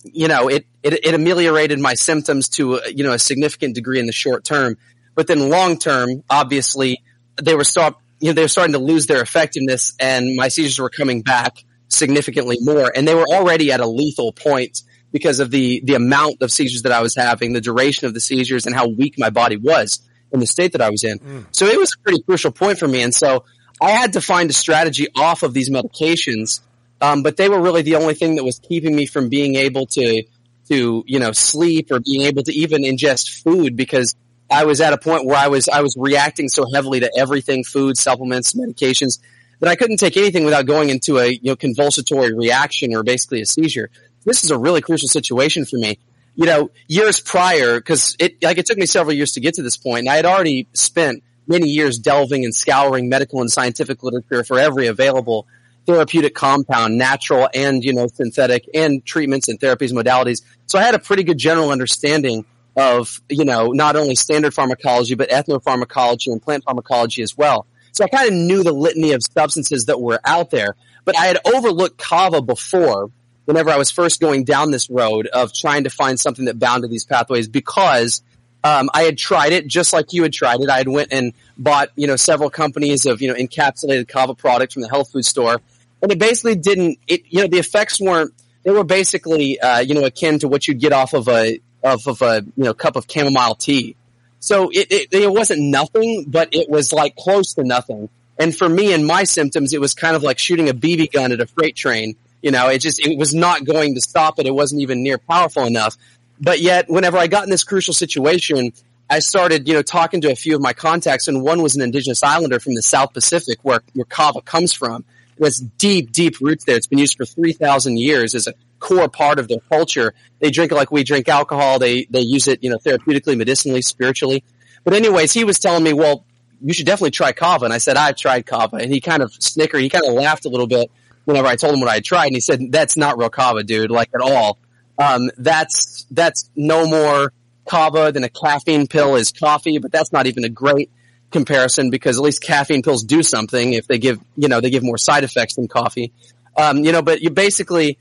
you 0.02 0.26
know, 0.26 0.48
it, 0.48 0.66
it, 0.82 1.04
it 1.04 1.14
ameliorated 1.14 1.78
my 1.78 1.94
symptoms 1.94 2.48
to, 2.50 2.80
uh, 2.80 2.80
you 2.92 3.04
know, 3.04 3.12
a 3.12 3.20
significant 3.20 3.76
degree 3.76 4.00
in 4.00 4.06
the 4.06 4.12
short 4.12 4.42
term. 4.42 4.78
But 5.14 5.28
then 5.28 5.48
long 5.48 5.78
term, 5.78 6.24
obviously, 6.28 7.02
they 7.40 7.54
were 7.54 7.64
stop, 7.64 8.02
you 8.18 8.28
know, 8.28 8.32
they 8.32 8.42
were 8.42 8.48
starting 8.48 8.72
to 8.72 8.80
lose 8.80 9.06
their 9.06 9.22
effectiveness 9.22 9.94
and 10.00 10.34
my 10.34 10.48
seizures 10.48 10.80
were 10.80 10.90
coming 10.90 11.22
back 11.22 11.64
significantly 11.86 12.56
more. 12.60 12.90
And 12.94 13.06
they 13.06 13.14
were 13.14 13.28
already 13.28 13.70
at 13.70 13.78
a 13.78 13.86
lethal 13.86 14.32
point 14.32 14.82
because 15.12 15.40
of 15.40 15.50
the, 15.50 15.80
the 15.84 15.94
amount 15.94 16.42
of 16.42 16.52
seizures 16.52 16.82
that 16.82 16.92
I 16.92 17.02
was 17.02 17.16
having, 17.16 17.52
the 17.52 17.60
duration 17.60 18.06
of 18.06 18.14
the 18.14 18.20
seizures 18.20 18.66
and 18.66 18.74
how 18.74 18.88
weak 18.88 19.18
my 19.18 19.30
body 19.30 19.56
was 19.56 20.00
in 20.32 20.40
the 20.40 20.46
state 20.46 20.72
that 20.72 20.80
I 20.80 20.90
was 20.90 21.02
in. 21.04 21.18
So 21.52 21.66
it 21.66 21.78
was 21.78 21.96
a 21.98 22.02
pretty 22.02 22.22
crucial 22.22 22.52
point 22.52 22.78
for 22.78 22.86
me. 22.86 23.02
And 23.02 23.14
so 23.14 23.44
I 23.80 23.90
had 23.90 24.12
to 24.12 24.20
find 24.20 24.48
a 24.50 24.52
strategy 24.52 25.08
off 25.16 25.42
of 25.42 25.52
these 25.54 25.70
medications. 25.70 26.60
Um, 27.00 27.22
but 27.22 27.36
they 27.36 27.48
were 27.48 27.60
really 27.60 27.82
the 27.82 27.96
only 27.96 28.14
thing 28.14 28.36
that 28.36 28.44
was 28.44 28.58
keeping 28.58 28.94
me 28.94 29.06
from 29.06 29.28
being 29.28 29.56
able 29.56 29.86
to, 29.86 30.22
to, 30.68 31.04
you 31.06 31.18
know, 31.18 31.32
sleep 31.32 31.90
or 31.90 31.98
being 31.98 32.22
able 32.22 32.42
to 32.42 32.52
even 32.52 32.82
ingest 32.82 33.42
food 33.42 33.74
because 33.74 34.14
I 34.50 34.64
was 34.64 34.80
at 34.80 34.92
a 34.92 34.98
point 34.98 35.24
where 35.24 35.36
I 35.36 35.48
was, 35.48 35.68
I 35.68 35.80
was 35.80 35.96
reacting 35.98 36.48
so 36.48 36.66
heavily 36.72 37.00
to 37.00 37.10
everything, 37.16 37.64
food, 37.64 37.96
supplements, 37.96 38.52
medications, 38.52 39.18
that 39.60 39.68
I 39.68 39.76
couldn't 39.76 39.98
take 39.98 40.16
anything 40.16 40.44
without 40.44 40.66
going 40.66 40.90
into 40.90 41.18
a, 41.18 41.28
you 41.28 41.40
know, 41.44 41.56
convulsatory 41.56 42.36
reaction 42.36 42.94
or 42.94 43.02
basically 43.02 43.40
a 43.40 43.46
seizure. 43.46 43.90
This 44.24 44.44
is 44.44 44.50
a 44.50 44.58
really 44.58 44.80
crucial 44.80 45.08
situation 45.08 45.64
for 45.64 45.76
me. 45.76 45.98
You 46.36 46.46
know, 46.46 46.70
years 46.88 47.20
prior, 47.20 47.80
cause 47.80 48.16
it, 48.18 48.42
like 48.42 48.58
it 48.58 48.66
took 48.66 48.78
me 48.78 48.86
several 48.86 49.14
years 49.14 49.32
to 49.32 49.40
get 49.40 49.54
to 49.54 49.62
this 49.62 49.76
point 49.76 50.00
and 50.00 50.08
I 50.08 50.16
had 50.16 50.26
already 50.26 50.68
spent 50.72 51.22
many 51.46 51.68
years 51.68 51.98
delving 51.98 52.44
and 52.44 52.54
scouring 52.54 53.08
medical 53.08 53.40
and 53.40 53.50
scientific 53.50 54.02
literature 54.02 54.44
for 54.44 54.58
every 54.58 54.86
available 54.86 55.46
therapeutic 55.86 56.34
compound, 56.34 56.96
natural 56.96 57.48
and, 57.52 57.84
you 57.84 57.92
know, 57.92 58.06
synthetic 58.06 58.68
and 58.74 59.04
treatments 59.04 59.48
and 59.48 59.58
therapies, 59.58 59.92
modalities. 59.92 60.42
So 60.66 60.78
I 60.78 60.82
had 60.82 60.94
a 60.94 60.98
pretty 60.98 61.24
good 61.24 61.38
general 61.38 61.70
understanding 61.70 62.44
of, 62.76 63.20
you 63.28 63.44
know, 63.44 63.72
not 63.72 63.96
only 63.96 64.14
standard 64.14 64.54
pharmacology, 64.54 65.14
but 65.14 65.30
ethnopharmacology 65.30 66.28
and 66.28 66.40
plant 66.40 66.64
pharmacology 66.64 67.22
as 67.22 67.36
well. 67.36 67.66
So 67.92 68.04
I 68.04 68.08
kind 68.08 68.28
of 68.28 68.34
knew 68.34 68.62
the 68.62 68.72
litany 68.72 69.12
of 69.12 69.22
substances 69.22 69.86
that 69.86 70.00
were 70.00 70.20
out 70.24 70.50
there, 70.50 70.76
but 71.04 71.18
I 71.18 71.26
had 71.26 71.38
overlooked 71.44 71.98
kava 71.98 72.40
before 72.40 73.10
whenever 73.50 73.70
I 73.70 73.78
was 73.78 73.90
first 73.90 74.20
going 74.20 74.44
down 74.44 74.70
this 74.70 74.88
road 74.88 75.26
of 75.26 75.52
trying 75.52 75.82
to 75.82 75.90
find 75.90 76.20
something 76.20 76.44
that 76.44 76.56
bound 76.60 76.82
to 76.82 76.88
these 76.88 77.04
pathways 77.04 77.48
because 77.48 78.22
um, 78.62 78.88
I 78.94 79.02
had 79.02 79.18
tried 79.18 79.52
it 79.52 79.66
just 79.66 79.92
like 79.92 80.12
you 80.12 80.22
had 80.22 80.32
tried 80.32 80.60
it. 80.60 80.70
I 80.70 80.78
had 80.78 80.86
went 80.86 81.12
and 81.12 81.32
bought, 81.58 81.88
you 81.96 82.06
know, 82.06 82.14
several 82.14 82.48
companies 82.48 83.06
of, 83.06 83.20
you 83.20 83.26
know, 83.26 83.34
encapsulated 83.34 84.06
kava 84.06 84.36
products 84.36 84.74
from 84.74 84.82
the 84.82 84.88
health 84.88 85.10
food 85.10 85.24
store. 85.24 85.60
and 86.00 86.12
it 86.12 86.18
basically 86.20 86.54
didn't. 86.54 87.00
It 87.08 87.22
you 87.28 87.40
know 87.40 87.48
the 87.48 87.58
effects 87.58 88.00
weren't. 88.00 88.32
They 88.62 88.70
were 88.70 88.84
basically 88.84 89.58
uh, 89.58 89.80
you 89.80 89.94
know 89.94 90.04
akin 90.04 90.38
to 90.40 90.48
what 90.48 90.68
you'd 90.68 90.78
get 90.78 90.92
off 90.92 91.12
of 91.12 91.28
a 91.28 91.58
of, 91.82 92.06
of 92.06 92.22
a 92.22 92.44
you 92.56 92.64
know 92.64 92.74
cup 92.74 92.94
of 92.94 93.06
chamomile 93.10 93.56
tea. 93.56 93.96
So 94.38 94.70
it, 94.70 94.86
it 94.92 95.12
it 95.12 95.30
wasn't 95.30 95.62
nothing, 95.62 96.26
but 96.28 96.50
it 96.52 96.70
was 96.70 96.92
like 96.92 97.16
close 97.16 97.54
to 97.54 97.64
nothing. 97.64 98.08
And 98.38 98.56
for 98.56 98.68
me 98.68 98.94
and 98.94 99.06
my 99.06 99.24
symptoms, 99.24 99.74
it 99.74 99.80
was 99.80 99.92
kind 99.92 100.14
of 100.14 100.22
like 100.22 100.38
shooting 100.38 100.68
a 100.68 100.74
BB 100.74 101.12
gun 101.12 101.32
at 101.32 101.40
a 101.40 101.46
freight 101.46 101.76
train. 101.76 102.16
You 102.42 102.50
know, 102.50 102.68
it 102.68 102.78
just 102.78 103.04
it 103.04 103.18
was 103.18 103.34
not 103.34 103.64
going 103.64 103.94
to 103.94 104.00
stop 104.00 104.38
it. 104.38 104.46
It 104.46 104.54
wasn't 104.54 104.82
even 104.82 105.02
near 105.02 105.18
powerful 105.18 105.64
enough. 105.64 105.96
But 106.40 106.60
yet, 106.60 106.88
whenever 106.88 107.18
I 107.18 107.26
got 107.26 107.44
in 107.44 107.50
this 107.50 107.64
crucial 107.64 107.92
situation, 107.92 108.72
I 109.10 109.18
started, 109.18 109.68
you 109.68 109.74
know, 109.74 109.82
talking 109.82 110.20
to 110.22 110.30
a 110.30 110.36
few 110.36 110.54
of 110.54 110.62
my 110.62 110.72
contacts, 110.72 111.28
and 111.28 111.42
one 111.42 111.62
was 111.62 111.76
an 111.76 111.82
indigenous 111.82 112.22
islander 112.22 112.60
from 112.60 112.74
the 112.74 112.82
South 112.82 113.12
Pacific, 113.12 113.58
where, 113.62 113.80
where 113.92 114.04
kava 114.04 114.40
comes 114.40 114.72
from. 114.72 115.04
It 115.36 115.44
has 115.44 115.58
deep, 115.58 116.12
deep 116.12 116.40
roots 116.40 116.64
there. 116.64 116.76
It's 116.76 116.86
been 116.86 116.98
used 116.98 117.16
for 117.16 117.24
3,000 117.24 117.98
years 117.98 118.34
as 118.34 118.46
a 118.46 118.54
core 118.78 119.08
part 119.08 119.38
of 119.38 119.48
their 119.48 119.60
culture. 119.68 120.14
They 120.38 120.50
drink 120.50 120.70
it 120.70 120.76
like 120.76 120.92
we 120.92 121.02
drink 121.02 121.28
alcohol. 121.28 121.78
They, 121.78 122.04
they 122.04 122.20
use 122.20 122.46
it, 122.46 122.62
you 122.62 122.70
know, 122.70 122.78
therapeutically, 122.78 123.36
medicinally, 123.36 123.82
spiritually. 123.82 124.44
But 124.84 124.94
anyways, 124.94 125.32
he 125.32 125.44
was 125.44 125.58
telling 125.58 125.82
me, 125.82 125.92
well, 125.92 126.24
you 126.62 126.72
should 126.72 126.86
definitely 126.86 127.10
try 127.10 127.32
kava. 127.32 127.64
And 127.64 127.74
I 127.74 127.78
said, 127.78 127.96
I've 127.96 128.16
tried 128.16 128.46
kava. 128.46 128.76
And 128.76 128.92
he 128.92 129.00
kind 129.00 129.22
of 129.22 129.32
snickered. 129.32 129.80
He 129.80 129.88
kind 129.88 130.06
of 130.06 130.14
laughed 130.14 130.44
a 130.44 130.48
little 130.48 130.66
bit 130.66 130.90
whenever 131.30 131.48
I 131.48 131.56
told 131.56 131.74
him 131.74 131.80
what 131.80 131.88
I 131.88 132.00
tried. 132.00 132.26
And 132.26 132.34
he 132.34 132.40
said, 132.40 132.70
that's 132.70 132.96
not 132.96 133.18
real 133.18 133.30
kava, 133.30 133.62
dude, 133.62 133.90
like 133.90 134.10
at 134.14 134.20
all. 134.20 134.58
Um, 134.98 135.30
that's, 135.38 136.06
that's 136.10 136.50
no 136.54 136.86
more 136.86 137.32
kava 137.68 138.12
than 138.12 138.24
a 138.24 138.28
caffeine 138.28 138.86
pill 138.86 139.16
is 139.16 139.32
coffee, 139.32 139.78
but 139.78 139.92
that's 139.92 140.12
not 140.12 140.26
even 140.26 140.44
a 140.44 140.48
great 140.48 140.90
comparison 141.30 141.90
because 141.90 142.18
at 142.18 142.22
least 142.22 142.42
caffeine 142.42 142.82
pills 142.82 143.04
do 143.04 143.22
something 143.22 143.72
if 143.72 143.86
they 143.86 143.98
give, 143.98 144.20
you 144.36 144.48
know, 144.48 144.60
they 144.60 144.70
give 144.70 144.82
more 144.82 144.98
side 144.98 145.24
effects 145.24 145.54
than 145.54 145.68
coffee. 145.68 146.12
Um, 146.56 146.78
you 146.78 146.92
know, 146.92 147.02
but 147.02 147.22
you 147.22 147.30
basically, 147.30 147.98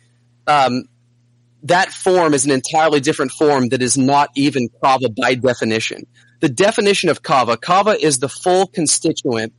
um, 0.47 0.84
that 1.64 1.91
form 1.91 2.34
is 2.34 2.45
an 2.45 2.51
entirely 2.51 2.99
different 2.99 3.31
form 3.31 3.69
that 3.69 3.81
is 3.81 3.97
not 3.97 4.30
even 4.35 4.69
kava 4.81 5.10
by 5.10 5.35
definition. 5.35 6.07
The 6.39 6.49
definition 6.49 7.10
of 7.10 7.22
kava, 7.22 7.57
kava 7.57 7.91
is 7.91 8.19
the 8.19 8.30
full 8.30 8.68
constituent 8.68 9.53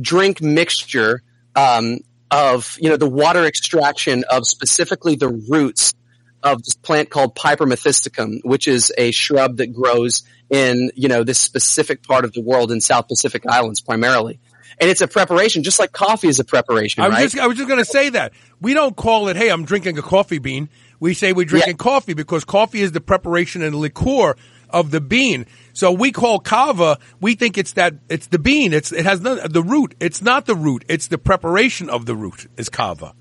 drink 0.00 0.40
mixture 0.40 1.22
um, 1.54 2.00
of 2.30 2.76
you 2.80 2.88
know 2.90 2.96
the 2.96 3.08
water 3.08 3.44
extraction 3.44 4.24
of 4.30 4.46
specifically 4.46 5.16
the 5.16 5.28
roots 5.28 5.94
of 6.42 6.62
this 6.62 6.74
plant 6.74 7.10
called 7.10 7.34
Piper 7.34 7.66
methysticum, 7.66 8.38
which 8.44 8.68
is 8.68 8.92
a 8.96 9.10
shrub 9.10 9.56
that 9.56 9.72
grows 9.72 10.22
in 10.50 10.90
you 10.94 11.08
know 11.08 11.24
this 11.24 11.38
specific 11.38 12.02
part 12.06 12.24
of 12.24 12.32
the 12.32 12.40
world 12.42 12.70
in 12.72 12.80
South 12.80 13.08
Pacific 13.08 13.44
Islands 13.46 13.80
primarily. 13.80 14.40
And 14.80 14.88
it's 14.88 15.00
a 15.00 15.08
preparation, 15.08 15.64
just 15.64 15.80
like 15.80 15.90
coffee 15.90 16.28
is 16.28 16.38
a 16.38 16.44
preparation, 16.44 17.02
I 17.02 17.08
was 17.08 17.14
right? 17.16 17.22
just 17.24 17.38
I 17.38 17.46
was 17.48 17.56
just 17.56 17.68
going 17.68 17.80
to 17.80 17.84
say 17.84 18.10
that 18.10 18.32
we 18.60 18.74
don't 18.74 18.94
call 18.94 19.28
it. 19.28 19.36
Hey, 19.36 19.48
I'm 19.50 19.64
drinking 19.64 19.98
a 19.98 20.02
coffee 20.02 20.38
bean. 20.38 20.68
We 21.00 21.14
say 21.14 21.32
we're 21.32 21.46
drinking 21.46 21.72
Yeah. 21.80 21.84
coffee 21.84 22.14
because 22.14 22.44
coffee 22.44 22.80
is 22.82 22.92
the 22.92 23.00
preparation 23.00 23.62
and 23.62 23.74
liqueur 23.74 24.36
of 24.70 24.90
the 24.90 25.00
bean. 25.00 25.46
So 25.72 25.92
we 25.92 26.12
call 26.12 26.40
kava. 26.40 26.98
We 27.20 27.34
think 27.34 27.58
it's 27.58 27.72
that 27.72 27.94
it's 28.08 28.26
the 28.26 28.38
bean. 28.38 28.72
It's 28.72 28.92
it 28.92 29.04
has 29.04 29.20
none, 29.20 29.40
the 29.50 29.62
root. 29.62 29.94
It's 30.00 30.22
not 30.22 30.46
the 30.46 30.56
root. 30.56 30.84
It's 30.88 31.08
the 31.08 31.18
preparation 31.18 31.88
of 31.88 32.06
the 32.06 32.16
root 32.16 32.46
is 32.56 32.68
kava. 32.68 33.14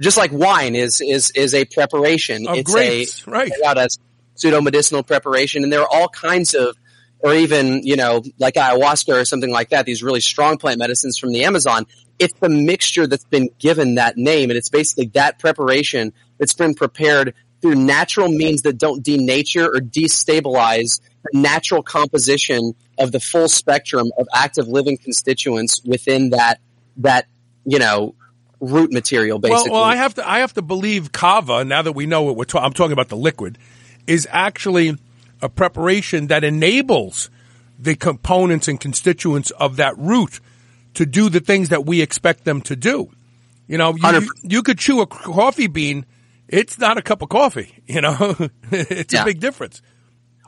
just 0.00 0.16
like 0.16 0.32
wine 0.32 0.74
is 0.74 1.00
is 1.00 1.30
is 1.32 1.54
a 1.54 1.64
preparation. 1.64 2.46
Of 2.46 2.58
it's 2.58 2.70
grapes, 2.70 3.26
a 3.26 3.30
right. 3.30 3.52
out 3.64 3.78
as 3.78 3.98
pseudo 4.34 4.60
medicinal 4.60 5.02
preparation, 5.02 5.62
and 5.62 5.72
there 5.72 5.82
are 5.82 5.88
all 5.90 6.08
kinds 6.08 6.54
of, 6.54 6.76
or 7.20 7.34
even 7.34 7.82
you 7.82 7.96
know 7.96 8.22
like 8.38 8.54
ayahuasca 8.54 9.20
or 9.20 9.24
something 9.24 9.50
like 9.50 9.70
that. 9.70 9.86
These 9.86 10.02
really 10.02 10.20
strong 10.20 10.58
plant 10.58 10.78
medicines 10.78 11.18
from 11.18 11.32
the 11.32 11.44
Amazon. 11.44 11.86
It's 12.18 12.38
the 12.38 12.48
mixture 12.48 13.06
that's 13.06 13.24
been 13.24 13.50
given 13.58 13.96
that 13.96 14.16
name, 14.16 14.50
and 14.50 14.56
it's 14.56 14.68
basically 14.68 15.06
that 15.14 15.38
preparation 15.38 16.12
that's 16.38 16.54
been 16.54 16.74
prepared 16.74 17.34
through 17.64 17.76
natural 17.76 18.28
means 18.28 18.60
that 18.60 18.76
don't 18.76 19.02
denature 19.02 19.66
or 19.66 19.80
destabilize 19.80 21.00
the 21.22 21.40
natural 21.40 21.82
composition 21.82 22.74
of 22.98 23.10
the 23.10 23.18
full 23.18 23.48
spectrum 23.48 24.12
of 24.18 24.28
active 24.34 24.68
living 24.68 24.98
constituents 24.98 25.80
within 25.82 26.28
that 26.28 26.60
that 26.98 27.26
you 27.64 27.78
know 27.78 28.14
root 28.60 28.92
material 28.92 29.38
basically 29.38 29.70
Well, 29.70 29.80
well, 29.80 29.90
I 29.90 29.96
have 29.96 30.12
to 30.16 30.28
I 30.28 30.40
have 30.40 30.52
to 30.52 30.62
believe 30.62 31.10
kava. 31.10 31.64
Now 31.64 31.80
that 31.80 31.92
we 31.92 32.04
know 32.04 32.20
what 32.24 32.36
we're 32.36 32.44
talking, 32.44 32.66
I'm 32.66 32.74
talking 32.74 32.92
about 32.92 33.08
the 33.08 33.16
liquid, 33.16 33.56
is 34.06 34.28
actually 34.30 34.98
a 35.40 35.48
preparation 35.48 36.26
that 36.26 36.44
enables 36.44 37.30
the 37.78 37.94
components 37.94 38.68
and 38.68 38.78
constituents 38.78 39.52
of 39.52 39.76
that 39.76 39.96
root 39.96 40.38
to 40.94 41.06
do 41.06 41.30
the 41.30 41.40
things 41.40 41.70
that 41.70 41.86
we 41.86 42.02
expect 42.02 42.44
them 42.44 42.60
to 42.60 42.76
do. 42.76 43.10
You 43.68 43.78
know, 43.78 43.96
you, 43.96 44.20
you, 44.20 44.28
you 44.42 44.62
could 44.62 44.78
chew 44.78 45.00
a 45.00 45.06
coffee 45.06 45.66
bean. 45.66 46.04
It's 46.48 46.78
not 46.78 46.98
a 46.98 47.02
cup 47.02 47.22
of 47.22 47.28
coffee. 47.28 47.82
You 47.86 48.00
know, 48.00 48.36
it's 48.70 49.14
a 49.14 49.24
big 49.24 49.40
difference. 49.40 49.82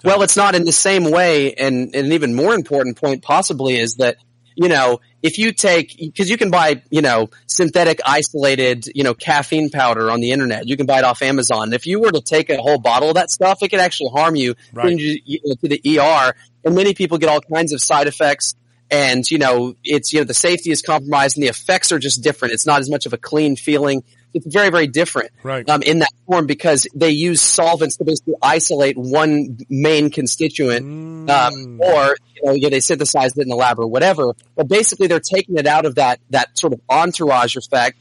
Well, 0.04 0.22
it's 0.22 0.36
not 0.36 0.54
in 0.54 0.64
the 0.64 0.72
same 0.72 1.10
way, 1.10 1.52
and, 1.54 1.94
and 1.94 2.06
an 2.06 2.12
even 2.12 2.34
more 2.34 2.54
important 2.54 2.96
point 2.96 3.22
possibly 3.22 3.76
is 3.76 3.96
that, 3.96 4.16
you 4.54 4.68
know, 4.68 5.00
if 5.22 5.38
you 5.38 5.52
take, 5.52 5.96
because 5.98 6.30
you 6.30 6.36
can 6.38 6.50
buy, 6.50 6.82
you 6.90 7.02
know, 7.02 7.28
synthetic 7.46 8.00
isolated, 8.06 8.86
you 8.94 9.02
know, 9.04 9.14
caffeine 9.14 9.70
powder 9.70 10.10
on 10.10 10.20
the 10.20 10.30
internet. 10.32 10.66
You 10.66 10.76
can 10.76 10.86
buy 10.86 10.98
it 10.98 11.04
off 11.04 11.22
Amazon. 11.22 11.72
If 11.72 11.86
you 11.86 12.00
were 12.00 12.12
to 12.12 12.20
take 12.20 12.50
a 12.50 12.56
whole 12.56 12.78
bottle 12.78 13.08
of 13.10 13.16
that 13.16 13.30
stuff, 13.30 13.62
it 13.62 13.68
could 13.68 13.80
actually 13.80 14.10
harm 14.10 14.36
you, 14.36 14.54
Right. 14.72 14.96
you, 14.96 15.18
you 15.24 15.40
know, 15.44 15.54
to 15.56 15.68
the 15.68 15.98
ER. 15.98 16.34
And 16.64 16.74
many 16.74 16.94
people 16.94 17.18
get 17.18 17.28
all 17.28 17.40
kinds 17.40 17.72
of 17.72 17.82
side 17.82 18.06
effects. 18.06 18.54
And, 18.90 19.28
you 19.30 19.38
know, 19.38 19.74
it's, 19.82 20.12
you 20.12 20.20
know, 20.20 20.24
the 20.24 20.34
safety 20.34 20.70
is 20.70 20.80
compromised 20.80 21.36
and 21.36 21.42
the 21.42 21.48
effects 21.48 21.90
are 21.90 21.98
just 21.98 22.22
different. 22.22 22.54
It's 22.54 22.66
not 22.66 22.80
as 22.80 22.88
much 22.88 23.04
of 23.06 23.12
a 23.12 23.18
clean 23.18 23.56
feeling. 23.56 24.04
It's 24.36 24.46
very, 24.52 24.70
very 24.70 24.86
different 24.86 25.30
Right. 25.42 25.68
um, 25.68 25.82
in 25.82 26.00
that 26.00 26.12
form 26.26 26.46
because 26.46 26.86
they 26.94 27.10
use 27.10 27.40
solvents 27.40 27.96
to 27.96 28.04
basically 28.04 28.34
isolate 28.42 28.96
one 28.96 29.58
main 29.68 30.10
constituent, 30.10 30.84
um, 31.30 31.80
or 31.80 32.16
you 32.34 32.42
know, 32.44 32.52
yeah, 32.52 32.68
they 32.68 32.80
synthesize 32.80 33.36
it 33.36 33.42
in 33.42 33.48
the 33.48 33.56
lab 33.56 33.78
or 33.78 33.86
whatever. 33.86 34.34
But 34.56 34.68
basically, 34.68 35.06
they're 35.06 35.20
taking 35.20 35.56
it 35.56 35.66
out 35.66 35.86
of 35.86 35.94
that 35.96 36.20
that 36.30 36.56
sort 36.58 36.72
of 36.74 36.80
entourage 36.88 37.56
effect, 37.56 37.96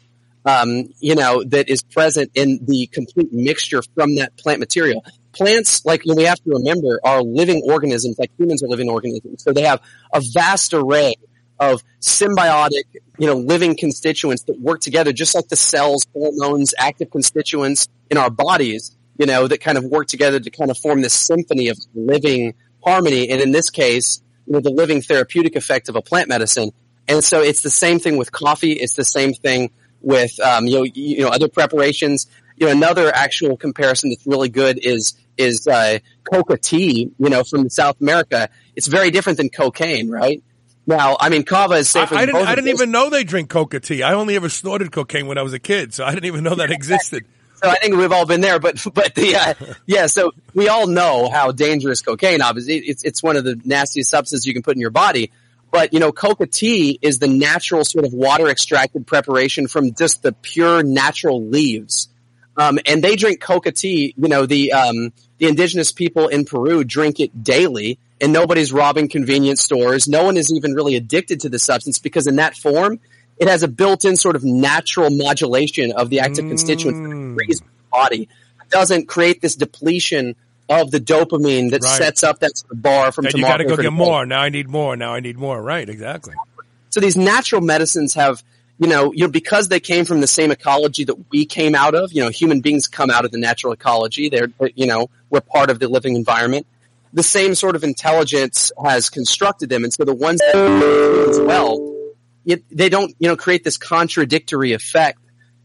um, 0.46 0.90
you 1.00 1.16
know, 1.16 1.44
that 1.46 1.70
is 1.70 1.82
present 1.82 2.32
in 2.36 2.60
the 2.66 2.88
complete 2.88 3.32
mixture 3.32 3.82
from 3.96 4.16
that 4.16 4.36
plant 4.38 4.60
material. 4.60 5.04
Plants, 5.32 5.86
like 5.86 6.04
we 6.06 6.24
have 6.24 6.42
to 6.44 6.50
remember, 6.52 7.00
are 7.04 7.22
living 7.22 7.62
organisms, 7.66 8.18
like 8.18 8.32
humans 8.38 8.64
are 8.64 8.68
living 8.68 8.90
organisms. 8.90 9.44
So 9.44 9.52
they 9.52 9.64
have 9.64 9.82
a 10.14 10.22
vast 10.34 10.74
array 10.74 11.16
of 11.60 11.82
symbiotic, 12.02 12.84
you 13.18 13.28
know, 13.28 13.36
living 13.36 13.76
constituents 13.78 14.44
that 14.44 14.60
work 14.60 14.82
together, 14.82 15.14
just 15.14 15.36
like 15.36 15.48
the 15.48 15.56
cells, 15.56 16.06
hormones, 16.14 16.74
active 16.78 17.10
constituents 17.12 17.88
in 18.10 18.18
our 18.18 18.30
bodies, 18.30 18.96
you 19.18 19.26
know, 19.26 19.48
that 19.48 19.62
kind 19.62 19.78
of 19.78 19.86
work 19.86 20.08
together 20.08 20.40
to 20.40 20.50
kind 20.50 20.70
of 20.70 20.78
form 20.78 21.02
this 21.02 21.14
symphony 21.14 21.70
of 21.70 21.78
living 21.94 22.54
harmony. 22.84 23.30
And 23.30 23.42
in 23.42 23.52
this 23.52 23.70
case, 23.70 24.22
you 24.46 24.54
know, 24.54 24.60
the 24.60 24.70
living 24.70 25.02
therapeutic 25.02 25.56
effect 25.56 25.90
of 25.90 25.96
a 25.96 26.02
plant 26.02 26.30
medicine. 26.30 26.72
And 27.08 27.24
so 27.24 27.42
it's 27.42 27.62
the 27.62 27.70
same 27.70 28.00
thing 28.00 28.18
with 28.18 28.32
coffee. 28.32 28.74
It's 28.74 28.96
the 28.96 29.06
same 29.06 29.34
thing 29.34 29.72
with, 30.02 30.40
um, 30.40 30.68
you 30.68 30.78
know, 30.78 30.84
you 30.84 31.22
know, 31.22 31.30
other 31.30 31.48
preparations. 31.48 32.28
You 32.58 32.68
know, 32.68 32.72
another 32.72 33.14
actual 33.14 33.58
comparison 33.58 34.10
that's 34.10 34.26
really 34.26 34.50
good 34.50 34.80
is, 34.82 35.14
is, 35.38 35.68
uh, 35.68 36.00
coca 36.30 36.58
tea, 36.58 37.12
you 37.18 37.30
know, 37.30 37.44
from 37.44 37.70
South 37.70 38.00
America. 38.02 38.50
It's 38.76 38.88
very 38.88 39.12
different 39.12 39.38
than 39.38 39.50
cocaine, 39.50 40.10
right? 40.10 40.44
Now, 40.88 41.18
I 41.20 41.30
mean, 41.30 41.44
kava 41.44 41.76
is 41.76 41.96
I, 41.96 42.02
safer 42.02 42.16
I 42.16 42.26
than 42.26 42.36
didn't. 42.36 42.48
I 42.48 42.56
didn't 42.56 42.70
even 42.70 42.92
know 42.92 43.10
they 43.10 43.24
drink 43.24 43.50
coca 43.50 43.80
tea. 43.80 44.04
I 44.04 44.14
only 44.14 44.36
ever 44.36 44.50
snorted 44.50 44.92
cocaine 44.92 45.28
when 45.28 45.38
I 45.38 45.42
was 45.42 45.54
a 45.54 45.60
kid, 45.60 45.94
so 45.94 46.06
I 46.06 46.12
didn't 46.12 46.26
even 46.26 46.44
know 46.44 46.56
that 46.56 46.72
existed. 46.72 47.26
So 47.64 47.70
I 47.70 47.76
think 47.76 47.96
we've 47.96 48.12
all 48.12 48.26
been 48.26 48.42
there, 48.42 48.60
but 48.60 48.84
but 48.94 49.16
the 49.16 49.36
uh, 49.36 49.54
yeah. 49.86 50.08
So 50.08 50.34
we 50.54 50.68
all 50.68 50.88
know 50.88 51.30
how 51.30 51.52
dangerous 51.52 52.02
cocaine. 52.02 52.42
Obviously, 52.42 52.78
it's 52.78 53.04
it's 53.04 53.24
one 53.24 53.38
of 53.38 53.44
the 53.44 53.60
nastiest 53.64 54.10
substances 54.10 54.46
you 54.46 54.54
can 54.54 54.62
put 54.62 54.76
in 54.76 54.82
your 54.82 54.92
body. 54.92 55.32
But 55.72 55.94
you 55.94 56.00
know, 56.00 56.12
coca 56.12 56.46
tea 56.46 57.00
is 57.02 57.20
the 57.20 57.28
natural 57.28 57.84
sort 57.84 58.06
of 58.06 58.14
water 58.14 58.50
extracted 58.50 59.08
preparation 59.08 59.68
from 59.68 59.94
just 59.94 60.22
the 60.22 60.32
pure 60.32 60.84
natural 60.84 61.44
leaves. 61.46 62.10
Um, 62.58 62.80
and 62.86 63.04
they 63.04 63.16
drink 63.16 63.42
coca 63.42 63.72
tea. 63.72 64.14
You 64.18 64.30
know, 64.30 64.46
the 64.46 64.72
um, 64.74 65.12
the 65.38 65.48
indigenous 65.48 65.92
people 65.92 66.28
in 66.28 66.46
Peru 66.46 66.84
drink 66.84 67.20
it 67.20 67.44
daily, 67.44 68.00
and 68.22 68.32
nobody's 68.32 68.72
robbing 68.72 69.10
convenience 69.10 69.62
stores. 69.62 70.08
No 70.08 70.24
one 70.24 70.38
is 70.38 70.52
even 70.54 70.74
really 70.74 70.96
addicted 70.96 71.42
to 71.42 71.50
the 71.50 71.60
substance 71.60 72.00
because 72.00 72.28
in 72.28 72.38
that 72.38 72.56
form, 72.56 73.00
it 73.38 73.48
has 73.48 73.64
a 73.64 73.68
built-in 73.68 74.16
sort 74.16 74.36
of 74.36 74.44
natural 74.44 75.10
modulation 75.10 75.92
of 75.92 76.10
the 76.10 76.22
active 76.22 76.48
constituents 76.48 77.00
that 77.00 77.06
mm. 77.08 77.36
the 77.36 77.62
body. 77.92 78.22
It 78.62 78.70
doesn't 78.70 79.08
create 79.08 79.42
this 79.42 79.56
depletion 79.56 80.36
of 80.70 80.92
the 80.92 81.00
dopamine 81.00 81.72
that 81.72 81.84
Right. 81.84 81.98
sets 81.98 82.24
up 82.24 82.40
that 82.40 82.58
sort 82.58 82.72
of 82.72 82.82
bar 82.82 83.12
from 83.12 83.24
Then 83.24 83.32
you 83.32 83.44
tomorrow. 83.44 83.58
got 83.58 83.70
to 83.70 83.76
go 83.76 83.82
get 83.82 83.94
more. 83.94 84.26
Now 84.26 84.42
I 84.42 84.50
need 84.50 84.70
more. 84.70 84.96
Now 84.96 85.14
I 85.14 85.20
need 85.20 85.38
more. 85.38 85.62
Right? 85.62 85.88
Exactly. 85.88 86.34
So 86.90 87.02
these 87.02 87.18
natural 87.18 87.62
medicines 87.62 88.14
have, 88.14 88.42
you 88.80 88.88
know, 88.88 89.12
you 89.12 89.26
know, 89.26 89.30
because 89.30 89.68
they 89.68 89.80
came 89.80 90.06
from 90.06 90.22
the 90.22 90.28
same 90.28 90.50
ecology 90.52 91.04
that 91.04 91.30
we 91.30 91.46
came 91.46 91.76
out 91.76 91.94
of. 91.94 92.14
You 92.14 92.24
know, 92.24 92.30
human 92.30 92.62
beings 92.62 92.88
come 92.88 93.12
out 93.12 93.26
of 93.26 93.32
the 93.32 93.38
natural 93.38 93.74
ecology. 93.74 94.30
They're, 94.30 94.48
you 94.76 94.88
know, 94.88 95.10
we're 95.30 95.42
part 95.42 95.70
of 95.70 95.80
the 95.80 95.88
living 95.88 96.16
environment. 96.16 96.66
The 97.16 97.24
same 97.24 97.56
sort 97.56 97.76
of 97.76 97.84
intelligence 97.84 98.72
has 98.86 99.10
constructed 99.10 99.70
them, 99.70 99.84
and 99.84 99.92
so 99.92 100.04
the 100.04 100.14
ones 100.14 100.40
that 100.40 100.56
as 101.30 101.40
well 101.40 101.96
it, 102.46 102.64
they 102.70 102.90
don't, 102.90 103.14
you 103.20 103.28
know, 103.28 103.36
create 103.36 103.64
this 103.64 103.78
contradictory 103.78 104.74
effect 104.74 105.20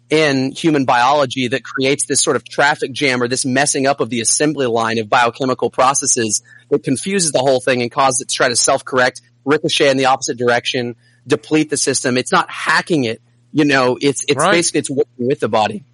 in 0.08 0.50
human 0.50 0.84
biology 0.84 1.48
that 1.48 1.62
creates 1.62 2.06
this 2.06 2.22
sort 2.22 2.36
of 2.36 2.44
traffic 2.44 2.92
jam 2.92 3.22
or 3.22 3.28
this 3.28 3.44
messing 3.44 3.86
up 3.86 4.00
of 4.00 4.10
the 4.10 4.20
assembly 4.20 4.66
line 4.66 4.98
of 4.98 5.08
biochemical 5.08 5.70
processes 5.70 6.42
that 6.70 6.82
confuses 6.82 7.30
the 7.32 7.38
whole 7.38 7.60
thing 7.60 7.82
and 7.82 7.92
causes 7.92 8.22
it 8.22 8.28
to 8.28 8.34
try 8.34 8.48
to 8.48 8.56
self-correct, 8.56 9.20
ricochet 9.44 9.90
in 9.90 9.96
the 9.96 10.06
opposite 10.06 10.36
direction, 10.36 10.96
deplete 11.26 11.70
the 11.70 11.76
system. 11.76 12.16
It's 12.16 12.32
not 12.32 12.50
hacking 12.50 13.04
it. 13.04 13.20
You 13.52 13.64
know, 13.64 13.98
it's, 14.00 14.24
it's 14.26 14.38
Right. 14.38 14.52
basically, 14.52 14.80
it's 14.80 14.90
working 14.90 15.26
with 15.26 15.40
the 15.40 15.48
body. 15.48 15.84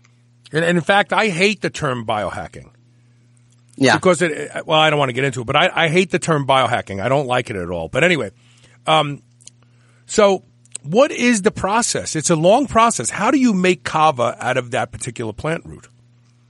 And, 0.52 0.64
and 0.64 0.78
in 0.78 0.84
fact, 0.84 1.12
I 1.12 1.28
hate 1.28 1.60
the 1.60 1.70
term 1.70 2.06
biohacking. 2.06 2.70
Yeah. 3.76 3.96
because 3.96 4.22
it, 4.22 4.66
well, 4.66 4.80
I 4.80 4.90
don't 4.90 4.98
want 4.98 5.10
to 5.10 5.12
get 5.12 5.24
into 5.24 5.42
it, 5.42 5.46
but 5.46 5.56
I, 5.56 5.70
I 5.72 5.88
hate 5.88 6.10
the 6.10 6.18
term 6.18 6.46
biohacking. 6.46 7.02
I 7.02 7.08
don't 7.08 7.26
like 7.26 7.50
it 7.50 7.56
at 7.56 7.70
all. 7.70 7.88
But 7.88 8.04
anyway, 8.04 8.30
um, 8.86 9.22
so 10.06 10.44
what 10.82 11.10
is 11.10 11.42
the 11.42 11.50
process? 11.50 12.16
It's 12.16 12.30
a 12.30 12.36
long 12.36 12.66
process. 12.66 13.10
How 13.10 13.30
do 13.30 13.38
you 13.38 13.52
make 13.52 13.84
kava 13.84 14.36
out 14.40 14.56
of 14.56 14.70
that 14.70 14.92
particular 14.92 15.32
plant 15.32 15.66
root? 15.66 15.88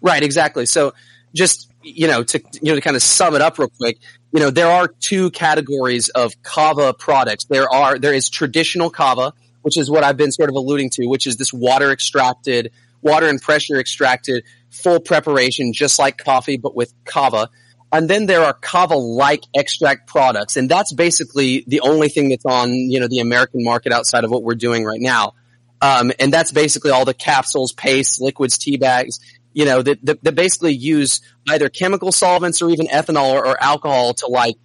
Right, 0.00 0.22
exactly. 0.22 0.66
So 0.66 0.94
just, 1.34 1.70
you 1.82 2.06
know, 2.06 2.22
to, 2.22 2.38
you 2.60 2.70
know, 2.70 2.74
to 2.76 2.80
kind 2.80 2.96
of 2.96 3.02
sum 3.02 3.34
it 3.34 3.40
up 3.40 3.58
real 3.58 3.68
quick, 3.68 3.98
you 4.32 4.40
know, 4.40 4.50
there 4.50 4.68
are 4.68 4.88
two 5.00 5.30
categories 5.30 6.08
of 6.10 6.32
kava 6.42 6.92
products. 6.92 7.44
There 7.44 7.68
are, 7.72 7.98
there 7.98 8.12
is 8.12 8.28
traditional 8.28 8.90
kava, 8.90 9.32
which 9.62 9.76
is 9.76 9.90
what 9.90 10.04
I've 10.04 10.16
been 10.16 10.32
sort 10.32 10.50
of 10.50 10.54
alluding 10.54 10.90
to, 10.90 11.06
which 11.06 11.26
is 11.26 11.36
this 11.36 11.52
water 11.52 11.90
extracted, 11.90 12.72
water 13.02 13.28
and 13.28 13.40
pressure 13.40 13.78
extracted, 13.80 14.44
full 14.82 15.00
preparation, 15.00 15.72
just 15.72 15.98
like 15.98 16.18
coffee, 16.18 16.56
but 16.56 16.74
with 16.74 16.92
kava. 17.04 17.48
And 17.92 18.10
then 18.10 18.26
there 18.26 18.42
are 18.42 18.52
kava-like 18.52 19.44
extract 19.54 20.08
products, 20.08 20.56
and 20.56 20.68
that's 20.68 20.92
basically 20.92 21.64
the 21.66 21.80
only 21.80 22.08
thing 22.08 22.28
that's 22.30 22.44
on, 22.44 22.72
you 22.74 23.00
know, 23.00 23.08
the 23.08 23.20
American 23.20 23.62
market 23.62 23.92
outside 23.92 24.24
of 24.24 24.30
what 24.30 24.42
we're 24.42 24.54
doing 24.54 24.84
right 24.84 25.00
now. 25.00 25.34
Um, 25.80 26.10
and 26.18 26.32
that's 26.32 26.52
basically 26.52 26.90
all 26.90 27.04
the 27.04 27.14
capsules, 27.14 27.72
pastes, 27.72 28.20
liquids, 28.20 28.58
tea 28.58 28.76
bags, 28.76 29.20
you 29.52 29.64
know, 29.64 29.82
that, 29.82 30.04
that, 30.04 30.24
that 30.24 30.34
basically 30.34 30.72
use 30.74 31.20
either 31.48 31.68
chemical 31.68 32.12
solvents 32.12 32.60
or 32.60 32.70
even 32.70 32.86
ethanol 32.88 33.32
or, 33.32 33.46
or 33.46 33.62
alcohol 33.62 34.14
to 34.14 34.26
like 34.26 34.56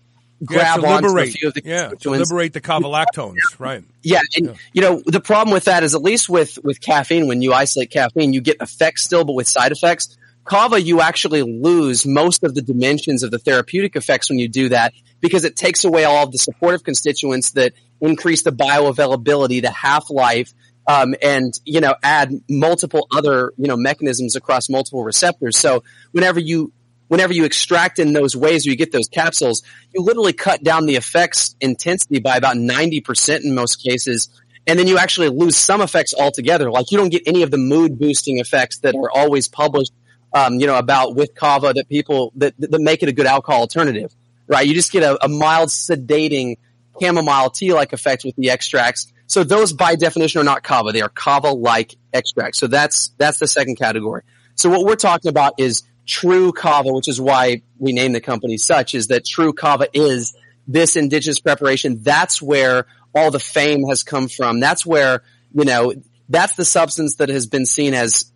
grab 0.44 0.82
to 0.82 0.88
onto 0.88 1.18
a 1.18 1.26
few 1.26 1.48
of 1.48 1.54
the 1.54 1.62
yeah, 1.64 1.90
to 2.00 2.10
liberate 2.10 2.54
the 2.54 2.62
kava 2.62 2.88
lactones, 2.88 3.38
right? 3.60 3.84
Yeah, 4.02 4.22
and 4.36 4.56
you 4.74 4.82
know 4.82 5.02
the 5.06 5.22
problem 5.22 5.54
with 5.54 5.66
that 5.66 5.84
is 5.84 5.96
at 5.96 6.02
least 6.02 6.30
with 6.30 6.60
with 6.64 6.82
caffeine, 6.82 7.28
when 7.28 7.42
you 7.42 7.54
isolate 7.54 7.92
caffeine, 7.92 8.34
you 8.34 8.42
get 8.42 8.58
effects 8.62 9.04
still, 9.04 9.24
but 9.24 9.34
with 9.34 9.48
side 9.48 9.72
effects. 9.72 10.18
Kava, 10.44 10.82
you 10.82 11.02
actually 11.02 11.44
lose 11.44 12.06
most 12.06 12.44
of 12.44 12.56
the 12.56 12.64
dimensions 12.64 13.22
of 13.22 13.30
the 13.30 13.38
therapeutic 13.38 13.96
effects 13.96 14.28
when 14.28 14.40
you 14.40 14.48
do 14.48 14.70
that 14.70 14.92
because 15.20 15.46
it 15.46 15.56
takes 15.56 15.84
away 15.84 16.04
all 16.04 16.24
of 16.24 16.32
the 16.32 16.40
supportive 16.40 16.84
constituents 16.84 17.52
that 17.52 17.74
increase 18.02 18.42
the 18.42 18.52
bioavailability, 18.52 19.62
the 19.62 19.70
half 19.70 20.10
life, 20.10 20.52
um, 20.88 21.14
and 21.22 21.54
you 21.64 21.80
know 21.80 21.94
add 22.02 22.34
multiple 22.50 23.08
other 23.16 23.54
you 23.58 23.68
know 23.68 23.78
mechanisms 23.78 24.36
across 24.36 24.70
multiple 24.70 25.04
receptors. 25.04 25.58
So 25.58 25.84
whenever 26.12 26.40
you 26.40 26.74
whenever 27.12 27.34
you 27.34 27.44
extract 27.44 28.00
in 28.00 28.14
those 28.14 28.38
ways 28.38 28.66
or 28.66 28.70
you 28.70 28.78
get 28.78 28.94
those 28.94 29.10
capsules, 29.10 29.64
you 29.94 30.02
literally 30.02 30.32
cut 30.32 30.64
down 30.64 30.86
the 30.86 30.96
effects 30.96 31.58
intensity 31.60 32.20
by 32.20 32.38
about 32.38 32.56
90% 32.56 33.44
in 33.44 33.54
most 33.54 33.84
cases. 33.84 34.30
And 34.66 34.80
then 34.80 34.88
you 34.88 34.98
actually 34.98 35.28
lose 35.28 35.58
some 35.58 35.82
effects 35.82 36.14
altogether. 36.18 36.72
Like 36.72 36.90
you 36.90 36.98
don't 36.98 37.10
get 37.10 37.24
any 37.26 37.44
of 37.44 37.52
the 37.52 37.58
mood 37.58 38.00
boosting 38.00 38.40
effects 38.40 38.80
that 38.80 38.96
are 38.96 39.12
always 39.12 39.50
published, 39.50 39.92
um, 40.32 40.62
you 40.62 40.68
know, 40.68 40.78
about 40.78 41.14
with 41.14 41.36
kava 41.36 41.74
that 41.74 41.90
people, 41.90 42.32
that, 42.38 42.54
that 42.60 42.80
make 42.80 43.04
it 43.04 43.10
a 43.10 43.12
good 43.12 43.26
alcohol 43.26 43.60
alternative, 43.60 44.16
right? 44.48 44.66
You 44.66 44.74
just 44.74 44.94
get 44.94 45.04
a, 45.04 45.22
a 45.22 45.28
mild 45.28 45.68
sedating 45.68 46.60
chamomile 47.02 47.50
tea-like 47.50 47.92
effect 47.92 48.24
with 48.24 48.38
the 48.38 48.52
extracts. 48.52 49.12
So 49.28 49.44
those 49.44 49.74
by 49.74 49.98
definition 49.98 50.40
are 50.40 50.46
not 50.46 50.64
kava. 50.64 50.94
They 50.94 51.02
are 51.02 51.10
kava-like 51.10 51.94
extracts. 52.14 52.58
So 52.58 52.68
that's, 52.68 53.10
that's 53.18 53.40
the 53.40 53.50
second 53.50 53.76
category. 53.76 54.22
So 54.56 54.70
what 54.70 54.86
we're 54.86 54.96
talking 54.96 55.28
about 55.28 55.56
is 55.58 55.84
true 56.12 56.52
kava, 56.52 56.92
which 56.92 57.08
is 57.08 57.20
why 57.22 57.62
we 57.80 57.94
name 57.94 58.12
the 58.12 58.22
company 58.22 58.58
such, 58.58 58.94
is 58.94 59.08
that 59.08 59.26
true 59.26 59.54
kava 59.54 59.88
is 59.94 60.36
this 60.68 60.96
indigenous 60.98 61.40
preparation. 61.40 62.02
That's 62.02 62.42
where 62.42 62.86
all 63.16 63.32
the 63.32 63.40
fame 63.40 63.84
has 63.88 64.04
come 64.04 64.28
from. 64.28 64.60
That's 64.60 64.86
where, 64.86 65.24
you 65.54 65.64
know, 65.64 65.94
that's 66.28 66.56
the 66.56 66.66
substance 66.66 67.16
that 67.16 67.30
has 67.30 67.48
been 67.48 67.66
seen 67.66 67.94
as 67.94 68.32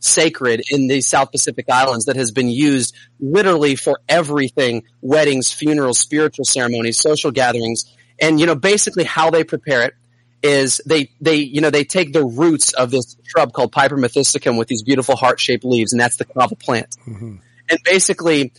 sacred 0.00 0.62
in 0.70 0.88
the 0.88 1.00
South 1.00 1.30
Pacific 1.30 1.66
Islands 1.70 2.06
that 2.06 2.16
has 2.16 2.32
been 2.32 2.48
used 2.48 2.96
literally 3.20 3.76
for 3.76 4.00
everything, 4.08 4.82
weddings, 5.00 5.52
funerals, 5.52 5.98
spiritual 5.98 6.44
ceremonies, 6.44 6.98
social 6.98 7.30
gatherings. 7.30 7.84
And, 8.20 8.40
you 8.40 8.46
know, 8.46 8.56
basically 8.56 9.04
how 9.04 9.30
they 9.30 9.44
prepare 9.44 9.82
it 9.82 9.94
is 10.42 10.80
they, 10.86 11.10
they, 11.20 11.36
you 11.36 11.60
know, 11.60 11.70
they 11.70 11.84
take 11.84 12.12
the 12.12 12.24
roots 12.24 12.72
of 12.72 12.90
this 12.90 13.16
shrub 13.26 13.52
called 13.52 13.72
Piper 13.72 13.96
methysticum 13.96 14.58
with 14.58 14.68
these 14.68 14.82
beautiful 14.82 15.16
heart-shaped 15.16 15.64
leaves, 15.64 15.92
and 15.92 16.00
that's 16.00 16.16
the 16.16 16.24
kava 16.24 16.56
plant. 16.56 16.96
And 17.06 17.78
basically, 17.84 18.52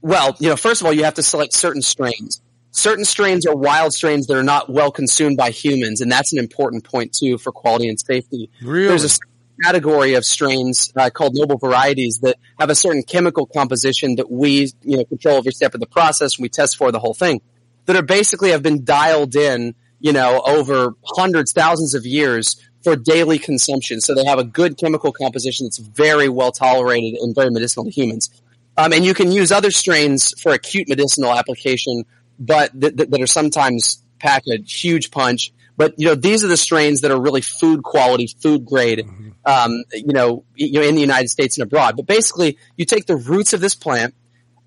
well, 0.00 0.36
you 0.40 0.48
know, 0.48 0.56
first 0.56 0.80
of 0.80 0.86
all, 0.86 0.92
you 0.92 1.04
have 1.04 1.14
to 1.14 1.22
select 1.22 1.52
certain 1.52 1.82
strains. 1.82 2.42
Certain 2.72 3.04
strains 3.04 3.46
are 3.46 3.54
wild 3.54 3.92
strains 3.92 4.26
that 4.26 4.36
are 4.36 4.42
not 4.42 4.70
well 4.70 4.90
consumed 4.90 5.36
by 5.36 5.50
humans, 5.50 6.00
and 6.00 6.10
that's 6.10 6.32
an 6.32 6.38
important 6.38 6.84
point 6.84 7.12
too 7.12 7.38
for 7.38 7.52
quality 7.52 7.88
and 7.88 8.00
safety. 8.00 8.50
Really? 8.62 8.88
There's 8.88 9.04
a 9.04 9.18
category 9.62 10.14
of 10.14 10.24
strains 10.24 10.92
uh, 10.96 11.10
called 11.10 11.34
noble 11.34 11.58
varieties 11.58 12.18
that 12.20 12.36
have 12.58 12.70
a 12.70 12.74
certain 12.74 13.02
chemical 13.02 13.46
composition 13.46 14.16
that 14.16 14.30
we, 14.30 14.72
you 14.82 14.96
know, 14.96 15.04
control 15.04 15.36
every 15.36 15.52
step 15.52 15.74
of 15.74 15.80
the 15.80 15.86
process 15.86 16.36
and 16.36 16.42
we 16.42 16.48
test 16.48 16.76
for 16.76 16.90
the 16.90 16.98
whole 16.98 17.14
thing. 17.14 17.40
That 17.86 17.96
are 17.96 18.02
basically 18.02 18.50
have 18.50 18.62
been 18.62 18.84
dialed 18.84 19.36
in, 19.36 19.74
you 20.02 20.12
know, 20.12 20.42
over 20.44 20.94
hundreds, 21.16 21.52
thousands 21.52 21.94
of 21.94 22.04
years 22.04 22.60
for 22.82 22.96
daily 22.96 23.38
consumption. 23.38 24.00
So 24.00 24.14
they 24.14 24.24
have 24.24 24.38
a 24.38 24.44
good 24.44 24.76
chemical 24.76 25.12
composition 25.12 25.66
that's 25.66 25.78
very 25.78 26.28
well 26.28 26.50
tolerated 26.50 27.20
and 27.20 27.34
very 27.34 27.50
medicinal 27.50 27.84
to 27.84 27.90
humans. 27.90 28.28
Um, 28.76 28.92
and 28.92 29.04
you 29.04 29.14
can 29.14 29.30
use 29.30 29.52
other 29.52 29.70
strains 29.70 30.38
for 30.40 30.52
acute 30.52 30.88
medicinal 30.88 31.32
application, 31.32 32.04
but 32.38 32.78
th- 32.78 32.96
th- 32.96 33.10
that 33.10 33.20
are 33.20 33.26
sometimes 33.26 34.02
pack 34.18 34.42
a 34.48 34.60
huge 34.60 35.12
punch. 35.12 35.52
But 35.76 35.94
you 35.98 36.06
know, 36.06 36.14
these 36.16 36.44
are 36.44 36.48
the 36.48 36.56
strains 36.56 37.02
that 37.02 37.12
are 37.12 37.20
really 37.20 37.40
food 37.40 37.82
quality, 37.82 38.26
food 38.42 38.66
grade. 38.66 39.06
Um, 39.44 39.84
you 39.92 40.12
know, 40.12 40.44
you 40.54 40.80
know, 40.80 40.82
in 40.82 40.94
the 40.94 41.00
United 41.00 41.28
States 41.28 41.58
and 41.58 41.64
abroad. 41.64 41.96
But 41.96 42.06
basically, 42.06 42.58
you 42.76 42.84
take 42.84 43.06
the 43.06 43.16
roots 43.16 43.52
of 43.52 43.60
this 43.60 43.74
plant, 43.74 44.14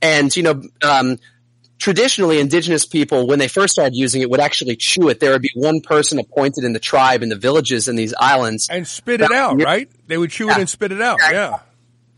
and 0.02 0.36
you 0.36 0.44
know, 0.44 0.62
um, 0.84 1.18
traditionally, 1.86 2.40
indigenous 2.40 2.84
people, 2.84 3.28
when 3.28 3.38
they 3.38 3.48
first 3.48 3.74
started 3.74 3.94
using 3.96 4.24
it, 4.24 4.30
would 4.32 4.40
actually 4.40 4.76
chew 4.76 5.08
it. 5.10 5.20
There 5.20 5.32
would 5.34 5.44
be 5.44 5.52
one 5.54 5.82
person 5.82 6.18
appointed 6.18 6.64
in 6.64 6.74
the 6.74 6.80
tribe 6.80 7.22
in 7.22 7.30
the 7.30 7.36
villages 7.36 7.88
in 7.88 7.96
these 7.96 8.12
islands 8.20 8.70
And 8.72 8.88
spit 8.88 9.22
it 9.22 9.32
out, 9.32 9.62
right? 9.62 9.88
They 10.08 10.18
would 10.18 10.32
chew 10.32 10.50
it 10.50 10.58
and 10.58 10.68
spit 10.68 10.92
it 10.92 11.00
out. 11.00 11.20
Yeah. 11.22 11.60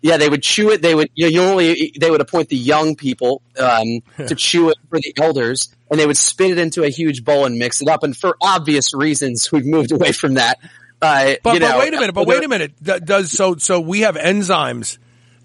Yeah, 0.02 0.16
they 0.16 0.30
would 0.30 0.42
chew 0.42 0.72
it. 0.72 0.82
They 0.82 0.96
would, 0.96 1.10
you 1.16 1.26
know, 1.26 1.30
you 1.30 1.42
only 1.42 1.92
they 2.00 2.10
would 2.10 2.22
appoint 2.22 2.48
the 2.48 2.56
young 2.56 2.96
people 2.96 3.42
um, 3.60 4.00
to 4.28 4.36
chew 4.36 4.70
it 4.70 4.78
for 4.90 5.00
the 5.00 5.14
elders, 5.18 5.76
and 5.92 6.00
they 6.00 6.06
would 6.06 6.16
spit 6.16 6.52
it 6.52 6.60
into 6.60 6.84
a 6.84 6.90
huge 6.90 7.26
bowl 7.26 7.46
and 7.46 7.60
mix 7.60 7.82
it 7.82 7.90
up. 7.90 8.04
And 8.04 8.16
for 8.16 8.38
obvious 8.40 8.94
reasons, 8.94 9.52
we've 9.52 9.66
moved 9.66 9.92
away 9.92 10.14
from 10.14 10.36
that. 10.36 10.60
Uh, 11.02 11.36
But, 11.44 11.56
you 11.56 11.60
but 11.60 11.80
wait 11.80 11.94
a 11.94 12.00
minute. 12.00 12.16
But 12.16 12.26
wait 12.26 12.42
a 12.42 12.48
minute. 12.48 12.82
Does 12.82 13.34
so? 13.34 13.58
So 13.58 13.82
we 13.82 14.02
have 14.02 14.16
enzymes 14.16 14.98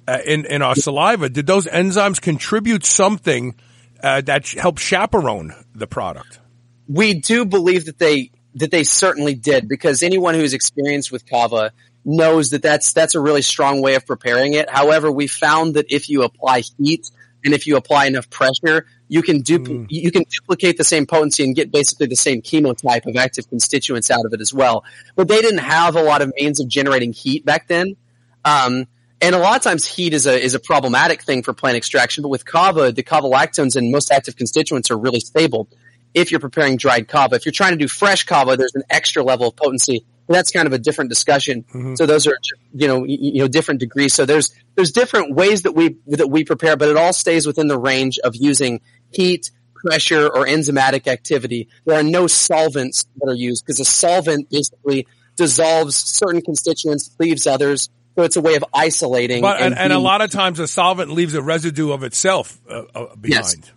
uh, 0.07 0.19
in 0.25 0.45
in 0.45 0.63
our 0.63 0.77
saliva. 0.77 1.29
Did 1.29 1.47
those 1.49 1.67
enzymes 1.67 2.21
contribute 2.21 2.85
something 2.85 3.57
uh, 4.03 4.21
that 4.23 4.49
helped 4.49 4.81
chaperone 4.81 5.55
the 5.75 5.87
product? 5.87 6.41
we 6.89 7.15
do 7.15 7.45
believe 7.45 7.87
that 7.87 7.99
they 7.99 8.31
that 8.55 8.71
they 8.71 8.85
certainly 8.85 9.35
did 9.35 9.69
because 9.69 10.03
anyone 10.03 10.35
who's 10.35 10.53
experienced 10.53 11.11
with 11.11 11.29
kava 11.29 11.73
knows 12.05 12.51
that 12.51 12.63
that's 12.63 12.93
that's 12.93 13.15
a 13.15 13.21
really 13.21 13.43
strong 13.43 13.81
way 13.81 13.95
of 13.95 14.05
preparing 14.07 14.55
it. 14.55 14.69
However, 14.69 15.11
we 15.11 15.27
found 15.27 15.75
that 15.75 15.87
if 15.89 16.09
you 16.09 16.23
apply 16.23 16.63
heat 16.79 17.11
and 17.45 17.55
if 17.55 17.67
you 17.67 17.77
apply 17.77 18.07
enough 18.07 18.29
pressure, 18.29 18.87
you 19.09 19.23
can 19.23 19.43
dupl- 19.43 19.87
you 19.89 20.11
can 20.11 20.25
duplicate 20.29 20.77
the 20.77 20.85
same 20.85 21.07
potency 21.07 21.45
and 21.45 21.55
get 21.55 21.73
basically 21.73 22.07
the 22.07 22.17
same 22.17 22.43
chemotype 22.43 23.07
of 23.07 23.17
active 23.17 23.49
constituents 23.49 24.11
out 24.11 24.25
of 24.27 24.33
it 24.33 24.41
as 24.41 24.53
well. 24.53 24.85
But 25.17 25.29
they 25.29 25.41
didn't 25.41 25.59
have 25.59 25.97
a 25.97 26.03
lot 26.03 26.23
of 26.23 26.33
means 26.39 26.61
of 26.61 26.69
generating 26.69 27.13
heat 27.13 27.45
back 27.45 27.69
then. 27.69 27.97
Um, 28.45 28.87
and 29.23 29.35
a 29.35 29.39
lot 29.39 29.57
of 29.57 29.63
times 29.63 29.87
heat 29.87 30.13
is 30.13 30.27
a 30.27 30.39
is 30.39 30.55
a 30.55 30.61
problematic 30.61 31.23
thing 31.23 31.43
for 31.43 31.53
plant 31.53 31.77
extraction, 31.77 32.23
but 32.23 32.29
with 32.29 32.45
kava, 32.45 32.93
the 32.93 33.03
kava 33.03 33.29
lactones 33.29 33.77
and 33.77 33.91
most 33.91 34.13
active 34.13 34.37
constituents 34.37 34.91
are 34.91 34.99
really 34.99 35.21
stable 35.21 35.69
if 36.15 36.31
you're 36.31 36.41
preparing 36.41 36.77
dried 36.77 37.09
kava. 37.09 37.37
If 37.37 37.47
you're 37.47 37.53
trying 37.53 37.73
to 37.73 37.79
do 37.79 37.89
fresh 37.89 38.25
kava, 38.25 38.57
there's 38.57 38.75
an 38.75 38.83
extra 38.91 39.23
level 39.23 39.49
of 39.49 39.57
potency. 39.57 40.05
But 40.27 40.35
that's 40.35 40.51
kind 40.51 40.67
of 40.67 40.73
a 40.73 40.79
different 40.79 41.11
discussion. 41.11 41.65
Mm-hmm. 41.65 41.95
So 41.97 42.07
those 42.07 42.27
are, 42.27 42.39
you 42.73 42.87
know, 42.87 43.05
you 43.05 43.41
know, 43.41 43.49
different 43.49 43.81
degrees. 43.81 44.15
So 44.15 44.25
there's, 44.25 44.55
there's 44.77 44.93
different 44.93 45.35
ways 45.35 45.63
that 45.63 45.73
we, 45.73 45.97
that 46.09 46.29
we 46.29 46.45
prepare, 46.45 46.77
but 46.77 46.89
it 46.89 46.97
all 46.97 47.13
stays 47.13 47.47
within 47.47 47.67
the 47.67 47.79
range 47.79 48.19
of 48.21 48.37
using 48.37 48.83
heat, 49.11 49.51
pressure, 49.75 50.27
or 50.27 50.47
enzymatic 50.47 51.09
activity. 51.09 51.69
There 51.85 51.99
are 51.99 52.05
no 52.05 52.29
solvents 52.29 53.05
that 53.17 53.29
are 53.29 53.35
used 53.35 53.65
because 53.65 53.81
a 53.81 53.85
solvent 53.85 54.49
basically 54.49 55.09
dissolves 55.37 55.97
certain 55.97 56.41
constituents, 56.41 57.15
leaves 57.19 57.47
others. 57.47 57.91
So 58.17 58.25
it's 58.25 58.37
a 58.37 58.43
way 58.43 58.57
of 58.57 58.65
isolating. 58.75 59.41
But 59.41 59.61
and, 59.61 59.77
and 59.77 59.93
a 59.93 59.99
lot 59.99 60.21
of 60.21 60.31
times 60.31 60.59
a 60.59 60.67
solvent 60.67 61.11
leaves 61.11 61.35
a 61.35 61.43
residue 61.43 61.93
of 61.93 62.03
itself 62.03 62.61
uh, 62.69 62.83
uh, 62.95 63.17
behind. 63.17 63.71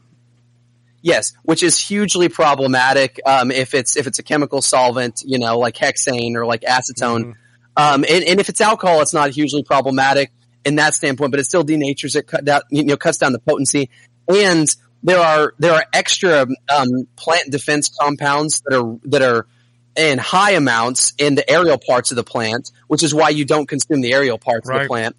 Yes, 1.01 1.33
which 1.43 1.61
is 1.61 1.77
hugely 1.79 2.29
problematic 2.29 3.21
um, 3.25 3.51
if 3.51 3.73
it's 3.73 3.95
if 3.95 4.07
it's 4.07 4.19
a 4.19 4.23
chemical 4.23 4.61
solvent, 4.61 5.21
you 5.23 5.37
know, 5.37 5.59
like 5.59 5.75
hexane 5.75 6.35
or 6.35 6.45
like 6.45 6.61
acetone. 6.61 7.35
Um, 7.77 8.05
and, 8.09 8.23
and 8.23 8.39
if 8.39 8.49
it's 8.49 8.59
alcohol, 8.59 9.01
it's 9.01 9.13
not 9.13 9.29
hugely 9.29 9.63
problematic 9.63 10.31
in 10.65 10.77
that 10.77 10.95
standpoint, 10.95 11.31
but 11.31 11.39
it 11.39 11.43
still 11.43 11.63
denatures 11.63 12.15
it, 12.15 12.25
cut 12.25 12.43
down, 12.43 12.61
you 12.71 12.83
know, 12.83 12.97
cuts 12.97 13.19
down 13.19 13.33
the 13.33 13.39
potency. 13.39 13.89
And 14.27 14.67
there 15.03 15.19
are 15.19 15.53
there 15.59 15.73
are 15.73 15.85
extra 15.93 16.47
um, 16.75 17.07
plant 17.15 17.51
defense 17.51 17.89
compounds 17.89 18.61
that 18.65 18.75
are 18.81 18.97
that 19.03 19.21
are 19.21 19.47
in 19.95 20.17
high 20.17 20.51
amounts 20.51 21.13
in 21.17 21.35
the 21.35 21.49
aerial 21.49 21.77
parts 21.77 22.11
of 22.11 22.15
the 22.15 22.23
plant, 22.23 22.71
which 22.87 23.03
is 23.03 23.13
why 23.13 23.29
you 23.29 23.45
don't 23.45 23.67
consume 23.67 24.01
the 24.01 24.13
aerial 24.13 24.37
parts 24.37 24.69
of 24.69 24.81
the 24.81 24.87
plant. 24.87 25.15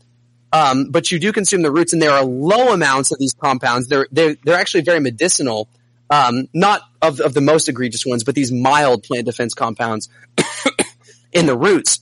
Um, 0.52 0.90
but 0.90 1.10
you 1.10 1.18
do 1.18 1.32
consume 1.32 1.62
the 1.62 1.70
roots, 1.70 1.92
and 1.92 2.00
there 2.00 2.12
are 2.12 2.24
low 2.24 2.72
amounts 2.72 3.10
of 3.12 3.18
these 3.18 3.34
compounds. 3.34 3.88
They're 3.88 4.06
they're 4.10 4.36
they're 4.44 4.58
actually 4.58 4.82
very 4.82 5.00
medicinal, 5.00 5.68
um, 6.08 6.48
not 6.54 6.82
of 7.02 7.20
of 7.20 7.34
the 7.34 7.40
most 7.40 7.68
egregious 7.68 8.06
ones, 8.06 8.24
but 8.24 8.34
these 8.34 8.52
mild 8.52 9.02
plant 9.02 9.26
defense 9.26 9.54
compounds 9.54 10.08
in 11.32 11.46
the 11.46 11.56
roots. 11.56 12.00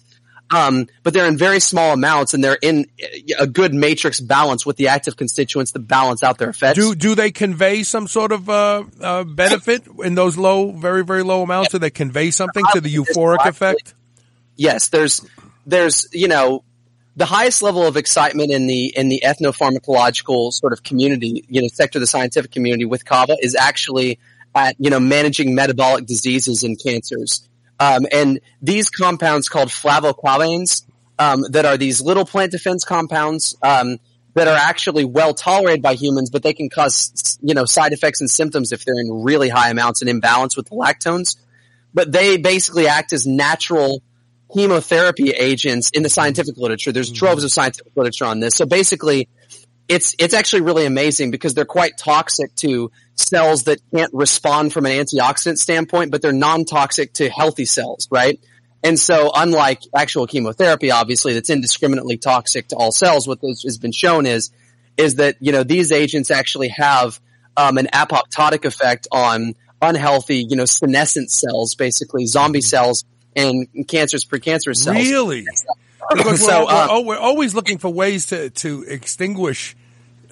Um, 0.50 0.88
but 1.02 1.14
they're 1.14 1.26
in 1.26 1.38
very 1.38 1.58
small 1.58 1.92
amounts, 1.92 2.34
and 2.34 2.44
they're 2.44 2.58
in 2.60 2.86
a 3.38 3.46
good 3.46 3.72
matrix 3.72 4.20
balance 4.20 4.66
with 4.66 4.76
the 4.76 4.88
active 4.88 5.16
constituents 5.16 5.72
to 5.72 5.78
balance 5.78 6.22
out 6.22 6.38
their 6.38 6.50
effects. 6.50 6.78
Do 6.78 6.94
do 6.94 7.14
they 7.14 7.30
convey 7.30 7.82
some 7.82 8.06
sort 8.06 8.30
of 8.30 8.48
uh, 8.48 8.84
uh, 9.00 9.24
benefit 9.24 9.84
in 10.04 10.14
those 10.14 10.36
low, 10.36 10.70
very 10.70 11.02
very 11.02 11.22
low 11.22 11.42
amounts? 11.42 11.70
Do 11.70 11.78
they 11.78 11.90
convey 11.90 12.30
something 12.30 12.64
to 12.72 12.80
the 12.80 12.94
euphoric 12.94 13.46
effect? 13.46 13.94
yes, 14.56 14.88
there's 14.88 15.26
there's 15.66 16.06
you 16.12 16.28
know 16.28 16.64
the 17.16 17.24
highest 17.24 17.62
level 17.62 17.86
of 17.86 17.96
excitement 17.96 18.50
in 18.50 18.66
the 18.66 18.86
in 18.96 19.08
the 19.08 19.22
ethnopharmacological 19.24 20.52
sort 20.52 20.72
of 20.72 20.82
community, 20.82 21.44
you 21.48 21.62
know, 21.62 21.68
sector 21.68 21.98
of 21.98 22.00
the 22.00 22.06
scientific 22.06 22.50
community 22.50 22.84
with 22.84 23.04
kava 23.04 23.36
is 23.40 23.54
actually 23.54 24.18
at 24.54 24.76
you 24.78 24.90
know 24.90 25.00
managing 25.00 25.54
metabolic 25.54 26.06
diseases 26.06 26.62
and 26.62 26.80
cancers. 26.82 27.48
Um, 27.80 28.06
and 28.12 28.40
these 28.62 28.88
compounds 28.88 29.48
called 29.48 29.68
flavokavains 29.68 30.84
um, 31.18 31.42
that 31.50 31.64
are 31.64 31.76
these 31.76 32.00
little 32.00 32.24
plant 32.24 32.52
defense 32.52 32.84
compounds 32.84 33.56
um, 33.62 33.98
that 34.34 34.48
are 34.48 34.56
actually 34.56 35.04
well 35.04 35.34
tolerated 35.34 35.82
by 35.82 35.94
humans, 35.94 36.30
but 36.30 36.42
they 36.42 36.52
can 36.52 36.68
cause 36.68 37.38
you 37.42 37.54
know 37.54 37.64
side 37.64 37.92
effects 37.92 38.20
and 38.20 38.30
symptoms 38.30 38.72
if 38.72 38.84
they're 38.84 38.98
in 38.98 39.22
really 39.22 39.48
high 39.48 39.70
amounts 39.70 40.00
and 40.00 40.10
imbalance 40.10 40.56
with 40.56 40.68
the 40.68 40.76
lactones. 40.76 41.36
But 41.92 42.10
they 42.10 42.36
basically 42.36 42.88
act 42.88 43.12
as 43.12 43.26
natural 43.26 44.02
chemotherapy 44.52 45.30
agents 45.30 45.90
in 45.90 46.02
the 46.02 46.08
scientific 46.08 46.56
literature. 46.56 46.92
There's 46.92 47.12
troves 47.12 47.44
of 47.44 47.52
scientific 47.52 47.92
literature 47.96 48.24
on 48.24 48.40
this. 48.40 48.54
So 48.54 48.66
basically, 48.66 49.28
it's 49.88 50.14
it's 50.18 50.34
actually 50.34 50.62
really 50.62 50.86
amazing 50.86 51.30
because 51.30 51.54
they're 51.54 51.64
quite 51.64 51.96
toxic 51.96 52.54
to 52.56 52.90
cells 53.16 53.64
that 53.64 53.80
can't 53.94 54.12
respond 54.12 54.72
from 54.72 54.86
an 54.86 54.92
antioxidant 54.92 55.58
standpoint, 55.58 56.10
but 56.10 56.22
they're 56.22 56.32
non-toxic 56.32 57.12
to 57.14 57.28
healthy 57.28 57.64
cells, 57.64 58.08
right? 58.10 58.40
And 58.82 58.98
so, 58.98 59.30
unlike 59.34 59.82
actual 59.96 60.26
chemotherapy, 60.26 60.90
obviously, 60.90 61.32
that's 61.32 61.48
indiscriminately 61.48 62.18
toxic 62.18 62.68
to 62.68 62.76
all 62.76 62.92
cells, 62.92 63.26
what 63.26 63.40
this 63.40 63.62
has 63.62 63.78
been 63.78 63.92
shown 63.92 64.26
is 64.26 64.50
is 64.96 65.16
that 65.16 65.36
you 65.40 65.52
know 65.52 65.64
these 65.64 65.90
agents 65.90 66.30
actually 66.30 66.68
have 66.68 67.18
um, 67.56 67.78
an 67.78 67.86
apoptotic 67.86 68.64
effect 68.64 69.08
on 69.10 69.54
unhealthy, 69.80 70.44
you 70.48 70.56
know, 70.56 70.66
senescent 70.66 71.30
cells, 71.30 71.74
basically 71.74 72.26
zombie 72.26 72.60
cells 72.60 73.04
and 73.36 73.66
cancerous 73.88 74.24
precancerous 74.24 74.76
cells. 74.76 74.96
Really? 74.96 75.46
We're, 76.14 76.36
So, 76.36 76.66
we're, 76.66 76.70
uh, 76.70 76.86
oh, 76.90 77.00
we're 77.00 77.18
always 77.18 77.54
looking 77.54 77.78
for 77.78 77.88
ways 77.88 78.26
to 78.26 78.50
to 78.50 78.84
extinguish 78.86 79.74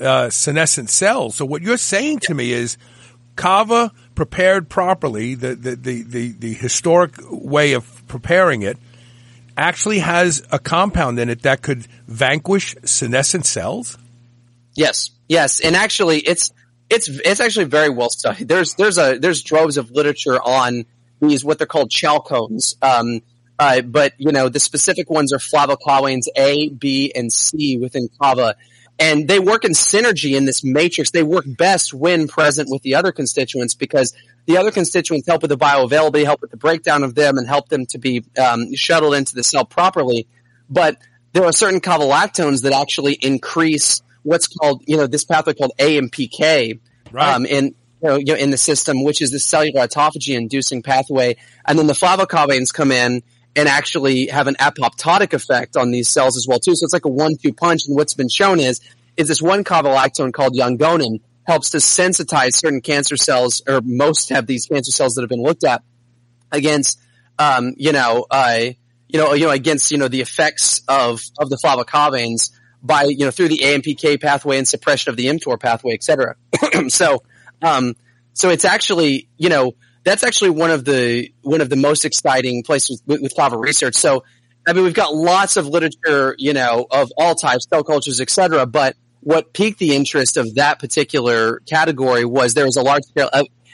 uh, 0.03 0.31
senescent 0.31 0.91
cells. 0.91 1.37
So 1.37 1.45
what 1.45 1.63
you're 1.63 1.77
saying 1.77 2.21
to 2.21 2.35
me 2.35 2.53
is 2.53 2.77
kava 3.37 3.93
prepared 4.15 4.69
properly, 4.69 5.35
the 5.35 5.55
the, 5.55 5.77
the, 5.77 6.03
the 6.03 6.33
the 6.33 6.53
historic 6.55 7.15
way 7.31 7.73
of 7.73 8.07
preparing 8.09 8.63
it 8.63 8.77
actually 9.57 9.99
has 9.99 10.43
a 10.51 10.59
compound 10.59 11.19
in 11.19 11.29
it 11.29 11.43
that 11.43 11.63
could 11.63 11.87
vanquish 12.07 12.75
senescent 12.85 13.47
cells. 13.47 13.99
Yes, 14.75 15.11
yes, 15.29 15.61
and 15.61 15.77
actually, 15.77 16.21
it's 16.21 16.53
it's 16.89 17.09
it's 17.09 17.41
actually 17.41 17.67
very 17.67 17.91
well 17.91 18.11
studied. 18.11 18.49
There's 18.49 18.75
there's 18.75 18.99
a 18.99 19.19
there's 19.19 19.43
droves 19.43 19.77
of 19.77 19.91
literature 19.91 20.41
on 20.41 20.85
these 21.21 21.45
what 21.45 21.59
they're 21.59 21.67
called 21.67 21.91
chalcones. 21.91 22.75
Um, 22.83 23.23
uh, 23.59 23.83
but 23.83 24.15
you 24.19 24.33
know 24.33 24.49
the 24.49 24.61
specific 24.61 25.11
ones 25.11 25.33
are 25.33 25.39
flavokavains 25.39 26.27
A, 26.37 26.71
B, 26.71 27.13
and 27.15 27.33
C 27.33 27.77
within 27.77 28.09
kava, 28.21 28.57
and 28.99 29.27
they 29.27 29.39
work 29.39 29.65
in 29.65 29.73
synergy 29.73 30.37
in 30.37 30.45
this 30.45 30.63
matrix. 30.63 31.11
They 31.11 31.23
work 31.23 31.45
best 31.47 31.93
when 31.93 32.29
present 32.29 32.69
with 32.71 32.83
the 32.83 32.95
other 32.95 33.13
constituents 33.13 33.75
because 33.75 34.15
the 34.47 34.57
other 34.59 34.71
constituents 34.71 35.27
help 35.27 35.43
with 35.43 35.51
the 35.51 35.57
bioavailability, 35.57 36.25
help 36.25 36.41
with 36.41 36.51
the 36.51 36.57
breakdown 36.57 37.03
of 37.03 37.15
them, 37.15 37.39
and 37.39 37.47
help 37.47 37.69
them 37.69 37.87
to 37.87 37.99
be 37.99 38.25
um, 38.39 38.75
shuttled 38.75 39.15
into 39.15 39.35
the 39.35 39.43
cell 39.45 39.65
properly. 39.65 40.27
But 40.69 40.99
there 41.33 41.45
are 41.45 41.53
certain 41.53 41.81
kavalactones 41.81 42.63
that 42.63 42.73
actually 42.73 43.15
increase 43.15 44.03
what's 44.23 44.47
called, 44.47 44.83
you 44.87 44.97
know, 44.97 45.07
this 45.07 45.25
pathway 45.25 45.55
called 45.55 45.73
AMPK, 45.79 46.81
Right. 47.11 47.35
um, 47.35 47.45
in 47.45 47.75
you 48.03 48.25
know, 48.25 48.35
in 48.35 48.51
the 48.51 48.57
system, 48.57 49.05
which 49.05 49.23
is 49.23 49.31
the 49.31 49.39
cellular 49.39 49.87
autophagy 49.87 50.37
inducing 50.37 50.83
pathway, 50.83 51.37
and 51.67 51.79
then 51.79 51.87
the 51.87 51.93
flavokavains 51.93 52.73
come 52.73 52.91
in 52.91 53.23
and 53.55 53.69
actually 53.69 54.27
have 54.27 54.47
an 54.47 54.55
apoptotic 54.55 55.33
effect 55.33 55.77
on 55.77 55.91
these 55.91 56.09
cells 56.09 56.37
as 56.37 56.47
well 56.49 56.59
too. 56.59 56.75
So 56.75 56.85
it's 56.85 56.93
like 56.93 57.05
a 57.05 57.11
one-two 57.11 57.53
punch. 57.53 57.83
And 57.87 57.97
what's 57.97 58.15
been 58.15 58.29
shown 58.29 58.61
is 58.61 58.81
is 59.17 59.29
this 59.29 59.43
one 59.43 59.63
kavalactone 59.63 60.33
called 60.33 60.55
yangonin 60.55 61.21
helps 61.45 61.71
to 61.71 61.79
sensitize 61.79 62.55
certain 62.55 62.81
cancer 62.81 63.17
cells, 63.17 63.63
or 63.67 63.81
most 63.83 64.31
have 64.31 64.47
these 64.47 64.67
cancer 64.67 64.91
cells 64.91 65.15
that 65.15 65.23
have 65.23 65.29
been 65.29 65.43
looked 65.43 65.65
at 65.65 65.83
against, 66.51 67.01
um, 67.39 67.75
you 67.77 67.93
know, 67.93 68.27
uh, 68.31 68.61
you 69.09 69.19
know, 69.19 69.35
you 69.35 69.47
know, 69.47 69.51
against 69.51 69.91
you 69.91 69.99
know 69.99 70.09
the 70.09 70.21
effects 70.21 70.81
of 70.89 71.21
of 71.39 71.51
the 71.51 71.59
flavokavains 71.63 72.51
by 72.83 73.05
you 73.05 73.25
know 73.25 73.31
through 73.31 73.49
the 73.49 73.59
AMPK 73.59 74.21
pathway 74.21 74.59
and 74.59 74.67
suppression 74.67 75.11
of 75.11 75.17
the 75.17 75.27
mTOR 75.27 75.61
pathway, 75.61 75.93
et 75.95 76.03
cetera. 76.03 76.37
so, 76.89 77.23
um, 77.61 77.95
so 78.33 78.49
it's 78.49 78.65
actually 78.65 79.29
you 79.37 79.49
know 79.49 79.73
that's 80.05 80.25
actually 80.25 80.51
one 80.51 80.71
of 80.71 80.85
the 80.85 81.33
one 81.43 81.61
of 81.61 81.71
the 81.71 81.77
most 81.77 82.05
exciting 82.05 82.63
places 82.63 83.03
with, 83.07 83.21
with 83.23 83.35
kava 83.37 83.57
research. 83.57 83.95
So, 83.95 84.25
I 84.67 84.73
mean, 84.73 84.85
we've 84.85 84.95
got 84.95 85.15
lots 85.15 85.57
of 85.57 85.67
literature, 85.67 86.35
you 86.39 86.53
know, 86.53 86.87
of 86.91 87.13
all 87.17 87.35
types, 87.35 87.67
cell 87.69 87.85
cultures, 87.85 88.21
et 88.21 88.31
cetera. 88.31 88.67
But 88.67 88.97
what 89.21 89.53
piqued 89.53 89.79
the 89.79 89.95
interest 89.95 90.37
of 90.37 90.57
that 90.57 90.79
particular 90.81 91.61
category 91.61 92.25
was 92.25 92.55
there 92.55 92.65
was 92.65 92.77
a 92.77 92.83
large 92.83 93.05
scale 93.05 93.31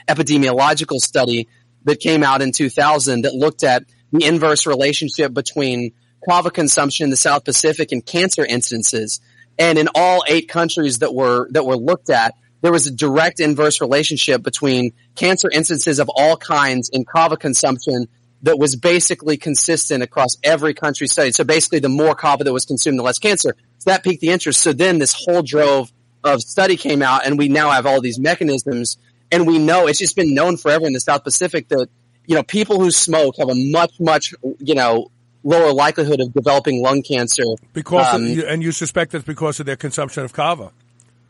epidemiological 0.07 0.99
study 0.99 1.47
that 1.85 1.99
came 1.99 2.23
out 2.23 2.41
in 2.41 2.51
2000 2.51 3.23
that 3.23 3.33
looked 3.33 3.63
at 3.63 3.83
the 4.11 4.25
inverse 4.25 4.65
relationship 4.65 5.33
between 5.33 5.91
kava 6.27 6.51
consumption 6.51 7.05
in 7.05 7.09
the 7.09 7.17
South 7.17 7.45
Pacific 7.45 7.91
and 7.91 8.05
cancer 8.05 8.45
incidences. 8.45 9.19
And 9.57 9.77
in 9.77 9.89
all 9.95 10.23
eight 10.27 10.49
countries 10.49 10.99
that 10.99 11.13
were 11.13 11.49
that 11.51 11.65
were 11.65 11.77
looked 11.77 12.09
at, 12.09 12.35
there 12.61 12.71
was 12.71 12.87
a 12.87 12.91
direct 12.91 13.39
inverse 13.39 13.81
relationship 13.81 14.43
between 14.43 14.91
cancer 15.15 15.49
instances 15.49 15.99
of 15.99 16.09
all 16.09 16.37
kinds 16.37 16.89
and 16.91 17.07
kava 17.07 17.37
consumption 17.37 18.07
that 18.41 18.57
was 18.57 18.75
basically 18.75 19.37
consistent 19.37 20.01
across 20.03 20.37
every 20.43 20.73
country 20.73 21.07
studied. 21.07 21.35
So 21.35 21.43
basically, 21.43 21.79
the 21.79 21.89
more 21.89 22.15
kava 22.15 22.43
that 22.43 22.53
was 22.53 22.65
consumed, 22.65 22.99
the 22.99 23.03
less 23.03 23.19
cancer. 23.19 23.55
So 23.79 23.89
that 23.89 24.03
piqued 24.03 24.21
the 24.21 24.29
interest. 24.29 24.61
So 24.61 24.73
then 24.73 24.99
this 24.99 25.13
whole 25.13 25.41
drove 25.41 25.91
of 26.23 26.41
study 26.41 26.77
came 26.77 27.01
out, 27.01 27.25
and 27.25 27.37
we 27.37 27.47
now 27.47 27.71
have 27.71 27.85
all 27.85 28.01
these 28.01 28.19
mechanisms, 28.19 28.97
and 29.31 29.47
we 29.47 29.57
know 29.57 29.87
it's 29.87 29.99
just 29.99 30.15
been 30.15 30.33
known 30.33 30.57
forever 30.57 30.85
in 30.85 30.93
the 30.93 30.99
South 30.99 31.23
Pacific 31.23 31.69
that 31.69 31.87
you 32.25 32.35
know 32.35 32.43
people 32.43 32.79
who 32.79 32.91
smoke 32.91 33.35
have 33.37 33.49
a 33.49 33.55
much 33.55 33.93
much 33.99 34.33
you 34.59 34.75
know 34.75 35.11
lower 35.43 35.71
likelihood 35.71 36.19
of 36.19 36.33
developing 36.33 36.81
lung 36.81 37.01
cancer 37.01 37.43
Because 37.73 38.13
Um, 38.13 38.25
of, 38.25 38.39
and 38.39 38.61
you 38.61 38.71
suspect 38.71 39.13
it's 39.13 39.23
because 39.23 39.59
of 39.59 39.65
their 39.65 39.77
consumption 39.77 40.23
of 40.23 40.33
kava. 40.33 40.71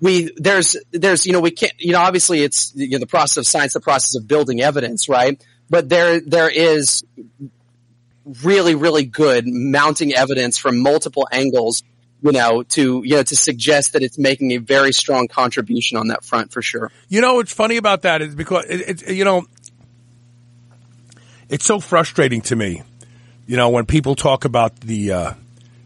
We 0.01 0.31
there's 0.37 0.77
there's 0.91 1.25
you 1.25 1.33
know 1.33 1.39
we 1.39 1.51
can't 1.51 1.73
you 1.77 1.93
know 1.93 1.99
obviously 1.99 2.41
it's 2.41 2.73
you 2.75 2.89
know 2.89 2.99
the 2.99 3.07
process 3.07 3.37
of 3.37 3.47
science 3.47 3.73
the 3.73 3.79
process 3.79 4.15
of 4.15 4.27
building 4.27 4.61
evidence 4.61 5.09
right 5.09 5.43
but 5.69 5.89
there 5.89 6.19
there 6.21 6.49
is 6.49 7.03
really 8.43 8.75
really 8.75 9.05
good 9.05 9.45
mounting 9.47 10.13
evidence 10.13 10.57
from 10.57 10.81
multiple 10.81 11.27
angles 11.31 11.83
you 12.21 12.31
know 12.31 12.63
to 12.63 13.01
you 13.03 13.15
know 13.15 13.23
to 13.23 13.35
suggest 13.35 13.93
that 13.93 14.03
it's 14.03 14.17
making 14.17 14.51
a 14.51 14.57
very 14.57 14.93
strong 14.93 15.27
contribution 15.27 15.97
on 15.97 16.07
that 16.07 16.23
front 16.23 16.51
for 16.51 16.61
sure 16.61 16.91
You 17.09 17.21
know 17.21 17.35
what's 17.35 17.53
funny 17.53 17.77
about 17.77 18.03
that 18.03 18.21
is 18.21 18.35
because 18.35 18.65
it, 18.65 19.03
it, 19.03 19.13
you 19.13 19.25
know 19.25 19.45
it's 21.49 21.65
so 21.65 21.79
frustrating 21.79 22.41
to 22.41 22.55
me. 22.55 22.83
You 23.47 23.57
know 23.57 23.69
when 23.69 23.85
people 23.85 24.15
talk 24.15 24.45
about 24.45 24.79
the 24.79 25.11
uh, 25.11 25.33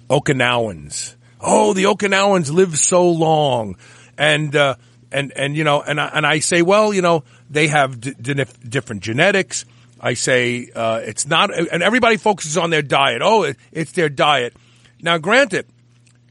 Okinawans. 0.10 1.16
Oh, 1.46 1.74
the 1.74 1.86
Okinawans 1.86 2.52
live 2.52 2.78
so 2.78 3.10
long, 3.10 3.76
and 4.18 4.56
uh, 4.56 4.76
and 5.12 5.32
and 5.36 5.56
you 5.56 5.64
know, 5.64 5.82
and 5.82 6.00
I, 6.00 6.08
and 6.14 6.26
I 6.26 6.40
say, 6.40 6.62
well, 6.62 6.94
you 6.94 7.02
know, 7.02 7.24
they 7.50 7.68
have 7.68 8.00
d- 8.00 8.14
d- 8.20 8.46
different 8.68 9.04
genetics. 9.04 9.66
I 10.00 10.16
say 10.16 10.70
uh, 10.76 11.00
it's 11.04 11.26
not, 11.26 11.58
and 11.58 11.82
everybody 11.82 12.18
focuses 12.18 12.58
on 12.58 12.72
their 12.72 12.82
diet. 12.82 13.22
Oh, 13.24 13.44
it, 13.44 13.58
it's 13.72 13.94
their 13.94 14.10
diet. 14.10 14.54
Now, 15.02 15.18
granted, 15.18 15.66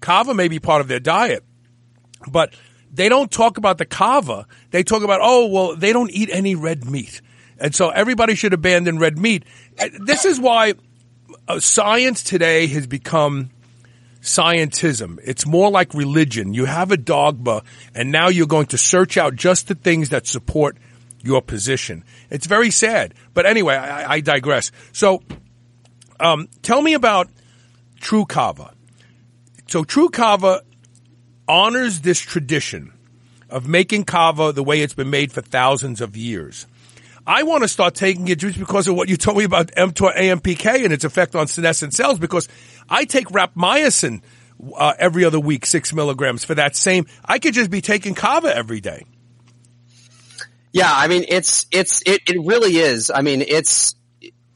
kava 0.00 0.34
may 0.34 0.48
be 0.48 0.58
part 0.58 0.82
of 0.82 0.88
their 0.88 1.00
diet, 1.00 1.42
but 2.28 2.52
they 2.92 3.08
don't 3.08 3.30
talk 3.30 3.56
about 3.56 3.78
the 3.78 3.86
kava. 3.86 4.46
They 4.70 4.82
talk 4.82 5.02
about, 5.02 5.20
oh, 5.22 5.46
well, 5.46 5.76
they 5.76 5.94
don't 5.94 6.10
eat 6.10 6.28
any 6.30 6.54
red 6.54 6.84
meat. 6.84 7.22
And 7.58 7.74
so 7.74 7.88
everybody 7.88 8.34
should 8.34 8.52
abandon 8.52 8.98
red 8.98 9.16
meat. 9.18 9.44
This 10.00 10.26
is 10.26 10.38
why 10.38 10.74
uh, 11.48 11.60
science 11.60 12.22
today 12.22 12.66
has 12.66 12.86
become 12.86 13.50
scientism. 14.22 15.18
It's 15.24 15.46
more 15.46 15.70
like 15.70 15.92
religion. 15.92 16.54
You 16.54 16.64
have 16.64 16.90
a 16.90 16.96
dogma 16.96 17.62
and 17.94 18.10
now 18.10 18.28
you're 18.28 18.46
going 18.46 18.66
to 18.66 18.78
search 18.78 19.16
out 19.16 19.34
just 19.34 19.68
the 19.68 19.74
things 19.74 20.08
that 20.10 20.26
support 20.26 20.78
your 21.22 21.42
position. 21.42 22.04
It's 22.30 22.46
very 22.46 22.70
sad. 22.70 23.14
But 23.34 23.46
anyway, 23.46 23.74
I, 23.74 24.14
I 24.14 24.20
digress. 24.20 24.72
So, 24.92 25.22
um, 26.18 26.48
tell 26.62 26.80
me 26.80 26.94
about 26.94 27.28
True 28.00 28.24
Kava. 28.24 28.74
So 29.66 29.84
True 29.84 30.08
Kava 30.08 30.62
honors 31.48 32.00
this 32.00 32.20
tradition 32.20 32.92
of 33.50 33.68
making 33.68 34.04
kava 34.04 34.52
the 34.52 34.62
way 34.62 34.80
it's 34.80 34.94
been 34.94 35.10
made 35.10 35.32
for 35.32 35.42
thousands 35.42 36.00
of 36.00 36.16
years. 36.16 36.66
I 37.26 37.44
want 37.44 37.62
to 37.62 37.68
start 37.68 37.94
taking 37.94 38.28
it 38.28 38.38
just 38.38 38.58
because 38.58 38.88
of 38.88 38.96
what 38.96 39.08
you 39.08 39.16
told 39.16 39.38
me 39.38 39.44
about 39.44 39.68
mTOR 39.68 40.16
AMPK 40.16 40.84
and 40.84 40.92
its 40.92 41.04
effect 41.04 41.36
on 41.36 41.46
senescent 41.46 41.94
cells 41.94 42.18
because 42.18 42.48
I 42.88 43.04
take 43.04 43.28
rapamycin 43.28 44.22
uh, 44.76 44.94
every 44.98 45.24
other 45.24 45.38
week, 45.38 45.66
six 45.66 45.92
milligrams 45.92 46.44
for 46.44 46.54
that 46.54 46.76
same. 46.76 47.06
I 47.24 47.38
could 47.38 47.54
just 47.54 47.70
be 47.70 47.80
taking 47.80 48.14
kava 48.14 48.54
every 48.54 48.80
day. 48.80 49.04
Yeah, 50.72 50.90
I 50.90 51.06
mean 51.08 51.24
it's 51.28 51.66
it's 51.70 52.02
it, 52.06 52.22
it 52.26 52.38
really 52.44 52.78
is. 52.78 53.10
I 53.14 53.22
mean 53.22 53.42
it's 53.42 53.94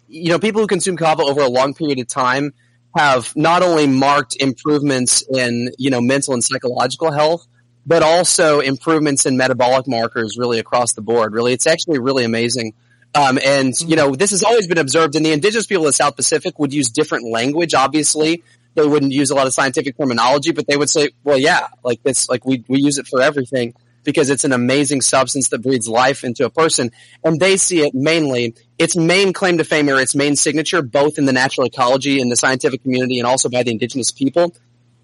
you 0.09 0.30
know 0.30 0.38
people 0.38 0.60
who 0.60 0.66
consume 0.66 0.97
kava 0.97 1.22
over 1.22 1.43
a 1.43 1.48
long 1.48 1.74
period 1.74 2.01
of 2.01 2.09
time 2.09 2.52
have 2.97 3.36
not 3.36 3.62
only 3.62 3.86
marked 3.86 4.36
improvements 4.36 5.22
in 5.22 5.72
you 5.78 5.90
know 5.90 6.01
mental 6.01 6.34
and 6.34 6.43
psychological 6.43 7.12
health, 7.12 7.47
but 7.86 8.02
also 8.02 8.60
improvements 8.60 9.26
in 9.26 9.36
metabolic 9.36 9.86
markers 9.86 10.36
really 10.38 10.58
across 10.58 10.92
the 10.92 11.02
board. 11.02 11.32
Really, 11.32 11.52
it's 11.52 11.66
actually 11.66 11.98
really 11.98 12.24
amazing. 12.24 12.74
Um, 13.14 13.38
and 13.42 13.72
you 13.80 13.96
know 13.96 14.14
this 14.14 14.30
has 14.32 14.42
always 14.42 14.66
been 14.66 14.78
observed, 14.78 15.14
and 15.14 15.24
the 15.24 15.32
indigenous 15.32 15.66
people 15.66 15.84
of 15.84 15.88
the 15.88 15.92
South 15.92 16.16
Pacific 16.16 16.58
would 16.58 16.74
use 16.74 16.90
different 16.90 17.30
language. 17.30 17.72
Obviously, 17.72 18.42
they 18.74 18.86
wouldn't 18.86 19.12
use 19.12 19.30
a 19.30 19.34
lot 19.34 19.46
of 19.46 19.54
scientific 19.54 19.96
terminology, 19.96 20.52
but 20.52 20.66
they 20.66 20.76
would 20.76 20.90
say, 20.90 21.10
"Well, 21.24 21.38
yeah, 21.38 21.68
like 21.82 22.02
this, 22.02 22.28
like 22.28 22.44
we 22.44 22.64
we 22.68 22.80
use 22.80 22.98
it 22.98 23.06
for 23.06 23.22
everything." 23.22 23.74
because 24.06 24.30
it's 24.30 24.44
an 24.44 24.52
amazing 24.52 25.02
substance 25.02 25.48
that 25.48 25.58
breathes 25.58 25.88
life 25.88 26.24
into 26.24 26.46
a 26.46 26.50
person. 26.50 26.92
And 27.24 27.38
they 27.38 27.58
see 27.58 27.80
it 27.80 27.92
mainly, 27.92 28.54
its 28.78 28.96
main 28.96 29.34
claim 29.34 29.58
to 29.58 29.64
fame 29.64 29.90
or 29.90 30.00
its 30.00 30.14
main 30.14 30.36
signature, 30.36 30.80
both 30.80 31.18
in 31.18 31.26
the 31.26 31.32
natural 31.32 31.66
ecology 31.66 32.20
and 32.20 32.30
the 32.30 32.36
scientific 32.36 32.82
community 32.82 33.18
and 33.18 33.26
also 33.26 33.50
by 33.50 33.64
the 33.64 33.72
indigenous 33.72 34.12
people. 34.12 34.54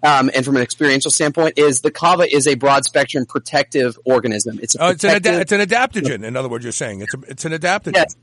Um, 0.03 0.29
and 0.35 0.43
from 0.43 0.57
an 0.57 0.61
experiential 0.61 1.11
standpoint, 1.11 1.57
is 1.57 1.79
the 1.79 1.91
kava 1.91 2.23
is 2.29 2.45
a 2.45 2.55
broad 2.55 2.83
spectrum 2.83 3.25
protective 3.25 3.97
organism. 4.03 4.59
It's 4.61 4.75
a 4.75 4.83
Oh, 4.83 4.89
it's 4.89 5.03
an, 5.05 5.15
ada- 5.15 5.39
it's 5.39 5.51
an 5.53 5.61
adaptogen. 5.61 6.25
In 6.25 6.35
other 6.35 6.49
words, 6.49 6.65
you're 6.65 6.73
saying 6.73 7.01
it's 7.01 7.13
a, 7.13 7.19
it's 7.27 7.45
an 7.45 7.53
adaptogen. 7.53 7.93
Yes. 7.95 8.15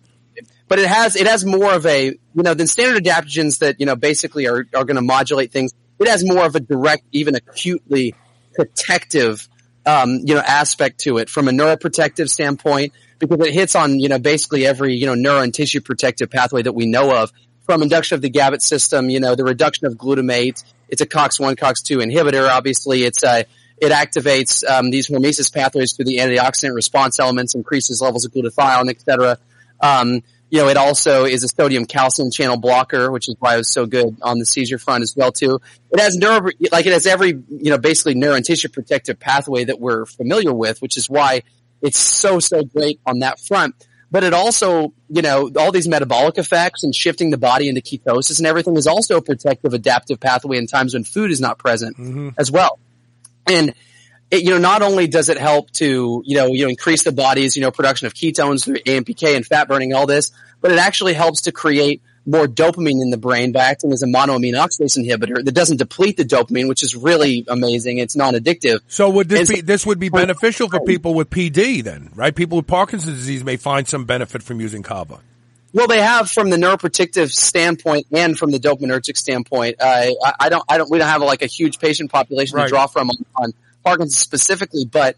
But 0.68 0.78
it 0.78 0.86
has 0.86 1.16
it 1.16 1.26
has 1.26 1.44
more 1.44 1.72
of 1.72 1.86
a 1.86 2.06
you 2.06 2.18
know 2.34 2.54
than 2.54 2.66
standard 2.66 3.02
adaptogens 3.02 3.58
that 3.58 3.80
you 3.80 3.86
know 3.86 3.96
basically 3.96 4.46
are 4.46 4.66
are 4.74 4.84
going 4.84 4.96
to 4.96 5.02
modulate 5.02 5.52
things. 5.52 5.72
It 5.98 6.06
has 6.06 6.24
more 6.24 6.44
of 6.44 6.54
a 6.54 6.60
direct, 6.60 7.04
even 7.12 7.34
acutely 7.34 8.14
protective 8.54 9.48
um, 9.86 10.20
you 10.24 10.34
know 10.34 10.40
aspect 10.40 11.00
to 11.00 11.18
it 11.18 11.28
from 11.30 11.48
a 11.48 11.50
neuroprotective 11.50 12.28
standpoint 12.28 12.92
because 13.18 13.38
it 13.46 13.52
hits 13.52 13.74
on 13.74 13.98
you 13.98 14.08
know 14.08 14.18
basically 14.18 14.66
every 14.66 14.94
you 14.94 15.06
know 15.06 15.14
neuro 15.14 15.40
and 15.40 15.54
tissue 15.54 15.80
protective 15.80 16.30
pathway 16.30 16.62
that 16.62 16.72
we 16.72 16.86
know 16.86 17.22
of 17.22 17.32
from 17.62 17.82
induction 17.82 18.14
of 18.16 18.22
the 18.22 18.30
GABAT 18.30 18.60
system. 18.60 19.10
You 19.10 19.20
know 19.20 19.34
the 19.34 19.44
reduction 19.44 19.86
of 19.86 19.94
glutamate. 19.94 20.62
It's 20.90 21.00
a 21.00 21.06
COX 21.06 21.40
one 21.40 21.56
COX 21.56 21.82
two 21.82 21.98
inhibitor. 21.98 22.48
Obviously, 22.48 23.04
it's 23.04 23.22
a 23.24 23.44
it 23.78 23.92
activates 23.92 24.62
um, 24.68 24.90
these 24.90 25.08
hormesis 25.08 25.52
pathways 25.52 25.94
through 25.94 26.04
the 26.04 26.18
antioxidant 26.18 26.74
response 26.74 27.18
elements, 27.18 27.54
increases 27.54 28.02
levels 28.02 28.26
of 28.26 28.32
glutathione, 28.32 28.90
et 28.90 29.00
cetera. 29.00 29.38
Um, 29.80 30.22
you 30.50 30.60
know, 30.60 30.68
it 30.68 30.76
also 30.76 31.24
is 31.24 31.44
a 31.44 31.48
sodium 31.48 31.86
calcium 31.86 32.30
channel 32.30 32.56
blocker, 32.56 33.10
which 33.10 33.28
is 33.28 33.36
why 33.38 33.54
it 33.54 33.58
was 33.58 33.72
so 33.72 33.86
good 33.86 34.18
on 34.20 34.38
the 34.38 34.44
seizure 34.44 34.78
front 34.78 35.02
as 35.02 35.14
well 35.16 35.32
too. 35.32 35.60
It 35.92 36.00
has 36.00 36.16
neuro, 36.16 36.50
like 36.72 36.86
it 36.86 36.92
has 36.92 37.06
every, 37.06 37.30
you 37.48 37.70
know, 37.70 37.78
basically 37.78 38.14
neuro 38.14 38.34
and 38.34 38.44
tissue 38.44 38.68
protective 38.68 39.18
pathway 39.18 39.64
that 39.64 39.80
we're 39.80 40.04
familiar 40.06 40.52
with, 40.52 40.82
which 40.82 40.96
is 40.96 41.08
why 41.08 41.42
it's 41.80 41.98
so, 41.98 42.40
so 42.40 42.64
great 42.64 43.00
on 43.06 43.20
that 43.20 43.38
front. 43.40 43.74
But 44.10 44.24
it 44.24 44.34
also, 44.34 44.92
you 45.08 45.22
know, 45.22 45.50
all 45.56 45.70
these 45.70 45.86
metabolic 45.86 46.36
effects 46.36 46.82
and 46.82 46.94
shifting 46.94 47.30
the 47.30 47.38
body 47.38 47.68
into 47.68 47.80
ketosis 47.80 48.38
and 48.38 48.46
everything 48.46 48.76
is 48.76 48.88
also 48.88 49.16
a 49.18 49.22
protective 49.22 49.72
adaptive 49.72 50.18
pathway 50.18 50.58
in 50.58 50.66
times 50.66 50.94
when 50.94 51.04
food 51.04 51.30
is 51.30 51.40
not 51.40 51.58
present 51.58 51.96
mm-hmm. 51.96 52.30
as 52.36 52.50
well. 52.50 52.78
And 53.46 53.72
it, 54.30 54.42
you 54.42 54.50
know, 54.50 54.58
not 54.58 54.82
only 54.82 55.06
does 55.06 55.28
it 55.28 55.38
help 55.38 55.70
to, 55.72 56.22
you 56.24 56.36
know, 56.36 56.48
you 56.48 56.64
know, 56.64 56.70
increase 56.70 57.04
the 57.04 57.12
body's, 57.12 57.56
you 57.56 57.62
know, 57.62 57.70
production 57.70 58.06
of 58.06 58.14
ketones 58.14 58.64
through 58.64 58.76
AMPK 58.78 59.36
and 59.36 59.46
fat 59.46 59.68
burning, 59.68 59.92
all 59.92 60.06
this, 60.06 60.32
but 60.60 60.72
it 60.72 60.78
actually 60.78 61.14
helps 61.14 61.42
to 61.42 61.52
create 61.52 62.02
more 62.26 62.46
dopamine 62.46 63.00
in 63.02 63.10
the 63.10 63.16
brain 63.16 63.50
by 63.52 63.60
acting 63.60 63.92
as 63.92 64.02
a 64.02 64.06
monoamine 64.06 64.52
oxidase 64.54 64.98
inhibitor 64.98 65.42
that 65.44 65.52
doesn't 65.52 65.78
deplete 65.78 66.16
the 66.16 66.24
dopamine, 66.24 66.68
which 66.68 66.82
is 66.82 66.94
really 66.94 67.44
amazing. 67.48 67.98
It's 67.98 68.14
non-addictive. 68.14 68.80
So 68.88 69.08
would 69.10 69.28
this 69.28 69.48
And- 69.48 69.56
be 69.56 69.60
this 69.62 69.86
would 69.86 69.98
be 69.98 70.10
beneficial 70.10 70.68
for 70.68 70.80
people 70.80 71.14
with 71.14 71.30
PD 71.30 71.82
then, 71.82 72.10
right? 72.14 72.34
People 72.34 72.58
with 72.58 72.66
Parkinson's 72.66 73.16
disease 73.16 73.42
may 73.42 73.56
find 73.56 73.88
some 73.88 74.04
benefit 74.04 74.42
from 74.42 74.60
using 74.60 74.82
kava. 74.82 75.20
Well, 75.72 75.86
they 75.86 76.00
have 76.00 76.28
from 76.30 76.50
the 76.50 76.56
neuroprotective 76.56 77.30
standpoint 77.30 78.06
and 78.12 78.36
from 78.38 78.50
the 78.50 78.58
dopaminergic 78.58 79.16
standpoint. 79.16 79.76
Uh, 79.80 79.84
I, 80.24 80.32
I 80.40 80.48
don't, 80.48 80.64
I 80.68 80.78
don't, 80.78 80.90
we 80.90 80.98
don't 80.98 81.08
have 81.08 81.22
like 81.22 81.42
a 81.42 81.46
huge 81.46 81.78
patient 81.78 82.10
population 82.10 82.56
Right. 82.56 82.64
to 82.64 82.68
draw 82.70 82.86
from 82.88 83.08
on, 83.10 83.16
on 83.36 83.52
Parkinson's 83.84 84.18
specifically, 84.18 84.84
but 84.84 85.16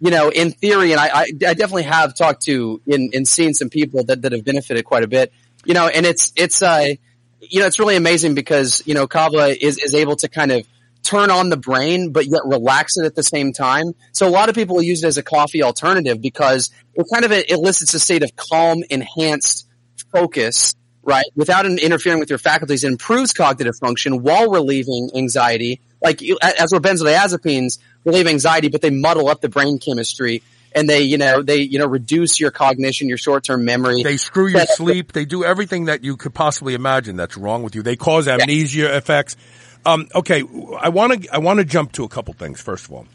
you 0.00 0.10
know, 0.10 0.28
in 0.30 0.50
theory, 0.50 0.90
and 0.90 1.00
I, 1.00 1.06
I, 1.06 1.22
I 1.22 1.54
definitely 1.54 1.84
have 1.84 2.16
talked 2.16 2.42
to 2.46 2.80
and, 2.88 3.14
and 3.14 3.26
seen 3.28 3.54
some 3.54 3.70
people 3.70 4.02
that, 4.04 4.22
that 4.22 4.32
have 4.32 4.44
benefited 4.44 4.84
quite 4.84 5.04
a 5.04 5.06
bit. 5.08 5.32
You 5.64 5.74
know, 5.74 5.86
and 5.88 6.04
it's 6.06 6.32
it's 6.36 6.62
uh, 6.62 6.94
you 7.40 7.60
know, 7.60 7.66
it's 7.66 7.78
really 7.78 7.96
amazing 7.96 8.34
because 8.34 8.82
you 8.86 8.94
know, 8.94 9.06
kava 9.06 9.56
is 9.64 9.78
is 9.78 9.94
able 9.94 10.16
to 10.16 10.28
kind 10.28 10.52
of 10.52 10.66
turn 11.02 11.30
on 11.30 11.48
the 11.48 11.56
brain, 11.56 12.12
but 12.12 12.26
yet 12.26 12.42
relax 12.44 12.96
it 12.96 13.04
at 13.04 13.14
the 13.14 13.22
same 13.22 13.52
time. 13.52 13.94
So 14.12 14.28
a 14.28 14.30
lot 14.30 14.48
of 14.48 14.54
people 14.54 14.80
use 14.82 15.02
it 15.02 15.06
as 15.08 15.18
a 15.18 15.22
coffee 15.22 15.62
alternative 15.62 16.20
because 16.20 16.70
it 16.94 17.06
kind 17.12 17.24
of 17.24 17.32
elicits 17.48 17.94
a 17.94 18.00
state 18.00 18.22
of 18.22 18.34
calm, 18.36 18.82
enhanced 18.88 19.66
focus, 20.12 20.74
right? 21.02 21.24
Without 21.34 21.66
interfering 21.66 22.20
with 22.20 22.30
your 22.30 22.38
faculties, 22.38 22.84
it 22.84 22.88
improves 22.88 23.32
cognitive 23.32 23.76
function 23.76 24.22
while 24.22 24.50
relieving 24.50 25.10
anxiety. 25.14 25.80
Like 26.00 26.22
as 26.42 26.72
were 26.72 26.80
benzodiazepines 26.80 27.78
relieve 28.04 28.26
anxiety, 28.26 28.68
but 28.68 28.80
they 28.80 28.90
muddle 28.90 29.28
up 29.28 29.40
the 29.40 29.48
brain 29.48 29.78
chemistry 29.78 30.42
and 30.74 30.88
they, 30.88 31.02
you 31.02 31.18
know, 31.18 31.42
they, 31.42 31.58
you 31.58 31.78
know, 31.78 31.86
reduce 31.86 32.40
your 32.40 32.50
cognition, 32.50 33.08
your 33.08 33.18
short-term 33.18 33.64
memory. 33.64 34.02
They 34.02 34.16
screw 34.16 34.48
your 34.48 34.66
sleep. 34.66 35.12
They 35.12 35.24
do 35.24 35.44
everything 35.44 35.86
that 35.86 36.04
you 36.04 36.16
could 36.16 36.34
possibly 36.34 36.74
imagine 36.74 37.16
that's 37.16 37.36
wrong 37.36 37.62
with 37.62 37.74
you. 37.74 37.82
They 37.82 37.96
cause 37.96 38.28
amnesia 38.28 38.96
effects. 38.96 39.36
Um, 39.84 40.08
okay, 40.14 40.42
I 40.78 40.90
want 40.90 41.22
to 41.22 41.34
I 41.34 41.38
want 41.38 41.58
to 41.58 41.64
jump 41.64 41.92
to 41.92 42.04
a 42.04 42.08
couple 42.08 42.34
things. 42.34 42.60
First 42.60 42.86
of 42.86 42.92
all, 42.92 43.06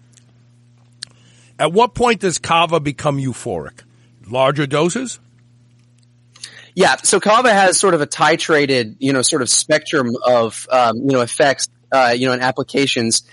at 1.57 1.71
what 1.71 1.95
point 1.95 2.21
does 2.21 2.39
kava 2.39 2.79
become 2.79 3.17
euphoric? 3.17 3.84
Larger 4.29 4.67
doses? 4.67 5.19
Yeah, 6.75 6.97
so 6.97 7.19
kava 7.19 7.51
has 7.51 7.79
sort 7.79 7.93
of 7.93 8.01
a 8.01 8.07
titrated, 8.07 8.97
you 8.99 9.13
know, 9.13 9.23
sort 9.23 9.41
of 9.41 9.49
spectrum 9.49 10.15
of, 10.23 10.67
um, 10.71 10.97
you 10.97 11.13
know, 11.13 11.21
effects, 11.21 11.69
uh, 11.91 12.13
you 12.15 12.27
know, 12.27 12.34
and 12.34 12.41
applications. 12.41 13.23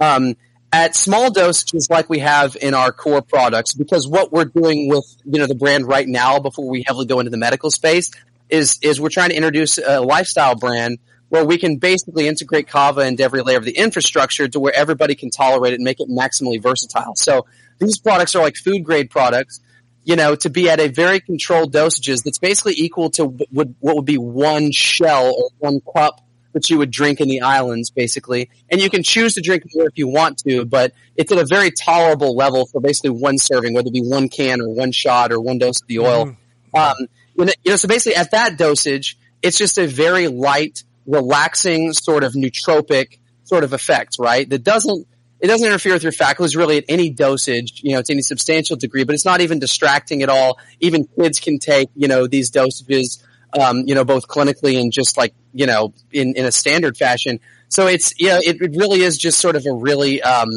Um, 0.00 0.36
at 0.72 0.94
small 0.94 1.30
dosages 1.30 1.90
like 1.90 2.08
we 2.08 2.20
have 2.20 2.56
in 2.60 2.74
our 2.74 2.92
core 2.92 3.22
products, 3.22 3.74
because 3.74 4.06
what 4.06 4.32
we're 4.32 4.44
doing 4.44 4.88
with, 4.88 5.04
you 5.24 5.38
know, 5.38 5.46
the 5.46 5.54
brand 5.54 5.86
right 5.86 6.06
now 6.06 6.38
before 6.38 6.68
we 6.68 6.84
heavily 6.86 7.06
go 7.06 7.20
into 7.20 7.30
the 7.30 7.36
medical 7.36 7.70
space 7.70 8.10
is, 8.48 8.78
is 8.82 9.00
we're 9.00 9.08
trying 9.08 9.30
to 9.30 9.36
introduce 9.36 9.78
a 9.78 10.00
lifestyle 10.00 10.54
brand 10.54 10.98
where 11.28 11.44
we 11.44 11.58
can 11.58 11.76
basically 11.76 12.26
integrate 12.26 12.68
kava 12.68 13.02
into 13.02 13.22
every 13.22 13.42
layer 13.42 13.58
of 13.58 13.64
the 13.64 13.76
infrastructure 13.76 14.48
to 14.48 14.58
where 14.58 14.74
everybody 14.74 15.14
can 15.14 15.30
tolerate 15.30 15.72
it 15.72 15.76
and 15.76 15.84
make 15.84 16.00
it 16.00 16.08
maximally 16.08 16.60
versatile. 16.60 17.14
So 17.14 17.46
these 17.78 17.98
products 17.98 18.34
are 18.34 18.42
like 18.42 18.56
food 18.56 18.84
grade 18.84 19.10
products 19.10 19.60
you 20.04 20.16
know, 20.16 20.34
to 20.34 20.50
be 20.50 20.68
at 20.68 20.80
a 20.80 20.88
very 20.88 21.20
controlled 21.20 21.72
dosages 21.72 22.22
that's 22.24 22.38
basically 22.38 22.74
equal 22.76 23.10
to 23.10 23.26
what 23.26 23.52
would, 23.52 23.74
what 23.80 23.96
would 23.96 24.04
be 24.04 24.18
one 24.18 24.72
shell 24.72 25.26
or 25.26 25.50
one 25.58 25.80
cup 25.94 26.20
that 26.52 26.68
you 26.70 26.78
would 26.78 26.90
drink 26.90 27.20
in 27.20 27.28
the 27.28 27.42
islands, 27.42 27.90
basically. 27.90 28.50
And 28.70 28.80
you 28.80 28.90
can 28.90 29.02
choose 29.02 29.34
to 29.34 29.40
drink 29.40 29.64
more 29.74 29.86
if 29.86 29.96
you 29.96 30.08
want 30.08 30.38
to, 30.38 30.64
but 30.64 30.92
it's 31.16 31.30
at 31.32 31.38
a 31.38 31.46
very 31.46 31.70
tolerable 31.70 32.34
level 32.34 32.66
for 32.66 32.80
basically 32.80 33.10
one 33.10 33.38
serving, 33.38 33.74
whether 33.74 33.88
it 33.88 33.94
be 33.94 34.02
one 34.02 34.28
can 34.28 34.60
or 34.60 34.68
one 34.68 34.92
shot 34.92 35.32
or 35.32 35.40
one 35.40 35.58
dose 35.58 35.80
of 35.80 35.88
the 35.88 36.00
oil. 36.00 36.36
Um, 36.74 36.94
you 37.36 37.44
know, 37.44 37.52
you 37.64 37.70
know, 37.72 37.76
so 37.76 37.88
basically 37.88 38.16
at 38.16 38.32
that 38.32 38.58
dosage, 38.58 39.18
it's 39.42 39.58
just 39.58 39.78
a 39.78 39.86
very 39.86 40.28
light, 40.28 40.84
relaxing 41.06 41.92
sort 41.92 42.24
of 42.24 42.34
nootropic 42.34 43.18
sort 43.44 43.64
of 43.64 43.72
effect, 43.72 44.16
right? 44.18 44.48
That 44.48 44.62
doesn't 44.62 45.06
it 45.40 45.46
doesn't 45.46 45.66
interfere 45.66 45.94
with 45.94 46.02
your 46.02 46.12
faculties 46.12 46.54
really 46.54 46.78
at 46.78 46.84
any 46.88 47.08
dosage, 47.10 47.80
you 47.82 47.94
know, 47.94 48.02
to 48.02 48.12
any 48.12 48.22
substantial 48.22 48.76
degree, 48.76 49.04
but 49.04 49.14
it's 49.14 49.24
not 49.24 49.40
even 49.40 49.58
distracting 49.58 50.22
at 50.22 50.28
all. 50.28 50.58
Even 50.80 51.08
kids 51.18 51.40
can 51.40 51.58
take, 51.58 51.88
you 51.94 52.08
know, 52.08 52.26
these 52.26 52.50
dosages, 52.50 53.22
um, 53.58 53.84
you 53.86 53.94
know, 53.94 54.04
both 54.04 54.28
clinically 54.28 54.80
and 54.80 54.92
just 54.92 55.16
like, 55.16 55.34
you 55.52 55.66
know, 55.66 55.92
in, 56.12 56.34
in 56.36 56.44
a 56.44 56.52
standard 56.52 56.96
fashion. 56.96 57.40
So 57.68 57.86
it's, 57.86 58.14
yeah, 58.18 58.38
it, 58.42 58.60
it 58.60 58.76
really 58.76 59.02
is 59.02 59.16
just 59.18 59.38
sort 59.38 59.56
of 59.56 59.64
a 59.66 59.72
really, 59.72 60.22
um, 60.22 60.48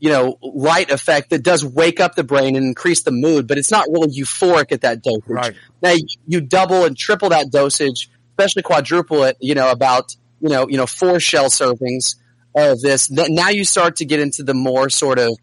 you 0.00 0.10
know, 0.10 0.38
light 0.42 0.90
effect 0.90 1.30
that 1.30 1.42
does 1.42 1.64
wake 1.64 1.98
up 1.98 2.14
the 2.14 2.24
brain 2.24 2.54
and 2.56 2.64
increase 2.64 3.02
the 3.02 3.10
mood, 3.10 3.48
but 3.48 3.58
it's 3.58 3.70
not 3.70 3.86
really 3.88 4.08
euphoric 4.08 4.70
at 4.70 4.82
that 4.82 5.02
dosage. 5.02 5.24
Right. 5.26 5.54
Now 5.82 5.92
you, 5.92 6.06
you 6.26 6.40
double 6.40 6.84
and 6.84 6.96
triple 6.96 7.30
that 7.30 7.50
dosage, 7.50 8.08
especially 8.30 8.62
quadruple 8.62 9.24
it, 9.24 9.36
you 9.40 9.54
know, 9.54 9.70
about, 9.70 10.14
you 10.40 10.48
know, 10.48 10.68
you 10.68 10.76
know, 10.76 10.86
four 10.86 11.18
shell 11.18 11.46
servings 11.46 12.14
of 12.54 12.80
this. 12.80 13.10
Now 13.10 13.48
you 13.48 13.64
start 13.64 13.96
to 13.96 14.04
get 14.04 14.20
into 14.20 14.44
the 14.44 14.54
more 14.54 14.88
sort 14.88 15.18
of, 15.18 15.36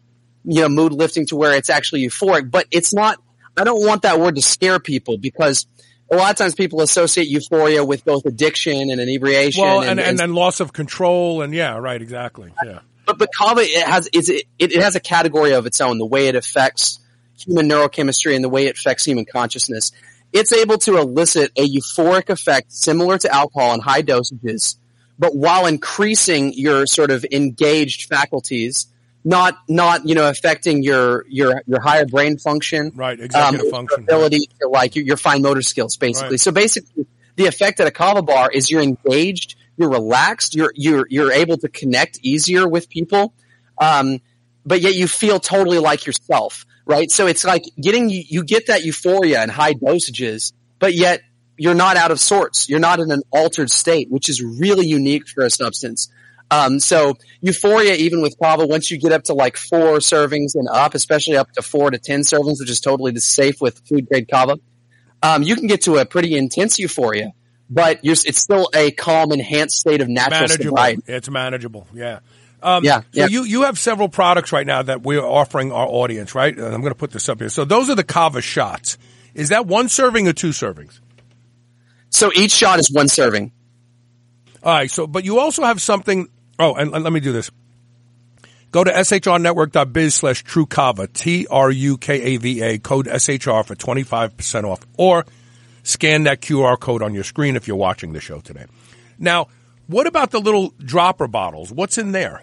you 0.44 0.62
know, 0.62 0.68
mood 0.68 0.92
lifting 0.92 1.26
to 1.26 1.36
where 1.36 1.54
it's 1.54 1.68
actually 1.68 2.06
euphoric, 2.06 2.50
but 2.50 2.66
it's 2.70 2.94
not, 2.94 3.18
I 3.58 3.64
don't 3.64 3.84
want 3.84 4.02
that 4.02 4.20
word 4.20 4.36
to 4.36 4.42
scare 4.42 4.78
people 4.78 5.18
because 5.18 5.66
a 6.10 6.16
lot 6.16 6.30
of 6.30 6.36
times 6.36 6.54
people 6.54 6.80
associate 6.80 7.28
euphoria 7.28 7.84
with 7.84 8.04
both 8.04 8.26
addiction 8.26 8.90
and 8.90 9.00
inebriation. 9.00 9.62
Well, 9.62 9.82
and, 9.82 9.98
and, 9.98 10.20
and 10.20 10.34
loss 10.34 10.60
of 10.60 10.72
control, 10.72 11.42
and 11.42 11.54
yeah, 11.54 11.76
right, 11.76 12.00
exactly, 12.00 12.52
yeah. 12.64 12.80
but 13.06 13.18
but 13.18 13.30
kava 13.36 13.62
it 13.62 13.86
has 13.86 14.08
it's, 14.12 14.28
it, 14.28 14.44
it 14.58 14.82
has 14.82 14.94
a 14.96 15.00
category 15.00 15.52
of 15.52 15.66
its 15.66 15.80
own. 15.80 15.98
The 15.98 16.06
way 16.06 16.28
it 16.28 16.36
affects 16.36 17.00
human 17.38 17.68
neurochemistry 17.68 18.34
and 18.34 18.44
the 18.44 18.48
way 18.48 18.66
it 18.66 18.78
affects 18.78 19.04
human 19.04 19.24
consciousness. 19.24 19.92
It's 20.32 20.52
able 20.52 20.78
to 20.78 20.98
elicit 20.98 21.52
a 21.56 21.68
euphoric 21.68 22.30
effect 22.30 22.72
similar 22.72 23.18
to 23.18 23.32
alcohol 23.32 23.74
in 23.74 23.80
high 23.80 24.02
dosages, 24.02 24.76
but 25.18 25.34
while 25.34 25.66
increasing 25.66 26.52
your 26.52 26.86
sort 26.86 27.10
of 27.10 27.24
engaged 27.30 28.08
faculties, 28.08 28.86
not 29.26 29.58
not 29.68 30.08
you 30.08 30.14
know 30.14 30.30
affecting 30.30 30.84
your 30.84 31.26
your 31.28 31.60
your 31.66 31.80
higher 31.80 32.06
brain 32.06 32.38
function, 32.38 32.92
Right, 32.94 33.18
executive 33.18 33.70
function, 33.70 34.06
your 34.08 34.16
ability 34.16 34.48
to 34.60 34.68
like 34.68 34.94
your, 34.94 35.04
your 35.04 35.16
fine 35.16 35.42
motor 35.42 35.62
skills, 35.62 35.96
basically. 35.96 36.34
Right. 36.34 36.40
So 36.40 36.52
basically, 36.52 37.06
the 37.34 37.46
effect 37.46 37.80
at 37.80 37.88
a 37.88 37.90
kava 37.90 38.22
bar 38.22 38.50
is 38.52 38.70
you're 38.70 38.82
engaged, 38.82 39.56
you're 39.76 39.90
relaxed, 39.90 40.54
you're 40.54 40.70
you're 40.76 41.06
you're 41.10 41.32
able 41.32 41.58
to 41.58 41.68
connect 41.68 42.20
easier 42.22 42.68
with 42.68 42.88
people, 42.88 43.34
um, 43.78 44.20
but 44.64 44.80
yet 44.80 44.94
you 44.94 45.08
feel 45.08 45.40
totally 45.40 45.80
like 45.80 46.06
yourself, 46.06 46.64
right? 46.84 47.10
So 47.10 47.26
it's 47.26 47.44
like 47.44 47.64
getting 47.80 48.08
you 48.08 48.22
you 48.28 48.44
get 48.44 48.68
that 48.68 48.84
euphoria 48.84 49.42
in 49.42 49.48
high 49.48 49.74
dosages, 49.74 50.52
but 50.78 50.94
yet 50.94 51.20
you're 51.58 51.74
not 51.74 51.96
out 51.96 52.12
of 52.12 52.20
sorts. 52.20 52.68
You're 52.68 52.78
not 52.78 53.00
in 53.00 53.10
an 53.10 53.22
altered 53.32 53.70
state, 53.70 54.08
which 54.08 54.28
is 54.28 54.40
really 54.40 54.86
unique 54.86 55.26
for 55.26 55.44
a 55.44 55.50
substance. 55.50 56.10
Um, 56.50 56.78
so 56.78 57.16
euphoria, 57.40 57.94
even 57.94 58.22
with 58.22 58.38
kava, 58.38 58.66
once 58.66 58.90
you 58.90 58.98
get 58.98 59.12
up 59.12 59.24
to 59.24 59.34
like 59.34 59.56
four 59.56 59.98
servings 59.98 60.54
and 60.54 60.68
up, 60.68 60.94
especially 60.94 61.36
up 61.36 61.50
to 61.52 61.62
four 61.62 61.90
to 61.90 61.98
ten 61.98 62.20
servings, 62.20 62.60
which 62.60 62.70
is 62.70 62.80
totally 62.80 63.16
safe 63.16 63.60
with 63.60 63.80
food 63.88 64.08
grade 64.08 64.28
kava, 64.30 64.58
um, 65.22 65.42
you 65.42 65.56
can 65.56 65.66
get 65.66 65.82
to 65.82 65.96
a 65.96 66.06
pretty 66.06 66.36
intense 66.36 66.78
euphoria. 66.78 67.32
But 67.68 68.04
you're, 68.04 68.12
it's 68.12 68.38
still 68.38 68.70
a 68.74 68.92
calm, 68.92 69.32
enhanced 69.32 69.78
state 69.78 70.00
of 70.00 70.08
natural 70.08 70.42
manageable. 70.42 70.64
sobriety. 70.68 71.02
It's 71.06 71.28
manageable. 71.28 71.88
Yeah. 71.92 72.20
Um, 72.62 72.84
Yeah, 72.84 73.00
So 73.00 73.06
yeah. 73.12 73.26
you 73.26 73.42
you 73.42 73.62
have 73.64 73.76
several 73.76 74.08
products 74.08 74.52
right 74.52 74.66
now 74.66 74.82
that 74.82 75.02
we're 75.02 75.20
offering 75.20 75.72
our 75.72 75.86
audience, 75.86 76.34
right? 76.34 76.56
And 76.56 76.64
I'm 76.64 76.80
going 76.80 76.92
to 76.92 76.98
put 76.98 77.10
this 77.10 77.28
up 77.28 77.40
here. 77.40 77.48
So 77.48 77.64
those 77.64 77.90
are 77.90 77.96
the 77.96 78.04
kava 78.04 78.40
shots. 78.40 78.98
Is 79.34 79.48
that 79.48 79.66
one 79.66 79.88
serving 79.88 80.28
or 80.28 80.32
two 80.32 80.50
servings? 80.50 81.00
So 82.10 82.30
each 82.34 82.52
shot 82.52 82.78
is 82.78 82.90
one 82.90 83.08
serving. 83.08 83.52
All 84.62 84.72
right. 84.72 84.90
So, 84.90 85.06
but 85.06 85.24
you 85.24 85.38
also 85.38 85.64
have 85.64 85.82
something. 85.82 86.28
Oh, 86.58 86.74
and, 86.74 86.90
let 86.90 87.12
me 87.12 87.20
do 87.20 87.32
this. 87.32 87.50
Go 88.70 88.84
to 88.84 88.90
shrnetwork.biz 88.90 90.14
slash 90.14 90.42
true 90.42 90.66
kava, 90.66 91.06
T 91.06 91.46
R 91.48 91.70
U 91.70 91.98
K 91.98 92.20
A 92.20 92.36
V 92.38 92.62
A, 92.62 92.78
code 92.78 93.06
SHR 93.06 93.64
for 93.64 93.74
25% 93.74 94.64
off, 94.64 94.80
or 94.96 95.24
scan 95.82 96.24
that 96.24 96.40
QR 96.40 96.78
code 96.78 97.02
on 97.02 97.14
your 97.14 97.24
screen 97.24 97.56
if 97.56 97.68
you're 97.68 97.76
watching 97.76 98.12
the 98.12 98.20
show 98.20 98.40
today. 98.40 98.66
Now, 99.18 99.48
what 99.86 100.06
about 100.06 100.30
the 100.30 100.40
little 100.40 100.74
dropper 100.78 101.28
bottles? 101.28 101.72
What's 101.72 101.96
in 101.96 102.12
there? 102.12 102.42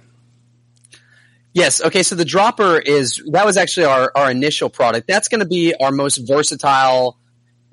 Yes. 1.53 1.83
Okay. 1.83 2.01
So 2.03 2.15
the 2.15 2.25
dropper 2.25 2.79
is 2.79 3.21
that 3.31 3.45
was 3.45 3.57
actually 3.57 3.85
our, 3.85 4.11
our 4.15 4.31
initial 4.31 4.69
product. 4.69 5.07
That's 5.07 5.27
going 5.27 5.41
to 5.41 5.47
be 5.47 5.75
our 5.75 5.91
most 5.91 6.17
versatile, 6.27 7.19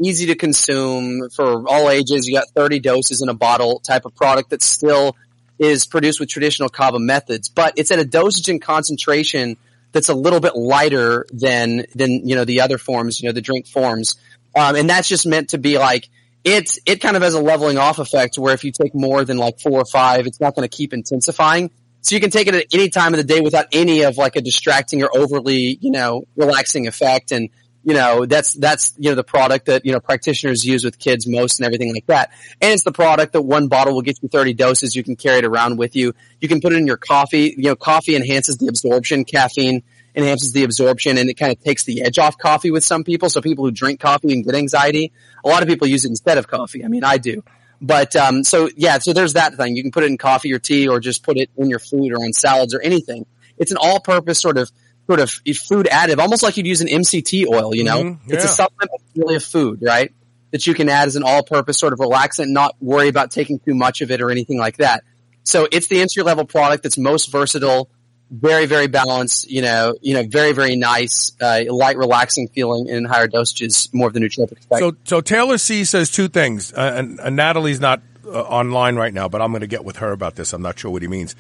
easy 0.03 0.27
to 0.27 0.35
consume 0.35 1.31
for 1.31 1.67
all 1.69 1.89
ages. 1.89 2.27
You 2.27 2.35
got 2.35 2.49
30 2.55 2.81
doses 2.81 3.23
in 3.23 3.29
a 3.29 3.35
bottle 3.35 3.81
type 3.81 4.05
of 4.05 4.15
product 4.15 4.51
that's 4.51 4.67
still 4.67 5.17
is 5.61 5.87
produced 5.87 6.19
with 6.19 6.29
traditional 6.29 6.69
kava 6.69 6.99
methods, 6.99 7.49
but 7.49 7.75
it's 7.77 7.93
at 7.93 8.01
a 8.01 8.05
dosage 8.05 8.49
and 8.49 8.61
concentration 8.61 9.57
that's 9.93 10.09
a 10.09 10.15
little 10.15 10.41
bit 10.41 10.57
lighter 10.57 11.27
than 11.33 11.85
than 11.95 12.27
you 12.27 12.35
know 12.35 12.45
the 12.45 12.63
other 12.63 12.79
forms, 12.79 13.21
you 13.21 13.29
know 13.29 13.33
the 13.33 13.41
drink 13.41 13.69
forms, 13.69 14.17
um, 14.57 14.75
and 14.75 14.91
that's 14.91 15.09
just 15.09 15.27
meant 15.27 15.51
to 15.51 15.59
be 15.59 15.79
like 15.79 16.09
it's 16.43 16.79
it 16.87 17.01
kind 17.01 17.17
of 17.17 17.23
has 17.23 17.35
a 17.35 17.41
leveling 17.41 17.77
off 17.77 17.99
effect 17.99 18.39
where 18.39 18.55
if 18.55 18.65
you 18.65 18.73
take 18.73 18.95
more 18.95 19.25
than 19.25 19.37
like 19.37 19.61
four 19.61 19.81
or 19.81 19.85
five, 19.85 20.27
it's 20.27 20.41
not 20.41 20.55
going 20.55 20.69
to 20.69 20.75
keep 20.75 20.93
intensifying. 20.93 21.71
So 22.03 22.15
you 22.15 22.21
can 22.21 22.31
take 22.31 22.47
it 22.47 22.55
at 22.55 22.67
any 22.73 22.89
time 22.89 23.13
of 23.13 23.19
the 23.19 23.25
day 23.25 23.41
without 23.41 23.67
any 23.73 24.03
of 24.03 24.17
like 24.17 24.37
a 24.37 24.41
distracting 24.41 25.03
or 25.03 25.15
overly, 25.15 25.79
you 25.83 25.91
know, 25.91 26.25
relaxing 26.35 26.87
effect. 26.87 27.31
And, 27.31 27.51
you 27.83 27.95
know, 27.95 28.27
that's, 28.27 28.55
that's, 28.55 28.95
you 28.99 29.11
know, 29.11 29.15
the 29.15 29.25
product 29.25 29.67
that, 29.67 29.87
you 29.87 29.93
know, 29.93 30.01
practitioners 30.01 30.65
use 30.65 30.85
with 30.85 30.99
kids 30.99 31.27
most 31.27 31.59
and 31.59 31.67
everything 31.67 31.95
like 31.95 32.07
that. 32.07 32.31
And 32.61 32.73
it's 32.73 32.85
the 32.85 32.93
product 32.93 33.33
that 33.33 33.43
one 33.43 33.69
bottle 33.69 33.95
will 33.95 34.03
get 34.03 34.23
you 34.23 34.29
30 34.29 34.55
doses. 34.55 34.95
You 34.95 35.03
can 35.03 35.17
carry 35.17 35.39
it 35.39 35.45
around 35.45 35.79
with 35.79 35.97
you. 35.97 36.15
You 36.41 36.49
can 36.49 36.61
put 36.61 36.73
it 36.73 36.77
in 36.77 36.87
your 36.87 36.99
coffee. 36.99 37.55
You 37.57 37.65
know, 37.65 37.77
coffee 37.77 38.17
enhances 38.17 38.59
the 38.59 38.69
absorption. 38.69 39.25
Caffeine 39.25 39.83
enhances 40.15 40.53
the 40.53 40.65
absorption 40.65 41.17
and 41.19 41.31
it 41.31 41.35
kind 41.35 41.53
of 41.53 41.63
takes 41.63 41.85
the 41.85 42.03
edge 42.03 42.19
off 42.19 42.37
coffee 42.37 42.71
with 42.71 42.85
some 42.85 43.05
people. 43.05 43.31
So 43.31 43.41
people 43.41 43.65
who 43.65 43.71
drink 43.71 44.01
coffee 44.01 44.33
and 44.33 44.45
get 44.45 44.55
anxiety, 44.55 45.13
a 45.45 45.49
lot 45.49 45.63
of 45.63 45.69
people 45.69 45.87
use 45.87 46.05
it 46.05 46.09
instead 46.09 46.37
of 46.37 46.49
coffee. 46.49 46.85
I 46.85 46.89
mean, 46.89 47.05
I 47.05 47.19
do. 47.19 47.43
But 47.81 48.15
um, 48.15 48.45
so 48.45 48.69
yeah, 48.77 48.99
so 48.99 49.13
there's 49.13 49.35
that 49.35 49.55
thing. 49.55 49.75
You 49.75 49.83
can 49.83 49.91
put 49.91 50.03
it 50.03 50.11
in 50.11 50.19
coffee 50.19 50.53
or 50.53 50.59
tea, 50.59 50.87
or 50.87 51.01
just 51.01 51.23
put 51.23 51.39
it 51.39 51.51
in 51.57 51.71
your 51.71 51.79
food 51.79 52.13
or 52.13 52.17
on 52.17 52.33
salads 52.33 52.75
or 52.75 52.81
anything. 52.81 53.25
It's 53.57 53.71
an 53.71 53.79
all-purpose 53.81 54.41
sort 54.41 54.59
of 54.59 54.71
sort 55.07 55.21
of 55.21 55.31
food 55.31 55.87
additive, 55.91 56.19
almost 56.19 56.43
like 56.43 56.57
you'd 56.57 56.67
use 56.67 56.81
an 56.81 56.89
MCT 56.89 57.47
oil. 57.47 57.75
You 57.75 57.85
know, 57.85 58.03
Mhm, 58.03 58.19
it's 58.29 58.45
a 58.45 58.49
supplement, 58.49 58.91
really 59.17 59.37
a 59.37 59.41
food, 59.41 59.81
right? 59.83 60.13
That 60.53 60.67
you 60.67 60.75
can 60.75 60.89
add 60.89 61.09
as 61.09 61.17
an 61.17 61.23
all-purpose 61.23 61.79
sort 61.79 61.93
of 61.93 61.99
relaxant, 61.99 62.49
not 62.49 62.77
worry 62.81 63.09
about 63.09 63.31
taking 63.31 63.59
too 63.61 63.75
much 63.75 64.01
of 64.01 64.11
it 64.11 64.21
or 64.21 64.31
anything 64.31 64.59
like 64.59 64.79
that. 64.79 65.05
So 65.43 65.67
it's 65.71 65.87
the 65.89 66.01
entry-level 66.01 66.45
product 66.47 66.83
that's 66.83 66.99
most 66.99 67.31
versatile, 67.33 67.89
very 68.31 68.67
very 68.67 68.87
balanced. 68.87 69.51
You 69.51 69.63
know, 69.63 69.95
you 70.01 70.15
know, 70.15 70.23
very 70.29 70.53
very 70.53 70.77
nice, 70.77 71.33
uh, 71.41 71.63
light, 71.69 71.97
relaxing 71.97 72.49
feeling 72.49 72.87
in 72.89 73.05
higher 73.05 73.27
dosages, 73.27 73.93
more 73.93 74.07
of 74.07 74.13
the 74.13 74.21
nootropic 74.21 74.53
effect. 74.53 74.79
So, 74.79 74.93
so 75.05 75.21
Taylor 75.21 75.59
C 75.59 75.85
says 75.85 76.11
two 76.11 76.29
things, 76.29 76.73
uh, 76.73 76.93
and, 76.97 77.19
and 77.21 77.35
Natalie's 77.37 77.81
not 77.81 78.03
uh, 78.25 78.43
online 78.43 78.95
right 78.97 79.13
now, 79.13 79.29
but 79.29 79.43
I'm 79.43 79.51
going 79.51 79.63
to 79.63 79.67
get 79.67 79.85
with 79.85 79.97
her 79.97 80.13
about 80.13 80.37
this. 80.37 80.53
I'm 80.53 80.63
not 80.63 80.79
sure 80.79 80.91
what 80.93 81.03
he 81.03 81.09
means. 81.09 81.35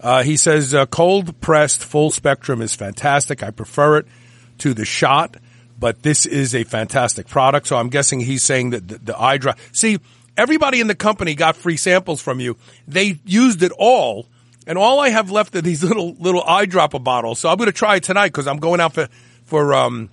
Uh, 0.00 0.22
he 0.22 0.36
says 0.36 0.74
uh, 0.74 0.86
cold 0.86 1.40
pressed 1.40 1.84
full 1.84 2.10
spectrum 2.10 2.62
is 2.62 2.74
fantastic. 2.74 3.42
I 3.42 3.50
prefer 3.50 3.98
it 3.98 4.06
to 4.58 4.74
the 4.74 4.84
shot, 4.84 5.36
but 5.78 6.02
this 6.02 6.26
is 6.26 6.54
a 6.54 6.64
fantastic 6.64 7.28
product. 7.28 7.66
So 7.66 7.76
I'm 7.76 7.88
guessing 7.88 8.20
he's 8.20 8.42
saying 8.42 8.70
that 8.70 8.86
the, 8.88 8.98
the 8.98 9.20
eye 9.20 9.38
drop. 9.38 9.58
See, 9.72 9.98
everybody 10.36 10.80
in 10.80 10.86
the 10.86 10.94
company 10.94 11.34
got 11.34 11.56
free 11.56 11.76
samples 11.76 12.20
from 12.22 12.40
you. 12.40 12.56
They 12.86 13.18
used 13.24 13.62
it 13.62 13.72
all, 13.76 14.26
and 14.66 14.78
all 14.78 15.00
I 15.00 15.10
have 15.10 15.30
left 15.30 15.54
are 15.56 15.62
these 15.62 15.82
little 15.84 16.14
little 16.14 16.42
eyedropper 16.42 17.02
bottles. 17.02 17.40
So 17.40 17.48
I'm 17.48 17.56
going 17.56 17.66
to 17.66 17.72
try 17.72 17.96
it 17.96 18.04
tonight 18.04 18.28
because 18.28 18.46
I'm 18.46 18.58
going 18.58 18.80
out 18.80 18.94
for 18.94 19.08
for 19.44 19.74
um, 19.74 20.10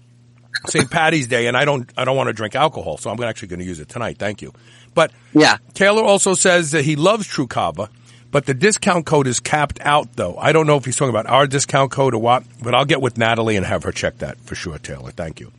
St. 0.68 0.90
Patty's 0.90 1.28
Day, 1.28 1.48
and 1.48 1.56
I 1.56 1.66
don't 1.66 1.90
I 1.96 2.06
don't 2.06 2.18
want 2.18 2.28
to 2.28 2.34
drink 2.34 2.56
alcohol, 2.56 2.98
so 2.98 3.10
I'm 3.12 3.22
actually 3.24 3.50
going 3.50 3.60
to 3.60 3.66
use 3.66 3.80
it 3.80 3.90
tonight. 3.90 4.18
Thank 4.18 4.42
you. 4.42 4.54
But 4.94 5.12
yeah, 5.34 5.58
Taylor 5.74 6.04
also 6.04 6.34
says 6.34 6.72
that 6.72 6.86
he 6.86 6.96
loves 6.96 7.28
True 7.28 7.48
Kava, 7.48 7.90
but 8.36 8.46
the 8.46 8.54
discount 8.54 9.06
code 9.06 9.28
is 9.28 9.40
capped 9.40 9.80
out, 9.80 10.18
though. 10.18 10.36
I 10.36 10.52
don't 10.52 10.68
know 10.68 10.76
if 10.76 10.84
he's 10.84 10.98
talking 10.98 11.10
about 11.10 11.26
our 11.26 11.48
discount 11.48 11.90
code 11.90 12.14
or 12.14 12.18
what, 12.18 12.44
but 12.62 12.76
I'll 12.76 12.84
get 12.84 13.00
with 13.00 13.18
Natalie 13.18 13.56
and 13.56 13.66
have 13.66 13.84
her 13.84 13.94
check 13.94 14.18
that 14.18 14.38
for 14.40 14.56
sure, 14.56 14.78
Taylor. 14.78 15.12
Thank 15.12 15.40
you. 15.40 15.54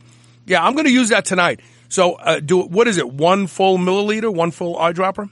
Yeah, 0.45 0.63
I'm 0.63 0.73
going 0.73 0.85
to 0.85 0.91
use 0.91 1.09
that 1.09 1.25
tonight. 1.25 1.59
So, 1.89 2.13
uh, 2.13 2.39
do 2.39 2.59
what 2.59 2.87
is 2.87 2.99
it? 2.99 3.09
One 3.09 3.47
full 3.47 3.79
milliliter, 3.79 4.31
one 4.31 4.51
full 4.51 4.75
eyedropper. 4.75 5.27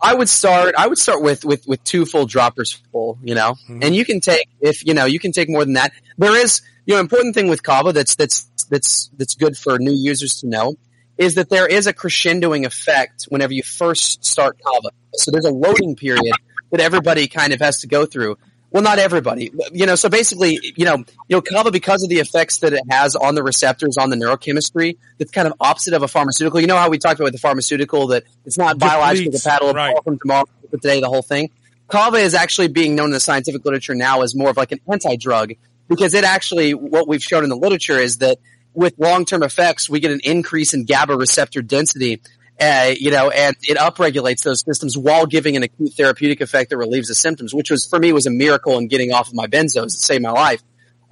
I 0.00 0.14
would 0.14 0.30
start. 0.30 0.76
I 0.78 0.86
would 0.86 0.96
start 0.96 1.22
with 1.22 1.44
with 1.44 1.68
with 1.68 1.84
two 1.84 2.06
full 2.06 2.24
droppers 2.24 2.80
full. 2.90 3.18
You 3.22 3.34
know, 3.34 3.56
and 3.68 3.94
you 3.94 4.06
can 4.06 4.20
take 4.20 4.48
if 4.62 4.82
you 4.86 4.94
know 4.94 5.04
you 5.04 5.20
can 5.20 5.32
take 5.32 5.50
more 5.50 5.66
than 5.66 5.74
that. 5.74 5.92
There 6.16 6.38
is 6.38 6.62
you 6.86 6.94
know 6.94 7.00
important 7.00 7.34
thing 7.34 7.50
with 7.50 7.62
kava 7.62 7.92
that's 7.92 8.14
that's 8.14 8.48
that's 8.70 9.10
that's 9.18 9.34
good 9.34 9.58
for 9.58 9.78
new 9.78 9.92
users 9.92 10.40
to 10.40 10.46
know 10.46 10.76
is 11.18 11.34
that 11.34 11.50
there 11.50 11.66
is 11.66 11.86
a 11.86 11.92
crescendoing 11.92 12.64
effect 12.64 13.24
whenever 13.24 13.52
you 13.52 13.62
first 13.62 14.24
start 14.24 14.58
kava. 14.64 14.88
So 15.16 15.30
there's 15.30 15.44
a 15.44 15.52
loading 15.52 15.94
period 15.94 16.32
that 16.70 16.80
everybody 16.80 17.28
kind 17.28 17.52
of 17.52 17.60
has 17.60 17.78
to 17.80 17.86
go 17.86 18.06
through. 18.06 18.36
Well, 18.70 18.82
not 18.82 18.98
everybody, 18.98 19.50
you 19.72 19.86
know. 19.86 19.94
So 19.94 20.10
basically, 20.10 20.60
you 20.76 20.84
know, 20.84 20.96
you 20.96 21.36
know, 21.36 21.40
kava 21.40 21.70
because 21.70 22.02
of 22.02 22.10
the 22.10 22.18
effects 22.18 22.58
that 22.58 22.74
it 22.74 22.82
has 22.90 23.16
on 23.16 23.34
the 23.34 23.42
receptors, 23.42 23.96
on 23.96 24.10
the 24.10 24.16
neurochemistry, 24.16 24.98
that's 25.16 25.30
kind 25.30 25.48
of 25.48 25.54
opposite 25.58 25.94
of 25.94 26.02
a 26.02 26.08
pharmaceutical. 26.08 26.60
You 26.60 26.66
know 26.66 26.76
how 26.76 26.90
we 26.90 26.98
talked 26.98 27.18
about 27.18 27.24
with 27.24 27.32
the 27.32 27.38
pharmaceutical 27.38 28.08
that 28.08 28.24
it's 28.44 28.58
not 28.58 28.78
biological, 28.78 29.32
the 29.32 29.38
Depletes, 29.38 29.44
paddle 29.44 29.72
right. 29.72 29.96
from 30.04 30.18
tomorrow 30.18 30.44
for 30.70 30.76
today, 30.76 31.00
the 31.00 31.08
whole 31.08 31.22
thing. 31.22 31.50
Kava 31.88 32.18
is 32.18 32.34
actually 32.34 32.68
being 32.68 32.94
known 32.94 33.06
in 33.06 33.12
the 33.12 33.20
scientific 33.20 33.64
literature 33.64 33.94
now 33.94 34.20
as 34.20 34.34
more 34.34 34.50
of 34.50 34.58
like 34.58 34.72
an 34.72 34.80
anti-drug 34.92 35.54
because 35.88 36.12
it 36.12 36.24
actually, 36.24 36.74
what 36.74 37.08
we've 37.08 37.22
shown 37.22 37.44
in 37.44 37.48
the 37.48 37.56
literature 37.56 37.98
is 37.98 38.18
that 38.18 38.38
with 38.74 38.94
long-term 38.98 39.42
effects, 39.42 39.88
we 39.88 39.98
get 39.98 40.10
an 40.10 40.20
increase 40.22 40.74
in 40.74 40.84
GABA 40.84 41.16
receptor 41.16 41.62
density, 41.62 42.20
uh, 42.60 42.94
you 42.98 43.10
know, 43.10 43.30
and 43.30 43.56
it 43.62 43.76
upregulates 43.76 44.42
those 44.42 44.64
systems 44.64 44.96
while 44.96 45.26
giving 45.26 45.56
an 45.56 45.62
acute 45.62 45.92
therapeutic 45.94 46.40
effect 46.40 46.70
that 46.70 46.76
relieves 46.76 47.08
the 47.08 47.14
symptoms, 47.14 47.54
which 47.54 47.70
was 47.70 47.86
for 47.86 47.98
me 47.98 48.12
was 48.12 48.26
a 48.26 48.30
miracle 48.30 48.76
in 48.78 48.88
getting 48.88 49.12
off 49.12 49.28
of 49.28 49.34
my 49.34 49.46
benzos. 49.46 49.86
It 49.86 49.90
saved 49.92 50.22
my 50.22 50.30
life. 50.30 50.62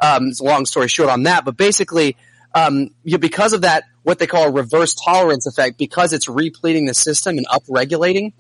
Um, 0.03 0.29
it's 0.29 0.41
a 0.41 0.45
long 0.45 0.67
story 0.67 0.89
short 0.89 1.09
on 1.09 1.23
that, 1.23 1.45
but 1.45 1.57
basically, 1.57 2.17
um, 2.55 2.91
you, 3.05 3.19
because 3.19 3.53
of 3.53 3.63
that, 3.63 3.85
what 4.03 4.19
they 4.19 4.27
call 4.27 4.49
a 4.49 4.51
reverse 4.51 4.95
tolerance 4.95 5.47
effect, 5.47 5.79
because 5.79 6.13
it's 6.13 6.29
repleting 6.29 6.87
the 6.87 6.95
system 6.95 7.39
and 7.39 7.47
upregulating, 7.47 8.33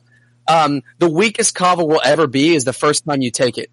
um, 0.49 0.83
the 0.99 1.11
weakest 1.11 1.55
kava 1.55 1.85
will 1.85 2.01
ever 2.05 2.27
be 2.27 2.55
is 2.55 2.65
the 2.65 2.73
first 2.73 3.05
time 3.05 3.20
you 3.20 3.31
take 3.31 3.59
it, 3.59 3.70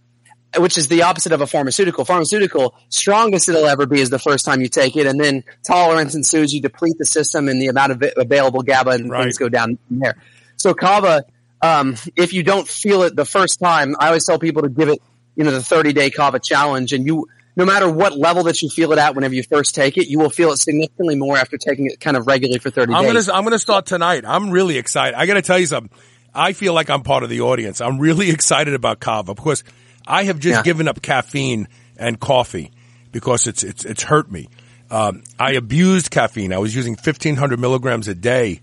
which 0.58 0.78
is 0.78 0.88
the 0.88 1.04
opposite 1.04 1.32
of 1.32 1.42
a 1.42 1.48
pharmaceutical. 1.48 2.06
Pharmaceutical, 2.06 2.76
strongest 2.90 3.50
it'll 3.50 3.66
ever 3.66 3.86
be 3.86 4.00
is 4.00 4.10
the 4.10 4.20
first 4.20 4.46
time 4.46 4.62
you 4.62 4.68
take 4.70 4.96
it, 4.96 5.08
and 5.08 5.20
then 5.20 5.44
tolerance 5.64 6.16
ensues. 6.16 6.54
You 6.54 6.62
deplete 6.62 6.98
the 6.98 7.06
system, 7.06 7.48
and 7.48 7.62
the 7.62 7.68
amount 7.68 7.92
of 7.92 8.04
available 8.18 8.62
GABA 8.62 8.92
and 8.92 9.10
Right. 9.10 9.24
things 9.24 9.38
go 9.38 9.50
down 9.50 9.78
from 9.88 10.00
there. 10.00 10.16
So 10.58 10.74
kava, 10.74 11.26
um, 11.62 11.96
if 12.16 12.34
you 12.34 12.44
don't 12.44 12.68
feel 12.68 13.04
it 13.04 13.16
the 13.16 13.26
first 13.26 13.60
time, 13.60 13.96
I 14.00 14.08
always 14.08 14.26
tell 14.26 14.40
people 14.40 14.62
to 14.64 14.70
give 14.70 14.90
it, 14.90 15.00
you 15.36 15.44
know, 15.44 15.52
the 15.52 15.62
30 15.64 15.94
day 15.94 16.10
kava 16.10 16.40
challenge, 16.40 16.94
and 16.94 17.06
you. 17.06 17.28
No 17.56 17.66
matter 17.66 17.88
what 17.88 18.18
level 18.18 18.42
that 18.46 18.64
you 18.64 18.70
feel 18.70 18.92
it 18.94 18.98
at 18.98 19.14
whenever 19.14 19.36
you 19.36 19.44
first 19.44 19.76
take 19.76 19.96
it, 20.00 20.08
you 20.08 20.18
will 20.18 20.32
feel 20.32 20.52
it 20.54 20.58
significantly 20.58 21.16
more 21.16 21.38
after 21.38 21.56
taking 21.56 21.86
it 21.86 22.00
kind 22.00 22.18
of 22.18 22.26
regularly 22.26 22.58
for 22.58 22.72
30 22.72 22.92
I'm 22.96 23.04
days. 23.04 23.28
gonna 23.28 23.38
I'm 23.38 23.44
gonna 23.44 23.60
start 23.60 23.86
tonight. 23.86 24.24
I'm 24.26 24.50
really 24.50 24.80
excited. 24.80 25.16
I 25.16 25.28
got 25.28 25.36
to 25.36 25.44
tell 25.44 25.60
you 25.60 25.68
something. 25.68 25.96
I 26.34 26.54
feel 26.54 26.74
like 26.74 26.90
I'm 26.90 27.04
part 27.04 27.22
of 27.22 27.30
the 27.30 27.42
audience. 27.42 27.80
I'm 27.80 28.00
really 28.00 28.30
excited 28.32 28.74
about 28.74 29.00
kava 29.02 29.36
because 29.36 29.64
I 30.08 30.24
have 30.26 30.40
just 30.40 30.58
Yeah. 30.58 30.64
given 30.64 30.88
up 30.88 31.02
caffeine 31.02 31.68
and 31.98 32.20
coffee 32.20 32.72
because 33.12 33.48
it's 33.48 33.64
it's 33.64 33.86
it's 33.86 34.04
hurt 34.04 34.32
me. 34.32 34.50
Um, 34.92 35.24
I 35.40 35.54
abused 35.54 36.12
caffeine. 36.12 36.54
I 36.54 36.58
was 36.60 36.76
using 36.76 36.94
1500 36.94 37.60
milligrams 37.60 38.08
a 38.08 38.16
day 38.16 38.62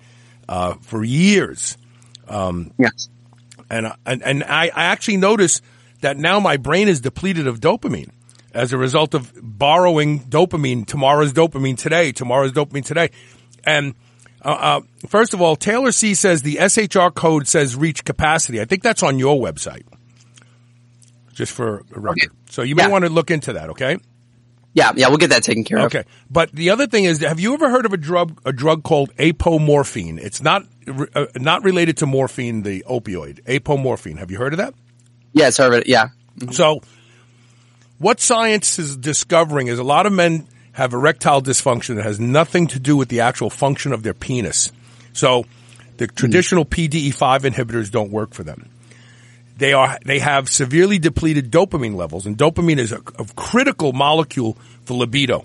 uh, 0.48 0.74
for 0.82 1.02
years, 1.02 1.76
yes. 2.78 3.08
and 3.70 3.86
I- 3.88 3.96
and 4.06 4.22
and 4.22 4.44
I, 4.44 4.66
I 4.74 4.84
actually 4.84 5.16
notice 5.16 5.60
that 6.02 6.16
now 6.16 6.40
my 6.40 6.56
brain 6.56 6.88
is 6.88 7.00
depleted 7.00 7.46
of 7.46 7.60
dopamine 7.60 8.10
as 8.52 8.72
a 8.72 8.78
result 8.78 9.14
of 9.14 9.32
borrowing 9.40 10.20
dopamine. 10.20 10.86
Tomorrow's 10.86 11.32
dopamine 11.32 11.76
today. 11.78 12.12
Tomorrow's 12.12 12.52
dopamine 12.52 12.84
today, 12.84 13.10
and. 13.64 13.94
Uh, 14.42 14.48
uh, 14.48 14.80
first 15.06 15.34
of 15.34 15.42
all, 15.42 15.54
Taylor 15.54 15.92
C 15.92 16.14
says 16.14 16.40
the 16.40 16.56
SHR 16.56 17.14
code 17.14 17.46
says 17.46 17.76
reach 17.76 18.06
capacity. 18.06 18.58
I 18.58 18.64
think 18.64 18.82
that's 18.82 19.02
on 19.02 19.18
your 19.18 19.38
website. 19.38 19.82
Just 21.40 21.52
for 21.52 21.82
a 21.96 21.98
record. 22.00 22.30
So 22.50 22.60
you 22.62 22.74
may 22.76 22.82
Yeah. 22.82 22.88
want 22.88 23.04
to 23.06 23.10
look 23.10 23.30
into 23.30 23.54
that, 23.54 23.70
okay? 23.70 23.96
Yeah, 24.74 24.92
yeah, 24.94 25.08
we'll 25.08 25.16
get 25.16 25.30
that 25.30 25.42
taken 25.42 25.64
care 25.64 25.78
of. 25.78 25.84
Okay. 25.86 26.04
But 26.30 26.52
the 26.52 26.68
other 26.70 26.86
thing 26.86 27.04
is, 27.04 27.20
have 27.22 27.40
you 27.40 27.54
ever 27.54 27.70
heard 27.70 27.86
of 27.86 27.92
a 27.92 27.96
drug, 27.96 28.40
a 28.44 28.52
drug 28.52 28.82
called 28.84 29.10
apomorphine? 29.16 30.18
It's 30.18 30.42
not, 30.42 30.64
uh, 31.14 31.26
not 31.36 31.64
related 31.64 31.96
to 31.98 32.06
morphine, 32.06 32.62
the 32.62 32.84
opioid. 32.88 33.42
Apomorphine. 33.44 34.18
Have 34.18 34.30
you 34.30 34.38
heard 34.38 34.52
of 34.52 34.58
that? 34.58 34.74
Yeah, 35.32 35.48
it's 35.48 35.56
heard 35.56 35.72
of 35.72 35.80
it. 35.80 35.88
Yeah. 35.88 36.10
So, 36.52 36.82
what 37.98 38.20
science 38.20 38.78
is 38.78 38.96
discovering 38.96 39.66
is 39.66 39.78
a 39.78 39.84
lot 39.84 40.06
of 40.06 40.12
men 40.12 40.46
have 40.72 40.92
erectile 40.92 41.42
dysfunction 41.42 41.96
that 41.96 42.04
has 42.04 42.20
nothing 42.20 42.66
to 42.68 42.78
do 42.78 42.96
with 42.96 43.08
the 43.08 43.20
actual 43.20 43.50
function 43.50 43.92
of 43.92 44.02
their 44.02 44.14
penis. 44.14 44.70
So, 45.12 45.46
the 45.96 46.06
traditional 46.06 46.64
PDE5 46.64 47.40
inhibitors 47.42 47.90
don't 47.90 48.10
work 48.12 48.34
for 48.34 48.44
them. 48.44 48.69
They 49.60 49.74
are 49.74 49.98
they 50.06 50.20
have 50.20 50.48
severely 50.48 50.98
depleted 50.98 51.50
dopamine 51.50 51.94
levels, 51.94 52.24
and 52.24 52.34
dopamine 52.34 52.78
is 52.78 52.92
a, 52.92 53.02
a 53.18 53.26
critical 53.36 53.92
molecule 53.92 54.56
for 54.86 54.94
libido, 54.94 55.44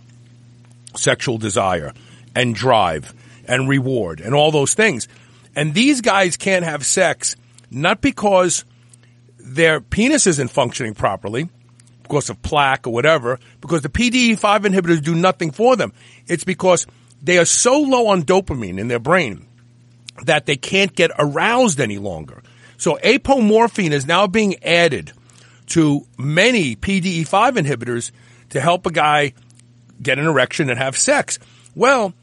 sexual 0.95 1.37
desire, 1.37 1.91
and 2.33 2.55
drive, 2.55 3.13
and 3.45 3.67
reward, 3.67 4.21
and 4.21 4.33
all 4.33 4.51
those 4.51 4.73
things. 4.73 5.09
And 5.53 5.73
these 5.73 5.99
guys 5.99 6.37
can't 6.37 6.63
have 6.63 6.85
sex 6.85 7.35
not 7.69 7.99
because 7.99 8.63
their 9.37 9.81
penis 9.81 10.27
isn't 10.27 10.47
functioning 10.47 10.93
properly 10.93 11.49
because 12.01 12.29
of 12.29 12.41
plaque 12.41 12.87
or 12.87 12.93
whatever, 12.93 13.37
because 13.59 13.81
the 13.81 13.89
PDE5 13.89 14.61
inhibitors 14.61 15.03
do 15.03 15.13
nothing 15.13 15.51
for 15.51 15.75
them. 15.75 15.91
It's 16.25 16.45
because 16.45 16.87
they 17.21 17.37
are 17.37 17.43
so 17.43 17.81
low 17.81 18.07
on 18.07 18.23
dopamine 18.23 18.79
in 18.79 18.87
their 18.87 18.99
brain 18.99 19.45
that 20.23 20.45
they 20.45 20.55
can't 20.55 20.95
get 20.95 21.11
aroused 21.19 21.81
any 21.81 21.97
longer. 21.97 22.41
So 22.77 22.97
apomorphine 23.03 23.91
is 23.91 24.05
now 24.05 24.27
being 24.27 24.63
added 24.63 25.11
to 25.67 26.05
many 26.17 26.75
PDE5 26.75 27.57
inhibitors 27.57 28.11
to 28.49 28.61
help 28.61 28.85
a 28.85 28.91
guy 28.91 29.33
get 30.01 30.19
an 30.19 30.25
erection 30.25 30.69
and 30.69 30.77
have 30.77 30.97
sex. 30.97 31.39
Well, 31.75 32.13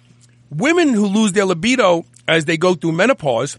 women 0.50 0.90
who 0.90 1.06
lose 1.06 1.32
their 1.32 1.44
libido 1.44 2.04
as 2.28 2.44
they 2.44 2.56
go 2.56 2.74
through 2.74 2.92
menopause, 2.92 3.58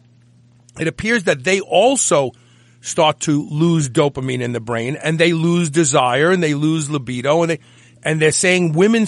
it 0.80 0.88
appears 0.88 1.24
that 1.24 1.44
they 1.44 1.60
also 1.60 2.32
start 2.82 3.20
to 3.22 3.48
lose 3.50 3.90
dopamine 3.90 4.42
in 4.42 4.52
the 4.52 4.60
brain 4.60 4.98
and 5.02 5.18
they 5.18 5.34
lose 5.34 5.70
desire 5.70 6.32
and 6.32 6.44
they 6.44 6.54
lose 6.54 6.90
libido 6.90 7.42
and 7.42 7.52
they 7.52 7.60
and 8.06 8.22
they're 8.22 8.32
saying 8.32 8.74
women 8.74 9.06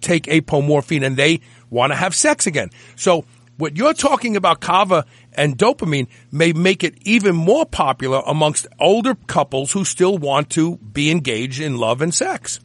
take 0.00 0.24
apomorphine 0.24 1.04
and 1.04 1.16
they 1.16 1.40
want 1.68 1.90
to 1.90 1.96
have 1.96 2.14
sex 2.14 2.46
again. 2.46 2.70
So 2.94 3.24
what 3.56 3.76
you're 3.76 3.94
talking 3.94 4.36
about 4.36 4.60
kava 4.60 5.04
and 5.34 5.56
dopamine 5.56 6.08
may 6.30 6.52
make 6.52 6.84
it 6.84 6.94
even 7.02 7.34
more 7.36 7.66
popular 7.66 8.22
amongst 8.26 8.66
older 8.78 9.14
couples 9.14 9.72
who 9.72 9.84
still 9.84 10.18
want 10.18 10.50
to 10.50 10.76
be 10.76 11.10
engaged 11.10 11.60
in 11.60 11.76
love 11.76 12.02
and 12.02 12.14
sex. 12.14 12.60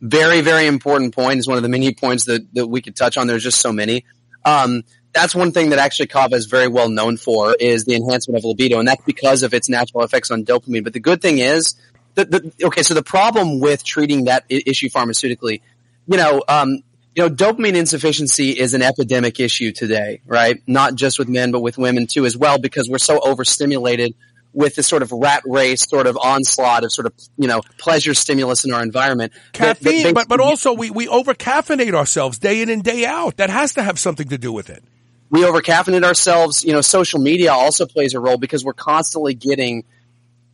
Very, 0.00 0.40
very 0.40 0.66
important 0.66 1.14
point. 1.14 1.38
Is 1.38 1.48
one 1.48 1.56
of 1.56 1.62
the 1.62 1.68
many 1.68 1.94
points 1.94 2.24
that, 2.26 2.46
that 2.54 2.66
we 2.66 2.82
could 2.82 2.94
touch 2.94 3.16
on. 3.16 3.26
There's 3.26 3.42
just 3.42 3.60
so 3.60 3.72
many. 3.72 4.04
Um, 4.44 4.84
that's 5.14 5.34
one 5.34 5.52
thing 5.52 5.70
that 5.70 5.78
actually 5.78 6.08
kava 6.08 6.34
is 6.36 6.46
very 6.46 6.68
well 6.68 6.88
known 6.88 7.16
for 7.16 7.54
is 7.54 7.84
the 7.84 7.94
enhancement 7.94 8.36
of 8.36 8.44
libido, 8.44 8.78
and 8.78 8.88
that's 8.88 9.02
because 9.04 9.42
of 9.42 9.54
its 9.54 9.68
natural 9.68 10.02
effects 10.02 10.30
on 10.30 10.44
dopamine. 10.44 10.84
But 10.84 10.92
the 10.92 11.00
good 11.00 11.22
thing 11.22 11.38
is 11.38 11.76
the, 12.14 12.52
okay, 12.62 12.82
so 12.82 12.94
the 12.94 13.02
problem 13.02 13.60
with 13.60 13.84
treating 13.84 14.24
that 14.24 14.44
issue 14.48 14.88
pharmaceutically, 14.88 15.62
you 16.06 16.16
know, 16.16 16.42
um, 16.48 16.82
you 17.14 17.22
know, 17.22 17.28
dopamine 17.30 17.74
insufficiency 17.74 18.50
is 18.50 18.74
an 18.74 18.82
epidemic 18.82 19.38
issue 19.40 19.72
today, 19.72 20.20
right? 20.26 20.60
Not 20.66 20.94
just 20.96 21.18
with 21.18 21.28
men, 21.28 21.52
but 21.52 21.60
with 21.60 21.78
women 21.78 22.06
too 22.06 22.26
as 22.26 22.36
well, 22.36 22.58
because 22.58 22.88
we're 22.88 22.98
so 22.98 23.20
overstimulated 23.20 24.14
with 24.52 24.76
this 24.76 24.86
sort 24.86 25.02
of 25.02 25.10
rat 25.12 25.42
race 25.46 25.88
sort 25.88 26.06
of 26.06 26.16
onslaught 26.16 26.84
of 26.84 26.92
sort 26.92 27.06
of, 27.06 27.12
you 27.36 27.48
know, 27.48 27.60
pleasure 27.78 28.14
stimulus 28.14 28.64
in 28.64 28.72
our 28.72 28.82
environment. 28.82 29.32
that- 29.54 29.80
that 29.80 29.84
Caffeine, 29.84 30.14
but, 30.14 30.28
but 30.28 30.40
also 30.40 30.72
we, 30.72 30.90
we 30.90 31.08
over 31.08 31.34
caffeinate 31.34 31.94
ourselves 31.94 32.38
day 32.38 32.62
in 32.62 32.68
and 32.68 32.82
day 32.82 33.04
out. 33.04 33.36
That 33.38 33.50
has 33.50 33.74
to 33.74 33.82
have 33.82 33.98
something 33.98 34.28
to 34.28 34.38
do 34.38 34.52
with 34.52 34.70
it. 34.70 34.82
we 35.30 35.44
over 35.44 35.60
caffeinate 35.60 36.04
ourselves. 36.04 36.64
You 36.64 36.72
know, 36.72 36.80
social 36.82 37.20
media 37.20 37.52
also 37.52 37.84
plays 37.86 38.14
a 38.14 38.20
role 38.20 38.38
because 38.38 38.64
we're 38.64 38.74
constantly 38.74 39.34
getting, 39.34 39.84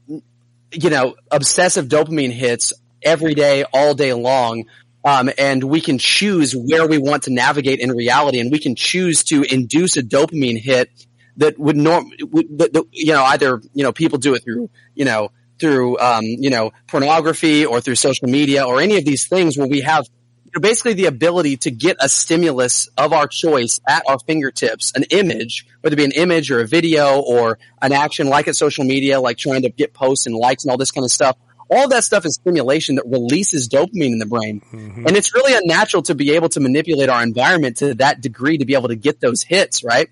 you 0.09 0.91
know, 0.91 1.17
obsessive 1.31 1.87
dopamine 1.89 2.33
hits 2.33 2.73
every 3.03 3.35
day, 3.35 3.65
all 3.73 3.95
day 3.95 4.13
long. 4.15 4.65
Um, 5.05 5.31
and 5.39 5.65
we 5.65 5.81
can 5.81 5.99
choose 5.99 6.55
where 6.55 6.87
we 6.87 6.99
want 6.99 7.23
to 7.25 7.33
navigate 7.33 7.81
in 7.81 7.91
reality, 7.91 8.39
and 8.39 8.51
we 8.51 8.59
can 8.59 8.75
choose 8.75 9.25
to 9.25 9.43
induce 9.43 9.97
a 9.97 10.03
dopamine 10.03 10.61
hit 10.61 10.91
that 11.39 11.59
would 11.59 11.77
norm, 11.77 12.11
that, 12.19 12.71
that, 12.73 12.85
you 12.93 13.13
know, 13.13 13.25
either 13.25 13.63
you 13.73 13.83
know 13.83 13.93
people 13.93 14.19
do 14.19 14.35
it 14.35 14.45
through, 14.45 14.69
you 14.95 15.07
know, 15.07 15.31
through 15.59 15.99
um, 15.99 16.25
you 16.25 16.51
know 16.51 16.73
pornography 16.87 17.65
or 17.65 17.81
through 17.81 17.95
social 17.95 18.29
media 18.29 18.65
or 18.67 18.81
any 18.81 18.99
of 18.99 19.05
these 19.05 19.27
things 19.27 19.57
where 19.57 19.69
we 19.69 19.81
have 19.81 20.07
you 20.45 20.53
know, 20.57 20.61
basically 20.61 20.95
the 20.95 21.07
ability 21.07 21.57
to 21.59 21.71
get 21.71 21.97
a 22.01 22.09
stimulus 22.09 22.89
of 22.99 23.13
our 23.13 23.29
choice 23.29 23.81
at 23.87 24.03
our 24.09 24.19
fingertips, 24.19 24.93
an 24.97 25.05
image, 25.05 25.67
whether 25.81 25.95
it 25.95 25.97
be 25.97 26.05
an 26.05 26.13
image 26.13 26.51
or 26.51 26.61
a 26.61 26.67
video 26.67 27.21
or 27.21 27.59
an 27.81 27.93
action 27.93 28.29
like 28.29 28.49
at 28.49 28.57
social 28.57 28.85
media, 28.85 29.21
like 29.21 29.39
trying 29.39 29.63
to 29.63 29.71
get 29.71 29.95
posts 29.95 30.27
and 30.27 30.35
likes 30.35 30.65
and 30.65 30.71
all 30.71 30.77
this 30.77 30.91
kind 30.91 31.05
of 31.05 31.13
stuff. 31.13 31.37
All 31.71 31.89
that 31.89 32.03
stuff 32.05 32.27
is 32.27 32.35
stimulation 32.35 32.97
that 32.97 33.07
releases 33.07 33.69
dopamine 33.69 34.13
in 34.13 34.19
the 34.19 34.27
brain. 34.27 34.61
Mm-hmm. 34.61 35.07
And 35.07 35.17
it's 35.17 35.35
really 35.35 35.55
unnatural 35.55 36.03
to 36.05 36.15
be 36.15 36.33
able 36.33 36.49
to 36.51 36.61
manipulate 36.61 37.09
our 37.09 37.23
environment 37.23 37.77
to 37.79 37.95
that 37.95 38.21
degree 38.21 38.59
to 38.59 38.65
be 38.65 38.75
able 38.75 38.89
to 38.89 38.97
get 38.97 39.21
those 39.21 39.43
hits, 39.43 39.85
right? 39.85 40.11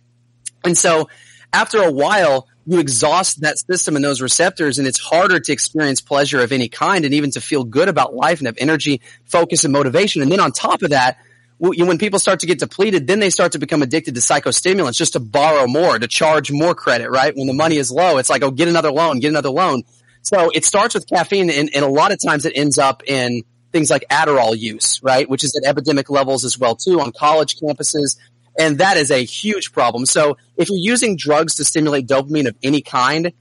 And 0.64 0.78
so 0.78 1.08
after 1.52 1.82
a 1.82 1.90
while, 1.90 2.46
you 2.66 2.78
exhaust 2.80 3.40
that 3.40 3.58
system 3.58 3.96
and 3.96 4.04
those 4.04 4.20
receptors 4.20 4.78
and 4.78 4.86
it's 4.86 5.00
harder 5.00 5.40
to 5.40 5.52
experience 5.52 6.00
pleasure 6.02 6.40
of 6.40 6.52
any 6.52 6.68
kind 6.68 7.04
and 7.04 7.14
even 7.14 7.30
to 7.30 7.40
feel 7.40 7.64
good 7.64 7.88
about 7.88 8.14
life 8.14 8.38
and 8.38 8.46
have 8.46 8.58
energy, 8.58 9.00
focus 9.24 9.64
and 9.64 9.72
motivation. 9.72 10.22
And 10.22 10.30
then 10.30 10.38
on 10.38 10.52
top 10.52 10.82
of 10.82 10.90
that, 10.90 11.16
when 11.58 11.98
people 11.98 12.18
start 12.18 12.40
to 12.40 12.46
get 12.46 12.58
depleted, 12.60 13.06
then 13.06 13.18
they 13.18 13.30
start 13.30 13.52
to 13.52 13.58
become 13.58 13.82
addicted 13.82 14.14
to 14.14 14.20
psychostimulants 14.20 14.96
just 14.96 15.14
to 15.14 15.20
borrow 15.20 15.66
more, 15.66 15.98
to 15.98 16.06
charge 16.06 16.52
more 16.52 16.74
credit, 16.74 17.10
right? 17.10 17.34
When 17.34 17.46
the 17.46 17.54
money 17.54 17.78
is 17.78 17.90
low, 17.90 18.18
it's 18.18 18.30
like, 18.30 18.42
oh, 18.42 18.50
get 18.50 18.68
another 18.68 18.92
loan, 18.92 19.18
get 19.18 19.28
another 19.28 19.50
loan. 19.50 19.82
So 20.22 20.50
it 20.54 20.64
starts 20.64 20.94
with 20.94 21.08
caffeine 21.08 21.50
and, 21.50 21.70
and 21.74 21.84
a 21.84 21.88
lot 21.88 22.12
of 22.12 22.18
times 22.24 22.44
it 22.44 22.52
ends 22.54 22.78
up 22.78 23.02
in 23.06 23.42
things 23.72 23.90
like 23.90 24.04
Adderall 24.10 24.58
use, 24.58 25.00
right? 25.02 25.28
Which 25.28 25.44
is 25.44 25.56
at 25.56 25.68
epidemic 25.68 26.10
levels 26.10 26.44
as 26.44 26.58
well 26.58 26.76
too 26.76 27.00
on 27.00 27.12
college 27.12 27.56
campuses. 27.56 28.18
And 28.58 28.78
that 28.78 28.96
is 28.96 29.10
a 29.10 29.24
huge 29.24 29.72
problem. 29.72 30.06
So 30.06 30.36
if 30.56 30.68
you're 30.68 30.78
using 30.78 31.16
drugs 31.16 31.56
to 31.56 31.64
stimulate 31.64 32.06
dopamine 32.06 32.48
of 32.48 32.56
any 32.62 32.82
kind, 32.82 33.32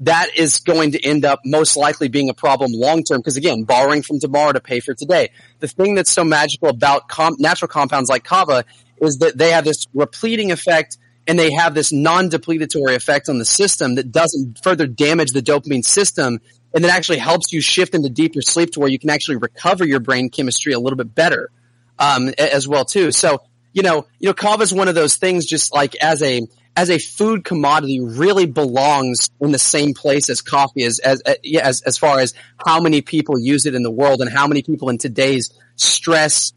that 0.00 0.36
is 0.36 0.58
going 0.58 0.92
to 0.92 1.02
end 1.02 1.24
up 1.24 1.40
most 1.44 1.76
likely 1.76 2.08
being 2.08 2.28
a 2.28 2.34
problem 2.34 2.72
long 2.72 3.02
term 3.02 3.18
because 3.18 3.36
again, 3.36 3.64
borrowing 3.64 4.02
from 4.02 4.18
tomorrow 4.18 4.52
to 4.52 4.60
pay 4.60 4.80
for 4.80 4.94
today. 4.94 5.30
The 5.60 5.68
thing 5.68 5.94
that's 5.94 6.10
so 6.10 6.24
magical 6.24 6.68
about 6.68 7.04
natural 7.38 7.68
compounds 7.68 8.10
like 8.10 8.24
kava 8.24 8.64
is 9.00 9.18
that 9.18 9.38
they 9.38 9.52
have 9.52 9.64
this 9.64 9.86
repleting 9.94 10.52
effect 10.52 10.98
and 11.26 11.38
they 11.38 11.52
have 11.52 11.74
this 11.74 11.92
non-depletatory 11.92 12.94
effect 12.94 13.28
on 13.28 13.38
the 13.38 13.44
system 13.44 13.96
that 13.96 14.12
doesn't 14.12 14.62
further 14.62 14.86
damage 14.86 15.32
the 15.32 15.42
dopamine 15.42 15.84
system 15.84 16.40
and 16.74 16.84
that 16.84 16.94
actually 16.94 17.18
helps 17.18 17.52
you 17.52 17.60
shift 17.60 17.94
into 17.94 18.10
deeper 18.10 18.42
sleep 18.42 18.72
to 18.72 18.80
where 18.80 18.88
you 18.88 18.98
can 18.98 19.10
actually 19.10 19.36
recover 19.36 19.86
your 19.86 20.00
brain 20.00 20.28
chemistry 20.28 20.72
a 20.72 20.78
little 20.78 20.96
bit 20.96 21.14
better 21.14 21.50
um, 21.98 22.28
as 22.38 22.68
well 22.68 22.84
too. 22.84 23.10
So 23.12 23.40
you 23.76 23.82
know, 23.82 24.06
you 24.18 24.28
know, 24.28 24.32
kava 24.32 24.62
is 24.62 24.72
one 24.72 24.88
of 24.88 24.94
those 24.94 25.16
things. 25.16 25.44
Just 25.44 25.72
like 25.74 25.96
as 25.96 26.22
a 26.22 26.48
as 26.74 26.88
a 26.88 26.98
food 26.98 27.44
commodity, 27.44 28.00
really 28.00 28.46
belongs 28.46 29.28
in 29.38 29.52
the 29.52 29.58
same 29.58 29.92
place 29.92 30.30
as 30.30 30.40
coffee, 30.40 30.82
as 30.84 30.98
as 30.98 31.20
as 31.20 31.82
as 31.82 31.98
far 31.98 32.18
as 32.18 32.32
how 32.66 32.80
many 32.80 33.02
people 33.02 33.38
use 33.38 33.66
it 33.66 33.74
in 33.74 33.82
the 33.82 33.90
world 33.90 34.22
and 34.22 34.30
how 34.30 34.46
many 34.46 34.62
people 34.62 34.88
in 34.88 34.96
today's 34.96 35.52
stress, 35.74 36.54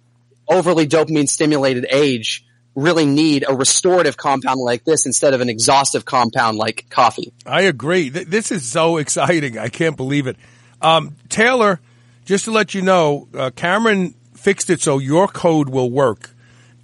overly 0.47 0.87
dopamine 0.87 1.27
stimulated 1.27 1.85
age 1.91 2.45
really 2.79 3.05
need 3.05 3.45
a 3.47 3.53
restorative 3.53 4.17
compound 4.17 4.59
like 4.59 4.83
this 4.83 5.05
instead 5.05 5.33
of 5.33 5.41
an 5.41 5.49
exhaustive 5.49 6.05
compound 6.05 6.57
like 6.57 6.85
coffee. 6.89 7.33
I 7.45 7.61
agree. 7.63 8.09
This 8.09 8.51
is 8.51 8.65
so 8.65 8.97
exciting. 8.97 9.57
I 9.57 9.69
can't 9.69 9.97
believe 9.97 10.27
it. 10.27 10.37
Um, 10.81 11.15
Taylor, 11.27 11.79
just 12.25 12.45
to 12.45 12.51
let 12.51 12.73
you 12.73 12.81
know, 12.81 13.27
uh, 13.33 13.51
Cameron 13.55 14.15
fixed 14.33 14.69
it 14.69 14.81
so 14.81 14.97
your 14.97 15.27
code 15.27 15.69
will 15.69 15.89
work 15.89 16.31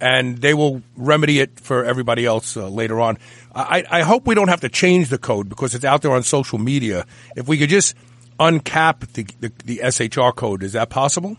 and 0.00 0.38
they 0.38 0.52
will 0.52 0.82
remedy 0.96 1.40
it 1.40 1.58
for 1.58 1.84
everybody 1.84 2.26
else 2.26 2.56
uh, 2.56 2.68
later 2.68 3.00
on. 3.00 3.18
I, 3.54 3.84
I, 3.90 4.02
hope 4.02 4.26
we 4.26 4.34
don't 4.34 4.48
have 4.48 4.60
to 4.60 4.68
change 4.68 5.08
the 5.08 5.16
code 5.16 5.48
because 5.48 5.74
it's 5.74 5.84
out 5.86 6.02
there 6.02 6.12
on 6.12 6.22
social 6.22 6.58
media. 6.58 7.06
If 7.34 7.48
we 7.48 7.56
could 7.56 7.70
just 7.70 7.94
uncap 8.38 9.10
the, 9.14 9.22
the, 9.40 9.52
the 9.64 9.78
SHR 9.78 10.34
code, 10.36 10.62
is 10.62 10.74
that 10.74 10.90
possible? 10.90 11.38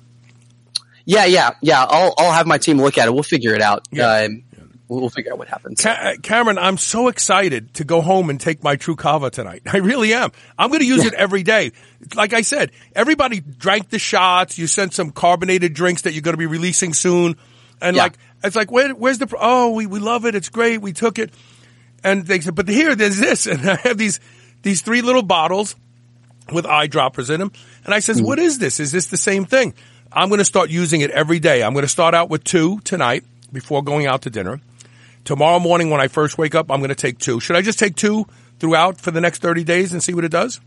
Yeah, 1.06 1.26
yeah, 1.26 1.52
yeah. 1.62 1.86
I'll 1.88 2.14
I'll 2.18 2.34
have 2.34 2.48
my 2.48 2.58
team 2.58 2.82
look 2.82 2.98
at 2.98 3.08
it. 3.08 3.14
We'll 3.14 3.24
figure 3.24 3.54
it 3.54 3.62
out. 3.62 3.88
Yeah. 3.92 4.08
Uh, 4.08 4.28
we'll 4.88 5.10
figure 5.10 5.34
out 5.34 5.38
what 5.38 5.48
happens. 5.48 5.82
Ca- 5.82 6.16
Cameron, 6.22 6.58
I'm 6.58 6.78
so 6.78 7.08
excited 7.08 7.74
to 7.76 7.84
go 7.84 8.02
home 8.02 8.30
and 8.30 8.40
take 8.40 8.64
my 8.64 8.76
True 8.76 8.96
Kava 8.96 9.30
tonight. 9.30 9.64
I 9.72 9.78
really 9.78 10.14
am. 10.14 10.32
I'm 10.58 10.70
going 10.70 10.80
to 10.80 10.88
use 10.88 11.06
it 11.06 11.14
every 11.14 11.44
day. 11.44 11.72
Like 12.16 12.34
I 12.34 12.42
said, 12.42 12.72
everybody 12.96 13.40
drank 13.40 13.90
the 13.90 14.00
shots. 14.00 14.58
You 14.58 14.68
sent 14.68 14.94
some 14.94 15.12
carbonated 15.12 15.74
drinks 15.74 16.04
that 16.04 16.14
you're 16.14 16.22
going 16.22 16.34
to 16.34 16.40
be 16.40 16.46
releasing 16.46 16.94
soon. 16.94 17.36
And 17.82 17.96
yeah. 17.96 18.04
like, 18.04 18.14
it's 18.44 18.56
like, 18.56 18.72
where, 18.72 18.94
where's 18.94 19.18
the, 19.18 19.34
oh, 19.40 19.72
we, 19.72 19.86
we 19.86 20.00
love 20.00 20.26
it. 20.26 20.36
It's 20.36 20.50
great. 20.50 20.82
We 20.82 20.94
took 20.94 21.20
it. 21.20 21.32
And 22.04 22.26
they 22.26 22.40
said, 22.40 22.56
but 22.56 22.68
here, 22.68 22.96
there's 22.96 23.18
this. 23.18 23.46
And 23.48 23.70
I 23.70 23.76
have 23.76 23.98
these, 23.98 24.20
these 24.62 24.82
three 24.82 25.02
little 25.02 25.24
bottles 25.24 25.76
with 26.52 26.66
eyedroppers 26.66 27.30
in 27.30 27.40
them. 27.40 27.52
And 27.86 27.94
I 27.94 28.00
says, 28.00 28.22
mm. 28.22 28.26
what 28.26 28.40
is 28.40 28.60
this? 28.60 28.80
Is 28.80 28.92
this 28.92 29.08
the 29.08 29.18
same 29.18 29.46
thing? 29.46 29.74
I'm 30.12 30.30
going 30.30 30.40
to 30.40 30.46
start 30.46 30.70
using 30.70 31.02
it 31.02 31.12
every 31.12 31.40
day. 31.40 31.64
I'm 31.64 31.74
going 31.74 31.84
to 31.84 31.90
start 31.90 32.14
out 32.14 32.30
with 32.30 32.44
two 32.44 32.80
tonight 32.82 33.24
before 33.52 33.84
going 33.84 34.08
out 34.08 34.24
to 34.24 34.30
dinner. 34.30 34.62
Tomorrow 35.28 35.60
morning 35.60 35.90
when 35.90 36.00
I 36.00 36.08
first 36.08 36.38
wake 36.38 36.56
up, 36.56 36.72
I'm 36.72 36.80
going 36.80 36.88
to 36.88 36.96
take 36.96 37.18
two. 37.20 37.42
Should 37.42 37.58
I 37.58 37.62
just 37.62 37.78
take 37.78 37.98
two 37.98 38.26
throughout 38.60 39.02
for 39.02 39.12
the 39.12 39.20
next 39.20 39.42
30 39.42 39.66
days 39.66 39.92
and 39.92 40.02
see 40.02 40.14
what 40.14 40.24
it 40.24 40.32
does? 40.32 40.62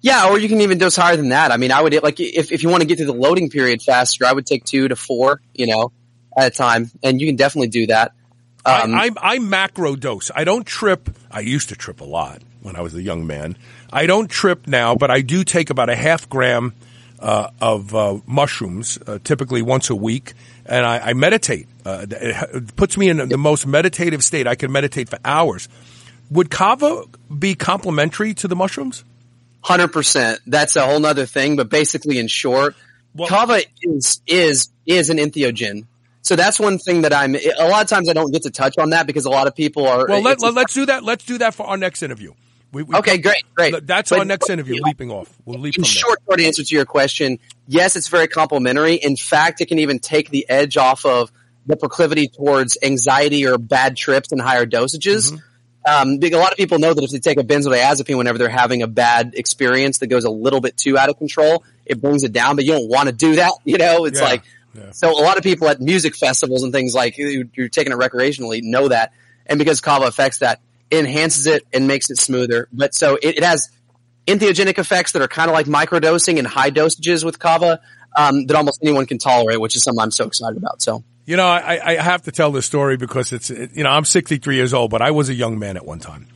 Yeah, 0.00 0.28
or 0.28 0.38
you 0.38 0.48
can 0.48 0.60
even 0.60 0.78
dose 0.78 0.94
higher 0.94 1.16
than 1.16 1.30
that. 1.30 1.50
I 1.50 1.56
mean, 1.56 1.72
I 1.72 1.82
would 1.82 2.00
like 2.00 2.20
if 2.20 2.52
if 2.52 2.62
you 2.62 2.68
want 2.68 2.82
to 2.82 2.86
get 2.86 2.98
through 2.98 3.08
the 3.08 3.12
loading 3.12 3.50
period 3.50 3.82
faster, 3.82 4.24
I 4.24 4.32
would 4.32 4.46
take 4.46 4.62
two 4.64 4.86
to 4.86 4.94
four. 4.94 5.40
You 5.52 5.66
know, 5.66 5.90
at 6.38 6.46
a 6.46 6.50
time, 6.50 6.92
and 7.02 7.20
you 7.20 7.26
can 7.26 7.34
definitely 7.34 7.70
do 7.70 7.88
that. 7.88 8.12
Um, 8.64 8.94
I, 8.94 9.06
I, 9.06 9.34
I 9.34 9.38
macro 9.40 9.96
dose. 9.96 10.30
I 10.32 10.44
don't 10.44 10.64
trip. 10.64 11.10
I 11.28 11.40
used 11.40 11.70
to 11.70 11.74
trip 11.74 12.00
a 12.00 12.04
lot 12.04 12.40
when 12.60 12.76
I 12.76 12.82
was 12.82 12.94
a 12.94 13.02
young 13.02 13.26
man. 13.26 13.56
I 13.92 14.06
don't 14.06 14.30
trip 14.30 14.68
now, 14.68 14.94
but 14.94 15.10
I 15.10 15.22
do 15.22 15.42
take 15.42 15.70
about 15.70 15.90
a 15.90 15.96
half 15.96 16.28
gram 16.28 16.72
uh, 17.18 17.50
of 17.60 17.92
uh, 17.96 18.20
mushrooms, 18.26 18.96
uh, 19.08 19.18
typically 19.24 19.62
once 19.62 19.90
a 19.90 19.96
week, 19.96 20.34
and 20.66 20.86
I, 20.86 20.98
I 20.98 21.12
meditate. 21.14 21.66
Uh, 21.84 22.06
it 22.08 22.76
puts 22.76 22.96
me 22.96 23.08
in 23.08 23.28
the 23.28 23.38
most 23.38 23.66
meditative 23.66 24.22
state. 24.22 24.46
I 24.46 24.54
can 24.54 24.70
meditate 24.70 25.08
for 25.08 25.18
hours. 25.24 25.68
Would 26.30 26.50
kava 26.50 27.04
be 27.36 27.54
complementary 27.54 28.34
to 28.34 28.48
the 28.48 28.56
mushrooms? 28.56 29.04
Hundred 29.62 29.88
percent. 29.88 30.40
That's 30.46 30.76
a 30.76 30.86
whole 30.86 31.04
other 31.04 31.26
thing. 31.26 31.56
But 31.56 31.68
basically, 31.68 32.18
in 32.18 32.28
short, 32.28 32.74
well, 33.14 33.28
kava 33.28 33.62
is 33.82 34.20
is 34.26 34.70
is 34.86 35.10
an 35.10 35.18
entheogen. 35.18 35.86
So 36.22 36.36
that's 36.36 36.60
one 36.60 36.78
thing 36.78 37.02
that 37.02 37.12
I'm. 37.12 37.34
A 37.34 37.68
lot 37.68 37.82
of 37.82 37.88
times 37.88 38.08
I 38.08 38.12
don't 38.12 38.32
get 38.32 38.42
to 38.44 38.50
touch 38.50 38.78
on 38.78 38.90
that 38.90 39.06
because 39.06 39.24
a 39.24 39.30
lot 39.30 39.46
of 39.48 39.54
people 39.56 39.86
are. 39.86 40.06
Well, 40.08 40.22
let, 40.22 40.40
let, 40.40 40.56
us 40.56 40.72
do 40.72 40.86
that. 40.86 41.02
Let's 41.02 41.24
do 41.26 41.38
that 41.38 41.54
for 41.54 41.66
our 41.66 41.76
next 41.76 42.02
interview. 42.02 42.32
We, 42.72 42.84
we, 42.84 42.94
okay, 42.96 43.18
great, 43.18 43.42
great. 43.54 43.86
That's 43.86 44.10
but, 44.10 44.20
our 44.20 44.24
next 44.24 44.48
interview. 44.48 44.80
leaping 44.82 45.10
off. 45.10 45.36
We'll 45.44 45.58
leap. 45.58 45.76
In 45.76 45.84
short, 45.84 46.20
short 46.26 46.40
answer 46.40 46.64
to 46.64 46.74
your 46.74 46.86
question, 46.86 47.38
yes, 47.66 47.96
it's 47.96 48.08
very 48.08 48.28
complementary. 48.28 48.94
In 48.94 49.16
fact, 49.16 49.60
it 49.60 49.66
can 49.66 49.78
even 49.78 49.98
take 49.98 50.30
the 50.30 50.48
edge 50.48 50.78
off 50.78 51.04
of 51.04 51.30
the 51.66 51.76
proclivity 51.76 52.28
towards 52.28 52.76
anxiety 52.82 53.46
or 53.46 53.58
bad 53.58 53.96
trips 53.96 54.32
in 54.32 54.38
higher 54.38 54.66
dosages. 54.66 55.32
Mm-hmm. 55.32 55.36
Um, 55.84 56.18
a 56.22 56.36
lot 56.36 56.52
of 56.52 56.56
people 56.56 56.78
know 56.78 56.94
that 56.94 57.02
if 57.02 57.10
they 57.10 57.18
take 57.18 57.38
a 57.38 57.42
benzodiazepine 57.42 58.16
whenever 58.16 58.38
they're 58.38 58.48
having 58.48 58.82
a 58.82 58.86
bad 58.86 59.34
experience 59.34 59.98
that 59.98 60.06
goes 60.06 60.24
a 60.24 60.30
little 60.30 60.60
bit 60.60 60.76
too 60.76 60.96
out 60.96 61.08
of 61.08 61.18
control, 61.18 61.64
it 61.84 62.00
brings 62.00 62.22
it 62.22 62.32
down. 62.32 62.56
But 62.56 62.64
you 62.64 62.72
don't 62.72 62.88
want 62.88 63.08
to 63.08 63.12
do 63.12 63.36
that. 63.36 63.52
You 63.64 63.78
know, 63.78 64.04
it's 64.04 64.20
yeah. 64.20 64.24
like 64.24 64.42
yeah. 64.74 64.90
so. 64.92 65.10
A 65.10 65.22
lot 65.22 65.38
of 65.38 65.42
people 65.42 65.68
at 65.68 65.80
music 65.80 66.14
festivals 66.14 66.62
and 66.62 66.72
things 66.72 66.94
like 66.94 67.16
you're 67.18 67.68
taking 67.68 67.92
it 67.92 67.98
recreationally 67.98 68.60
know 68.62 68.88
that, 68.88 69.12
and 69.46 69.58
because 69.58 69.80
kava 69.80 70.06
affects 70.06 70.38
that, 70.38 70.60
enhances 70.90 71.46
it 71.46 71.66
and 71.72 71.86
makes 71.86 72.10
it 72.10 72.18
smoother. 72.18 72.68
But 72.72 72.94
so 72.94 73.16
it, 73.16 73.38
it 73.38 73.44
has 73.44 73.70
entheogenic 74.26 74.78
effects 74.78 75.12
that 75.12 75.22
are 75.22 75.28
kind 75.28 75.48
of 75.48 75.54
like 75.54 75.66
microdosing 75.66 76.38
and 76.38 76.46
high 76.46 76.70
dosages 76.70 77.24
with 77.24 77.38
kava 77.38 77.80
um, 78.16 78.46
that 78.46 78.56
almost 78.56 78.80
anyone 78.82 79.06
can 79.06 79.18
tolerate, 79.18 79.60
which 79.60 79.74
is 79.74 79.82
something 79.82 80.00
I'm 80.00 80.12
so 80.12 80.26
excited 80.26 80.56
about. 80.56 80.80
So. 80.80 81.02
You 81.24 81.36
know, 81.36 81.46
I, 81.46 81.80
I 81.84 81.94
have 82.02 82.22
to 82.22 82.32
tell 82.32 82.50
this 82.50 82.66
story 82.66 82.96
because 82.96 83.32
it's, 83.32 83.48
you 83.50 83.84
know, 83.84 83.90
I'm 83.90 84.04
63 84.04 84.56
years 84.56 84.74
old, 84.74 84.90
but 84.90 85.02
I 85.02 85.12
was 85.12 85.28
a 85.28 85.34
young 85.34 85.58
man 85.58 85.76
at 85.76 85.86
one 85.86 86.00
time. 86.00 86.26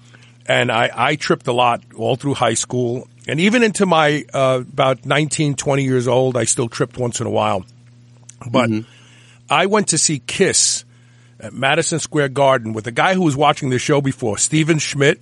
And 0.46 0.70
I, 0.70 0.90
I 0.94 1.16
tripped 1.16 1.48
a 1.48 1.52
lot 1.52 1.82
all 1.96 2.14
through 2.14 2.34
high 2.34 2.54
school. 2.54 3.08
And 3.26 3.40
even 3.40 3.64
into 3.64 3.84
my, 3.84 4.24
uh, 4.32 4.60
about 4.62 5.04
19, 5.04 5.56
20 5.56 5.82
years 5.82 6.06
old, 6.06 6.36
I 6.36 6.44
still 6.44 6.68
tripped 6.68 6.98
once 6.98 7.20
in 7.20 7.26
a 7.26 7.30
while. 7.30 7.64
But 8.48 8.70
mm-hmm. 8.70 8.88
I 9.50 9.66
went 9.66 9.88
to 9.88 9.98
see 9.98 10.20
Kiss 10.20 10.84
at 11.40 11.52
Madison 11.52 11.98
Square 11.98 12.30
Garden 12.30 12.72
with 12.72 12.86
a 12.86 12.92
guy 12.92 13.14
who 13.14 13.22
was 13.22 13.36
watching 13.36 13.70
the 13.70 13.80
show 13.80 14.00
before, 14.00 14.38
Steven 14.38 14.78
Schmidt, 14.78 15.20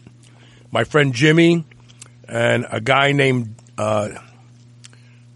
my 0.71 0.85
friend 0.85 1.15
Jimmy, 1.15 1.65
and 2.29 2.67
a 2.71 2.81
guy 2.81 3.13
named 3.13 3.55
uh, 3.79 4.11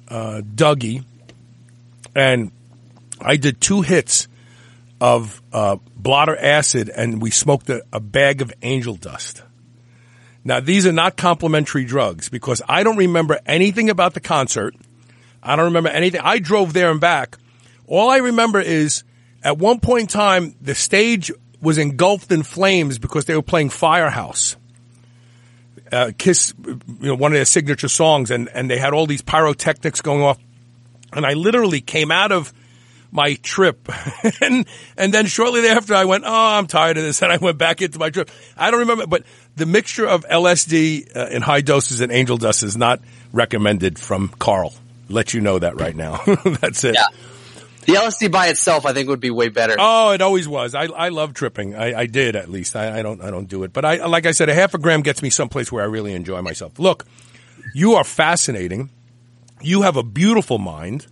uh, 0.09 0.43
Dougie. 0.43 1.05
And 2.15 2.51
I 3.21 3.37
did 3.37 3.61
two 3.61 3.83
hits 3.83 4.29
of 5.01 5.43
uh, 5.53 5.77
blotter 5.95 6.37
acid, 6.37 6.89
and 6.89 7.23
we 7.23 7.31
smoked 7.31 7.69
a, 7.71 7.83
a 7.93 8.01
bag 8.01 8.43
of 8.43 8.53
angel 8.63 8.97
dust. 8.97 9.43
Now, 10.45 10.61
these 10.61 10.87
are 10.87 10.93
not 10.93 11.17
complementary 11.17 11.85
drugs 11.85 12.29
because 12.29 12.63
I 12.69 12.83
don't 12.83 12.97
remember 12.97 13.39
anything 13.45 13.91
about 13.91 14.15
the 14.15 14.21
concert. 14.21 14.75
I 15.43 15.57
don't 15.57 15.67
remember 15.67 15.91
anything. 15.91 16.21
I 16.23 16.39
drove 16.39 16.73
there 16.73 16.91
and 16.91 17.01
back. 17.01 17.37
All 17.87 18.11
I 18.11 18.19
remember 18.19 18.61
is 18.61 19.05
at 19.43 19.59
one 19.59 19.81
point 19.81 20.03
in 20.03 20.07
time, 20.09 20.55
the 20.61 20.75
stage 20.75 21.31
was 21.61 21.79
engulfed 21.79 22.31
in 22.33 22.43
flames 22.43 22.99
because 22.99 23.25
they 23.25 23.35
were 23.35 23.43
playing 23.43 23.71
Firehouse. 23.71 24.57
Uh, 25.91 26.13
Kiss, 26.17 26.55
you 26.67 26.81
know, 27.01 27.15
one 27.15 27.33
of 27.33 27.37
their 27.37 27.45
signature 27.45 27.89
songs, 27.89 28.31
and, 28.31 28.49
and 28.53 28.71
they 28.71 28.79
had 28.79 28.93
all 28.93 29.07
these 29.07 29.23
pyrotechnics 29.23 30.01
going 30.01 30.23
off. 30.23 30.39
And 31.13 31.25
I 31.25 31.33
literally 31.33 31.81
came 31.81 32.11
out 32.11 32.31
of 32.31 32.53
my 33.11 33.35
trip. 33.35 33.89
and, 34.41 34.67
and 34.97 35.15
then 35.15 35.27
shortly 35.27 35.61
thereafter, 35.61 35.95
I 35.95 36.05
went, 36.05 36.25
Oh, 36.27 36.31
I'm 36.33 36.67
tired 36.67 36.97
of 36.97 37.05
this. 37.05 37.23
And 37.29 37.33
I 37.33 37.37
went 37.37 37.59
back 37.59 37.83
into 37.83 37.99
my 37.99 38.11
trip. 38.11 38.31
I 38.57 38.71
don't 38.71 38.81
remember, 38.81 39.07
but 39.07 39.25
the 39.57 39.67
mixture 39.67 40.07
of 40.07 40.25
LSD 40.27 41.17
uh, 41.17 41.27
in 41.29 41.43
high 41.43 41.61
doses 41.61 42.01
and 42.01 42.13
angel 42.13 42.37
dust 42.37 42.63
is 42.63 42.77
not 42.77 43.01
recommended 43.33 43.99
from 43.99 44.29
Carl. 44.29 44.75
Let 45.09 45.35
you 45.35 45.41
know 45.41 45.59
that 45.59 45.81
right 45.81 45.97
now. 45.97 46.21
That's 46.61 46.85
it. 46.85 46.95
Yeah. 46.95 47.07
The 47.87 47.95
LSD 47.95 48.31
by 48.31 48.49
itself, 48.49 48.85
I 48.85 48.93
think, 48.93 49.09
would 49.09 49.21
be 49.21 49.31
way 49.31 49.49
better. 49.49 49.75
Oh, 49.79 50.11
it 50.11 50.21
always 50.21 50.47
was. 50.47 50.75
I, 50.75 50.85
I 50.85 51.09
love 51.09 51.33
tripping. 51.33 51.75
I, 51.75 52.01
I 52.01 52.07
did 52.07 52.37
at 52.37 52.51
least. 52.51 52.77
I, 52.77 52.99
I 52.99 53.03
don't 53.03 53.23
I 53.23 53.31
don't 53.31 53.49
do 53.49 53.63
it, 53.63 53.73
but 53.73 53.87
I 53.87 54.05
like 54.05 54.27
I 54.27 54.33
said, 54.33 54.51
a 54.51 54.55
half 54.55 54.75
a 54.75 54.79
gram 54.79 55.01
gets 55.01 55.23
me 55.23 55.31
someplace 55.31 55.73
where 55.73 55.83
I 55.83 55.87
really 55.87 56.13
enjoy 56.13 56.43
myself. 56.43 56.79
Look, 56.79 57.07
you 57.75 57.95
are 57.95 58.05
fascinating. 58.05 58.91
You 59.63 59.83
have 59.83 59.97
a 59.97 60.03
beautiful 60.03 60.59
mind. 60.59 61.07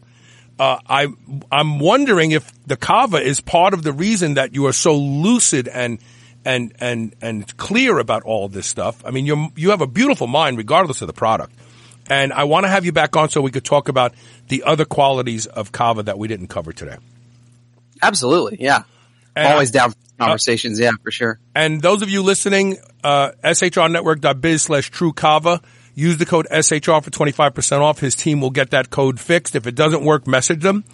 Uh, 0.58 0.78
I 0.88 1.08
I'm 1.52 1.78
wondering 1.78 2.30
if 2.30 2.50
the 2.66 2.76
kava 2.76 3.18
is 3.18 3.40
part 3.40 3.74
of 3.74 3.82
the 3.82 3.92
reason 3.92 4.34
that 4.34 4.54
you 4.54 4.66
are 4.66 4.72
so 4.72 4.96
lucid 4.96 5.68
and 5.68 5.98
and 6.44 6.72
and 6.80 7.14
and 7.20 7.56
clear 7.56 7.98
about 7.98 8.22
all 8.22 8.48
this 8.48 8.66
stuff. 8.66 9.04
I 9.04 9.10
mean, 9.10 9.26
you 9.26 9.48
you 9.54 9.70
have 9.70 9.82
a 9.82 9.86
beautiful 9.86 10.26
mind 10.26 10.56
regardless 10.56 11.02
of 11.02 11.08
the 11.08 11.12
product. 11.12 11.52
And 12.08 12.32
I 12.32 12.44
want 12.44 12.64
to 12.64 12.70
have 12.70 12.84
you 12.84 12.92
back 12.92 13.16
on 13.16 13.30
so 13.30 13.40
we 13.40 13.50
could 13.50 13.64
talk 13.64 13.88
about 13.88 14.14
the 14.46 14.62
other 14.62 14.84
qualities 14.84 15.46
of 15.46 15.72
kava 15.72 16.04
that 16.04 16.16
we 16.16 16.28
didn't 16.28 16.46
cover 16.46 16.72
today. 16.72 16.96
Absolutely. 18.00 18.58
Yeah. 18.60 18.82
And, 19.34 19.48
Always 19.48 19.70
down 19.72 19.90
for 19.90 19.96
conversations. 20.18 20.78
Uh, 20.80 20.84
yeah, 20.84 20.90
for 21.02 21.10
sure. 21.10 21.40
And 21.54 21.82
those 21.82 22.02
of 22.02 22.08
you 22.08 22.22
listening, 22.22 22.78
uh, 23.02 23.32
shrnetwork.biz 23.42 24.62
slash 24.62 24.90
true 24.90 25.12
kava. 25.12 25.60
Use 25.98 26.18
the 26.18 26.26
code 26.26 26.46
SHR 26.50 27.02
for 27.02 27.10
25% 27.10 27.80
off. 27.80 28.00
His 28.00 28.14
team 28.14 28.42
will 28.42 28.50
get 28.50 28.70
that 28.70 28.90
code 28.90 29.18
fixed. 29.18 29.56
If 29.56 29.66
it 29.66 29.74
doesn't 29.74 30.04
work, 30.04 30.26
message 30.26 30.60
them 30.62 30.84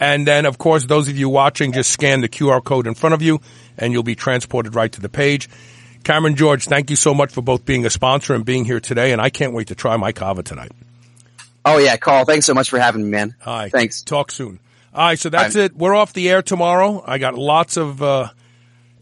And 0.00 0.26
then, 0.26 0.44
of 0.44 0.58
course, 0.58 0.84
those 0.84 1.08
of 1.08 1.16
you 1.16 1.28
watching, 1.28 1.72
just 1.72 1.90
scan 1.90 2.20
the 2.20 2.28
QR 2.28 2.62
code 2.62 2.88
in 2.88 2.94
front 2.94 3.14
of 3.14 3.22
you 3.22 3.40
and 3.78 3.92
you'll 3.92 4.02
be 4.02 4.16
transported 4.16 4.74
right 4.74 4.90
to 4.90 5.00
the 5.00 5.08
page. 5.08 5.48
Cameron 6.02 6.34
George, 6.34 6.64
thank 6.64 6.90
you 6.90 6.96
so 6.96 7.14
much 7.14 7.32
for 7.32 7.42
both 7.42 7.64
being 7.64 7.86
a 7.86 7.90
sponsor 7.90 8.34
and 8.34 8.44
being 8.44 8.64
here 8.64 8.80
today. 8.80 9.12
And 9.12 9.20
I 9.20 9.30
can't 9.30 9.52
wait 9.54 9.68
to 9.68 9.76
try 9.76 9.96
my 9.96 10.10
kava 10.10 10.42
tonight. 10.42 10.72
Oh 11.64 11.78
yeah, 11.78 11.96
Carl, 11.96 12.24
thanks 12.24 12.46
so 12.46 12.54
much 12.54 12.70
for 12.70 12.78
having 12.80 13.04
me, 13.04 13.10
man. 13.10 13.36
Hi. 13.40 13.68
Thanks. 13.68 14.02
Talk 14.02 14.32
soon. 14.32 14.58
All 14.92 15.06
right. 15.06 15.18
So 15.18 15.28
that's 15.28 15.54
it. 15.54 15.76
We're 15.76 15.94
off 15.94 16.12
the 16.12 16.28
air 16.28 16.42
tomorrow. 16.42 17.04
I 17.06 17.18
got 17.18 17.34
lots 17.34 17.76
of, 17.76 18.02
uh, 18.02 18.30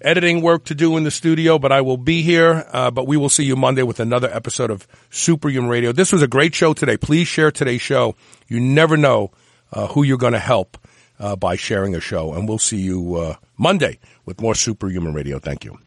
editing 0.01 0.43
work 0.43 0.65
to 0.67 0.75
do 0.75 0.97
in 0.97 1.05
the 1.05 1.11
studio, 1.11 1.59
but 1.59 1.73
I 1.73 1.81
will 1.81 1.97
be 1.97 2.23
here. 2.23 2.67
Uh, 2.73 2.91
but 2.91 3.07
we 3.07 3.17
will 3.17 3.29
see 3.29 3.45
you 3.45 3.57
Monday 3.57 3.83
with 3.83 4.01
another 4.01 4.33
episode 4.33 4.71
of 4.71 4.87
Superhuman 5.11 5.71
Radio. 5.71 5.93
This 5.93 6.13
was 6.13 6.23
a 6.23 6.29
great 6.29 6.55
show 6.55 6.75
today. 6.75 6.97
Please 6.97 7.29
share 7.29 7.51
today's 7.51 7.83
show. 7.83 8.15
You 8.47 8.61
never 8.61 8.97
know 8.97 9.33
uh, 9.73 9.89
who 9.89 10.03
you're 10.03 10.19
going 10.19 10.33
to 10.33 10.39
help 10.39 10.79
uh, 11.19 11.37
by 11.37 11.57
sharing 11.57 11.95
a 11.95 12.01
show, 12.01 12.33
and 12.33 12.49
we'll 12.49 12.59
see 12.59 12.79
you 12.79 13.17
uh, 13.17 13.37
Monday 13.57 13.99
with 14.25 14.41
more 14.41 14.55
Superhuman 14.55 15.15
Radio. 15.15 15.39
Thank 15.39 15.65
you. 15.65 15.79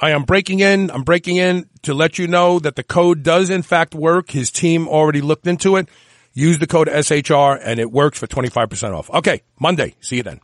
I 0.00 0.10
am 0.10 0.24
breaking 0.24 0.60
in. 0.60 0.90
I'm 0.90 1.02
breaking 1.02 1.36
in 1.36 1.68
to 1.82 1.94
let 1.94 2.18
you 2.18 2.28
know 2.28 2.58
that 2.60 2.76
the 2.76 2.84
code 2.84 3.22
does 3.22 3.50
in 3.50 3.62
fact 3.62 3.94
work. 3.94 4.30
His 4.30 4.50
team 4.50 4.86
already 4.86 5.20
looked 5.20 5.46
into 5.46 5.76
it. 5.76 5.88
Use 6.34 6.58
the 6.58 6.66
code 6.66 6.88
SHR 6.88 7.60
and 7.62 7.80
it 7.80 7.90
works 7.90 8.18
for 8.18 8.26
25% 8.26 8.94
off. 8.94 9.10
Okay. 9.10 9.42
Monday. 9.58 9.96
See 10.00 10.16
you 10.16 10.22
then. 10.22 10.40